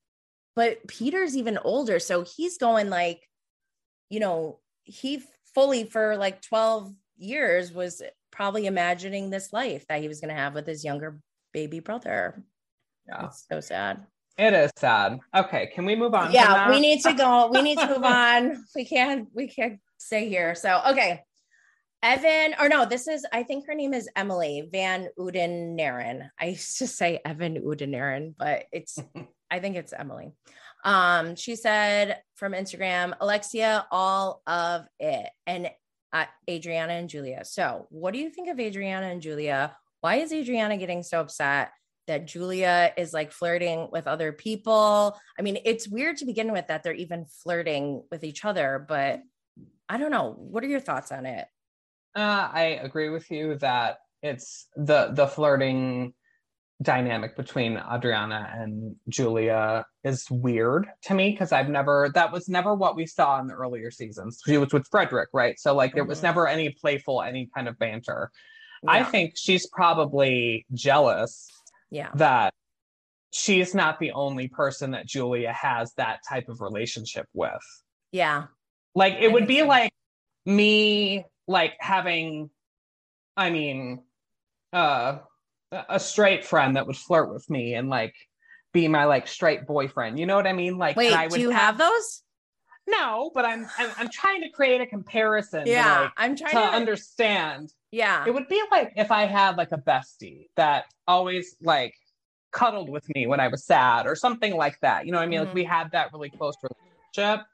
But 0.55 0.87
Peter's 0.87 1.35
even 1.35 1.57
older. 1.57 1.99
So 1.99 2.23
he's 2.23 2.57
going 2.57 2.89
like, 2.89 3.27
you 4.09 4.19
know, 4.19 4.59
he 4.83 5.23
fully 5.55 5.85
for 5.85 6.17
like 6.17 6.41
12 6.41 6.93
years 7.17 7.71
was 7.71 8.01
probably 8.31 8.65
imagining 8.65 9.29
this 9.29 9.53
life 9.53 9.85
that 9.87 10.01
he 10.01 10.07
was 10.07 10.19
going 10.19 10.29
to 10.29 10.39
have 10.39 10.53
with 10.53 10.67
his 10.67 10.83
younger 10.83 11.19
baby 11.53 11.79
brother. 11.79 12.43
Yeah. 13.07 13.25
It's 13.25 13.45
so 13.49 13.59
sad. 13.59 14.05
It 14.37 14.53
is 14.53 14.71
sad. 14.77 15.19
Okay, 15.35 15.69
can 15.75 15.85
we 15.85 15.95
move 15.95 16.15
on? 16.15 16.31
Yeah, 16.31 16.69
we 16.69 16.79
need 16.79 17.01
to 17.01 17.13
go. 17.17 17.49
We 17.51 17.61
need 17.61 17.77
to 17.77 17.87
move 17.87 18.03
on. 18.03 18.65
We 18.75 18.85
can't. 18.85 19.27
We 19.33 19.47
can't 19.47 19.79
stay 19.97 20.27
here. 20.27 20.55
So 20.55 20.81
okay, 20.89 21.21
Evan, 22.01 22.55
or 22.59 22.67
no, 22.67 22.85
this 22.85 23.07
is. 23.07 23.25
I 23.31 23.43
think 23.43 23.67
her 23.67 23.75
name 23.75 23.93
is 23.93 24.09
Emily 24.15 24.67
Van 24.71 25.09
Oudenaren. 25.19 26.29
I 26.39 26.45
used 26.47 26.79
to 26.79 26.87
say 26.87 27.21
Evan 27.23 27.61
Oudenaren, 27.61 28.33
but 28.37 28.65
it's. 28.71 28.97
I 29.53 29.59
think 29.59 29.75
it's 29.75 29.93
Emily. 29.93 30.33
Um, 30.83 31.35
she 31.35 31.55
said 31.55 32.23
from 32.33 32.53
Instagram, 32.53 33.13
Alexia, 33.21 33.85
all 33.91 34.41
of 34.47 34.87
it, 34.99 35.29
and 35.45 35.69
uh, 36.11 36.25
Adriana 36.49 36.93
and 36.93 37.07
Julia. 37.07 37.45
So, 37.45 37.85
what 37.91 38.13
do 38.13 38.19
you 38.19 38.31
think 38.31 38.49
of 38.49 38.59
Adriana 38.59 39.05
and 39.05 39.21
Julia? 39.21 39.77
Why 40.01 40.15
is 40.15 40.33
Adriana 40.33 40.77
getting 40.77 41.03
so 41.03 41.21
upset? 41.21 41.71
that 42.05 42.27
Julia 42.27 42.91
is 42.97 43.13
like 43.13 43.31
flirting 43.31 43.87
with 43.89 44.07
other 44.07 44.33
people. 44.33 45.17
I 45.39 45.41
mean, 45.41 45.59
it's 45.63 45.87
weird 45.87 46.17
to 46.17 46.25
begin 46.25 46.51
with 46.51 46.67
that 46.67 46.83
they're 46.83 46.91
even 46.91 47.23
flirting 47.23 48.03
with 48.11 48.25
each 48.25 48.43
other, 48.43 48.85
but 48.89 49.21
I 49.87 49.97
don't 49.97 50.11
know. 50.11 50.35
What 50.37 50.65
are 50.65 50.67
your 50.67 50.81
thoughts 50.81 51.13
on 51.13 51.25
it? 51.25 51.47
Uh, 52.13 52.49
I 52.51 52.79
agree 52.83 53.07
with 53.07 53.31
you 53.31 53.57
that 53.59 53.99
it's 54.21 54.67
the 54.75 55.11
the 55.13 55.27
flirting 55.27 56.13
dynamic 56.83 57.35
between 57.35 57.81
Adriana 57.91 58.51
and 58.55 58.95
Julia 59.09 59.85
is 60.03 60.29
weird 60.29 60.87
to 61.03 61.13
me 61.13 61.31
because 61.31 61.51
I've 61.51 61.69
never 61.69 62.11
that 62.13 62.31
was 62.31 62.49
never 62.49 62.75
what 62.75 62.95
we 62.95 63.05
saw 63.05 63.39
in 63.39 63.47
the 63.47 63.53
earlier 63.53 63.89
seasons. 63.89 64.41
She 64.45 64.57
was 64.57 64.73
with 64.73 64.87
Frederick, 64.91 65.29
right? 65.33 65.59
So 65.59 65.73
like 65.75 65.93
there 65.95 66.03
was 66.03 66.19
mm-hmm. 66.19 66.27
never 66.27 66.47
any 66.47 66.69
playful, 66.69 67.21
any 67.21 67.49
kind 67.55 67.67
of 67.67 67.79
banter. 67.79 68.31
Yeah. 68.83 68.91
I 68.91 69.03
think 69.03 69.33
she's 69.35 69.67
probably 69.67 70.65
jealous 70.73 71.49
yeah 71.89 72.09
that 72.15 72.53
she's 73.31 73.73
not 73.73 73.99
the 73.99 74.11
only 74.11 74.47
person 74.47 74.91
that 74.91 75.07
Julia 75.07 75.53
has 75.53 75.93
that 75.95 76.19
type 76.27 76.49
of 76.49 76.61
relationship 76.61 77.27
with. 77.33 77.63
Yeah. 78.11 78.45
Like 78.95 79.13
it 79.19 79.29
I 79.29 79.33
would 79.33 79.47
be 79.47 79.59
so. 79.59 79.67
like 79.67 79.93
me 80.45 81.25
like 81.47 81.73
having 81.79 82.49
I 83.35 83.49
mean 83.49 84.03
uh 84.71 85.19
a 85.89 85.99
straight 85.99 86.45
friend 86.45 86.75
that 86.75 86.87
would 86.87 86.97
flirt 86.97 87.33
with 87.33 87.49
me 87.49 87.73
and 87.73 87.89
like 87.89 88.13
be 88.73 88.87
my 88.87 89.05
like 89.05 89.27
straight 89.27 89.65
boyfriend. 89.65 90.19
You 90.19 90.25
know 90.25 90.35
what 90.35 90.47
I 90.47 90.53
mean? 90.53 90.77
Like 90.77 90.95
Wait, 90.95 91.13
do 91.29 91.39
you 91.39 91.51
have, 91.51 91.77
those? 91.77 92.23
No, 92.87 93.31
but 93.33 93.45
I'm, 93.45 93.67
I'm, 93.77 93.89
I'm 93.97 94.09
trying 94.09 94.41
to 94.41 94.49
create 94.49 94.81
a 94.81 94.85
comparison. 94.85 95.63
Yeah, 95.65 96.01
like, 96.01 96.11
I'm 96.17 96.35
trying 96.35 96.55
to, 96.55 96.59
to 96.59 96.75
understand. 96.75 97.71
Yeah, 97.91 98.25
it 98.27 98.33
would 98.33 98.47
be 98.47 98.61
like 98.71 98.93
if 98.95 99.11
I 99.11 99.25
had 99.25 99.57
like 99.57 99.71
a 99.71 99.77
bestie 99.77 100.47
that 100.55 100.85
always 101.07 101.55
like 101.61 101.93
cuddled 102.51 102.89
with 102.89 103.07
me 103.15 103.25
when 103.27 103.39
I 103.39 103.47
was 103.47 103.65
sad 103.65 104.05
or 104.05 104.15
something 104.15 104.55
like 104.55 104.79
that. 104.81 105.05
You 105.05 105.11
know 105.11 105.19
what 105.19 105.23
I 105.23 105.27
mean? 105.27 105.39
Mm-hmm. 105.39 105.47
Like 105.47 105.55
we 105.55 105.63
had 105.63 105.91
that 105.91 106.11
really 106.11 106.29
close 106.29 106.55
relationship, 107.15 107.45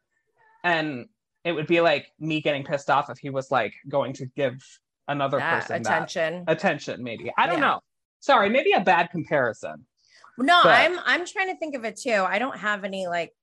and 0.64 1.08
it 1.44 1.52
would 1.52 1.68
be 1.68 1.82
like 1.82 2.08
me 2.20 2.42
getting 2.42 2.64
pissed 2.64 2.90
off 2.90 3.10
if 3.10 3.18
he 3.18 3.30
was 3.30 3.52
like 3.52 3.74
going 3.88 4.14
to 4.14 4.26
give 4.36 4.66
another 5.08 5.38
that 5.38 5.62
person 5.62 5.82
attention. 5.82 6.44
Attention, 6.48 7.04
maybe. 7.04 7.32
I 7.38 7.46
don't 7.46 7.56
yeah. 7.56 7.62
know. 7.62 7.80
Sorry, 8.20 8.50
maybe 8.50 8.74
a 8.74 8.82
bad 8.82 9.12
comparison. 9.12 9.86
No, 10.38 10.62
but... 10.64 10.72
I'm 10.72 11.00
I'm 11.06 11.26
trying 11.26 11.48
to 11.48 11.58
think 11.58 11.76
of 11.76 11.86
it 11.86 11.98
too. 11.98 12.26
I 12.28 12.40
don't 12.40 12.58
have 12.58 12.84
any 12.84 13.08
like 13.08 13.34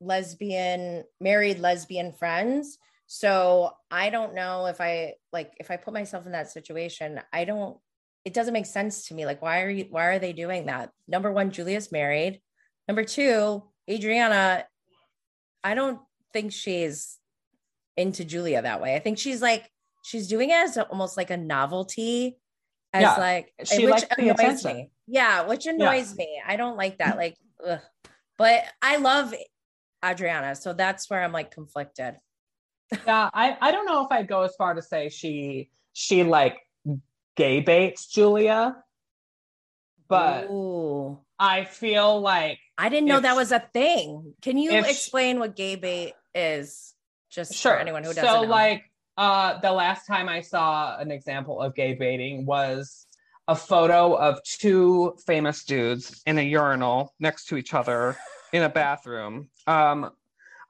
lesbian 0.00 1.04
married 1.20 1.58
lesbian 1.58 2.12
friends. 2.12 2.78
So 3.06 3.72
i 3.90 4.08
don't 4.08 4.34
know 4.34 4.66
if 4.66 4.80
i 4.80 5.14
like 5.32 5.52
if 5.58 5.70
i 5.70 5.76
put 5.76 5.92
myself 5.92 6.26
in 6.26 6.32
that 6.32 6.48
situation 6.48 7.20
i 7.32 7.44
don't 7.44 7.76
it 8.24 8.34
doesn't 8.34 8.52
make 8.52 8.66
sense 8.66 9.08
to 9.08 9.14
me. 9.14 9.26
Like 9.26 9.42
why 9.42 9.62
are 9.62 9.70
you 9.70 9.86
why 9.90 10.06
are 10.06 10.18
they 10.18 10.32
doing 10.32 10.66
that? 10.66 10.90
Number 11.08 11.32
one 11.32 11.50
julia's 11.50 11.92
married. 11.92 12.40
Number 12.88 13.04
two 13.04 13.64
adriana 13.88 14.64
i 15.64 15.74
don't 15.74 16.00
think 16.32 16.52
she's 16.52 17.18
into 17.96 18.24
julia 18.24 18.62
that 18.62 18.80
way. 18.80 18.94
I 18.94 19.00
think 19.00 19.18
she's 19.18 19.42
like 19.42 19.70
she's 20.02 20.28
doing 20.28 20.50
it 20.50 20.54
as 20.54 20.78
almost 20.78 21.16
like 21.16 21.30
a 21.30 21.36
novelty 21.36 22.38
as 22.92 23.02
yeah, 23.02 23.16
like 23.16 23.52
which 23.58 24.04
annoys 24.18 24.64
me 24.64 24.90
yeah 25.06 25.46
which 25.46 25.66
annoys 25.66 26.10
yeah. 26.10 26.24
me 26.24 26.42
i 26.46 26.56
don't 26.56 26.76
like 26.76 26.98
that 26.98 27.16
like 27.16 27.36
ugh. 27.66 27.80
but 28.36 28.64
i 28.82 28.96
love 28.96 29.32
Adriana. 30.04 30.54
So 30.54 30.72
that's 30.72 31.08
where 31.10 31.22
I'm 31.22 31.32
like 31.32 31.50
conflicted. 31.50 32.16
yeah, 33.06 33.30
I, 33.32 33.56
I 33.60 33.70
don't 33.70 33.86
know 33.86 34.04
if 34.04 34.08
I'd 34.10 34.28
go 34.28 34.42
as 34.42 34.54
far 34.56 34.74
to 34.74 34.82
say 34.82 35.08
she 35.08 35.70
she 35.92 36.24
like 36.24 36.58
gay 37.36 37.60
baits 37.60 38.06
Julia, 38.06 38.76
but 40.08 40.50
Ooh. 40.50 41.18
I 41.38 41.64
feel 41.64 42.20
like 42.20 42.58
I 42.76 42.88
didn't 42.88 43.08
know 43.08 43.20
that 43.20 43.36
was 43.36 43.52
a 43.52 43.60
thing. 43.72 44.34
Can 44.42 44.58
you 44.58 44.72
explain 44.72 45.36
she, 45.36 45.40
what 45.40 45.56
gay 45.56 45.76
bait 45.76 46.14
is? 46.34 46.94
Just 47.30 47.54
sure. 47.54 47.74
for 47.74 47.78
anyone 47.78 48.02
who 48.02 48.08
doesn't 48.12 48.24
so, 48.24 48.42
know. 48.42 48.48
like 48.48 48.89
uh 49.20 49.60
the 49.60 49.70
last 49.70 50.06
time 50.06 50.30
I 50.30 50.40
saw 50.40 50.98
an 50.98 51.10
example 51.10 51.60
of 51.60 51.74
gay 51.74 51.92
baiting 51.92 52.46
was 52.46 53.06
a 53.48 53.54
photo 53.54 54.14
of 54.14 54.42
two 54.44 55.14
famous 55.26 55.64
dudes 55.64 56.22
in 56.24 56.38
a 56.38 56.42
urinal 56.42 57.14
next 57.20 57.44
to 57.46 57.58
each 57.58 57.74
other 57.74 58.16
in 58.54 58.62
a 58.62 58.68
bathroom. 58.82 59.50
Um, 59.66 60.10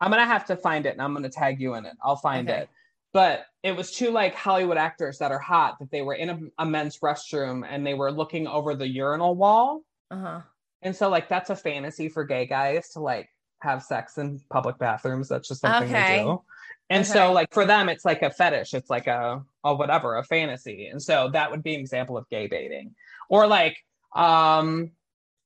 I'm 0.01 0.11
gonna 0.11 0.27
have 0.27 0.47
to 0.47 0.57
find 0.57 0.85
it 0.85 0.95
and 0.95 1.01
I'm 1.01 1.15
gonna 1.15 1.29
tag 1.29 1.61
you 1.61 1.75
in 1.75 1.87
it. 1.87 1.93
I'll 2.03 2.17
find 2.17 2.51
okay. 2.51 2.63
it. 2.63 2.69
But 3.13 3.47
it 3.63 3.77
was 3.77 3.93
two 3.93 4.11
like 4.11 4.35
Hollywood 4.35 4.79
actors 4.79 5.19
that 5.19 5.31
are 5.31 5.39
hot 5.39 5.79
that 5.79 5.93
they 5.93 6.03
were 6.03 6.15
in 6.15 6.31
a, 6.31 6.41
a 6.59 6.67
men's 6.67 6.99
restroom 6.99 7.65
and 7.69 7.87
they 7.87 7.95
were 7.95 8.11
looking 8.11 8.49
over 8.49 8.75
the 8.75 8.89
urinal 8.89 9.37
wall. 9.37 9.83
Uh-huh. 10.11 10.41
And 10.83 10.97
so 10.97 11.09
like 11.09 11.29
that's 11.29 11.51
a 11.51 11.57
fantasy 11.57 12.09
for 12.09 12.25
gay 12.25 12.47
guys 12.47 12.89
to 12.91 13.01
like 13.01 13.29
have 13.61 13.85
sex 13.85 14.19
in 14.19 14.41
public 14.51 14.77
bathrooms. 14.79 15.29
That's 15.29 15.47
just 15.47 15.61
something 15.61 15.89
okay. 15.89 16.17
they 16.17 16.23
do. 16.25 16.43
And 16.91 17.05
okay. 17.05 17.13
so 17.13 17.33
like 17.33 17.55
for 17.55 17.65
them 17.65 17.89
it's 17.89 18.05
like 18.05 18.23
a 18.23 18.31
fetish. 18.31 18.75
It's 18.75 18.91
like 18.91 19.07
a 19.07 19.43
a 19.65 19.75
whatever, 19.75 20.17
a 20.17 20.25
fantasy. 20.25 20.89
And 20.89 21.01
so 21.01 21.31
that 21.33 21.51
would 21.51 21.63
be 21.63 21.75
an 21.75 21.81
example 21.81 22.19
of 22.19 22.29
gay 22.29 22.47
baiting. 22.47 22.95
Or 23.29 23.47
like 23.47 23.79
um 24.15 24.91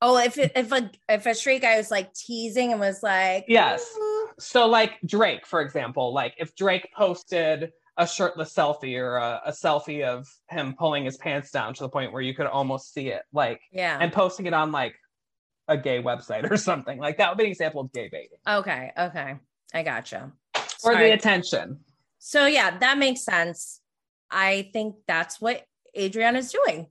Oh, 0.06 0.18
if 0.18 0.36
it, 0.36 0.52
if 0.54 0.70
a 0.70 0.90
if 1.08 1.24
a 1.24 1.34
straight 1.34 1.62
guy 1.62 1.78
was 1.78 1.90
like 1.90 2.12
teasing 2.12 2.72
and 2.72 2.80
was 2.80 3.02
like, 3.02 3.46
yes. 3.48 3.96
Ooh. 3.98 4.28
So 4.38 4.66
like 4.66 4.98
Drake, 5.06 5.46
for 5.46 5.62
example, 5.62 6.12
like 6.12 6.34
if 6.36 6.54
Drake 6.54 6.90
posted 6.94 7.72
a 7.96 8.06
shirtless 8.06 8.52
selfie 8.52 8.98
or 8.98 9.16
a, 9.16 9.40
a, 9.46 9.52
selfie 9.52 10.04
of 10.04 10.28
him 10.50 10.74
pulling 10.76 11.04
his 11.04 11.16
pants 11.16 11.50
down 11.52 11.72
to 11.72 11.84
the 11.84 11.88
point 11.88 12.12
where 12.12 12.20
you 12.20 12.34
could 12.34 12.46
almost 12.46 12.92
see 12.92 13.08
it, 13.08 13.22
like 13.32 13.60
yeah, 13.72 13.96
and 13.98 14.12
posting 14.12 14.44
it 14.44 14.52
on 14.52 14.72
like 14.72 14.94
a 15.68 15.76
gay 15.78 16.02
website 16.02 16.50
or 16.50 16.56
something, 16.70 16.98
like 16.98 17.16
that 17.16 17.30
would 17.30 17.38
be 17.38 17.44
an 17.44 17.50
example 17.50 17.80
of 17.80 17.92
gay 17.92 18.08
baiting. 18.12 18.38
Okay, 18.46 18.92
okay, 18.98 19.36
I 19.72 19.82
gotcha. 19.82 20.32
Or 20.84 20.96
the 20.96 21.12
attention. 21.12 21.80
So 22.18 22.46
yeah, 22.46 22.78
that 22.78 22.98
makes 22.98 23.22
sense. 23.22 23.80
I 24.30 24.70
think 24.72 24.96
that's 25.06 25.40
what 25.40 25.64
Adrienne 25.96 26.36
is 26.36 26.52
doing. 26.52 26.88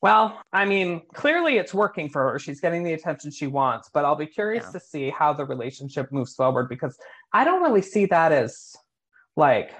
Well, 0.00 0.40
I 0.52 0.64
mean, 0.64 1.02
clearly 1.12 1.56
it's 1.56 1.74
working 1.74 2.08
for 2.08 2.30
her. 2.30 2.38
She's 2.38 2.60
getting 2.60 2.84
the 2.84 2.92
attention 2.92 3.32
she 3.32 3.48
wants, 3.48 3.90
but 3.92 4.04
I'll 4.04 4.14
be 4.14 4.26
curious 4.26 4.64
yeah. 4.66 4.78
to 4.78 4.80
see 4.80 5.10
how 5.10 5.32
the 5.32 5.44
relationship 5.44 6.12
moves 6.12 6.34
forward 6.34 6.68
because 6.68 6.96
I 7.32 7.44
don't 7.44 7.62
really 7.62 7.82
see 7.82 8.06
that 8.06 8.30
as 8.30 8.76
like 9.36 9.72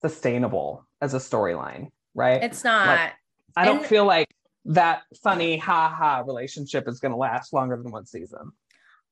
sustainable 0.00 0.86
as 1.02 1.12
a 1.12 1.18
storyline, 1.18 1.90
right? 2.14 2.42
It's 2.42 2.64
not. 2.64 2.86
Like, 2.86 3.12
I 3.56 3.64
don't 3.66 3.78
and, 3.78 3.86
feel 3.86 4.06
like 4.06 4.28
that 4.66 5.02
funny 5.22 5.58
ha 5.58 5.88
ha 5.88 6.22
relationship 6.26 6.88
is 6.88 6.98
going 7.00 7.12
to 7.12 7.18
last 7.18 7.52
longer 7.52 7.76
than 7.76 7.92
one 7.92 8.06
season. 8.06 8.52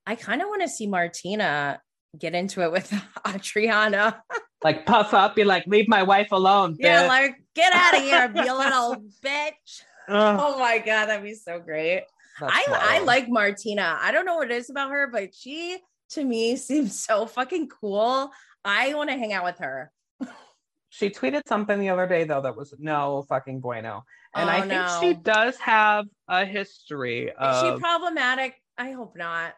I 0.07 0.14
kind 0.14 0.41
of 0.41 0.49
want 0.49 0.62
to 0.62 0.68
see 0.68 0.87
Martina 0.87 1.81
get 2.18 2.34
into 2.34 2.62
it 2.62 2.72
with 2.72 2.92
Adriana. 3.28 4.22
like 4.62 4.86
puff 4.86 5.14
up, 5.14 5.34
be 5.34 5.44
like, 5.44 5.66
leave 5.66 5.88
my 5.88 6.02
wife 6.02 6.32
alone. 6.32 6.74
Bitch. 6.74 6.84
Yeah, 6.84 7.06
like 7.06 7.36
get 7.54 7.72
out 7.72 7.94
of 7.94 8.02
here, 8.02 8.32
you 8.44 8.56
little 8.56 8.96
bitch. 9.24 9.82
oh 10.08 10.58
my 10.58 10.78
god, 10.78 11.06
that'd 11.06 11.24
be 11.24 11.34
so 11.34 11.58
great. 11.58 12.04
I 12.40 12.64
I 12.68 12.98
like 13.00 13.28
Martina. 13.28 13.98
I 14.00 14.12
don't 14.12 14.26
know 14.26 14.36
what 14.36 14.50
it 14.50 14.56
is 14.56 14.70
about 14.70 14.90
her, 14.90 15.06
but 15.06 15.34
she 15.34 15.78
to 16.10 16.24
me 16.24 16.56
seems 16.56 16.98
so 17.04 17.26
fucking 17.26 17.68
cool. 17.68 18.30
I 18.64 18.94
want 18.94 19.10
to 19.10 19.16
hang 19.16 19.32
out 19.32 19.44
with 19.44 19.58
her. 19.58 19.92
she 20.88 21.10
tweeted 21.10 21.42
something 21.46 21.78
the 21.78 21.90
other 21.90 22.06
day 22.06 22.24
though 22.24 22.40
that 22.40 22.56
was 22.56 22.74
no 22.78 23.24
fucking 23.28 23.60
bueno. 23.60 24.04
And 24.34 24.48
oh, 24.48 24.52
I 24.52 24.60
think 24.60 24.72
no. 24.72 24.98
she 25.00 25.14
does 25.14 25.56
have 25.58 26.06
a 26.28 26.44
history 26.44 27.30
of 27.32 27.64
Is 27.64 27.74
she 27.74 27.80
problematic? 27.80 28.54
I 28.76 28.90
hope 28.90 29.16
not. 29.16 29.54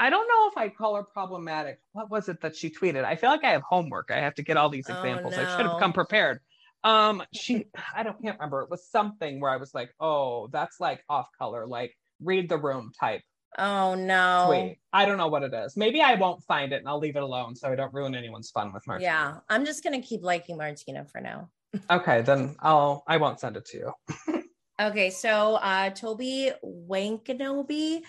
I 0.00 0.08
don't 0.08 0.26
know 0.26 0.48
if 0.48 0.56
I'd 0.56 0.76
call 0.76 0.96
her 0.96 1.02
problematic. 1.02 1.78
What 1.92 2.10
was 2.10 2.30
it 2.30 2.40
that 2.40 2.56
she 2.56 2.70
tweeted? 2.70 3.04
I 3.04 3.16
feel 3.16 3.28
like 3.28 3.44
I 3.44 3.50
have 3.50 3.60
homework. 3.60 4.10
I 4.10 4.20
have 4.20 4.34
to 4.36 4.42
get 4.42 4.56
all 4.56 4.70
these 4.70 4.88
oh, 4.88 4.94
examples. 4.94 5.34
Oh, 5.34 5.42
no. 5.42 5.46
I 5.46 5.56
should 5.56 5.66
have 5.66 5.78
come 5.78 5.92
prepared. 5.92 6.40
Um, 6.82 7.22
she 7.34 7.66
I 7.94 8.02
don't 8.02 8.20
can't 8.22 8.38
remember. 8.38 8.62
It 8.62 8.70
was 8.70 8.88
something 8.88 9.40
where 9.40 9.50
I 9.50 9.58
was 9.58 9.74
like, 9.74 9.90
oh, 10.00 10.48
that's 10.52 10.80
like 10.80 11.04
off 11.10 11.28
color, 11.38 11.66
like 11.66 11.94
read 12.18 12.48
the 12.48 12.56
room 12.56 12.92
type. 12.98 13.20
Oh 13.58 13.94
no. 13.94 14.46
Tweet. 14.48 14.78
I 14.90 15.04
don't 15.04 15.18
know 15.18 15.28
what 15.28 15.42
it 15.42 15.52
is. 15.52 15.76
Maybe 15.76 16.00
I 16.00 16.14
won't 16.14 16.42
find 16.44 16.72
it 16.72 16.76
and 16.76 16.88
I'll 16.88 16.98
leave 16.98 17.16
it 17.16 17.22
alone 17.22 17.54
so 17.54 17.70
I 17.70 17.74
don't 17.74 17.92
ruin 17.92 18.14
anyone's 18.14 18.50
fun 18.50 18.72
with 18.72 18.86
Martina. 18.86 19.04
Yeah, 19.04 19.36
I'm 19.50 19.66
just 19.66 19.84
gonna 19.84 20.00
keep 20.00 20.22
liking 20.22 20.56
Martina 20.56 21.04
for 21.04 21.20
now. 21.20 21.50
okay, 21.90 22.22
then 22.22 22.56
I'll 22.60 23.04
I 23.06 23.18
won't 23.18 23.38
send 23.38 23.58
it 23.58 23.66
to 23.66 23.76
you. 23.76 24.44
okay, 24.80 25.10
so 25.10 25.56
uh 25.56 25.90
Toby 25.90 26.52
Wankanobee 26.64 28.00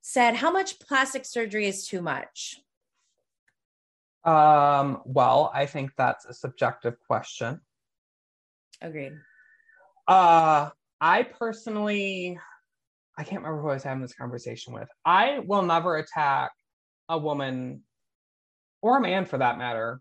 said, 0.00 0.36
How 0.36 0.50
much 0.50 0.78
plastic 0.80 1.24
surgery 1.24 1.66
is 1.66 1.86
too 1.86 2.02
much? 2.02 2.60
Um, 4.24 5.00
well, 5.04 5.50
I 5.54 5.66
think 5.66 5.92
that's 5.96 6.26
a 6.26 6.34
subjective 6.34 6.96
question. 7.06 7.60
Agreed. 8.82 9.12
Uh, 10.06 10.70
I 11.00 11.22
personally, 11.22 12.38
I 13.16 13.24
can't 13.24 13.42
remember 13.42 13.62
who 13.62 13.70
I 13.70 13.74
was 13.74 13.82
having 13.82 14.02
this 14.02 14.14
conversation 14.14 14.74
with. 14.74 14.88
I 15.04 15.38
will 15.40 15.62
never 15.62 15.96
attack 15.96 16.52
a 17.08 17.18
woman 17.18 17.82
or 18.82 18.98
a 18.98 19.00
man 19.00 19.24
for 19.24 19.38
that 19.38 19.58
matter 19.58 20.00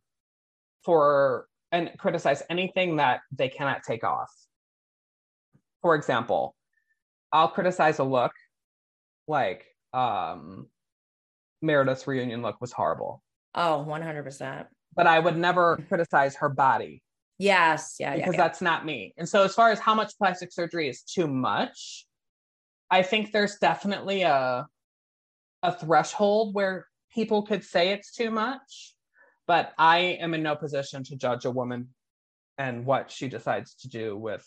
for 0.84 1.48
and 1.72 1.92
criticize 1.98 2.42
anything 2.50 2.98
that 2.98 3.22
they 3.32 3.50
cannot 3.50 3.84
take 3.84 4.04
off. 4.04 4.32
For 5.82 5.96
example, 5.96 6.56
I'll 7.32 7.48
criticize 7.48 8.00
a 8.00 8.04
look 8.04 8.32
like 9.28 9.66
um 9.94 10.68
Meredith's 11.62 12.08
reunion 12.08 12.42
look 12.42 12.62
was 12.62 12.72
horrible. 12.72 13.22
Oh, 13.56 13.86
100%. 13.88 14.66
But 14.96 15.08
I 15.08 15.20
would 15.20 15.38
never 15.38 15.78
criticize 15.90 16.36
her 16.38 16.50
body. 16.50 17.04
Yes, 17.38 17.96
yeah, 18.00 18.16
because 18.16 18.34
yeah, 18.34 18.40
yeah. 18.40 18.48
that's 18.48 18.62
not 18.62 18.86
me. 18.86 19.14
And 19.18 19.28
so 19.28 19.44
as 19.44 19.54
far 19.56 19.72
as 19.72 19.80
how 19.80 19.96
much 19.96 20.18
plastic 20.18 20.52
surgery 20.52 20.90
is 20.90 21.04
too 21.04 21.28
much, 21.28 22.06
I 22.92 23.02
think 23.02 23.32
there's 23.32 23.58
definitely 23.58 24.24
a 24.24 24.68
a 25.62 25.74
threshold 25.74 26.54
where 26.54 26.88
people 27.14 27.42
could 27.42 27.64
say 27.64 27.90
it's 27.90 28.14
too 28.14 28.32
much, 28.32 28.96
but 29.48 29.74
I 29.78 30.18
am 30.22 30.34
in 30.34 30.44
no 30.44 30.56
position 30.56 31.04
to 31.06 31.16
judge 31.16 31.46
a 31.46 31.52
woman 31.52 31.90
and 32.58 32.86
what 32.86 33.12
she 33.12 33.28
decides 33.28 33.76
to 33.76 33.90
do 33.90 34.18
with 34.18 34.46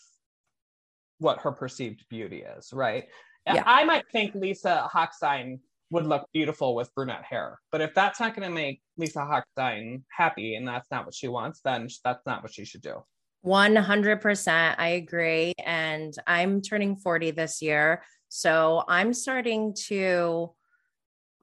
what 1.19 1.39
her 1.39 1.51
perceived 1.51 2.05
beauty 2.09 2.43
is, 2.57 2.73
right? 2.73 3.05
Yeah. 3.45 3.63
I 3.65 3.83
might 3.83 4.05
think 4.11 4.35
Lisa 4.35 4.89
Hochstein 4.93 5.59
would 5.89 6.05
look 6.05 6.27
beautiful 6.33 6.75
with 6.75 6.93
brunette 6.95 7.23
hair. 7.23 7.59
But 7.71 7.81
if 7.81 7.93
that's 7.93 8.19
not 8.19 8.35
going 8.35 8.47
to 8.47 8.53
make 8.53 8.81
Lisa 8.97 9.19
Hochstein 9.19 10.03
happy 10.09 10.55
and 10.55 10.67
that's 10.67 10.89
not 10.91 11.05
what 11.05 11.13
she 11.13 11.27
wants, 11.27 11.61
then 11.63 11.87
that's 12.03 12.25
not 12.25 12.41
what 12.41 12.53
she 12.53 12.65
should 12.65 12.81
do. 12.81 13.03
100%. 13.45 14.75
I 14.77 14.87
agree. 14.87 15.53
And 15.63 16.13
I'm 16.25 16.61
turning 16.61 16.95
40 16.95 17.31
this 17.31 17.61
year. 17.61 18.03
So 18.29 18.83
I'm 18.87 19.13
starting 19.13 19.75
to 19.87 20.53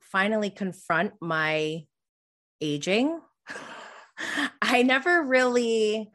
finally 0.00 0.50
confront 0.50 1.12
my 1.20 1.84
aging. 2.60 3.20
I 4.62 4.82
never 4.82 5.22
really, 5.22 6.10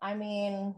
I 0.00 0.14
mean, 0.14 0.74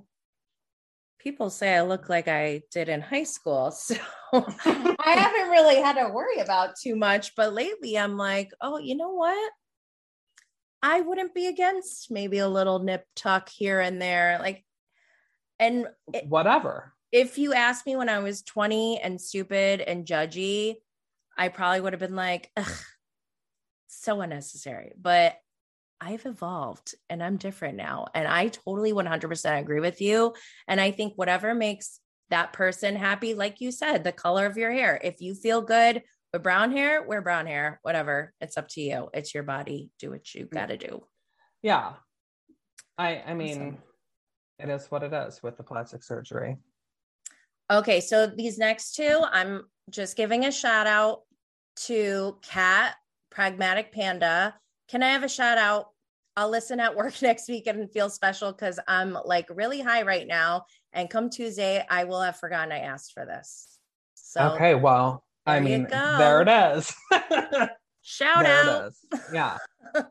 people 1.24 1.48
say 1.48 1.74
I 1.74 1.80
look 1.80 2.08
like 2.08 2.28
I 2.28 2.62
did 2.70 2.88
in 2.88 3.00
high 3.00 3.24
school. 3.24 3.74
So 4.32 4.44
I 4.66 5.14
haven't 5.16 5.50
really 5.50 5.80
had 5.80 5.92
to 5.92 6.12
worry 6.12 6.40
about 6.40 6.74
too 6.74 6.96
much. 6.96 7.36
But 7.36 7.54
lately 7.54 7.96
I'm 7.96 8.16
like, 8.16 8.50
oh, 8.60 8.78
you 8.78 8.96
know 8.96 9.10
what? 9.10 9.52
I 10.82 11.02
wouldn't 11.02 11.34
be 11.34 11.46
against 11.46 12.10
maybe 12.10 12.38
a 12.38 12.48
little 12.48 12.80
nip 12.80 13.06
tuck 13.14 13.48
here 13.48 13.78
and 13.78 14.02
there. 14.02 14.38
Like, 14.40 14.64
and 15.60 15.86
it, 16.12 16.26
whatever. 16.26 16.94
If 17.12 17.38
you 17.38 17.54
asked 17.54 17.86
me 17.86 17.94
when 17.94 18.08
I 18.08 18.18
was 18.18 18.42
20 18.42 18.98
and 19.00 19.20
stupid 19.20 19.80
and 19.80 20.04
judgy, 20.04 20.74
I 21.38 21.46
probably 21.46 21.80
would 21.80 21.92
have 21.92 22.00
been 22.00 22.16
like, 22.16 22.50
so 23.86 24.20
unnecessary. 24.20 24.94
But 25.00 25.36
I've 26.04 26.26
evolved 26.26 26.94
and 27.08 27.22
I'm 27.22 27.38
different 27.38 27.76
now. 27.76 28.08
And 28.14 28.28
I 28.28 28.48
totally 28.48 28.92
100% 28.92 29.58
agree 29.58 29.80
with 29.80 30.02
you. 30.02 30.34
And 30.68 30.78
I 30.78 30.90
think 30.90 31.14
whatever 31.16 31.54
makes 31.54 31.98
that 32.28 32.52
person 32.52 32.94
happy, 32.94 33.32
like 33.32 33.60
you 33.60 33.72
said, 33.72 34.04
the 34.04 34.12
color 34.12 34.44
of 34.44 34.58
your 34.58 34.70
hair, 34.70 35.00
if 35.02 35.22
you 35.22 35.34
feel 35.34 35.62
good 35.62 36.02
with 36.32 36.42
brown 36.42 36.72
hair, 36.72 37.02
wear 37.02 37.22
brown 37.22 37.46
hair, 37.46 37.80
whatever. 37.82 38.34
It's 38.40 38.58
up 38.58 38.68
to 38.70 38.82
you. 38.82 39.08
It's 39.14 39.32
your 39.32 39.44
body. 39.44 39.90
Do 39.98 40.10
what 40.10 40.34
you 40.34 40.44
got 40.44 40.66
to 40.66 40.76
do. 40.76 41.02
Yeah. 41.62 41.94
I, 42.98 43.22
I 43.26 43.34
mean, 43.34 43.78
it 44.58 44.68
is 44.68 44.86
what 44.90 45.02
it 45.02 45.12
is 45.14 45.42
with 45.42 45.56
the 45.56 45.62
plastic 45.62 46.02
surgery. 46.02 46.58
Okay. 47.72 48.00
So 48.00 48.26
these 48.26 48.58
next 48.58 48.94
two, 48.94 49.22
I'm 49.32 49.62
just 49.88 50.18
giving 50.18 50.44
a 50.44 50.52
shout 50.52 50.86
out 50.86 51.20
to 51.86 52.36
Cat 52.42 52.94
Pragmatic 53.30 53.90
Panda 53.90 54.54
can 54.88 55.02
I 55.02 55.08
have 55.08 55.24
a 55.24 55.28
shout 55.28 55.58
out? 55.58 55.88
I'll 56.36 56.50
listen 56.50 56.80
at 56.80 56.94
work 56.94 57.14
next 57.22 57.48
week 57.48 57.66
and 57.66 57.90
feel 57.90 58.10
special 58.10 58.52
because 58.52 58.78
I'm 58.88 59.16
like 59.24 59.46
really 59.50 59.80
high 59.80 60.02
right 60.02 60.26
now. 60.26 60.64
And 60.92 61.10
come 61.10 61.30
Tuesday, 61.30 61.84
I 61.88 62.04
will 62.04 62.20
have 62.20 62.36
forgotten 62.36 62.72
I 62.72 62.80
asked 62.80 63.12
for 63.12 63.24
this. 63.24 63.78
So 64.14 64.52
okay, 64.52 64.74
well, 64.74 65.24
I 65.46 65.60
mean, 65.60 65.86
there 65.90 66.42
it 66.42 66.48
is. 66.48 66.92
shout 68.02 68.44
there 68.44 68.64
out. 68.64 68.92
Yeah. 69.32 69.58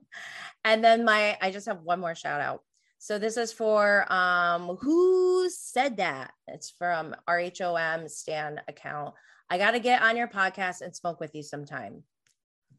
and 0.63 0.83
then 0.83 1.03
my, 1.03 1.37
I 1.41 1.51
just 1.51 1.65
have 1.65 1.81
one 1.81 1.99
more 1.99 2.15
shout 2.15 2.39
out. 2.39 2.61
So 2.99 3.19
this 3.19 3.35
is 3.35 3.51
for 3.51 4.05
um 4.13 4.77
who 4.79 5.49
said 5.49 5.97
that? 5.97 6.31
It's 6.47 6.69
from 6.69 7.13
RHOM 7.27 8.09
Stan 8.09 8.61
account. 8.69 9.13
I 9.49 9.57
got 9.57 9.71
to 9.71 9.79
get 9.79 10.01
on 10.01 10.15
your 10.15 10.29
podcast 10.29 10.79
and 10.79 10.95
smoke 10.95 11.19
with 11.19 11.35
you 11.35 11.43
sometime. 11.43 12.03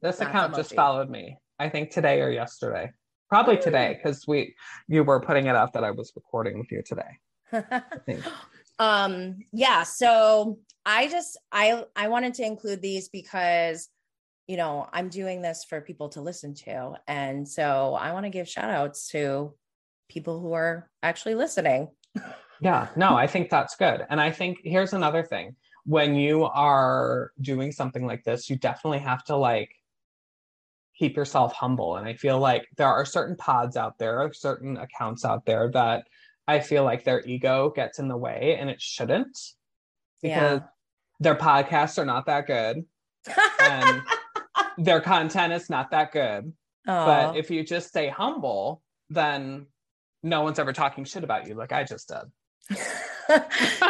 This 0.00 0.16
That's 0.16 0.30
account 0.30 0.54
emoji. 0.54 0.56
just 0.56 0.74
followed 0.74 1.10
me. 1.10 1.36
I 1.58 1.68
think 1.68 1.90
today 1.90 2.22
or 2.22 2.30
yesterday. 2.30 2.90
Probably 3.34 3.56
today 3.56 3.98
because 4.00 4.28
we 4.28 4.54
you 4.86 5.02
were 5.02 5.18
putting 5.18 5.46
it 5.46 5.56
up 5.56 5.72
that 5.72 5.82
I 5.82 5.90
was 5.90 6.12
recording 6.14 6.56
with 6.56 6.70
you 6.70 6.82
today. 6.82 8.22
um 8.78 9.40
yeah, 9.52 9.82
so 9.82 10.60
I 10.86 11.08
just 11.08 11.36
I 11.50 11.82
I 11.96 12.06
wanted 12.06 12.34
to 12.34 12.44
include 12.44 12.80
these 12.80 13.08
because 13.08 13.88
you 14.46 14.56
know, 14.56 14.88
I'm 14.92 15.08
doing 15.08 15.42
this 15.42 15.64
for 15.68 15.80
people 15.80 16.10
to 16.10 16.20
listen 16.20 16.54
to. 16.66 16.92
And 17.08 17.48
so 17.48 17.94
I 17.98 18.12
want 18.12 18.24
to 18.24 18.30
give 18.30 18.48
shout 18.48 18.70
outs 18.70 19.08
to 19.08 19.52
people 20.08 20.38
who 20.38 20.52
are 20.52 20.88
actually 21.02 21.34
listening. 21.34 21.88
yeah, 22.60 22.86
no, 22.94 23.16
I 23.16 23.26
think 23.26 23.50
that's 23.50 23.74
good. 23.74 24.06
And 24.10 24.20
I 24.20 24.30
think 24.30 24.58
here's 24.62 24.92
another 24.92 25.24
thing 25.24 25.56
when 25.86 26.14
you 26.14 26.44
are 26.44 27.32
doing 27.40 27.72
something 27.72 28.06
like 28.06 28.22
this, 28.22 28.48
you 28.48 28.54
definitely 28.54 29.00
have 29.00 29.24
to 29.24 29.36
like 29.36 29.74
keep 30.98 31.16
yourself 31.16 31.52
humble. 31.52 31.96
And 31.96 32.06
I 32.06 32.14
feel 32.14 32.38
like 32.38 32.66
there 32.76 32.88
are 32.88 33.04
certain 33.04 33.36
pods 33.36 33.76
out 33.76 33.98
there, 33.98 34.20
or 34.20 34.32
certain 34.32 34.76
accounts 34.76 35.24
out 35.24 35.44
there 35.44 35.70
that 35.72 36.06
I 36.46 36.60
feel 36.60 36.84
like 36.84 37.04
their 37.04 37.22
ego 37.26 37.72
gets 37.74 37.98
in 37.98 38.08
the 38.08 38.16
way 38.16 38.56
and 38.60 38.68
it 38.68 38.80
shouldn't 38.80 39.38
because 40.22 40.60
yeah. 40.60 40.66
their 41.20 41.34
podcasts 41.34 41.98
are 41.98 42.04
not 42.04 42.26
that 42.26 42.46
good 42.46 42.84
and 43.60 44.02
their 44.78 45.00
content 45.00 45.52
is 45.52 45.70
not 45.70 45.90
that 45.90 46.12
good. 46.12 46.52
Aww. 46.86 47.06
But 47.06 47.36
if 47.36 47.50
you 47.50 47.64
just 47.64 47.88
stay 47.88 48.08
humble, 48.08 48.82
then 49.08 49.66
no 50.22 50.42
one's 50.42 50.58
ever 50.58 50.72
talking 50.72 51.04
shit 51.04 51.24
about 51.24 51.46
you 51.46 51.54
like 51.54 51.72
I 51.72 51.84
just 51.84 52.08
did. 52.08 52.76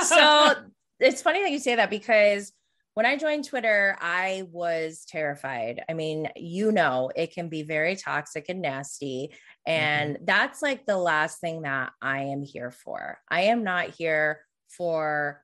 so 0.02 0.54
it's 1.00 1.22
funny 1.22 1.42
that 1.42 1.50
you 1.50 1.58
say 1.58 1.74
that 1.74 1.90
because 1.90 2.52
when 2.94 3.06
I 3.06 3.16
joined 3.16 3.44
Twitter, 3.44 3.96
I 4.00 4.44
was 4.52 5.04
terrified. 5.06 5.82
I 5.88 5.94
mean, 5.94 6.28
you 6.36 6.70
know, 6.70 7.10
it 7.14 7.34
can 7.34 7.48
be 7.48 7.62
very 7.62 7.96
toxic 7.96 8.46
and 8.48 8.62
nasty. 8.62 9.34
And 9.66 10.14
mm-hmm. 10.14 10.24
that's 10.24 10.62
like 10.62 10.86
the 10.86 10.96
last 10.96 11.40
thing 11.40 11.62
that 11.62 11.90
I 12.00 12.22
am 12.22 12.42
here 12.42 12.70
for. 12.70 13.18
I 13.28 13.42
am 13.42 13.64
not 13.64 13.90
here 13.90 14.40
for 14.68 15.42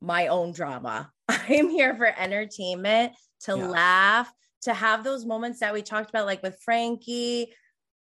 my 0.00 0.28
own 0.28 0.52
drama. 0.52 1.10
I 1.28 1.44
am 1.50 1.68
here 1.68 1.94
for 1.94 2.06
entertainment, 2.06 3.12
to 3.40 3.56
yeah. 3.56 3.66
laugh, 3.66 4.32
to 4.62 4.72
have 4.72 5.04
those 5.04 5.26
moments 5.26 5.60
that 5.60 5.74
we 5.74 5.82
talked 5.82 6.08
about, 6.08 6.26
like 6.26 6.42
with 6.42 6.58
Frankie, 6.64 7.52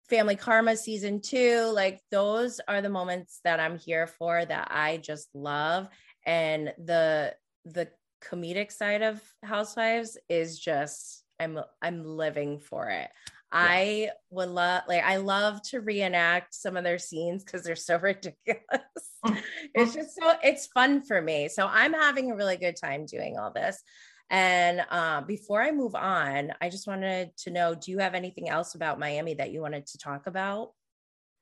Family 0.10 0.36
Karma 0.36 0.78
season 0.78 1.22
two. 1.22 1.72
Like, 1.74 2.02
those 2.12 2.62
are 2.68 2.82
the 2.84 2.90
moments 2.90 3.40
that 3.44 3.60
I'm 3.60 3.80
here 3.80 4.06
for 4.06 4.46
that 4.46 4.68
I 4.70 4.98
just 4.98 5.30
love. 5.34 5.88
And 6.24 6.72
the, 6.78 7.34
the 7.66 7.90
comedic 8.30 8.72
side 8.72 9.02
of 9.02 9.22
housewives 9.44 10.18
is 10.30 10.60
just 10.60 11.24
i'm 11.40 11.60
i'm 11.82 12.04
living 12.04 12.60
for 12.60 12.90
it. 12.90 13.10
Yeah. 13.54 13.68
i 13.70 14.10
would 14.32 14.50
love 14.50 14.84
like 14.88 15.04
i 15.04 15.18
love 15.18 15.62
to 15.70 15.82
reenact 15.82 16.54
some 16.54 16.76
of 16.78 16.84
their 16.84 16.98
scenes 16.98 17.44
because 17.44 17.64
they're 17.64 17.76
so 17.76 17.98
ridiculous. 18.00 18.60
It's 19.74 19.94
just 19.94 20.16
so 20.16 20.34
it's 20.44 20.68
fun 20.68 21.02
for 21.02 21.22
me. 21.22 21.48
So 21.50 21.68
i'm 21.68 21.94
having 21.94 22.32
a 22.32 22.36
really 22.36 22.58
good 22.58 22.76
time 22.76 23.06
doing 23.06 23.38
all 23.38 23.52
this. 23.52 23.82
And 24.30 24.82
uh, 24.90 25.22
before 25.22 25.62
i 25.62 25.72
move 25.72 25.96
on 25.96 26.52
i 26.62 26.70
just 26.70 26.88
wanted 26.88 27.36
to 27.38 27.52
know 27.52 27.76
do 27.76 27.92
you 27.92 28.00
have 28.00 28.16
anything 28.16 28.50
else 28.50 28.74
about 28.76 29.00
miami 29.00 29.36
that 29.36 29.52
you 29.52 29.62
wanted 29.62 29.86
to 29.88 29.98
talk 29.98 30.28
about? 30.28 30.72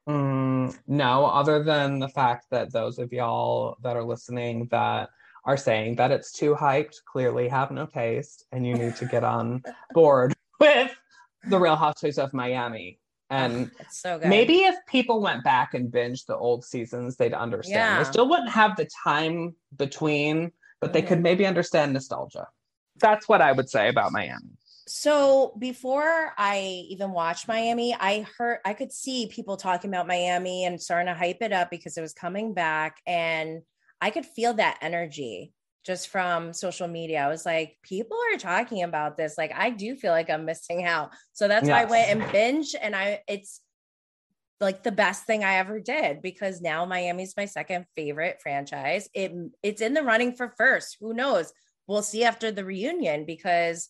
Mm, 0.08 0.78
no 0.86 1.26
other 1.26 1.64
than 1.64 2.00
the 2.00 2.10
fact 2.10 2.48
that 2.52 2.74
those 2.74 3.00
of 3.00 3.14
y'all 3.14 3.78
that 3.84 3.96
are 3.96 4.04
listening 4.04 4.68
that 4.72 5.10
are 5.46 5.58
saying 5.58 5.96
that 5.96 6.12
it's 6.12 6.32
too 6.32 6.56
hyped, 6.56 6.96
clearly 7.06 7.48
have 7.48 7.72
no 7.72 7.86
taste, 7.86 8.46
and 8.52 8.66
you 8.66 8.76
need 8.76 8.96
to 8.98 9.06
get 9.06 9.24
on 9.24 9.64
board 9.94 10.34
with 10.60 10.96
the 11.48 11.60
Real 11.60 11.76
Housewives 11.76 12.18
of 12.18 12.34
Miami. 12.34 13.00
And 13.30 13.72
so 13.90 14.20
maybe 14.24 14.60
if 14.60 14.76
people 14.88 15.20
went 15.20 15.44
back 15.44 15.74
and 15.74 15.92
binged 15.92 16.28
the 16.28 16.36
old 16.36 16.64
seasons, 16.64 17.16
they'd 17.16 17.34
understand. 17.34 17.76
Yeah. 17.76 18.04
They 18.04 18.10
still 18.10 18.30
wouldn't 18.30 18.52
have 18.52 18.76
the 18.76 18.88
time 19.04 19.56
between, 19.76 20.52
but 20.80 20.88
mm-hmm. 20.88 20.94
they 20.94 21.02
could 21.02 21.18
mm-hmm. 21.18 21.24
maybe 21.24 21.46
understand 21.48 21.94
nostalgia. 21.94 22.48
That's 22.98 23.28
what 23.28 23.42
I 23.42 23.52
would 23.52 23.70
say 23.70 23.90
about 23.90 24.12
Miami. 24.12 24.52
So 24.86 25.56
before 25.58 26.34
I 26.38 26.86
even 26.90 27.12
watched 27.12 27.48
Miami, 27.48 27.96
I 27.98 28.28
heard 28.38 28.60
I 28.66 28.74
could 28.74 28.92
see 28.92 29.28
people 29.28 29.58
talking 29.58 29.90
about 29.90 30.08
Miami 30.08 30.66
and 30.66 30.80
starting 30.80 31.08
to 31.08 31.18
hype 31.18 31.42
it 31.42 31.54
up 31.54 31.72
because 31.72 31.98
it 31.98 32.02
was 32.02 32.14
coming 32.14 32.54
back. 32.54 32.98
And 33.08 33.62
I 34.04 34.10
could 34.10 34.26
feel 34.26 34.56
that 34.56 34.80
energy 34.82 35.54
just 35.86 36.10
from 36.10 36.52
social 36.52 36.90
media. 36.90 37.22
I 37.24 37.30
was 37.30 37.46
like, 37.46 37.78
people 37.84 38.18
are 38.34 38.38
talking 38.38 38.84
about 38.84 39.16
this. 39.16 39.38
Like, 39.38 39.54
I 39.56 39.70
do 39.70 39.96
feel 39.96 40.12
like 40.12 40.30
I'm 40.30 40.44
missing 40.44 40.84
out. 40.84 41.12
So 41.32 41.48
that's 41.48 41.68
yes. 41.68 41.72
why 41.74 41.82
I 41.84 41.90
went 41.90 42.10
and 42.10 42.32
binge. 42.34 42.76
And 42.80 42.98
I, 42.98 43.22
it's 43.30 43.62
like 44.60 44.84
the 44.84 44.92
best 44.92 45.24
thing 45.24 45.46
I 45.46 45.56
ever 45.56 45.80
did 45.80 46.22
because 46.22 46.60
now 46.60 46.84
Miami's 46.84 47.38
my 47.38 47.46
second 47.46 47.86
favorite 47.96 48.40
franchise. 48.44 49.08
It 49.14 49.32
it's 49.64 49.82
in 49.82 49.94
the 49.94 50.04
running 50.04 50.36
for 50.36 50.54
first. 50.58 50.98
Who 51.00 51.14
knows? 51.14 51.54
We'll 51.88 52.02
see 52.02 52.26
after 52.26 52.52
the 52.52 52.66
reunion 52.66 53.26
because 53.26 53.90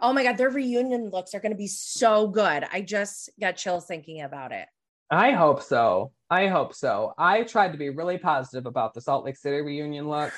oh 0.00 0.12
my 0.14 0.22
god, 0.22 0.38
their 0.38 0.50
reunion 0.50 1.10
looks 1.10 1.34
are 1.34 1.40
going 1.40 1.52
to 1.52 1.58
be 1.58 1.66
so 1.66 2.28
good. 2.28 2.64
I 2.72 2.80
just 2.80 3.28
got 3.38 3.56
chills 3.56 3.84
thinking 3.84 4.22
about 4.22 4.52
it. 4.52 4.66
I 5.10 5.32
hope 5.32 5.62
so. 5.62 6.12
I 6.28 6.48
hope 6.48 6.74
so. 6.74 7.14
I 7.16 7.44
tried 7.44 7.72
to 7.72 7.78
be 7.78 7.90
really 7.90 8.18
positive 8.18 8.66
about 8.66 8.94
the 8.94 9.00
Salt 9.00 9.24
Lake 9.24 9.36
City 9.36 9.60
reunion 9.60 10.08
look. 10.08 10.32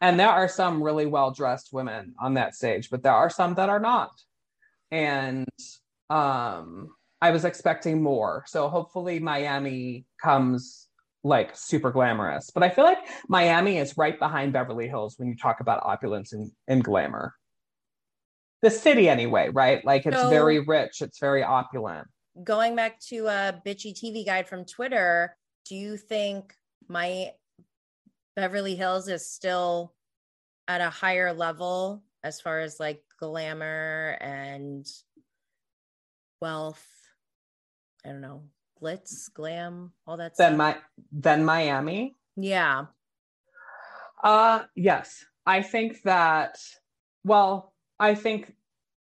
And 0.00 0.18
there 0.18 0.28
are 0.28 0.48
some 0.48 0.82
really 0.82 1.06
well 1.06 1.32
dressed 1.32 1.72
women 1.72 2.14
on 2.20 2.34
that 2.34 2.54
stage, 2.54 2.90
but 2.90 3.02
there 3.02 3.12
are 3.12 3.30
some 3.30 3.54
that 3.54 3.68
are 3.68 3.80
not. 3.80 4.10
And 4.90 5.48
um, 6.10 6.90
I 7.20 7.30
was 7.30 7.44
expecting 7.44 8.02
more. 8.02 8.44
So 8.46 8.68
hopefully 8.68 9.18
Miami 9.18 10.04
comes 10.22 10.88
like 11.24 11.56
super 11.56 11.90
glamorous. 11.90 12.50
But 12.50 12.62
I 12.62 12.68
feel 12.68 12.84
like 12.84 12.98
Miami 13.28 13.78
is 13.78 13.96
right 13.96 14.18
behind 14.18 14.52
Beverly 14.52 14.88
Hills 14.88 15.18
when 15.18 15.28
you 15.28 15.36
talk 15.36 15.60
about 15.60 15.82
opulence 15.84 16.32
and, 16.32 16.50
and 16.68 16.82
glamour. 16.82 17.34
The 18.60 18.70
city, 18.70 19.08
anyway, 19.08 19.48
right? 19.52 19.84
Like 19.84 20.06
it's 20.06 20.16
so, 20.16 20.30
very 20.30 20.60
rich, 20.60 21.00
it's 21.00 21.18
very 21.18 21.42
opulent 21.42 22.06
going 22.42 22.76
back 22.76 23.00
to 23.00 23.26
a 23.26 23.60
bitchy 23.64 23.92
TV 23.92 24.24
guide 24.24 24.48
from 24.48 24.64
Twitter, 24.64 25.36
do 25.66 25.74
you 25.74 25.96
think 25.96 26.54
my 26.88 27.30
Beverly 28.36 28.74
Hills 28.74 29.08
is 29.08 29.30
still 29.30 29.94
at 30.68 30.80
a 30.80 30.90
higher 30.90 31.32
level 31.32 32.02
as 32.24 32.40
far 32.40 32.60
as 32.60 32.80
like 32.80 33.02
glamour 33.18 34.16
and 34.20 34.86
wealth? 36.40 36.84
I 38.04 38.08
don't 38.08 38.20
know, 38.20 38.44
glitz, 38.82 39.32
glam, 39.32 39.92
all 40.06 40.16
that 40.16 40.36
then 40.36 40.56
my 40.56 40.76
then 41.12 41.44
Miami? 41.44 42.16
Yeah. 42.36 42.86
Uh 44.22 44.62
yes. 44.74 45.24
I 45.46 45.62
think 45.62 46.02
that 46.02 46.58
well, 47.24 47.72
I 48.00 48.14
think 48.14 48.54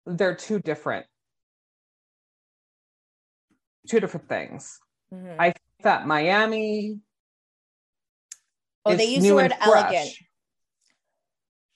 they're 0.06 0.34
two 0.34 0.58
different 0.58 1.06
two 3.88 4.00
different 4.00 4.28
things. 4.28 4.78
Mm-hmm. 5.12 5.40
I 5.40 5.46
think 5.46 5.82
that 5.82 6.06
Miami. 6.06 6.98
Oh, 8.84 8.94
they 8.94 9.06
use 9.06 9.24
the 9.24 9.34
word 9.34 9.52
elegant. 9.60 10.10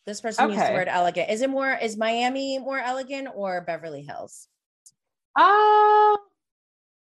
This 0.06 0.20
person 0.20 0.46
okay. 0.46 0.54
used 0.54 0.68
the 0.68 0.74
word 0.74 0.88
elegant. 0.88 1.30
Is 1.30 1.42
it 1.42 1.50
more? 1.50 1.72
Is 1.74 1.96
Miami 1.96 2.58
more 2.58 2.78
elegant 2.78 3.28
or 3.34 3.60
Beverly 3.62 4.02
Hills? 4.02 4.48
Uh 5.36 6.16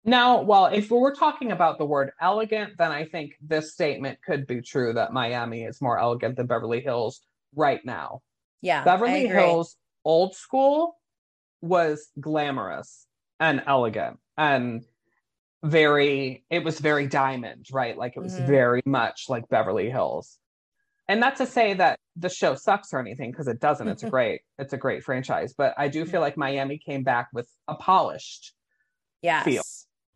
no. 0.03 0.41
Well, 0.41 0.67
if 0.67 0.89
we're 0.89 1.15
talking 1.15 1.51
about 1.51 1.77
the 1.77 1.85
word 1.85 2.11
elegant, 2.19 2.73
then 2.77 2.91
I 2.91 3.05
think 3.05 3.33
this 3.41 3.73
statement 3.73 4.19
could 4.25 4.47
be 4.47 4.61
true 4.61 4.93
that 4.93 5.13
Miami 5.13 5.63
is 5.63 5.81
more 5.81 5.99
elegant 5.99 6.37
than 6.37 6.47
Beverly 6.47 6.81
Hills 6.81 7.21
right 7.55 7.83
now. 7.85 8.21
Yeah, 8.61 8.83
Beverly 8.83 9.27
Hills 9.27 9.75
old 10.03 10.35
school 10.35 10.97
was 11.61 12.09
glamorous 12.19 13.05
and 13.39 13.61
elegant 13.67 14.17
and 14.37 14.83
very 15.63 16.43
it 16.49 16.63
was 16.63 16.79
very 16.79 17.07
diamond 17.07 17.67
right? 17.71 17.97
Like 17.97 18.13
it 18.15 18.19
was 18.19 18.33
mm-hmm. 18.33 18.47
very 18.47 18.81
much 18.85 19.25
like 19.29 19.47
beverly 19.49 19.89
hills. 19.89 20.37
And 21.07 21.19
not 21.19 21.35
to 21.37 21.45
say 21.45 21.73
that 21.73 21.99
the 22.15 22.29
show 22.29 22.55
sucks 22.55 22.93
or 22.93 22.99
anything 22.99 23.31
because 23.31 23.47
it 23.47 23.59
doesn't. 23.59 23.87
It's 23.87 24.03
a 24.03 24.09
great 24.09 24.41
it's 24.57 24.73
a 24.73 24.77
great 24.77 25.03
franchise 25.03 25.53
but 25.57 25.73
i 25.77 25.87
do 25.87 26.05
feel 26.05 26.21
like 26.21 26.37
miami 26.37 26.77
came 26.77 27.03
back 27.03 27.29
with 27.33 27.49
a 27.67 27.75
polished 27.75 28.53
yes. 29.21 29.43
feel 29.43 29.63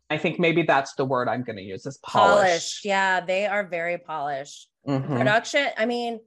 i 0.08 0.16
think 0.16 0.38
maybe 0.38 0.62
that's 0.62 0.94
the 0.94 1.04
word 1.04 1.28
i'm 1.28 1.42
going 1.42 1.56
to 1.56 1.62
use 1.62 1.84
is 1.84 1.98
polished. 1.98 2.42
polished. 2.42 2.84
Yeah 2.84 3.20
they 3.20 3.46
are 3.46 3.66
very 3.66 3.98
polished. 3.98 4.68
Mm-hmm. 4.86 5.16
production 5.16 5.66
i 5.76 5.84
mean 5.84 6.20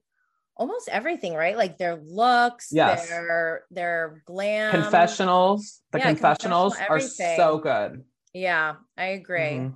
almost 0.58 0.90
everything 0.90 1.34
right? 1.34 1.56
Like 1.56 1.78
their 1.78 1.96
looks 1.96 2.68
yes. 2.72 3.08
their 3.08 3.64
their 3.72 4.22
glam. 4.26 4.72
Confessionals 4.72 5.82
the 5.92 6.00
yeah, 6.00 6.08
confessionals 6.08 6.76
are 6.90 7.00
so 7.00 7.60
good 7.60 8.04
yeah, 8.34 8.76
I 8.98 9.06
agree. 9.06 9.40
Mm-hmm. 9.40 9.76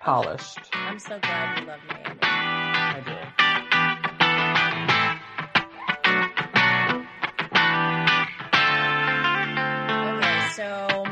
Polished. 0.00 0.60
I'm 0.72 0.98
so 0.98 1.18
glad 1.18 1.58
you 1.58 1.66
love 1.66 1.80
Miami. 1.88 2.18
I 2.22 3.00
do. 3.04 3.12
Okay, 10.16 10.48
so 10.54 11.04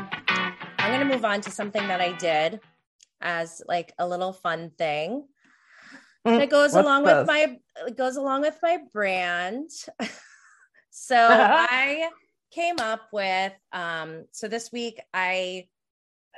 I'm 0.79 0.91
going 0.91 1.07
to 1.07 1.13
move 1.13 1.25
on 1.25 1.41
to 1.41 1.51
something 1.51 1.87
that 1.87 2.01
I 2.01 2.13
did 2.13 2.61
as 3.21 3.61
like 3.67 3.93
a 3.99 4.07
little 4.07 4.33
fun 4.33 4.71
thing. 4.77 5.27
Mm, 6.25 6.39
that 6.39 6.49
goes 6.49 6.73
along 6.75 7.03
this? 7.03 7.17
with 7.17 7.27
my 7.27 7.59
it 7.87 7.97
goes 7.97 8.15
along 8.15 8.41
with 8.41 8.57
my 8.61 8.77
brand. 8.91 9.69
so 10.89 11.15
I 11.29 12.09
came 12.51 12.79
up 12.79 13.01
with 13.11 13.53
um 13.71 14.25
so 14.31 14.47
this 14.47 14.71
week 14.71 14.99
I 15.13 15.67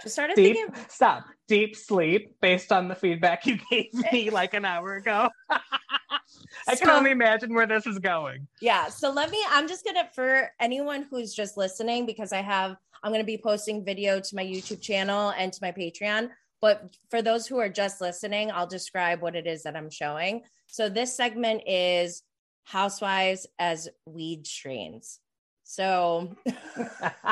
just 0.01 0.15
started 0.15 0.35
deep, 0.35 0.55
thinking. 0.55 0.75
Stop. 0.89 1.25
Deep 1.47 1.75
sleep 1.75 2.35
based 2.41 2.71
on 2.71 2.87
the 2.87 2.95
feedback 2.95 3.45
you 3.45 3.59
gave 3.69 3.93
me 4.11 4.29
like 4.31 4.53
an 4.53 4.65
hour 4.65 4.95
ago. 4.95 5.29
I 5.49 6.75
so, 6.75 6.85
can 6.85 6.89
only 6.89 7.11
imagine 7.11 7.53
where 7.53 7.67
this 7.67 7.85
is 7.87 7.99
going. 7.99 8.47
Yeah. 8.61 8.87
So 8.87 9.11
let 9.11 9.31
me, 9.31 9.43
I'm 9.49 9.67
just 9.67 9.83
going 9.83 9.95
to, 9.95 10.07
for 10.13 10.49
anyone 10.59 11.07
who's 11.09 11.33
just 11.33 11.57
listening, 11.57 12.05
because 12.05 12.33
I 12.33 12.41
have, 12.41 12.75
I'm 13.03 13.11
going 13.11 13.21
to 13.21 13.25
be 13.25 13.37
posting 13.37 13.83
video 13.83 14.19
to 14.19 14.35
my 14.35 14.43
YouTube 14.43 14.81
channel 14.81 15.33
and 15.37 15.51
to 15.51 15.59
my 15.61 15.71
Patreon. 15.71 16.29
But 16.61 16.95
for 17.09 17.21
those 17.21 17.47
who 17.47 17.57
are 17.57 17.69
just 17.69 18.01
listening, 18.01 18.51
I'll 18.51 18.67
describe 18.67 19.21
what 19.21 19.35
it 19.35 19.47
is 19.47 19.63
that 19.63 19.75
I'm 19.75 19.89
showing. 19.89 20.43
So 20.67 20.89
this 20.89 21.15
segment 21.15 21.63
is 21.65 22.23
housewives 22.63 23.47
as 23.57 23.89
weed 24.05 24.45
strains. 24.45 25.19
So 25.63 26.35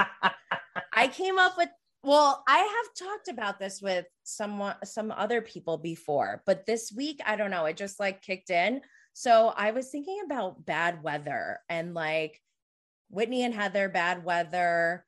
I 0.94 1.08
came 1.10 1.38
up 1.38 1.58
with 1.58 1.70
Well, 2.04 2.44
I 2.48 2.58
have 2.58 3.08
talked 3.08 3.28
about 3.28 3.60
this 3.60 3.82
with 3.82 4.06
someone, 4.24 4.76
some 4.86 5.12
other 5.12 5.42
people 5.42 5.78
before, 5.78 6.44
but 6.46 6.66
this 6.66 6.94
week, 6.96 7.20
I 7.26 7.36
don't 7.36 7.52
know, 7.52 7.66
it 7.66 7.76
just 7.76 8.00
like 8.00 8.22
kicked 8.22 8.50
in. 8.50 8.82
So 9.14 9.54
I 9.56 9.72
was 9.72 9.90
thinking 9.90 10.22
about 10.24 10.66
bad 10.66 11.04
weather 11.04 11.60
and 11.68 11.94
like 11.94 12.42
Whitney 13.10 13.44
and 13.44 13.54
Heather, 13.54 13.90
bad 13.90 14.24
weather. 14.24 15.06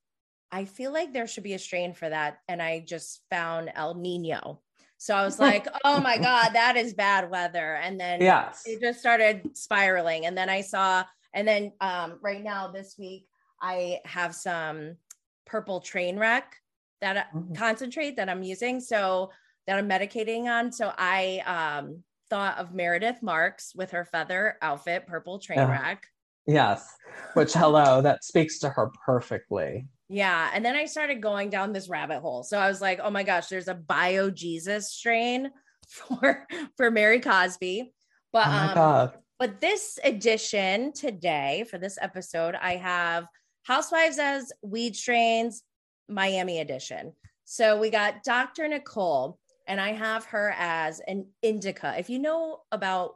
I 0.51 0.65
feel 0.65 0.91
like 0.91 1.13
there 1.13 1.27
should 1.27 1.43
be 1.43 1.53
a 1.53 1.59
strain 1.59 1.93
for 1.93 2.09
that. 2.09 2.39
And 2.49 2.61
I 2.61 2.83
just 2.85 3.21
found 3.29 3.71
El 3.73 3.95
Nino. 3.95 4.59
So 4.97 5.15
I 5.15 5.23
was 5.23 5.39
like, 5.39 5.67
oh 5.85 6.01
my 6.01 6.17
God, 6.17 6.49
that 6.53 6.75
is 6.75 6.93
bad 6.93 7.31
weather. 7.31 7.75
And 7.75 7.97
then 7.97 8.19
yes. 8.19 8.63
it 8.65 8.81
just 8.81 8.99
started 8.99 9.55
spiraling. 9.55 10.25
And 10.25 10.37
then 10.37 10.49
I 10.49 10.59
saw, 10.59 11.05
and 11.33 11.47
then 11.47 11.71
um, 11.79 12.19
right 12.21 12.43
now 12.43 12.67
this 12.67 12.97
week, 12.99 13.27
I 13.61 13.99
have 14.03 14.35
some 14.35 14.97
purple 15.45 15.79
train 15.79 16.17
wreck 16.17 16.57
that 17.01 17.33
mm-hmm. 17.33 17.53
concentrate 17.53 18.17
that 18.17 18.29
I'm 18.29 18.43
using. 18.43 18.79
So 18.79 19.31
that 19.67 19.77
I'm 19.77 19.89
medicating 19.89 20.45
on. 20.45 20.71
So 20.71 20.91
I 20.97 21.41
um, 21.79 22.03
thought 22.29 22.57
of 22.57 22.73
Meredith 22.73 23.21
Marks 23.21 23.73
with 23.75 23.91
her 23.91 24.05
feather 24.05 24.57
outfit, 24.61 25.07
purple 25.07 25.39
train 25.39 25.59
yeah. 25.59 25.71
wreck. 25.71 26.07
Yes. 26.47 26.95
Which 27.33 27.53
hello, 27.53 28.01
that 28.01 28.23
speaks 28.23 28.59
to 28.59 28.69
her 28.69 28.91
perfectly. 29.05 29.87
Yeah. 30.09 30.49
And 30.53 30.65
then 30.65 30.75
I 30.75 30.85
started 30.85 31.21
going 31.21 31.49
down 31.49 31.71
this 31.71 31.89
rabbit 31.89 32.19
hole. 32.19 32.43
So 32.43 32.57
I 32.57 32.67
was 32.67 32.81
like, 32.81 32.99
oh 33.01 33.11
my 33.11 33.23
gosh, 33.23 33.47
there's 33.47 33.67
a 33.67 33.75
bio 33.75 34.29
Jesus 34.29 34.91
strain 34.91 35.51
for 35.87 36.47
for 36.75 36.91
Mary 36.91 37.19
Cosby. 37.19 37.93
But 38.33 38.47
oh 38.47 38.51
um, 38.51 38.75
God. 38.75 39.13
but 39.39 39.61
this 39.61 39.99
edition 40.03 40.93
today 40.93 41.65
for 41.69 41.77
this 41.77 41.97
episode, 42.01 42.55
I 42.55 42.77
have 42.77 43.25
Housewives 43.63 44.17
as 44.17 44.51
weed 44.63 44.95
strains, 44.95 45.63
Miami 46.11 46.59
edition. 46.59 47.13
So 47.45 47.79
we 47.79 47.89
got 47.89 48.23
Dr. 48.23 48.67
Nicole, 48.67 49.39
and 49.67 49.79
I 49.79 49.91
have 49.91 50.25
her 50.25 50.53
as 50.57 51.01
an 51.07 51.27
indica. 51.41 51.95
If 51.97 52.09
you 52.09 52.19
know 52.19 52.59
about 52.71 53.15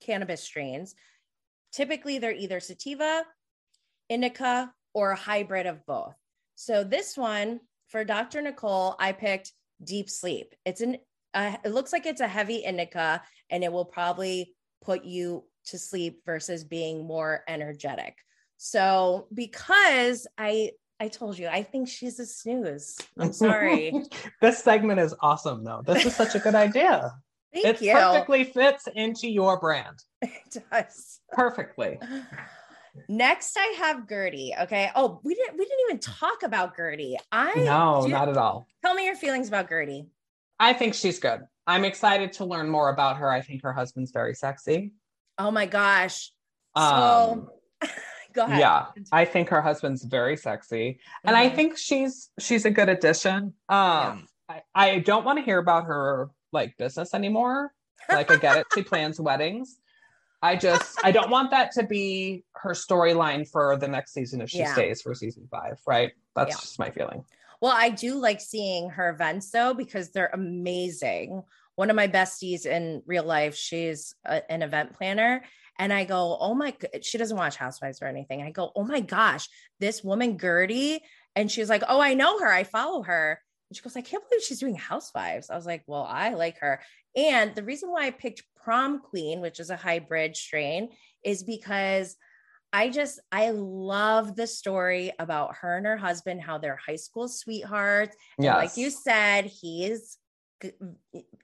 cannabis 0.00 0.42
strains, 0.42 0.94
typically 1.72 2.18
they're 2.18 2.32
either 2.32 2.60
sativa, 2.60 3.24
indica, 4.08 4.72
or 4.94 5.12
a 5.12 5.16
hybrid 5.16 5.66
of 5.66 5.84
both. 5.86 6.14
So 6.54 6.84
this 6.84 7.16
one 7.16 7.60
for 7.88 8.04
Dr. 8.04 8.42
Nicole, 8.42 8.94
I 8.98 9.12
picked 9.12 9.52
Deep 9.82 10.08
Sleep. 10.08 10.54
It's 10.64 10.80
an 10.80 10.98
uh, 11.34 11.56
it 11.64 11.72
looks 11.72 11.92
like 11.92 12.04
it's 12.04 12.20
a 12.20 12.28
heavy 12.28 12.56
indica 12.56 13.22
and 13.50 13.64
it 13.64 13.72
will 13.72 13.86
probably 13.86 14.54
put 14.82 15.04
you 15.04 15.44
to 15.64 15.78
sleep 15.78 16.20
versus 16.26 16.62
being 16.62 17.06
more 17.06 17.42
energetic. 17.48 18.18
So 18.58 19.28
because 19.32 20.26
I 20.36 20.72
I 21.02 21.08
told 21.08 21.36
you, 21.36 21.48
I 21.48 21.64
think 21.64 21.88
she's 21.88 22.20
a 22.20 22.26
snooze. 22.26 22.96
I'm 23.18 23.32
sorry. 23.44 23.92
this 24.40 24.62
segment 24.62 25.00
is 25.00 25.12
awesome 25.18 25.64
though. 25.64 25.82
This 25.84 26.06
is 26.06 26.14
such 26.14 26.36
a 26.36 26.38
good 26.38 26.54
idea. 26.54 27.12
Thank 27.52 27.66
it 27.66 27.82
you. 27.82 27.92
perfectly 27.92 28.44
fits 28.44 28.86
into 28.94 29.28
your 29.28 29.58
brand. 29.58 29.98
It 30.22 30.62
does. 30.70 31.18
Perfectly. 31.32 31.98
Next, 33.08 33.56
I 33.58 33.74
have 33.78 34.06
Guerdy. 34.06 34.52
Okay. 34.62 34.90
Oh, 34.94 35.18
we 35.24 35.34
didn't 35.34 35.58
we 35.58 35.64
didn't 35.64 35.80
even 35.88 35.98
talk 35.98 36.44
about 36.44 36.76
Guerdy. 36.76 37.16
I 37.32 37.52
no, 37.56 38.06
not 38.06 38.28
at 38.28 38.36
all. 38.36 38.68
Tell 38.84 38.94
me 38.94 39.04
your 39.04 39.16
feelings 39.16 39.48
about 39.48 39.68
Guerdy. 39.68 40.06
I 40.60 40.72
think 40.72 40.94
she's 40.94 41.18
good. 41.18 41.40
I'm 41.66 41.84
excited 41.84 42.32
to 42.34 42.44
learn 42.44 42.68
more 42.68 42.90
about 42.90 43.16
her. 43.16 43.28
I 43.28 43.40
think 43.40 43.64
her 43.64 43.72
husband's 43.72 44.12
very 44.12 44.34
sexy. 44.34 44.92
Oh 45.36 45.50
my 45.50 45.66
gosh. 45.66 46.30
Um, 46.76 47.48
so 47.82 47.88
go 48.32 48.44
ahead. 48.44 48.60
Yeah. 48.60 48.86
I 49.10 49.24
think 49.24 49.48
her 49.48 49.60
husband's 49.60 50.04
very 50.04 50.36
sexy. 50.36 51.00
And 51.24 51.36
mm-hmm. 51.36 51.46
I 51.46 51.54
think 51.54 51.78
she's 51.78 52.30
she's 52.38 52.64
a 52.64 52.70
good 52.70 52.88
addition. 52.88 53.54
Um 53.68 54.28
yeah. 54.48 54.60
I, 54.74 54.90
I 54.90 54.98
don't 54.98 55.24
want 55.24 55.38
to 55.38 55.44
hear 55.44 55.58
about 55.58 55.84
her 55.84 56.30
like 56.52 56.76
business 56.76 57.14
anymore. 57.14 57.72
Like 58.08 58.30
I 58.30 58.36
get 58.36 58.58
it, 58.58 58.66
she 58.74 58.82
plans 58.82 59.20
weddings. 59.20 59.78
I 60.42 60.56
just 60.56 60.98
I 61.04 61.12
don't 61.12 61.30
want 61.30 61.52
that 61.52 61.70
to 61.72 61.84
be 61.84 62.44
her 62.54 62.72
storyline 62.72 63.48
for 63.48 63.76
the 63.76 63.86
next 63.86 64.12
season 64.12 64.40
if 64.40 64.50
she 64.50 64.58
yeah. 64.58 64.72
stays 64.72 65.00
for 65.00 65.14
season 65.14 65.46
five, 65.50 65.80
right? 65.86 66.12
That's 66.34 66.50
yeah. 66.50 66.60
just 66.60 66.78
my 66.78 66.90
feeling. 66.90 67.24
Well, 67.60 67.74
I 67.74 67.90
do 67.90 68.16
like 68.16 68.40
seeing 68.40 68.90
her 68.90 69.10
events 69.10 69.50
though 69.50 69.72
because 69.72 70.10
they're 70.10 70.30
amazing. 70.32 71.44
One 71.76 71.90
of 71.90 71.96
my 71.96 72.08
besties 72.08 72.66
in 72.66 73.02
real 73.06 73.22
life, 73.22 73.54
she's 73.54 74.16
a, 74.26 74.50
an 74.50 74.62
event 74.62 74.94
planner, 74.94 75.44
and 75.82 75.92
I 75.92 76.04
go, 76.04 76.36
oh 76.38 76.54
my, 76.54 76.76
she 77.02 77.18
doesn't 77.18 77.36
watch 77.36 77.56
Housewives 77.56 78.00
or 78.00 78.06
anything. 78.06 78.40
I 78.40 78.52
go, 78.52 78.70
oh 78.76 78.84
my 78.84 79.00
gosh, 79.00 79.48
this 79.80 80.04
woman 80.04 80.38
Guerdy. 80.38 81.00
and 81.34 81.50
she's 81.50 81.68
like, 81.68 81.82
oh, 81.88 82.00
I 82.00 82.14
know 82.14 82.38
her, 82.38 82.46
I 82.46 82.62
follow 82.62 83.02
her. 83.02 83.40
And 83.68 83.76
she 83.76 83.82
goes, 83.82 83.96
I 83.96 84.00
can't 84.00 84.22
believe 84.28 84.44
she's 84.44 84.60
doing 84.60 84.76
Housewives. 84.76 85.50
I 85.50 85.56
was 85.56 85.66
like, 85.66 85.82
well, 85.88 86.04
I 86.08 86.34
like 86.34 86.60
her. 86.60 86.80
And 87.16 87.52
the 87.56 87.64
reason 87.64 87.90
why 87.90 88.06
I 88.06 88.10
picked 88.12 88.44
Prom 88.62 89.00
Queen, 89.00 89.40
which 89.40 89.58
is 89.58 89.70
a 89.70 89.76
hybrid 89.76 90.36
strain, 90.36 90.90
is 91.24 91.42
because 91.42 92.16
I 92.72 92.88
just 92.88 93.18
I 93.32 93.50
love 93.50 94.36
the 94.36 94.46
story 94.46 95.10
about 95.18 95.56
her 95.62 95.78
and 95.78 95.86
her 95.86 95.96
husband, 95.96 96.42
how 96.42 96.58
they're 96.58 96.78
high 96.86 96.94
school 96.94 97.26
sweethearts. 97.26 98.14
Yeah. 98.38 98.54
like 98.54 98.76
you 98.76 98.88
said, 98.88 99.46
he's 99.46 100.16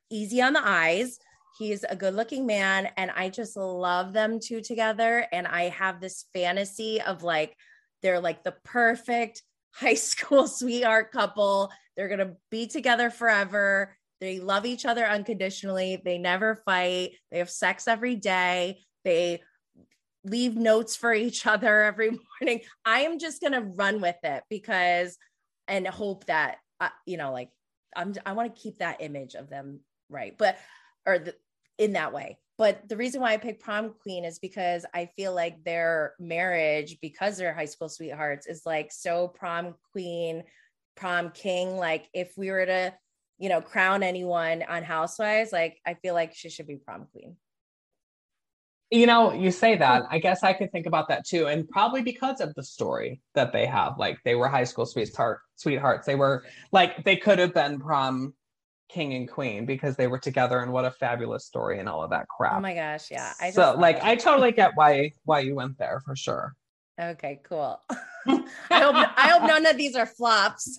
easy 0.08 0.40
on 0.42 0.52
the 0.52 0.62
eyes. 0.64 1.18
He's 1.58 1.84
a 1.84 1.96
good 1.96 2.14
looking 2.14 2.46
man. 2.46 2.88
And 2.96 3.10
I 3.10 3.28
just 3.30 3.56
love 3.56 4.12
them 4.12 4.38
two 4.40 4.60
together. 4.60 5.26
And 5.32 5.46
I 5.46 5.70
have 5.70 6.00
this 6.00 6.26
fantasy 6.32 7.00
of 7.00 7.22
like, 7.22 7.56
they're 8.02 8.20
like 8.20 8.44
the 8.44 8.54
perfect 8.64 9.42
high 9.74 9.94
school 9.94 10.46
sweetheart 10.46 11.10
couple. 11.10 11.72
They're 11.96 12.08
going 12.08 12.20
to 12.20 12.36
be 12.50 12.68
together 12.68 13.10
forever. 13.10 13.96
They 14.20 14.40
love 14.40 14.66
each 14.66 14.86
other 14.86 15.04
unconditionally. 15.04 16.00
They 16.04 16.18
never 16.18 16.62
fight. 16.64 17.12
They 17.30 17.38
have 17.38 17.50
sex 17.50 17.88
every 17.88 18.16
day. 18.16 18.80
They 19.04 19.42
leave 20.24 20.56
notes 20.56 20.96
for 20.96 21.12
each 21.12 21.46
other 21.46 21.82
every 21.82 22.10
morning. 22.10 22.62
I 22.84 23.00
am 23.00 23.18
just 23.18 23.40
going 23.40 23.52
to 23.52 23.60
run 23.60 24.00
with 24.00 24.16
it 24.22 24.44
because 24.48 25.16
and 25.66 25.86
hope 25.86 26.24
that 26.26 26.56
uh, 26.80 26.88
you 27.04 27.18
know 27.18 27.32
like 27.32 27.50
I'm 27.94 28.14
I 28.24 28.32
want 28.32 28.54
to 28.54 28.60
keep 28.60 28.78
that 28.78 29.00
image 29.00 29.34
of 29.34 29.50
them 29.50 29.80
right. 30.08 30.36
But 30.36 30.58
or 31.06 31.18
the, 31.18 31.34
in 31.78 31.92
that 31.92 32.12
way. 32.12 32.38
But 32.58 32.88
the 32.88 32.96
reason 32.96 33.20
why 33.20 33.32
I 33.32 33.36
picked 33.36 33.62
prom 33.62 33.94
queen 34.02 34.24
is 34.24 34.40
because 34.40 34.84
I 34.92 35.06
feel 35.16 35.32
like 35.32 35.62
their 35.62 36.14
marriage 36.18 36.98
because 37.00 37.38
they're 37.38 37.54
high 37.54 37.66
school 37.66 37.88
sweethearts 37.88 38.46
is 38.46 38.62
like 38.66 38.90
so 38.90 39.28
prom 39.28 39.76
queen, 39.92 40.42
prom 40.96 41.30
king 41.30 41.76
like 41.76 42.08
if 42.12 42.32
we 42.36 42.50
were 42.50 42.66
to 42.66 42.92
you 43.38 43.48
know, 43.48 43.60
crown 43.60 44.02
anyone 44.02 44.64
on 44.68 44.82
Housewives, 44.82 45.52
like 45.52 45.80
I 45.86 45.94
feel 45.94 46.14
like 46.14 46.34
she 46.34 46.50
should 46.50 46.66
be 46.66 46.76
prom 46.76 47.06
queen. 47.12 47.36
You 48.90 49.06
know, 49.06 49.32
you 49.32 49.50
say 49.50 49.74
hmm. 49.74 49.80
that. 49.80 50.04
I 50.10 50.18
guess 50.18 50.42
I 50.42 50.52
could 50.52 50.72
think 50.72 50.86
about 50.86 51.08
that 51.08 51.24
too. 51.24 51.46
And 51.46 51.68
probably 51.68 52.02
because 52.02 52.40
of 52.40 52.54
the 52.54 52.62
story 52.62 53.20
that 53.34 53.52
they 53.52 53.66
have. 53.66 53.98
Like 53.98 54.18
they 54.24 54.34
were 54.34 54.48
high 54.48 54.64
school 54.64 54.86
sweetheart 54.86 55.40
sweethearts. 55.56 56.06
They 56.06 56.16
were 56.16 56.44
like 56.72 57.04
they 57.04 57.16
could 57.16 57.38
have 57.38 57.54
been 57.54 57.78
prom 57.78 58.34
king 58.88 59.14
and 59.14 59.28
queen 59.30 59.66
because 59.66 59.96
they 59.96 60.06
were 60.06 60.18
together 60.18 60.60
and 60.60 60.72
what 60.72 60.84
a 60.84 60.90
fabulous 60.90 61.46
story 61.46 61.78
and 61.78 61.88
all 61.88 62.02
of 62.02 62.10
that 62.10 62.26
crap. 62.28 62.56
Oh 62.56 62.60
my 62.60 62.74
gosh, 62.74 63.10
yeah. 63.10 63.32
I 63.40 63.50
so 63.50 63.74
like 63.78 64.02
I 64.02 64.16
totally 64.16 64.52
get 64.52 64.72
why 64.74 65.12
why 65.24 65.40
you 65.40 65.54
went 65.54 65.78
there 65.78 66.00
for 66.04 66.16
sure. 66.16 66.54
Okay, 67.00 67.40
cool. 67.44 67.80
I 68.26 68.80
hope 68.80 68.94
I 69.16 69.28
hope 69.28 69.48
none 69.48 69.66
of 69.66 69.76
these 69.76 69.94
are 69.96 70.06
flops. 70.06 70.78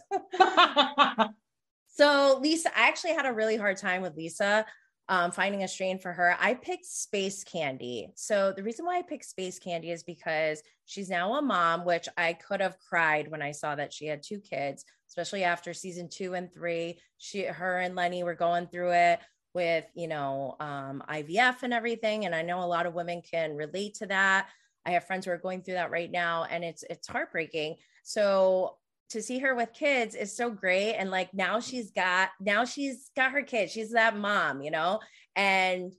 So 1.99 2.39
Lisa, 2.41 2.69
I 2.77 2.87
actually 2.87 3.11
had 3.11 3.25
a 3.25 3.33
really 3.33 3.57
hard 3.57 3.75
time 3.75 4.01
with 4.01 4.15
Lisa 4.15 4.65
um, 5.09 5.31
finding 5.31 5.63
a 5.63 5.67
strain 5.67 5.99
for 5.99 6.13
her. 6.13 6.37
I 6.39 6.53
picked 6.53 6.85
Space 6.85 7.43
Candy. 7.43 8.07
So 8.15 8.53
the 8.55 8.63
reason 8.63 8.85
why 8.85 8.99
I 8.99 9.01
picked 9.01 9.25
Space 9.25 9.59
Candy 9.59 9.91
is 9.91 10.03
because 10.03 10.61
she's 10.85 11.09
now 11.09 11.33
a 11.33 11.41
mom, 11.41 11.83
which 11.83 12.07
I 12.15 12.33
could 12.33 12.61
have 12.61 12.77
cried 12.87 13.29
when 13.29 13.41
I 13.41 13.51
saw 13.51 13.75
that 13.75 13.91
she 13.91 14.05
had 14.05 14.23
two 14.23 14.39
kids, 14.39 14.85
especially 15.09 15.43
after 15.43 15.73
season 15.73 16.07
two 16.09 16.35
and 16.35 16.53
three. 16.53 16.99
She, 17.17 17.43
her, 17.43 17.79
and 17.79 17.95
Lenny 17.95 18.23
were 18.23 18.35
going 18.35 18.67
through 18.67 18.91
it 18.91 19.19
with 19.53 19.85
you 19.95 20.07
know 20.07 20.55
um, 20.59 21.03
IVF 21.09 21.63
and 21.63 21.73
everything, 21.73 22.25
and 22.25 22.33
I 22.33 22.43
know 22.43 22.63
a 22.63 22.65
lot 22.65 22.85
of 22.85 22.93
women 22.93 23.21
can 23.21 23.55
relate 23.55 23.95
to 23.95 24.05
that. 24.07 24.47
I 24.85 24.91
have 24.91 25.05
friends 25.05 25.25
who 25.25 25.31
are 25.31 25.37
going 25.37 25.61
through 25.61 25.73
that 25.75 25.91
right 25.91 26.09
now, 26.09 26.45
and 26.49 26.63
it's 26.63 26.83
it's 26.89 27.07
heartbreaking. 27.07 27.75
So 28.03 28.77
to 29.09 29.21
see 29.21 29.39
her 29.39 29.55
with 29.55 29.73
kids 29.73 30.15
is 30.15 30.35
so 30.35 30.49
great 30.49 30.93
and 30.93 31.09
like 31.09 31.33
now 31.33 31.59
she's 31.59 31.91
got 31.91 32.29
now 32.39 32.63
she's 32.63 33.09
got 33.15 33.31
her 33.31 33.41
kids 33.41 33.71
she's 33.71 33.91
that 33.91 34.15
mom 34.15 34.61
you 34.61 34.71
know 34.71 34.99
and 35.35 35.93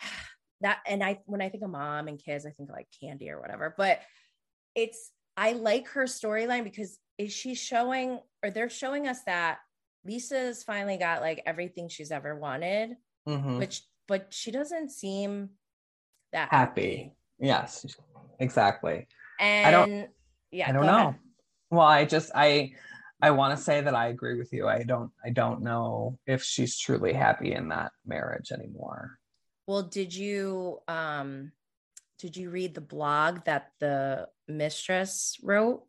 that 0.60 0.78
and 0.86 1.02
i 1.02 1.20
when 1.26 1.40
i 1.40 1.48
think 1.48 1.62
of 1.62 1.70
mom 1.70 2.08
and 2.08 2.22
kids 2.22 2.46
i 2.46 2.50
think 2.50 2.70
like 2.70 2.88
candy 3.00 3.30
or 3.30 3.40
whatever 3.40 3.74
but 3.76 4.00
it's 4.74 5.10
i 5.36 5.52
like 5.52 5.88
her 5.88 6.04
storyline 6.04 6.64
because 6.64 6.98
is 7.18 7.32
she 7.32 7.54
showing 7.54 8.20
or 8.42 8.50
they're 8.50 8.70
showing 8.70 9.06
us 9.06 9.22
that 9.24 9.58
lisa's 10.04 10.62
finally 10.62 10.96
got 10.96 11.20
like 11.20 11.42
everything 11.46 11.88
she's 11.88 12.10
ever 12.10 12.36
wanted 12.36 12.96
mm-hmm. 13.28 13.58
which 13.58 13.82
but 14.06 14.26
she 14.30 14.50
doesn't 14.50 14.90
seem 14.90 15.50
that 16.32 16.50
happy, 16.50 16.96
happy. 16.96 17.12
yes 17.38 17.86
exactly 18.38 19.06
and 19.40 19.66
I 19.66 19.70
don't, 19.70 20.10
yeah 20.50 20.68
i 20.68 20.72
don't 20.72 20.86
know 20.86 21.08
ahead. 21.08 21.14
Well, 21.74 21.86
I 21.86 22.04
just 22.04 22.30
I 22.36 22.72
I 23.20 23.32
want 23.32 23.56
to 23.56 23.62
say 23.62 23.80
that 23.80 23.96
I 23.96 24.06
agree 24.08 24.38
with 24.38 24.52
you. 24.52 24.68
I 24.68 24.84
don't 24.84 25.10
I 25.24 25.30
don't 25.30 25.62
know 25.62 26.18
if 26.24 26.44
she's 26.44 26.78
truly 26.78 27.12
happy 27.12 27.52
in 27.52 27.68
that 27.70 27.90
marriage 28.06 28.52
anymore. 28.52 29.18
Well, 29.66 29.82
did 29.82 30.14
you 30.14 30.78
um 30.86 31.50
did 32.20 32.36
you 32.36 32.50
read 32.50 32.74
the 32.74 32.80
blog 32.80 33.44
that 33.46 33.72
the 33.80 34.28
mistress 34.46 35.36
wrote? 35.42 35.82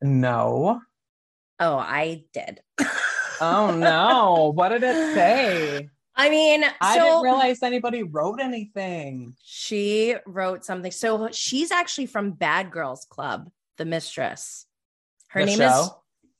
No. 0.00 0.80
Oh, 1.60 1.76
I 1.76 2.24
did. 2.32 2.60
oh 3.40 3.74
no. 3.76 4.52
What 4.54 4.70
did 4.70 4.82
it 4.82 5.14
say? 5.14 5.88
I 6.14 6.30
mean, 6.30 6.64
I 6.80 6.96
so 6.96 7.04
didn't 7.04 7.22
realize 7.22 7.62
anybody 7.62 8.02
wrote 8.02 8.40
anything. 8.40 9.34
She 9.42 10.16
wrote 10.26 10.64
something. 10.64 10.90
So 10.90 11.28
she's 11.30 11.70
actually 11.70 12.06
from 12.06 12.32
Bad 12.32 12.72
Girls 12.72 13.06
Club, 13.08 13.48
the 13.76 13.84
mistress. 13.84 14.66
Her 15.28 15.40
the 15.40 15.46
name 15.46 15.58
show? 15.58 15.82
is 15.82 15.90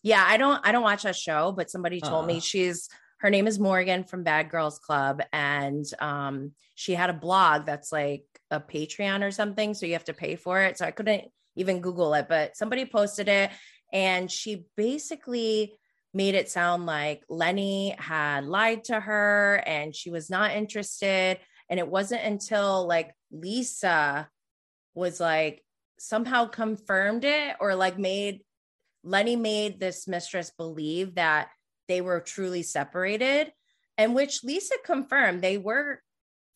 Yeah, 0.02 0.24
I 0.26 0.36
don't 0.36 0.60
I 0.66 0.72
don't 0.72 0.82
watch 0.82 1.04
that 1.04 1.14
show, 1.14 1.52
but 1.52 1.70
somebody 1.70 2.00
told 2.00 2.24
uh. 2.24 2.26
me 2.26 2.40
she's 2.40 2.88
her 3.20 3.30
name 3.30 3.46
is 3.46 3.58
Morgan 3.58 4.04
from 4.04 4.24
Bad 4.24 4.50
Girls 4.50 4.78
Club 4.80 5.22
and 5.32 5.84
um 6.00 6.52
she 6.74 6.94
had 6.94 7.10
a 7.10 7.14
blog 7.14 7.66
that's 7.66 7.92
like 7.92 8.24
a 8.50 8.60
Patreon 8.60 9.22
or 9.22 9.30
something, 9.30 9.74
so 9.74 9.86
you 9.86 9.92
have 9.92 10.04
to 10.04 10.14
pay 10.14 10.34
for 10.34 10.60
it. 10.60 10.78
So 10.78 10.86
I 10.86 10.90
couldn't 10.90 11.24
even 11.58 11.80
Google 11.80 12.14
it, 12.14 12.26
but 12.28 12.56
somebody 12.56 12.86
posted 12.86 13.28
it 13.28 13.50
and 13.92 14.30
she 14.30 14.64
basically 14.76 15.74
made 16.14 16.34
it 16.34 16.48
sound 16.48 16.86
like 16.86 17.22
Lenny 17.28 17.94
had 17.98 18.44
lied 18.44 18.84
to 18.84 18.98
her 18.98 19.62
and 19.66 19.94
she 19.94 20.10
was 20.10 20.30
not 20.30 20.52
interested. 20.52 21.38
And 21.68 21.78
it 21.78 21.88
wasn't 21.88 22.22
until 22.22 22.86
like 22.86 23.12
Lisa 23.30 24.28
was 24.94 25.20
like 25.20 25.62
somehow 25.98 26.46
confirmed 26.46 27.24
it 27.24 27.56
or 27.60 27.74
like 27.74 27.98
made 27.98 28.40
Lenny 29.04 29.36
made 29.36 29.78
this 29.78 30.08
mistress 30.08 30.50
believe 30.56 31.14
that 31.16 31.48
they 31.86 32.00
were 32.00 32.20
truly 32.20 32.62
separated, 32.62 33.52
and 33.96 34.14
which 34.14 34.44
Lisa 34.44 34.74
confirmed 34.84 35.40
they 35.40 35.56
were 35.56 36.02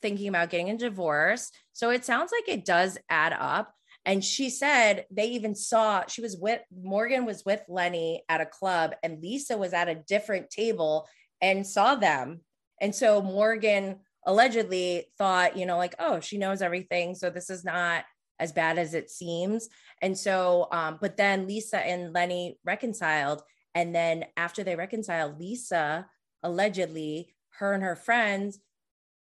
thinking 0.03 0.29
about 0.29 0.51
getting 0.51 0.69
a 0.71 0.77
divorce. 0.77 1.51
So 1.73 1.91
it 1.91 2.05
sounds 2.05 2.33
like 2.33 2.55
it 2.55 2.65
does 2.65 2.99
add 3.09 3.33
up. 3.33 3.73
And 4.05 4.25
she 4.25 4.51
said 4.51 5.07
they 5.11 5.27
even 5.31 5.55
saw 5.55 6.05
she 6.07 6.21
was 6.21 6.37
with 6.37 6.61
Morgan 6.75 7.25
was 7.25 7.45
with 7.45 7.63
Lenny 7.69 8.25
at 8.29 8.41
a 8.41 8.47
club 8.47 8.95
and 9.03 9.23
Lisa 9.23 9.57
was 9.57 9.73
at 9.73 9.89
a 9.89 9.95
different 9.95 10.51
table 10.51 11.09
and 11.41 11.67
saw 11.67 11.95
them. 11.95 12.41
And 12.81 12.95
so 12.95 13.23
Morgan 13.23 14.01
allegedly 14.27 15.07
thought, 15.19 15.57
you 15.57 15.67
know, 15.67 15.77
like, 15.77 15.95
oh, 15.99 16.21
she 16.21 16.39
knows 16.39 16.63
everything. 16.63 17.15
So 17.15 17.31
this 17.31 17.51
is 17.51 17.65
not 17.65 18.05
as 18.39 18.53
bad 18.53 18.79
as 18.79 18.95
it 18.95 19.11
seems. 19.11 19.69
And 20.01 20.19
so, 20.19 20.69
um, 20.73 20.99
but 21.01 21.17
then 21.17 21.47
Lisa 21.47 21.79
and 21.79 22.13
Lenny 22.13 22.59
reconciled. 22.65 23.43
And 23.75 23.95
then 23.95 24.25
after 24.37 24.65
they 24.65 24.75
reconciled, 24.75 25.39
Lisa 25.39 26.07
allegedly, 26.43 27.35
her 27.59 27.73
and 27.73 27.83
her 27.83 27.97
friends 27.97 28.59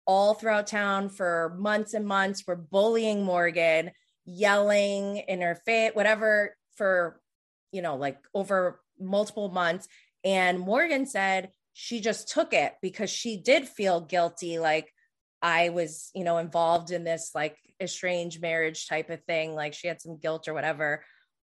all 0.06 0.34
throughout 0.34 0.66
town 0.66 1.08
for 1.08 1.56
months 1.58 1.94
and 1.94 2.06
months 2.06 2.46
were 2.46 2.56
bullying 2.56 3.24
Morgan 3.24 3.90
yelling 4.30 5.18
in 5.18 5.40
her 5.40 5.54
face, 5.54 5.92
whatever, 5.94 6.56
for, 6.76 7.20
you 7.72 7.82
know, 7.82 7.96
like 7.96 8.18
over 8.34 8.80
multiple 8.98 9.50
months. 9.50 9.88
And 10.24 10.58
Morgan 10.58 11.06
said 11.06 11.50
she 11.72 12.00
just 12.00 12.28
took 12.28 12.52
it 12.52 12.74
because 12.82 13.10
she 13.10 13.36
did 13.36 13.68
feel 13.68 14.00
guilty. 14.00 14.58
Like 14.58 14.92
I 15.42 15.70
was, 15.70 16.10
you 16.14 16.24
know, 16.24 16.38
involved 16.38 16.90
in 16.90 17.04
this 17.04 17.32
like 17.34 17.56
estranged 17.80 18.40
marriage 18.40 18.86
type 18.86 19.10
of 19.10 19.24
thing. 19.24 19.54
Like 19.54 19.74
she 19.74 19.88
had 19.88 20.00
some 20.00 20.18
guilt 20.18 20.48
or 20.48 20.54
whatever. 20.54 21.04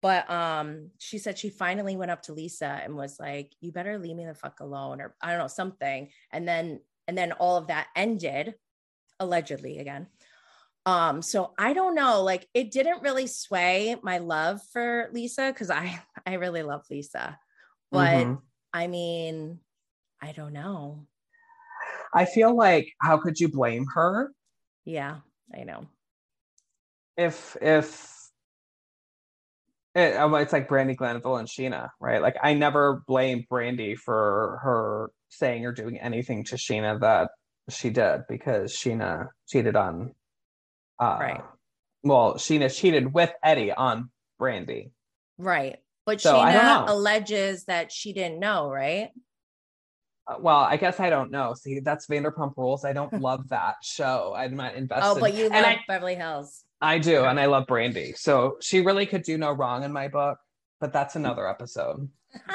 But 0.03 0.29
um, 0.31 0.91
she 0.99 1.19
said 1.19 1.39
she 1.39 1.49
finally 1.49 1.97
went 1.97 2.11
up 2.11 2.23
to 2.23 2.35
Lisa 2.35 2.67
and 2.67 2.95
was 2.95 3.19
like, 3.19 3.53
"You 3.61 3.73
better 3.73 3.99
leave 3.99 4.15
me 4.15 4.27
the 4.27 4.35
fuck 4.35 4.61
alone," 4.61 5.01
or 5.01 5.17
I 5.23 5.31
don't 5.31 5.39
know 5.39 5.47
something. 5.49 6.11
And 6.31 6.47
then 6.47 6.81
and 7.09 7.17
then 7.17 7.33
all 7.33 7.57
of 7.57 7.69
that 7.69 7.89
ended, 7.97 8.55
allegedly 9.19 9.79
again. 9.79 10.07
Um, 10.87 11.21
so 11.21 11.53
I 11.59 11.73
don't 11.73 11.97
know, 11.97 12.23
like 12.23 12.49
it 12.55 12.71
didn't 12.71 13.03
really 13.03 13.27
sway 13.27 13.97
my 14.03 14.19
love 14.19 14.61
for 14.73 15.11
Lisa 15.13 15.49
because 15.53 15.69
I 15.69 16.01
I 16.27 16.35
really 16.35 16.63
love 16.63 16.85
Lisa. 16.89 17.39
But 17.91 18.25
mm-hmm. 18.25 18.35
I 18.73 18.87
mean, 18.87 19.59
I 20.23 20.33
don't 20.33 20.53
know. 20.53 21.07
I 22.15 22.25
feel 22.25 22.57
like 22.57 22.93
how 23.01 23.19
could 23.19 23.39
you 23.41 23.49
blame 23.49 23.87
her? 23.95 24.33
Yeah, 24.85 25.19
I 25.55 25.65
know. 25.65 25.87
If 27.17 27.57
if 27.61 28.17
it, 29.97 30.15
it's 30.15 30.53
like 30.53 30.69
Brandi 30.69 30.97
Glanville 30.97 31.37
and 31.37 31.49
Scheana, 31.49 31.89
right? 32.01 32.23
Like 32.23 32.37
I 32.41 32.55
never 32.55 33.03
blame 33.09 33.45
Brandi 33.51 33.97
for 33.97 34.61
her 34.63 35.11
saying 35.31 35.67
or 35.67 35.73
doing 35.73 35.99
anything 35.99 36.45
to 36.45 36.57
Scheana 36.57 37.01
that 37.01 37.31
she 37.71 37.91
did 37.91 38.23
because 38.29 38.73
Scheana 38.73 39.29
cheated 39.49 39.75
on 39.75 40.15
uh, 40.99 41.17
right. 41.21 41.45
Well, 42.03 42.35
Scheana 42.35 42.75
cheated 42.75 43.13
with 43.13 43.33
Eddie 43.43 43.73
on 43.73 44.11
Brandi. 44.41 44.91
Right. 45.39 45.79
But 46.05 46.21
so, 46.21 46.35
Scheana 46.35 46.89
alleges 46.89 47.65
that 47.65 47.91
she 47.91 48.13
didn't 48.13 48.39
know, 48.39 48.71
right? 48.71 49.11
Uh, 50.27 50.37
well, 50.41 50.59
I 50.59 50.77
guess 50.77 51.01
I 51.01 51.11
don't 51.11 51.31
know. 51.31 51.55
See, 51.55 51.81
that's 51.81 52.07
Vanderpump 52.07 52.57
Rules. 52.57 52.85
I 52.85 52.93
don't 52.93 53.21
love 53.21 53.49
that 53.51 53.77
show. 53.83 54.35
I'm 54.37 54.57
not 54.57 54.75
invested. 54.75 55.09
Oh, 55.09 55.21
but 55.21 55.35
you 55.35 55.49
love 55.49 55.65
I, 55.65 55.81
Beverly 55.89 56.15
Hills. 56.15 56.65
I 56.81 56.99
do, 56.99 57.25
and 57.25 57.41
I 57.41 57.47
love 57.47 57.67
Brandi. 57.67 58.17
So 58.17 58.59
she 58.61 58.81
really 58.81 59.07
could 59.07 59.23
do 59.23 59.39
no 59.39 59.51
wrong 59.53 59.83
in 59.83 59.93
my 59.93 60.09
book. 60.09 60.39
But 60.81 60.93
that's 60.93 61.17
another 61.17 61.49
episode. 61.49 62.09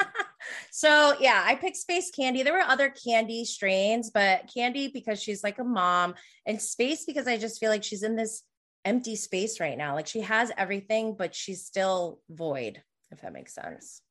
so 0.70 1.14
yeah, 1.20 1.42
I 1.44 1.54
picked 1.54 1.76
Space 1.76 2.10
candy. 2.10 2.42
There 2.42 2.52
were 2.52 2.60
other 2.60 2.90
candy 2.90 3.44
strains, 3.44 4.10
but 4.10 4.50
candy 4.52 4.88
because 4.88 5.22
she's 5.22 5.42
like 5.42 5.58
a 5.58 5.64
mom, 5.64 6.14
and 6.46 6.60
Space 6.60 7.04
because 7.04 7.26
I 7.26 7.36
just 7.36 7.60
feel 7.60 7.70
like 7.70 7.84
she's 7.84 8.02
in 8.02 8.16
this 8.16 8.42
empty 8.84 9.16
space 9.16 9.60
right 9.60 9.78
now. 9.78 9.94
Like 9.94 10.06
she 10.06 10.20
has 10.20 10.50
everything, 10.56 11.14
but 11.16 11.34
she's 11.34 11.64
still 11.64 12.20
void, 12.30 12.82
if 13.10 13.20
that 13.20 13.32
makes 13.32 13.54
sense. 13.54 14.02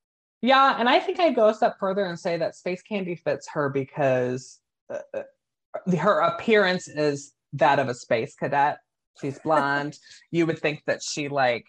Yeah, 0.42 0.76
and 0.80 0.90
I 0.90 1.00
think 1.00 1.20
I'd 1.20 1.36
go 1.36 1.50
a 1.50 1.54
step 1.54 1.76
further 1.80 2.06
and 2.06 2.20
say 2.20 2.38
that 2.38 2.56
Space 2.56 2.82
candy 2.82 3.16
fits 3.16 3.48
her 3.54 3.70
because 3.70 4.60
uh, 4.90 5.00
uh 5.14 5.24
her 5.98 6.20
appearance 6.20 6.88
is 6.88 7.34
that 7.54 7.80
of 7.80 7.88
a 7.90 7.94
space 7.94 8.36
cadet. 8.36 8.78
She's 9.20 9.40
blonde. 9.44 9.98
you 10.32 10.46
would 10.46 10.60
think 10.60 10.84
that 10.88 11.02
she 11.04 11.28
like 11.28 11.66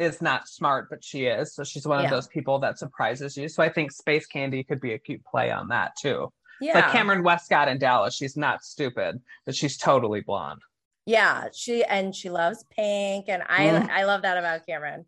is 0.00 0.22
not 0.22 0.48
smart, 0.48 0.88
but 0.88 1.04
she 1.04 1.26
is. 1.26 1.54
So 1.54 1.62
she's 1.62 1.86
one 1.86 2.00
yeah. 2.00 2.06
of 2.06 2.10
those 2.10 2.26
people 2.26 2.58
that 2.60 2.78
surprises 2.78 3.36
you. 3.36 3.48
So 3.48 3.62
I 3.62 3.68
think 3.68 3.92
Space 3.92 4.26
Candy 4.26 4.64
could 4.64 4.80
be 4.80 4.94
a 4.94 4.98
cute 4.98 5.24
play 5.24 5.50
on 5.50 5.68
that 5.68 5.92
too. 6.00 6.32
Yeah. 6.60 6.74
Like 6.74 6.86
Kameron 6.86 7.22
Westcott 7.22 7.68
in 7.68 7.78
Dallas. 7.78 8.14
She's 8.14 8.36
not 8.36 8.64
stupid, 8.64 9.20
but 9.46 9.54
she's 9.54 9.76
totally 9.76 10.20
blonde. 10.20 10.60
Yeah, 11.06 11.48
she 11.52 11.82
and 11.84 12.14
she 12.14 12.28
loves 12.28 12.64
pink, 12.70 13.26
and 13.28 13.42
I 13.48 13.66
mm. 13.66 13.90
I 13.90 14.04
love 14.04 14.22
that 14.22 14.36
about 14.36 14.66
Kameron. 14.68 15.04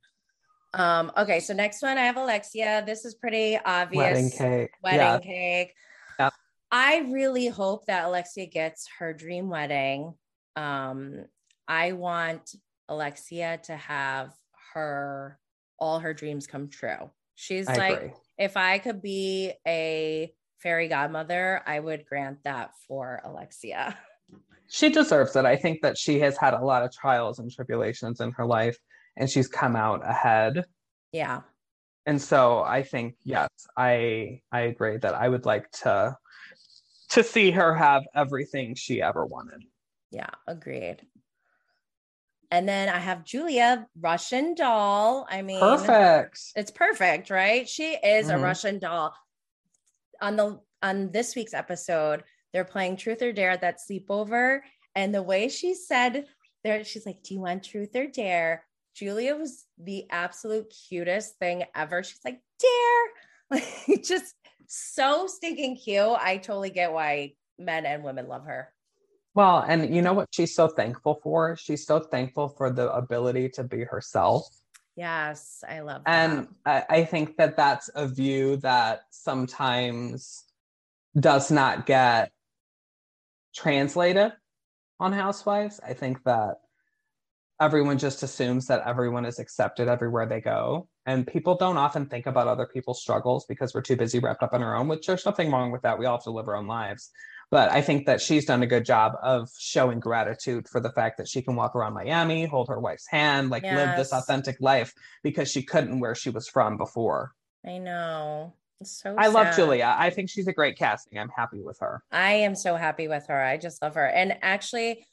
Um, 0.75 1.13
okay, 1.17 1.41
so 1.41 1.53
next 1.53 1.83
one 1.83 1.99
I 1.99 2.03
have 2.03 2.17
Alexia. 2.17 2.83
This 2.87 3.05
is 3.05 3.15
pretty 3.15 3.59
obvious. 3.59 4.03
Wedding 4.03 4.31
cake. 4.31 4.71
Wedding 4.83 5.01
yeah. 5.01 5.19
cake. 5.19 5.75
Yeah. 6.19 6.31
I 6.71 7.09
really 7.11 7.49
hope 7.49 7.87
that 7.87 8.07
Alexia 8.07 8.47
gets 8.47 8.89
her 8.99 9.13
dream 9.13 9.51
wedding. 9.51 10.15
Um, 10.57 11.27
I 11.69 11.93
want 11.93 12.55
Alexia 12.89 13.61
to 13.65 13.77
have 13.77 14.33
her 14.75 15.39
all 15.79 15.99
her 15.99 16.15
dreams 16.15 16.47
come 16.47 16.69
true. 16.69 17.11
She's 17.35 17.69
I 17.69 17.75
like, 17.77 17.97
agree. 17.97 18.13
if 18.39 18.57
I 18.57 18.79
could 18.79 19.03
be 19.03 19.53
a 19.67 20.33
fairy 20.63 20.89
godmother, 20.89 21.63
I 21.67 21.81
would 21.81 22.07
grant 22.07 22.45
that 22.45 22.73
for 22.87 23.21
Alexia. 23.25 23.99
She 24.69 24.89
deserves 24.89 25.37
it. 25.37 25.45
I 25.45 25.57
think 25.57 25.83
that 25.83 25.99
she 25.99 26.19
has 26.21 26.39
had 26.39 26.55
a 26.55 26.65
lot 26.65 26.83
of 26.83 26.91
trials 26.91 27.39
and 27.39 27.53
tribulations 27.53 28.23
in 28.23 28.31
her 28.33 28.47
life 28.47 28.79
and 29.19 29.29
she's 29.29 29.49
come 29.49 29.77
out 29.77 30.01
ahead. 30.09 30.65
Yeah. 31.13 31.41
And 32.07 32.21
so 32.21 32.63
I 32.63 32.83
think 32.83 33.17
yes, 33.23 33.49
I 33.77 34.41
I 34.51 34.61
agree 34.63 34.97
that 34.97 35.15
I 35.15 35.29
would 35.29 35.45
like 35.45 35.71
to 35.83 36.17
to 37.11 37.23
see 37.23 37.51
her 37.51 37.75
have 37.75 38.03
everything 38.15 38.75
she 38.75 39.03
ever 39.03 39.27
wanted. 39.27 39.63
Yeah, 40.11 40.31
agreed. 40.47 41.07
And 42.53 42.69
then 42.69 42.91
I 42.91 42.99
have 42.99 43.25
Julia, 43.25 43.89
Russian 43.99 44.55
doll. 44.55 45.27
I 45.31 45.41
mean, 45.41 45.59
perfect. 45.59 46.39
It's 46.55 46.71
perfect, 46.71 47.31
right? 47.31 47.67
She 47.67 47.95
is 47.95 48.27
mm-hmm. 48.27 48.39
a 48.39 48.43
Russian 48.43 48.79
doll. 48.79 49.15
On 50.21 50.37
the 50.37 50.61
on 50.83 51.11
this 51.13 51.35
week's 51.35 51.55
episode, 51.55 52.25
they're 52.53 52.67
playing 52.67 52.99
Truth 52.99 53.23
or 53.23 53.33
Dare 53.33 53.53
at 53.53 53.63
that 53.63 53.79
sleepover, 53.81 54.61
and 54.95 55.15
the 55.15 55.23
way 55.23 55.49
she 55.49 55.75
said 55.75 56.27
there, 56.63 56.85
she's 56.85 57.07
like, 57.07 57.23
"Do 57.23 57.33
you 57.33 57.41
want 57.41 57.65
Truth 57.65 57.97
or 57.97 58.07
Dare?" 58.07 58.67
Julia 58.95 59.35
was 59.35 59.65
the 59.79 60.05
absolute 60.11 60.71
cutest 60.91 61.39
thing 61.39 61.65
ever. 61.75 62.03
She's 62.03 62.21
like, 62.23 62.43
"Dare," 62.61 63.61
like 63.63 64.05
just 64.05 64.35
so 64.67 65.27
stinking 65.27 65.77
cute. 65.77 66.19
I 66.21 66.37
totally 66.37 66.71
get 66.71 66.93
why 66.93 67.33
men 67.59 67.87
and 67.87 68.05
women 68.05 68.29
love 68.29 68.45
her. 68.45 68.72
Well, 69.35 69.65
and 69.67 69.95
you 69.95 70.03
know 70.03 70.13
what 70.13 70.29
she's 70.31 70.55
so 70.55 70.69
thankful 70.69 71.19
for? 71.23 71.57
She's 71.57 71.87
so 71.87 72.01
thankful 72.01 72.49
for 72.49 72.71
the 72.71 72.93
ability 72.93 73.49
to 73.51 73.65
be 73.65 73.85
herself. 73.85 74.47
Yes, 74.95 75.65
I 75.67 75.81
love 75.81 76.03
that. 76.05 76.11
And 76.11 76.49
I, 76.67 76.85
I 76.89 77.05
think 77.05 77.37
that 77.39 77.57
that's 77.57 77.89
a 77.95 78.07
view 78.07 78.59
that 78.59 79.03
sometimes 79.11 80.45
does 81.19 81.51
not 81.51 81.87
get 81.87 82.31
translated 83.55 84.33
on 85.01 85.13
Housewives. 85.13 85.81
I 85.87 85.95
think 85.95 86.23
that 86.25 86.57
everyone 87.61 87.97
just 87.97 88.23
assumes 88.23 88.67
that 88.67 88.83
everyone 88.87 89.25
is 89.25 89.39
accepted 89.39 89.89
everywhere 89.89 90.27
they 90.27 90.41
go. 90.41 90.89
And 91.07 91.27
people 91.27 91.57
don't 91.57 91.79
often 91.79 92.07
think 92.07 92.27
about 92.27 92.49
other 92.49 92.67
people's 92.67 93.01
struggles 93.01 93.47
because 93.47 93.75
we're 93.75 93.83
too 93.83 93.97
busy 93.97 94.19
wrapped 94.19 94.43
up 94.43 94.53
in 94.53 94.63
our 94.63 94.77
own, 94.77 94.89
which 94.89 95.07
there's 95.07 95.25
nothing 95.25 95.51
wrong 95.51 95.71
with 95.71 95.83
that. 95.83 95.99
We 95.99 96.07
all 96.07 96.19
have 96.19 96.25
to 96.25 96.31
live 96.31 96.49
our 96.49 96.57
own 96.57 96.67
lives. 96.67 97.11
But 97.53 97.71
I 97.71 97.83
think 97.83 98.07
that 98.07 98.23
she's 98.23 98.47
done 98.47 98.63
a 98.63 98.67
good 98.67 98.87
job 98.87 99.13
of 99.23 99.51
showing 99.59 100.01
gratitude 100.01 100.67
for 100.71 100.81
the 100.81 100.89
fact 100.89 101.19
that 101.19 101.29
she 101.29 101.43
can 101.43 101.55
walk 101.55 101.77
around 101.77 101.93
Miami, 101.93 102.47
hold 102.47 102.69
her 102.69 102.81
wife's 102.81 103.07
hand, 103.07 103.51
like 103.51 103.63
yes. 103.63 103.77
live 103.77 103.97
this 103.99 104.11
authentic 104.11 104.57
life 104.59 104.95
because 105.23 105.51
she 105.51 105.63
couldn't 105.63 106.01
where 106.01 106.15
she 106.15 106.31
was 106.31 106.49
from 106.49 106.79
before. 106.79 107.35
I 107.67 107.77
know. 107.77 108.55
so 108.83 109.15
I 109.19 109.25
sad. 109.25 109.35
love 109.35 109.55
Julia. 109.55 109.95
I 109.99 110.09
think 110.09 110.31
she's 110.31 110.49
a 110.49 110.53
great 110.55 110.79
casting. 110.79 111.19
I'm 111.19 111.29
happy 111.29 111.61
with 111.61 111.79
her. 111.81 112.03
I 112.11 112.33
am 112.33 112.55
so 112.55 112.75
happy 112.75 113.07
with 113.07 113.27
her. 113.27 113.39
I 113.39 113.59
just 113.59 113.83
love 113.83 113.97
her. 113.97 114.07
And 114.07 114.39
actually, 114.41 115.05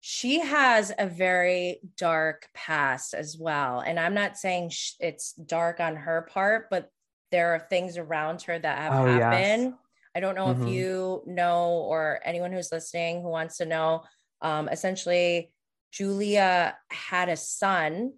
she 0.00 0.40
has 0.40 0.92
a 0.98 1.06
very 1.06 1.80
dark 1.98 2.48
past 2.54 3.12
as 3.12 3.36
well. 3.38 3.80
And 3.80 4.00
I'm 4.00 4.14
not 4.14 4.38
saying 4.38 4.70
sh- 4.70 4.94
it's 4.98 5.34
dark 5.34 5.78
on 5.78 5.94
her 5.94 6.26
part, 6.32 6.70
but 6.70 6.90
there 7.30 7.54
are 7.54 7.58
things 7.58 7.98
around 7.98 8.40
her 8.44 8.58
that 8.58 8.78
have 8.78 8.92
oh, 8.94 9.04
happened. 9.04 9.62
Yes 9.64 9.74
I 10.14 10.20
don't 10.20 10.34
know 10.34 10.46
mm-hmm. 10.46 10.66
if 10.66 10.72
you 10.72 11.22
know 11.26 11.86
or 11.88 12.20
anyone 12.24 12.52
who's 12.52 12.72
listening 12.72 13.22
who 13.22 13.28
wants 13.28 13.58
to 13.58 13.66
know. 13.66 14.04
Um, 14.42 14.68
essentially, 14.68 15.52
Julia 15.92 16.76
had 16.90 17.28
a 17.28 17.36
son 17.36 18.14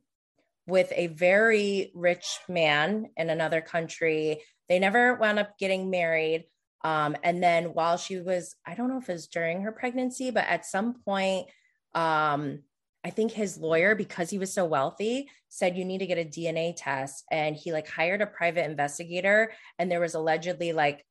with 0.67 0.93
a 0.95 1.09
very 1.09 1.91
rich 1.95 2.39
man 2.49 3.11
in 3.17 3.31
another 3.31 3.61
country. 3.61 4.43
They 4.69 4.79
never 4.79 5.15
wound 5.15 5.39
up 5.39 5.59
getting 5.59 5.91
married. 5.91 6.45
Um, 6.85 7.17
and 7.23 7.43
then 7.43 7.75
while 7.75 7.97
she 7.97 8.21
was, 8.21 8.55
I 8.67 8.75
don't 8.75 8.89
know 8.89 8.99
if 8.99 9.09
it 9.09 9.13
was 9.13 9.27
during 9.27 9.63
her 9.63 9.73
pregnancy, 9.73 10.31
but 10.31 10.45
at 10.47 10.67
some 10.67 10.95
point, 11.05 11.49
um, 11.95 12.61
I 13.05 13.11
think 13.11 13.33
his 13.33 13.59
lawyer, 13.59 13.95
because 13.95 14.31
he 14.31 14.39
was 14.39 14.53
so 14.53 14.65
wealthy, 14.65 15.29
said 15.49 15.77
you 15.77 15.85
need 15.85 15.99
to 15.99 16.07
get 16.07 16.19
a 16.19 16.25
DNA 16.25 16.75
test. 16.77 17.25
And 17.31 17.57
he 17.57 17.73
like 17.73 17.89
hired 17.89 18.23
a 18.23 18.27
private 18.27 18.65
investigator, 18.65 19.53
and 19.79 19.91
there 19.91 20.01
was 20.01 20.15
allegedly 20.15 20.73
like 20.73 21.05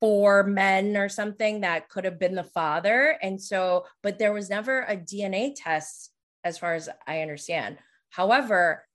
four 0.00 0.44
men 0.44 0.96
or 0.96 1.08
something 1.08 1.62
that 1.62 1.88
could 1.88 2.04
have 2.04 2.18
been 2.18 2.34
the 2.34 2.44
father. 2.44 3.18
And 3.22 3.40
so, 3.40 3.86
but 4.02 4.18
there 4.18 4.32
was 4.32 4.48
never 4.48 4.82
a 4.82 4.96
DNA 4.96 5.54
test, 5.56 6.12
as 6.44 6.58
far 6.58 6.74
as 6.74 6.88
I 7.06 7.20
understand. 7.20 7.78
However, 8.10 8.86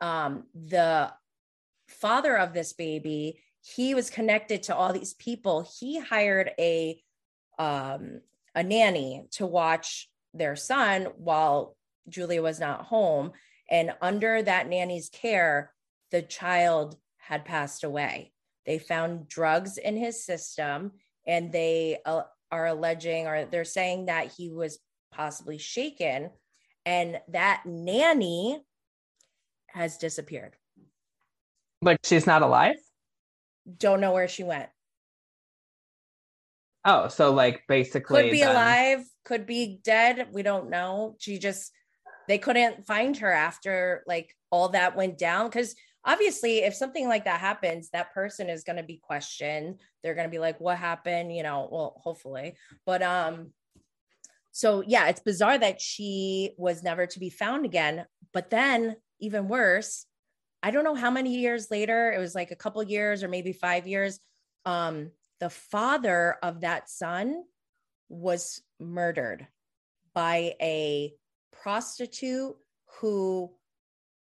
um, 0.00 0.44
the 0.54 1.12
father 1.88 2.36
of 2.36 2.52
this 2.52 2.72
baby, 2.72 3.40
he 3.62 3.94
was 3.94 4.10
connected 4.10 4.64
to 4.64 4.76
all 4.76 4.92
these 4.92 5.14
people. 5.14 5.68
He 5.78 5.98
hired 5.98 6.50
a 6.58 7.00
um, 7.58 8.20
a 8.54 8.62
nanny 8.62 9.26
to 9.32 9.46
watch 9.46 10.08
their 10.34 10.56
son 10.56 11.08
while 11.16 11.76
Julia 12.08 12.42
was 12.42 12.60
not 12.60 12.86
home. 12.86 13.32
And 13.70 13.92
under 14.00 14.42
that 14.42 14.68
nanny's 14.68 15.08
care, 15.08 15.72
the 16.10 16.22
child 16.22 16.96
had 17.18 17.44
passed 17.44 17.84
away. 17.84 18.32
They 18.68 18.78
found 18.78 19.28
drugs 19.28 19.78
in 19.78 19.96
his 19.96 20.22
system 20.22 20.92
and 21.26 21.50
they 21.50 22.00
uh, 22.04 22.24
are 22.52 22.66
alleging 22.66 23.26
or 23.26 23.46
they're 23.46 23.64
saying 23.64 24.06
that 24.06 24.30
he 24.36 24.50
was 24.50 24.78
possibly 25.10 25.56
shaken 25.56 26.28
and 26.84 27.18
that 27.28 27.62
nanny 27.64 28.62
has 29.68 29.96
disappeared. 29.96 30.54
Like 31.80 32.00
she's 32.04 32.26
not 32.26 32.42
alive? 32.42 32.76
Don't 33.78 34.02
know 34.02 34.12
where 34.12 34.28
she 34.28 34.44
went. 34.44 34.68
Oh, 36.84 37.08
so 37.08 37.32
like 37.32 37.62
basically 37.68 38.24
could 38.24 38.30
be 38.30 38.40
then... 38.40 38.50
alive, 38.50 39.06
could 39.24 39.46
be 39.46 39.80
dead. 39.82 40.28
We 40.30 40.42
don't 40.42 40.68
know. 40.68 41.16
She 41.20 41.38
just 41.38 41.72
they 42.28 42.36
couldn't 42.36 42.86
find 42.86 43.16
her 43.16 43.32
after 43.32 44.04
like 44.06 44.36
all 44.50 44.68
that 44.70 44.94
went 44.94 45.16
down 45.16 45.46
because 45.46 45.74
obviously 46.04 46.58
if 46.58 46.74
something 46.74 47.08
like 47.08 47.24
that 47.24 47.40
happens 47.40 47.90
that 47.90 48.14
person 48.14 48.48
is 48.48 48.64
going 48.64 48.76
to 48.76 48.82
be 48.82 49.00
questioned. 49.02 49.80
They're 50.02 50.14
going 50.14 50.26
to 50.26 50.30
be 50.30 50.38
like 50.38 50.60
what 50.60 50.78
happened? 50.78 51.34
You 51.34 51.42
know 51.42 51.68
well 51.70 52.00
hopefully. 52.02 52.54
But 52.86 53.02
um 53.02 53.52
so 54.52 54.82
yeah 54.86 55.08
it's 55.08 55.20
bizarre 55.20 55.58
that 55.58 55.80
she 55.80 56.52
was 56.56 56.82
never 56.82 57.06
to 57.06 57.18
be 57.18 57.30
found 57.30 57.64
again. 57.64 58.06
But 58.32 58.50
then 58.50 58.96
even 59.20 59.48
worse 59.48 60.06
i 60.62 60.70
don't 60.70 60.84
know 60.84 60.94
how 60.94 61.10
many 61.10 61.36
years 61.36 61.70
later 61.70 62.12
it 62.12 62.18
was 62.18 62.34
like 62.34 62.50
a 62.50 62.56
couple 62.56 62.82
years 62.82 63.22
or 63.22 63.28
maybe 63.28 63.52
5 63.52 63.86
years 63.86 64.20
um 64.64 65.10
the 65.40 65.50
father 65.50 66.36
of 66.42 66.62
that 66.62 66.88
son 66.88 67.42
was 68.08 68.62
murdered 68.80 69.46
by 70.14 70.54
a 70.60 71.14
prostitute 71.62 72.56
who 73.00 73.52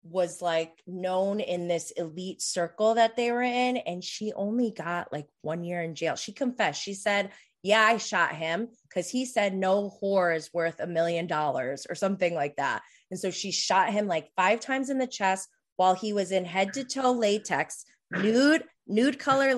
was 0.10 0.42
like 0.42 0.74
known 0.86 1.40
in 1.40 1.68
this 1.68 1.92
elite 1.92 2.42
circle 2.42 2.96
that 2.96 3.16
they 3.16 3.32
were 3.32 3.42
in 3.42 3.78
and 3.78 4.04
she 4.04 4.34
only 4.34 4.72
got 4.72 5.12
like 5.12 5.28
one 5.42 5.64
year 5.64 5.82
in 5.82 5.96
jail. 5.96 6.16
She 6.16 6.32
confessed. 6.32 6.82
She 6.82 6.94
said 6.94 7.32
yeah 7.64 7.82
i 7.82 7.98
shot 7.98 8.36
him 8.36 8.70
because 8.88 9.10
he 9.10 9.26
said 9.26 9.54
no 9.54 9.92
whore 10.02 10.36
is 10.36 10.54
worth 10.54 10.80
a 10.80 10.88
million 10.88 11.28
dollars 11.28 11.86
or 11.90 11.96
something 11.96 12.34
like 12.34 12.56
that. 12.56 12.82
And 13.12 13.20
so 13.20 13.32
she 13.32 13.52
shot 13.52 13.92
him 13.92 14.08
like 14.08 14.30
five 14.36 14.60
times 14.60 14.90
in 14.90 14.98
the 14.98 15.08
chest 15.08 15.50
while 15.76 15.94
he 15.94 16.14
was 16.14 16.32
in 16.32 16.46
head 16.46 16.74
to 16.74 16.84
toe 16.84 17.12
latex 17.12 17.86
nude 18.12 18.64
nude 18.88 19.20
color 19.20 19.54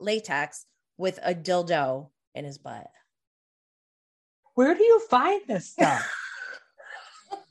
latex 0.00 0.66
with 0.96 1.18
a 1.22 1.34
dildo 1.34 2.10
in 2.34 2.44
his 2.44 2.58
butt. 2.58 2.86
Where 4.54 4.74
do 4.74 4.82
you 4.82 5.00
find 5.08 5.42
this 5.46 5.70
stuff 5.70 6.14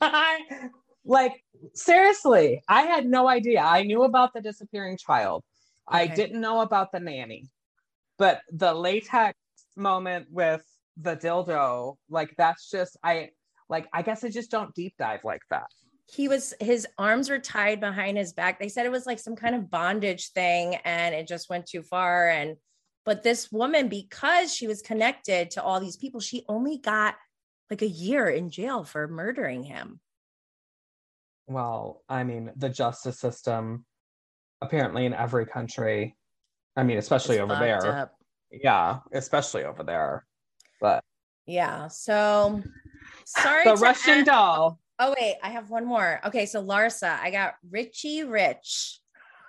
like 1.04 1.44
seriously, 1.74 2.62
I 2.68 2.82
had 2.82 3.06
no 3.06 3.28
idea. 3.28 3.60
I 3.60 3.82
knew 3.82 4.02
about 4.02 4.32
the 4.34 4.40
disappearing 4.40 4.96
child. 4.96 5.44
Okay. 5.90 6.02
I 6.02 6.06
didn't 6.06 6.40
know 6.40 6.60
about 6.60 6.92
the 6.92 7.00
nanny. 7.00 7.48
But 8.18 8.42
the 8.52 8.74
latex 8.74 9.38
moment 9.76 10.26
with 10.30 10.64
the 10.96 11.16
dildo, 11.16 11.96
like 12.10 12.34
that's 12.36 12.70
just 12.70 12.96
I 13.02 13.30
like 13.68 13.88
I 13.92 14.02
guess 14.02 14.24
I 14.24 14.28
just 14.28 14.50
don't 14.50 14.74
deep 14.74 14.94
dive 14.98 15.24
like 15.24 15.42
that. 15.50 15.66
He 16.10 16.26
was 16.26 16.54
his 16.60 16.86
arms 16.96 17.28
were 17.30 17.38
tied 17.38 17.80
behind 17.80 18.16
his 18.16 18.32
back. 18.32 18.58
They 18.58 18.68
said 18.68 18.86
it 18.86 18.92
was 18.92 19.06
like 19.06 19.18
some 19.18 19.36
kind 19.36 19.54
of 19.54 19.70
bondage 19.70 20.32
thing 20.32 20.76
and 20.84 21.14
it 21.14 21.28
just 21.28 21.48
went 21.50 21.66
too 21.66 21.82
far 21.82 22.28
and 22.28 22.56
but 23.04 23.22
this 23.22 23.50
woman 23.50 23.88
because 23.88 24.54
she 24.54 24.66
was 24.66 24.82
connected 24.82 25.52
to 25.52 25.62
all 25.62 25.80
these 25.80 25.96
people, 25.96 26.20
she 26.20 26.44
only 26.46 26.76
got 26.76 27.14
like 27.70 27.80
a 27.80 27.88
year 27.88 28.28
in 28.28 28.50
jail 28.50 28.84
for 28.84 29.08
murdering 29.08 29.62
him 29.62 30.00
well, 31.48 32.02
I 32.08 32.24
mean, 32.24 32.52
the 32.56 32.68
justice 32.68 33.18
system 33.18 33.84
apparently 34.60 35.06
in 35.06 35.14
every 35.14 35.46
country, 35.46 36.16
I 36.76 36.82
mean, 36.82 36.98
especially 36.98 37.36
it's 37.36 37.42
over 37.42 37.56
there. 37.56 37.86
Up. 37.86 38.14
Yeah, 38.50 38.98
especially 39.12 39.64
over 39.64 39.82
there. 39.82 40.26
But 40.80 41.02
yeah, 41.46 41.88
so 41.88 42.62
sorry. 43.26 43.64
The 43.64 43.76
Russian 43.76 44.24
doll. 44.24 44.78
Oh, 44.98 45.14
wait, 45.18 45.36
I 45.42 45.50
have 45.50 45.70
one 45.70 45.86
more. 45.86 46.20
Okay, 46.26 46.44
so 46.46 46.62
Larsa, 46.62 47.18
I 47.20 47.30
got 47.30 47.54
Richie 47.70 48.24
Rich 48.24 49.00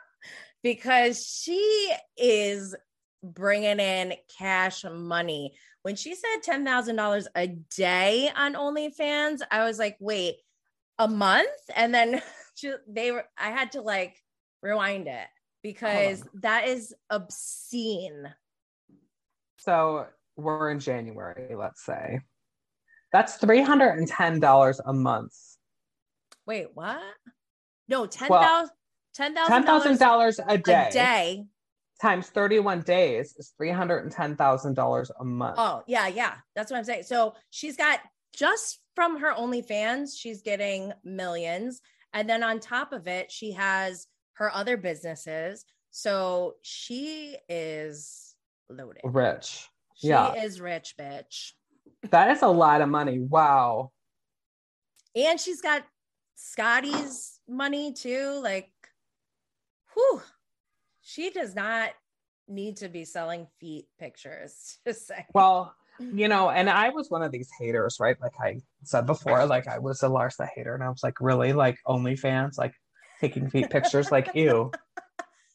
because 0.63 1.25
she 1.25 1.91
is 2.17 2.75
bringing 3.23 3.79
in 3.79 4.13
cash 4.37 4.85
money. 4.89 5.53
When 5.81 5.95
she 5.95 6.13
said 6.13 6.43
$10,000 6.45 7.25
a 7.35 7.47
day 7.75 8.29
on 8.35 8.53
OnlyFans, 8.53 9.39
I 9.49 9.63
was 9.63 9.79
like, 9.79 9.97
wait, 9.99 10.35
a 10.99 11.07
month 11.07 11.47
and 11.75 11.93
then 11.93 12.21
they 12.87 13.11
were 13.11 13.25
i 13.37 13.49
had 13.49 13.71
to 13.71 13.81
like 13.81 14.15
rewind 14.61 15.07
it 15.07 15.27
because 15.63 16.23
that 16.35 16.67
is 16.67 16.93
obscene 17.09 18.23
so 19.57 20.05
we're 20.35 20.71
in 20.71 20.79
january 20.79 21.55
let's 21.55 21.83
say 21.85 22.19
that's 23.11 23.39
$310 23.39 24.79
a 24.85 24.93
month 24.93 25.33
wait 26.45 26.67
what 26.73 27.01
no 27.87 28.05
$10,000 28.05 28.69
$10,000 29.17 30.39
a 30.47 30.57
day. 30.57 30.87
A 30.87 30.91
day 30.91 31.45
times 32.01 32.27
31 32.27 32.81
days 32.81 33.35
is 33.37 33.53
$310,000 33.61 35.09
a 35.19 35.25
month. 35.25 35.55
Oh, 35.57 35.83
yeah, 35.87 36.07
yeah. 36.07 36.35
That's 36.55 36.71
what 36.71 36.77
I'm 36.77 36.83
saying. 36.83 37.03
So 37.03 37.35
she's 37.49 37.75
got 37.75 37.99
just 38.33 38.79
from 38.99 39.17
her 39.17 39.33
OnlyFans, 39.33 40.09
she's 40.19 40.41
getting 40.41 40.91
millions. 41.05 41.79
And 42.11 42.29
then 42.29 42.43
on 42.43 42.59
top 42.59 42.91
of 42.91 43.07
it, 43.07 43.31
she 43.31 43.53
has 43.53 44.07
her 44.33 44.53
other 44.53 44.75
businesses. 44.75 45.63
So 45.89 46.55
she 46.63 47.37
is 47.47 48.35
loaded. 48.69 48.99
Rich. 49.05 49.69
She 49.95 50.09
yeah. 50.09 50.43
is 50.43 50.59
rich, 50.59 50.95
bitch. 50.99 51.53
That 52.09 52.29
is 52.31 52.41
a 52.41 52.49
lot 52.49 52.81
of 52.81 52.89
money. 52.89 53.19
Wow. 53.19 53.93
And 55.15 55.39
she's 55.39 55.61
got 55.61 55.85
Scottie's 56.35 57.39
money 57.47 57.93
too. 57.93 58.41
Like, 58.43 58.69
whew, 59.93 60.21
she 60.99 61.29
does 61.29 61.55
not 61.55 61.91
need 62.49 62.75
to 62.77 62.89
be 62.89 63.05
selling 63.05 63.47
feet 63.61 63.85
pictures. 63.97 64.77
Just 64.85 65.07
say. 65.07 65.25
Well, 65.33 65.73
you 65.99 66.27
know, 66.27 66.49
and 66.49 66.69
I 66.69 66.89
was 66.89 67.09
one 67.09 67.21
of 67.21 67.31
these 67.31 67.49
haters, 67.59 67.97
right? 67.99 68.17
Like 68.21 68.33
I 68.39 68.61
said 68.83 69.05
before, 69.05 69.45
like 69.45 69.67
I 69.67 69.79
was 69.79 70.01
a 70.03 70.07
Larsa 70.07 70.47
hater, 70.53 70.73
and 70.73 70.83
I 70.83 70.89
was 70.89 71.03
like, 71.03 71.19
really, 71.19 71.53
like 71.53 71.77
OnlyFans, 71.87 72.57
like 72.57 72.73
taking 73.19 73.49
feet 73.49 73.69
pictures, 73.69 74.11
like 74.11 74.31
ew. 74.33 74.71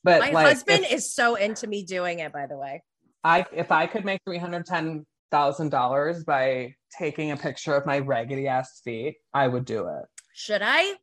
But 0.04 0.20
my 0.20 0.30
like, 0.32 0.46
husband 0.48 0.84
if, 0.84 0.92
is 0.92 1.14
so 1.14 1.34
into 1.34 1.66
me 1.66 1.82
doing 1.82 2.18
it. 2.18 2.30
By 2.30 2.46
the 2.46 2.58
way, 2.58 2.82
I 3.24 3.46
if 3.52 3.72
I 3.72 3.86
could 3.86 4.04
make 4.04 4.20
three 4.26 4.36
hundred 4.36 4.66
ten 4.66 5.06
thousand 5.30 5.70
dollars 5.70 6.24
by 6.24 6.74
taking 6.98 7.30
a 7.30 7.38
picture 7.38 7.74
of 7.74 7.86
my 7.86 8.00
raggedy 8.00 8.46
ass 8.46 8.82
feet, 8.84 9.16
I 9.32 9.48
would 9.48 9.64
do 9.64 9.88
it. 9.88 10.04
Should 10.34 10.60
I? 10.62 10.96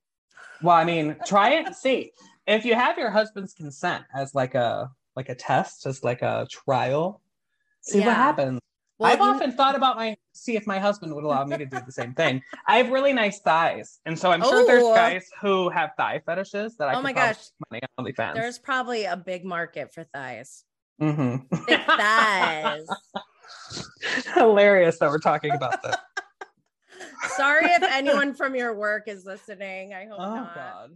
Well, 0.62 0.76
I 0.76 0.86
mean, 0.86 1.16
try 1.26 1.54
it 1.56 1.66
and 1.66 1.76
see. 1.76 2.12
If 2.46 2.64
you 2.64 2.76
have 2.76 3.00
your 3.00 3.10
husband's 3.10 3.54
consent 3.54 4.06
as 4.14 4.36
like 4.36 4.54
a 4.54 4.92
like 5.16 5.30
a 5.30 5.36
test, 5.36 5.88
as 5.88 6.04
like 6.04 6.22
a 6.22 6.48
trial, 6.52 7.22
see 7.82 8.00
yeah. 8.00 8.06
what 8.06 8.16
happens. 8.16 8.60
Well, 9.02 9.12
I've 9.12 9.18
you... 9.18 9.26
often 9.26 9.52
thought 9.54 9.76
about 9.76 9.96
my 9.96 10.16
see 10.34 10.56
if 10.56 10.68
my 10.68 10.78
husband 10.78 11.16
would 11.16 11.24
allow 11.24 11.44
me 11.44 11.58
to 11.58 11.66
do 11.66 11.80
the 11.84 11.92
same 11.92 12.14
thing. 12.14 12.40
I 12.68 12.78
have 12.78 12.92
really 12.92 13.14
nice 13.14 13.40
thighs, 13.40 14.00
and 14.06 14.18
so 14.18 14.32
I'm 14.32 14.44
sure 14.44 14.64
there's 14.68 14.84
guys 14.84 15.28
who 15.42 15.70
have 15.70 15.94
thigh 15.98 16.22
fetishes 16.24 16.78
that 16.78 16.88
I. 16.88 16.94
Oh 16.94 17.02
my 17.02 17.12
gosh! 17.12 17.38
Money 17.72 17.82
on 17.98 18.06
OnlyFans. 18.06 18.36
There's 18.36 18.60
probably 18.60 19.06
a 19.06 19.18
big 19.18 19.44
market 19.44 19.92
for 19.92 20.04
thighs. 20.04 20.66
Mm-hmm. 21.02 21.56
Thighs. 21.98 22.88
Hilarious 24.36 25.00
that 25.00 25.10
we're 25.10 25.18
talking 25.18 25.52
about 25.52 25.82
this. 25.82 25.96
Sorry 27.38 27.66
if 27.72 27.82
anyone 27.82 28.36
from 28.36 28.56
your 28.56 28.76
work 28.76 29.08
is 29.08 29.26
listening. 29.26 29.96
I 29.96 30.06
hope 30.06 30.20
oh, 30.20 30.36
not. 30.36 30.54
God. 30.54 30.92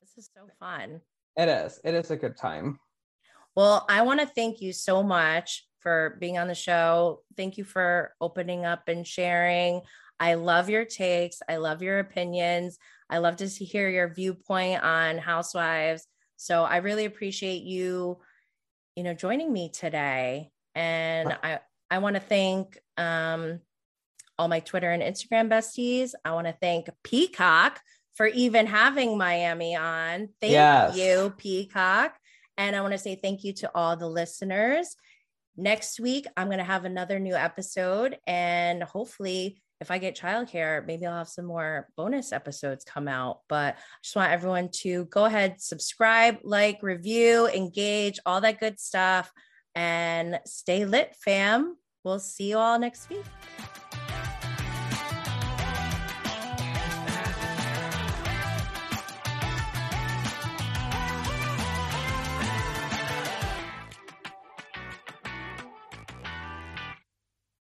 This 0.00 0.24
is 0.24 0.30
so 0.34 0.48
fun. 0.58 1.00
It 1.36 1.48
is. 1.48 1.78
It 1.84 1.94
is 1.94 2.10
a 2.10 2.16
good 2.16 2.36
time. 2.36 2.80
Well, 3.54 3.86
I 3.88 4.02
want 4.02 4.18
to 4.18 4.26
thank 4.26 4.60
you 4.60 4.72
so 4.72 5.04
much 5.04 5.64
for 5.84 6.16
being 6.18 6.38
on 6.38 6.48
the 6.48 6.54
show. 6.54 7.20
Thank 7.36 7.58
you 7.58 7.64
for 7.64 8.12
opening 8.20 8.64
up 8.64 8.88
and 8.88 9.06
sharing. 9.06 9.82
I 10.18 10.34
love 10.34 10.70
your 10.70 10.84
takes. 10.84 11.42
I 11.48 11.56
love 11.56 11.82
your 11.82 11.98
opinions. 12.00 12.78
I 13.08 13.18
love 13.18 13.36
to 13.36 13.46
hear 13.46 13.88
your 13.88 14.12
viewpoint 14.12 14.82
on 14.82 15.18
housewives. 15.18 16.06
So 16.36 16.64
I 16.64 16.78
really 16.78 17.04
appreciate 17.04 17.62
you, 17.62 18.18
you 18.96 19.04
know, 19.04 19.14
joining 19.14 19.52
me 19.52 19.68
today. 19.68 20.50
And 20.74 21.36
I 21.42 21.60
I 21.90 21.98
want 21.98 22.16
to 22.16 22.20
thank 22.20 22.78
um 22.96 23.60
all 24.38 24.48
my 24.48 24.60
Twitter 24.60 24.90
and 24.90 25.02
Instagram 25.02 25.48
besties. 25.48 26.12
I 26.24 26.32
want 26.32 26.46
to 26.46 26.56
thank 26.60 26.88
Peacock 27.02 27.80
for 28.14 28.26
even 28.26 28.66
having 28.66 29.18
Miami 29.18 29.76
on. 29.76 30.28
Thank 30.40 30.52
yes. 30.52 30.96
you, 30.96 31.34
Peacock. 31.36 32.16
And 32.56 32.74
I 32.74 32.80
want 32.80 32.92
to 32.92 32.98
say 32.98 33.16
thank 33.16 33.44
you 33.44 33.52
to 33.54 33.70
all 33.74 33.96
the 33.96 34.08
listeners. 34.08 34.96
Next 35.56 36.00
week, 36.00 36.26
I'm 36.36 36.48
going 36.48 36.58
to 36.58 36.64
have 36.64 36.84
another 36.84 37.18
new 37.18 37.34
episode. 37.34 38.18
And 38.26 38.82
hopefully, 38.82 39.62
if 39.80 39.90
I 39.90 39.98
get 39.98 40.16
childcare, 40.16 40.84
maybe 40.86 41.06
I'll 41.06 41.18
have 41.18 41.28
some 41.28 41.44
more 41.44 41.88
bonus 41.96 42.32
episodes 42.32 42.84
come 42.84 43.06
out. 43.06 43.40
But 43.48 43.74
I 43.74 43.78
just 44.02 44.16
want 44.16 44.32
everyone 44.32 44.70
to 44.82 45.04
go 45.06 45.26
ahead, 45.26 45.60
subscribe, 45.60 46.38
like, 46.42 46.82
review, 46.82 47.46
engage, 47.48 48.18
all 48.26 48.40
that 48.40 48.60
good 48.60 48.80
stuff. 48.80 49.30
And 49.74 50.40
stay 50.44 50.84
lit, 50.84 51.14
fam. 51.16 51.76
We'll 52.02 52.18
see 52.18 52.50
you 52.50 52.58
all 52.58 52.78
next 52.78 53.08
week. 53.08 53.24